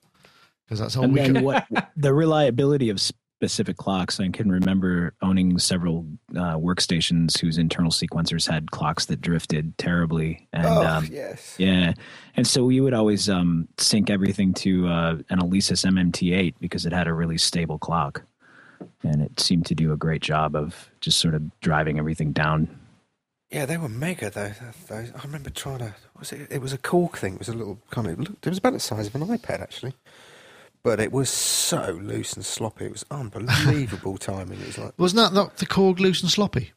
Because 0.65 0.81
that's 0.81 0.97
all 0.97 1.05
and 1.05 1.15
we 1.15 1.21
then 1.21 1.35
can. 1.35 1.45
what 1.45 1.67
the 1.97 2.13
reliability 2.13 2.91
of 2.91 3.01
specific 3.39 3.77
clocks 3.77 4.19
i 4.19 4.29
can 4.29 4.51
remember 4.51 5.15
owning 5.23 5.57
several 5.61 6.05
uh, 6.33 6.57
workstations 6.57 7.39
whose 7.39 7.57
internal 7.57 7.93
sequencers 7.93 8.51
had 8.51 8.73
clocks 8.73 9.07
that 9.07 9.21
drifted 9.21 9.79
terribly 9.79 10.49
and 10.53 10.67
oh, 10.67 10.85
um, 10.85 11.09
yes. 11.09 11.55
yeah 11.57 11.93
and 12.37 12.49
so 12.49 12.65
we 12.65 12.81
would 12.81 12.95
always 12.95 13.29
um, 13.29 13.69
sync 13.79 14.11
everything 14.11 14.53
to 14.53 14.89
uh, 14.89 15.17
an 15.31 15.39
alesis 15.39 15.87
mmt8 15.87 16.55
because 16.59 16.85
it 16.85 16.93
had 16.93 17.07
a 17.07 17.15
really 17.15 17.39
stable 17.39 17.79
clock 17.79 18.23
and 19.05 19.23
it 19.23 19.39
seemed 19.39 19.65
to 19.65 19.75
do 19.75 19.93
a 19.93 19.97
great 19.97 20.21
job 20.21 20.57
of 20.57 20.91
just 21.01 21.19
sort 21.21 21.35
of 21.35 21.61
driving 21.61 21.97
everything 21.97 22.33
down 22.33 22.69
Yeah, 23.51 23.67
they 23.67 23.77
were 23.77 23.89
mega 23.89 24.31
though. 24.31 24.53
Those, 24.89 25.13
I 25.15 25.23
remember 25.23 25.51
trying 25.51 25.79
to. 25.79 25.95
Was 26.19 26.33
it? 26.33 26.49
It 26.51 26.61
was 26.61 26.73
a 26.73 26.79
Korg 26.79 27.17
thing. 27.17 27.35
It 27.35 27.39
was 27.39 27.49
a 27.49 27.55
little 27.55 27.79
kind 27.91 28.07
of. 28.09 28.21
It 28.21 28.49
was 28.49 28.59
about 28.59 28.75
the 28.75 28.81
size 28.81 29.07
of 29.07 29.15
an 29.15 29.23
iPad 29.23 29.61
actually, 29.63 29.95
but 30.83 31.01
it 31.01 31.13
was 31.13 31.29
so 31.31 31.99
loose 32.03 32.35
and 32.35 32.45
sloppy. 32.45 32.87
It 32.87 32.93
was 32.93 33.05
unbelievable 33.11 34.17
timing. 34.19 34.61
It 34.61 34.67
was 34.67 34.79
like 34.79 34.99
Wasn't 34.99 35.35
that 35.35 35.57
the, 35.57 35.67
Korg 35.67 35.99
loose 36.01 36.23
and 36.23 36.31
sloppy? 36.31 36.73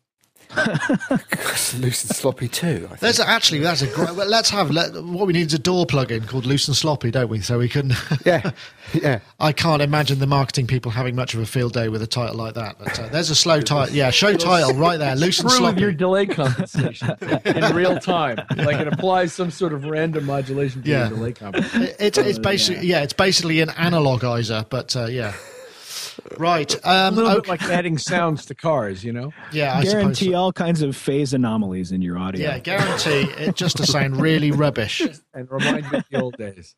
Loose 0.56 2.04
and 2.04 2.16
sloppy 2.16 2.47
too. 2.47 2.84
I 2.86 2.88
think. 2.88 2.99
There's 2.99 3.20
actually 3.20 3.60
that's 3.60 3.82
a 3.82 3.88
great. 3.88 4.14
Well, 4.16 4.28
let's 4.28 4.49
have 4.49 4.70
let, 4.72 4.93
what 5.04 5.28
we 5.28 5.34
need 5.34 5.47
is 5.47 5.54
a 5.54 5.60
DAW 5.60 5.86
plug-in 5.86 6.26
called 6.26 6.45
loose 6.45 6.68
and 6.68 6.76
sloppy, 6.76 7.12
don't 7.12 7.30
we? 7.30 7.39
So 7.41 7.58
we 7.60 7.70
can. 7.70 7.93
yeah, 8.26 8.52
yeah. 8.93 9.20
I 9.39 9.54
can't 9.54 9.82
imagine 9.82 10.20
the 10.20 10.28
marketing 10.28 10.68
people 10.68 10.91
having 10.91 11.16
much 11.16 11.34
of 11.34 11.39
a 11.39 11.45
field 11.45 11.74
day 11.74 11.88
with 11.89 12.02
a 12.02 12.08
title 12.08 12.36
like 12.36 12.56
that. 12.56 12.78
But 12.80 12.99
uh, 12.99 13.08
there's 13.10 13.30
a 13.30 13.36
slow 13.36 13.62
title. 13.62 13.95
Yeah, 13.95 14.10
show 14.12 14.34
title 14.34 14.74
right 14.74 14.97
there. 14.97 15.16
Loose 15.16 15.39
and 15.39 15.49
Screw 15.49 15.66
with 15.66 15.72
sloppy. 15.76 15.82
your 15.82 15.91
delay 15.93 16.26
compensation 16.26 17.10
in 17.45 17.76
real 17.76 17.97
time. 17.99 18.38
Like 18.58 18.80
it 18.80 18.88
applies 18.88 19.34
some 19.34 19.52
sort 19.52 19.74
of 19.74 19.86
random 19.86 20.26
modulation 20.26 20.84
to 20.84 20.89
Yeah. 20.89 21.08
your 21.08 21.18
delay 21.18 21.34
compensation. 21.34 21.84
It- 21.84 21.95
it's 21.99 22.18
it's 22.18 22.39
basically 22.39 22.88
yeah. 22.88 23.02
it's 23.04 23.14
basically 23.14 23.62
an 23.62 23.70
analogizer, 23.70 24.66
but 24.70 24.95
uh, 24.95 25.06
yeah. 25.06 25.34
Right. 26.38 26.74
A 26.84 26.89
Um, 27.07 27.16
little 27.16 27.36
bit 27.36 27.47
like 27.47 27.64
adding 27.64 27.97
sounds 27.97 28.45
to 28.47 28.55
cars, 28.55 29.03
you 29.03 29.14
know? 29.14 29.34
yeah, 29.51 29.78
I 29.78 29.84
guarantee 29.84 30.32
so. 30.32 30.36
all 30.38 30.51
kinds 30.53 30.82
of 30.82 30.95
phase 30.95 31.34
anomalies 31.34 31.91
in 31.91 32.01
your 32.01 32.18
audio 32.18 32.41
Yeah, 32.49 32.59
guarantee 32.59 33.30
it 33.38 33.55
just 33.55 33.78
to 33.78 33.86
sound 33.86 34.20
really 34.22 34.51
rubbish. 34.64 35.01
And 35.34 35.49
remind 35.49 35.91
me 35.91 35.97
of 35.99 36.05
the 36.12 36.22
old 36.22 36.38
days. 36.38 36.76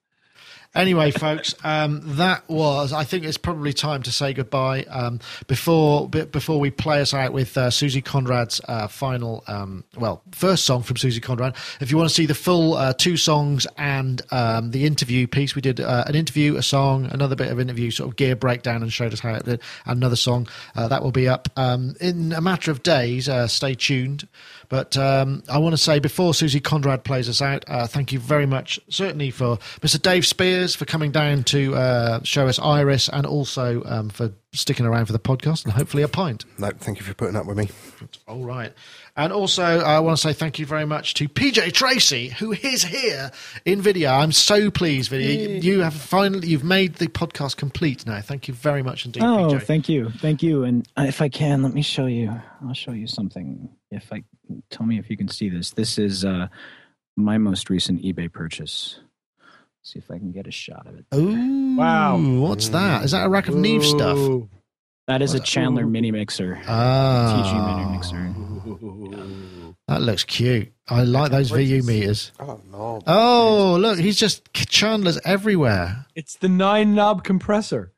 Anyway, 0.76 1.12
folks, 1.12 1.54
um, 1.64 2.02
that 2.18 2.50
was. 2.50 2.94
I 2.94 3.04
think 3.04 3.26
it's 3.26 3.38
probably 3.38 3.74
time 3.74 4.02
to 4.04 4.12
say 4.12 4.34
goodbye. 4.34 4.84
Um, 4.90 5.20
before 5.46 6.10
b- 6.10 6.26
before 6.26 6.60
we 6.60 6.72
play 6.72 7.00
us 7.00 7.14
out 7.14 7.32
with 7.32 7.56
uh, 7.56 7.70
Susie 7.70 8.02
Conrad's 8.02 8.60
uh, 8.68 8.88
final, 8.88 9.44
um, 9.46 9.84
well, 9.96 10.24
first 10.32 10.66
song 10.66 10.82
from 10.82 10.98
Susie 10.98 11.22
Conrad. 11.22 11.56
If 11.80 11.92
you 11.92 11.98
want 11.98 12.10
to 12.10 12.16
see 12.16 12.26
the 12.26 12.34
full 12.34 12.74
uh, 12.74 12.94
two 12.94 13.18
songs 13.18 13.68
and 13.78 14.20
um, 14.32 14.72
the 14.72 14.86
interview 14.86 15.28
piece, 15.28 15.54
we 15.54 15.62
did 15.62 15.80
uh, 15.80 16.06
an 16.08 16.16
interview, 16.16 16.56
a 16.56 16.64
song, 16.64 17.06
another 17.12 17.36
bit 17.36 17.52
of 17.52 17.60
interview, 17.60 17.92
sort 17.92 18.10
of 18.10 18.16
gear 18.16 18.36
breakdown, 18.36 18.82
and 18.82 18.92
showed 18.92 19.14
us 19.14 19.20
how 19.20 19.36
it 19.36 19.46
did. 19.46 19.62
Another 19.86 20.16
song 20.16 20.48
uh, 20.76 20.88
that 20.88 21.04
will 21.04 21.12
be 21.12 21.28
up 21.30 21.50
um, 21.56 21.96
in 22.02 22.34
a 22.34 22.42
matter 22.42 22.72
of 22.72 22.82
days. 22.82 23.30
Uh, 23.30 23.48
stay 23.48 23.76
tuned. 23.76 24.28
But 24.74 24.98
um, 24.98 25.44
I 25.48 25.60
want 25.60 25.74
to 25.74 25.78
say 25.78 26.00
before 26.00 26.34
Susie 26.34 26.60
Conrad 26.60 27.04
plays 27.04 27.30
us 27.30 27.44
out, 27.44 27.64
uh, 27.68 27.86
thank 27.86 28.12
you 28.12 28.18
very 28.18 28.48
much, 28.48 28.80
certainly 28.90 29.30
for 29.30 29.58
Mr. 29.82 30.02
Dave 30.02 30.26
Spears 30.26 30.74
for 30.76 30.86
coming 30.86 31.12
down 31.12 31.44
to 31.44 31.76
uh, 31.76 32.24
show 32.24 32.48
us 32.48 32.58
Iris, 32.58 33.08
and 33.08 33.28
also 33.28 33.84
um, 33.86 34.10
for 34.10 34.32
sticking 34.52 34.88
around 34.88 35.06
for 35.06 35.14
the 35.14 35.20
podcast 35.20 35.64
and 35.66 35.74
hopefully 35.74 36.02
a 36.02 36.08
pint. 36.08 36.46
No, 36.58 36.72
thank 36.72 36.98
you 36.98 37.04
for 37.06 37.14
putting 37.14 37.36
up 37.36 37.46
with 37.46 37.56
me. 37.56 37.70
All 38.28 38.44
right. 38.44 38.74
And 39.16 39.32
also, 39.32 39.64
I 39.64 40.00
want 40.00 40.18
to 40.18 40.22
say 40.28 40.34
thank 40.34 40.58
you 40.58 40.66
very 40.66 40.86
much 40.88 41.14
to 41.16 41.30
PJ 41.30 41.72
Tracy, 41.74 42.30
who 42.30 42.54
is 42.54 42.84
here 42.84 43.30
in 43.66 43.80
video. 43.80 44.10
I'm 44.10 44.32
so 44.32 44.72
pleased, 44.72 45.12
video. 45.12 45.60
You 45.62 45.82
have 45.82 45.94
finally 45.94 46.48
you've 46.48 46.64
made 46.64 46.96
the 46.96 47.10
podcast 47.10 47.58
complete 47.58 48.08
now. 48.08 48.22
Thank 48.22 48.48
you 48.48 48.56
very 48.56 48.82
much 48.82 49.06
indeed, 49.06 49.22
Oh, 49.22 49.50
PJ. 49.52 49.62
thank 49.64 49.88
you, 49.88 50.10
thank 50.10 50.42
you. 50.42 50.64
And 50.64 50.88
uh, 50.98 51.04
if 51.08 51.22
I 51.22 51.30
can, 51.30 51.62
let 51.62 51.76
me 51.76 51.84
show 51.84 52.08
you. 52.08 52.34
I'll 52.66 52.74
show 52.74 52.92
you 52.94 53.06
something. 53.06 53.70
If 53.92 54.12
I 54.12 54.24
tell 54.70 54.86
me 54.86 55.00
if 55.00 55.10
you 55.10 55.18
can 55.18 55.28
see 55.28 55.50
this. 55.50 55.72
This 55.72 55.98
is 55.98 56.24
uh, 56.26 56.48
my 57.16 57.38
most 57.38 57.70
recent 57.70 58.02
eBay 58.04 58.32
purchase. 58.32 59.00
see 59.84 60.00
if 60.00 60.10
I 60.12 60.18
can 60.18 60.32
get 60.32 60.48
a 60.48 60.52
shot 60.52 60.88
of 60.88 60.98
it. 61.00 61.06
Ooh, 61.16 61.76
Wow. 61.76 62.18
What's 62.18 62.70
that? 62.70 63.04
Is 63.04 63.12
that 63.12 63.26
a 63.26 63.30
rack 63.30 63.48
of 63.48 63.56
Neve 63.56 63.84
stuff? 63.86 64.18
Ooh. 64.18 64.50
That 65.08 65.22
is 65.22 65.34
a 65.34 65.40
Chandler 65.42 65.86
mini 65.86 66.12
mixer. 66.12 66.62
Ah, 66.66 67.44
TG 67.44 67.78
mini 67.78 67.92
mixer. 67.98 68.34
That 69.90 70.02
looks 70.02 70.24
cute. 70.24 70.72
I 70.88 71.04
like 71.04 71.32
those 71.32 71.50
VU 71.50 71.84
meters. 71.84 72.32
Oh 72.40 72.62
no! 72.72 73.02
Oh, 73.06 73.78
look, 73.80 74.00
he's 74.00 74.18
just 74.18 74.54
Chandler's 74.54 75.20
everywhere. 75.26 76.06
It's 76.16 76.38
the 76.38 76.48
nine 76.48 76.96
knob 76.96 77.24
compressor. 77.26 77.92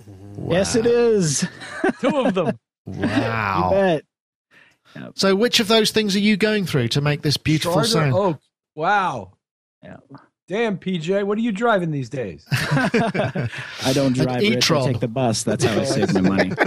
Yes, 0.48 0.76
it 0.76 0.88
is. 0.88 1.48
Two 2.02 2.18
of 2.18 2.34
them. 2.34 2.58
You 2.88 3.02
Wow. 3.02 4.00
Bet. 5.04 5.20
So, 5.20 5.36
which 5.36 5.60
of 5.60 5.68
those 5.68 5.92
things 5.92 6.16
are 6.16 6.20
you 6.20 6.38
going 6.38 6.66
through 6.66 6.90
to 6.90 7.02
make 7.02 7.22
this 7.22 7.38
beautiful 7.38 7.74
Charter 7.74 7.88
sound? 7.88 8.14
Oak. 8.14 8.40
Wow. 8.76 9.34
Yeah. 9.84 9.98
Damn, 10.48 10.78
PJ, 10.78 11.24
what 11.24 11.40
are 11.40 11.42
you 11.42 11.52
driving 11.52 11.90
these 11.90 12.08
days? 12.08 12.46
I 12.52 13.50
don't 13.94 14.14
drive 14.14 14.42
Rich. 14.42 14.52
I 14.52 14.58
e-tron. 14.58 14.86
take 14.86 15.00
the 15.00 15.08
bus. 15.08 15.42
That's 15.42 15.64
how 15.64 15.80
I 15.80 15.84
save 15.86 16.14
my 16.14 16.22
money. 16.22 16.50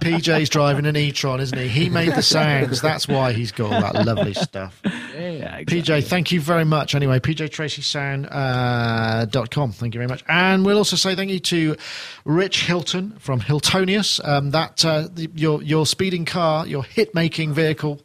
PJ's 0.00 0.48
driving 0.48 0.86
an 0.86 0.96
e-tron, 0.96 1.40
isn't 1.40 1.58
he? 1.58 1.68
He 1.68 1.90
made 1.90 2.14
the 2.14 2.22
sounds. 2.22 2.80
That's 2.80 3.06
why 3.06 3.34
he's 3.34 3.52
got 3.52 3.70
all 3.70 3.92
that 3.92 4.06
lovely 4.06 4.32
stuff. 4.34 4.80
Yeah, 5.12 5.62
PJ, 5.62 6.04
thank 6.04 6.32
you 6.32 6.40
very 6.40 6.64
much. 6.64 6.94
Anyway, 6.94 7.20
pjtracysound.com. 7.20 8.28
Uh, 8.30 9.24
dot 9.26 9.50
com. 9.50 9.72
thank 9.72 9.94
you 9.94 9.98
very 9.98 10.08
much. 10.08 10.24
And 10.28 10.64
we'll 10.64 10.78
also 10.78 10.96
say 10.96 11.14
thank 11.14 11.30
you 11.30 11.38
to 11.38 11.76
Rich 12.24 12.64
Hilton 12.64 13.12
from 13.18 13.40
Hiltonius. 13.40 14.26
Um, 14.26 14.50
that 14.50 14.84
uh, 14.84 15.08
the, 15.12 15.30
your 15.34 15.62
your 15.62 15.86
speeding 15.86 16.24
car, 16.24 16.66
your 16.66 16.82
hit 16.82 17.14
making 17.14 17.52
vehicle, 17.52 18.00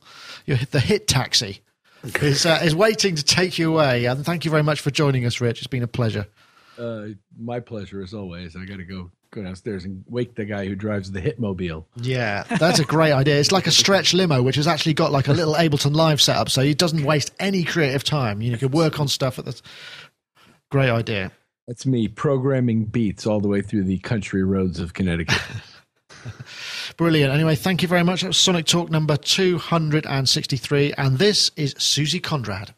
your 0.46 0.58
the 0.58 0.80
hit 0.80 1.08
taxi 1.08 1.62
is 2.22 2.46
uh, 2.46 2.60
is 2.64 2.76
waiting 2.76 3.16
to 3.16 3.24
take 3.24 3.58
you 3.58 3.74
away. 3.74 4.06
And 4.06 4.26
thank 4.26 4.46
you 4.46 4.52
very 4.52 4.64
much 4.64 4.82
for 4.82 4.92
joining 4.92 5.26
us, 5.26 5.42
Rich. 5.42 5.60
It's 5.60 5.68
been 5.68 5.84
a 5.84 5.88
pleasure. 5.88 6.28
Uh, 6.78 7.08
my 7.38 7.60
pleasure 7.60 8.02
as 8.02 8.14
always. 8.14 8.56
I 8.56 8.66
got 8.66 8.78
to 8.78 8.84
go 8.84 9.12
go 9.32 9.44
downstairs 9.44 9.86
and 9.86 10.04
wake 10.08 10.36
the 10.36 10.46
guy 10.46 10.66
who 10.66 10.76
drives 10.76 11.12
the 11.12 11.22
Hitmobile. 11.22 11.86
Yeah, 11.96 12.44
that's 12.44 12.80
a 12.80 12.86
great 12.86 13.12
idea. 13.12 13.40
It's 13.40 13.52
like 13.52 13.68
a 13.68 13.72
stretch 13.72 14.14
limo, 14.14 14.42
which 14.42 14.56
has 14.56 14.68
actually 14.68 14.94
got 14.94 15.12
like 15.12 15.28
a 15.28 15.34
little 15.34 15.54
Ableton 15.54 15.96
Live 15.96 16.22
setup, 16.22 16.50
so 16.50 16.62
it 16.62 16.78
doesn't 16.78 17.04
waste 17.04 17.34
any 17.40 17.64
creative 17.64 18.04
time. 18.04 18.42
You, 18.42 18.52
know, 18.52 18.54
you 18.54 18.70
can 18.70 18.72
work 18.72 19.00
on 19.00 19.08
stuff 19.08 19.40
at 19.40 19.46
this. 19.46 19.62
Great 20.70 20.90
idea. 20.90 21.32
That's 21.68 21.86
me 21.86 22.08
programming 22.08 22.86
beats 22.86 23.26
all 23.26 23.42
the 23.42 23.50
way 23.50 23.62
through 23.62 23.84
the 23.84 24.00
country 24.00 24.44
roads 24.44 24.80
of 24.80 24.94
Connecticut. 24.94 25.42
Brilliant. 26.96 27.34
Anyway, 27.34 27.56
thank 27.56 27.82
you 27.82 27.88
very 27.88 28.04
much. 28.04 28.24
Sonic 28.36 28.66
Talk 28.66 28.90
number 28.90 29.18
263, 29.18 30.94
and 30.94 31.18
this 31.18 31.52
is 31.56 31.76
Susie 31.78 32.20
Conrad. 32.20 32.74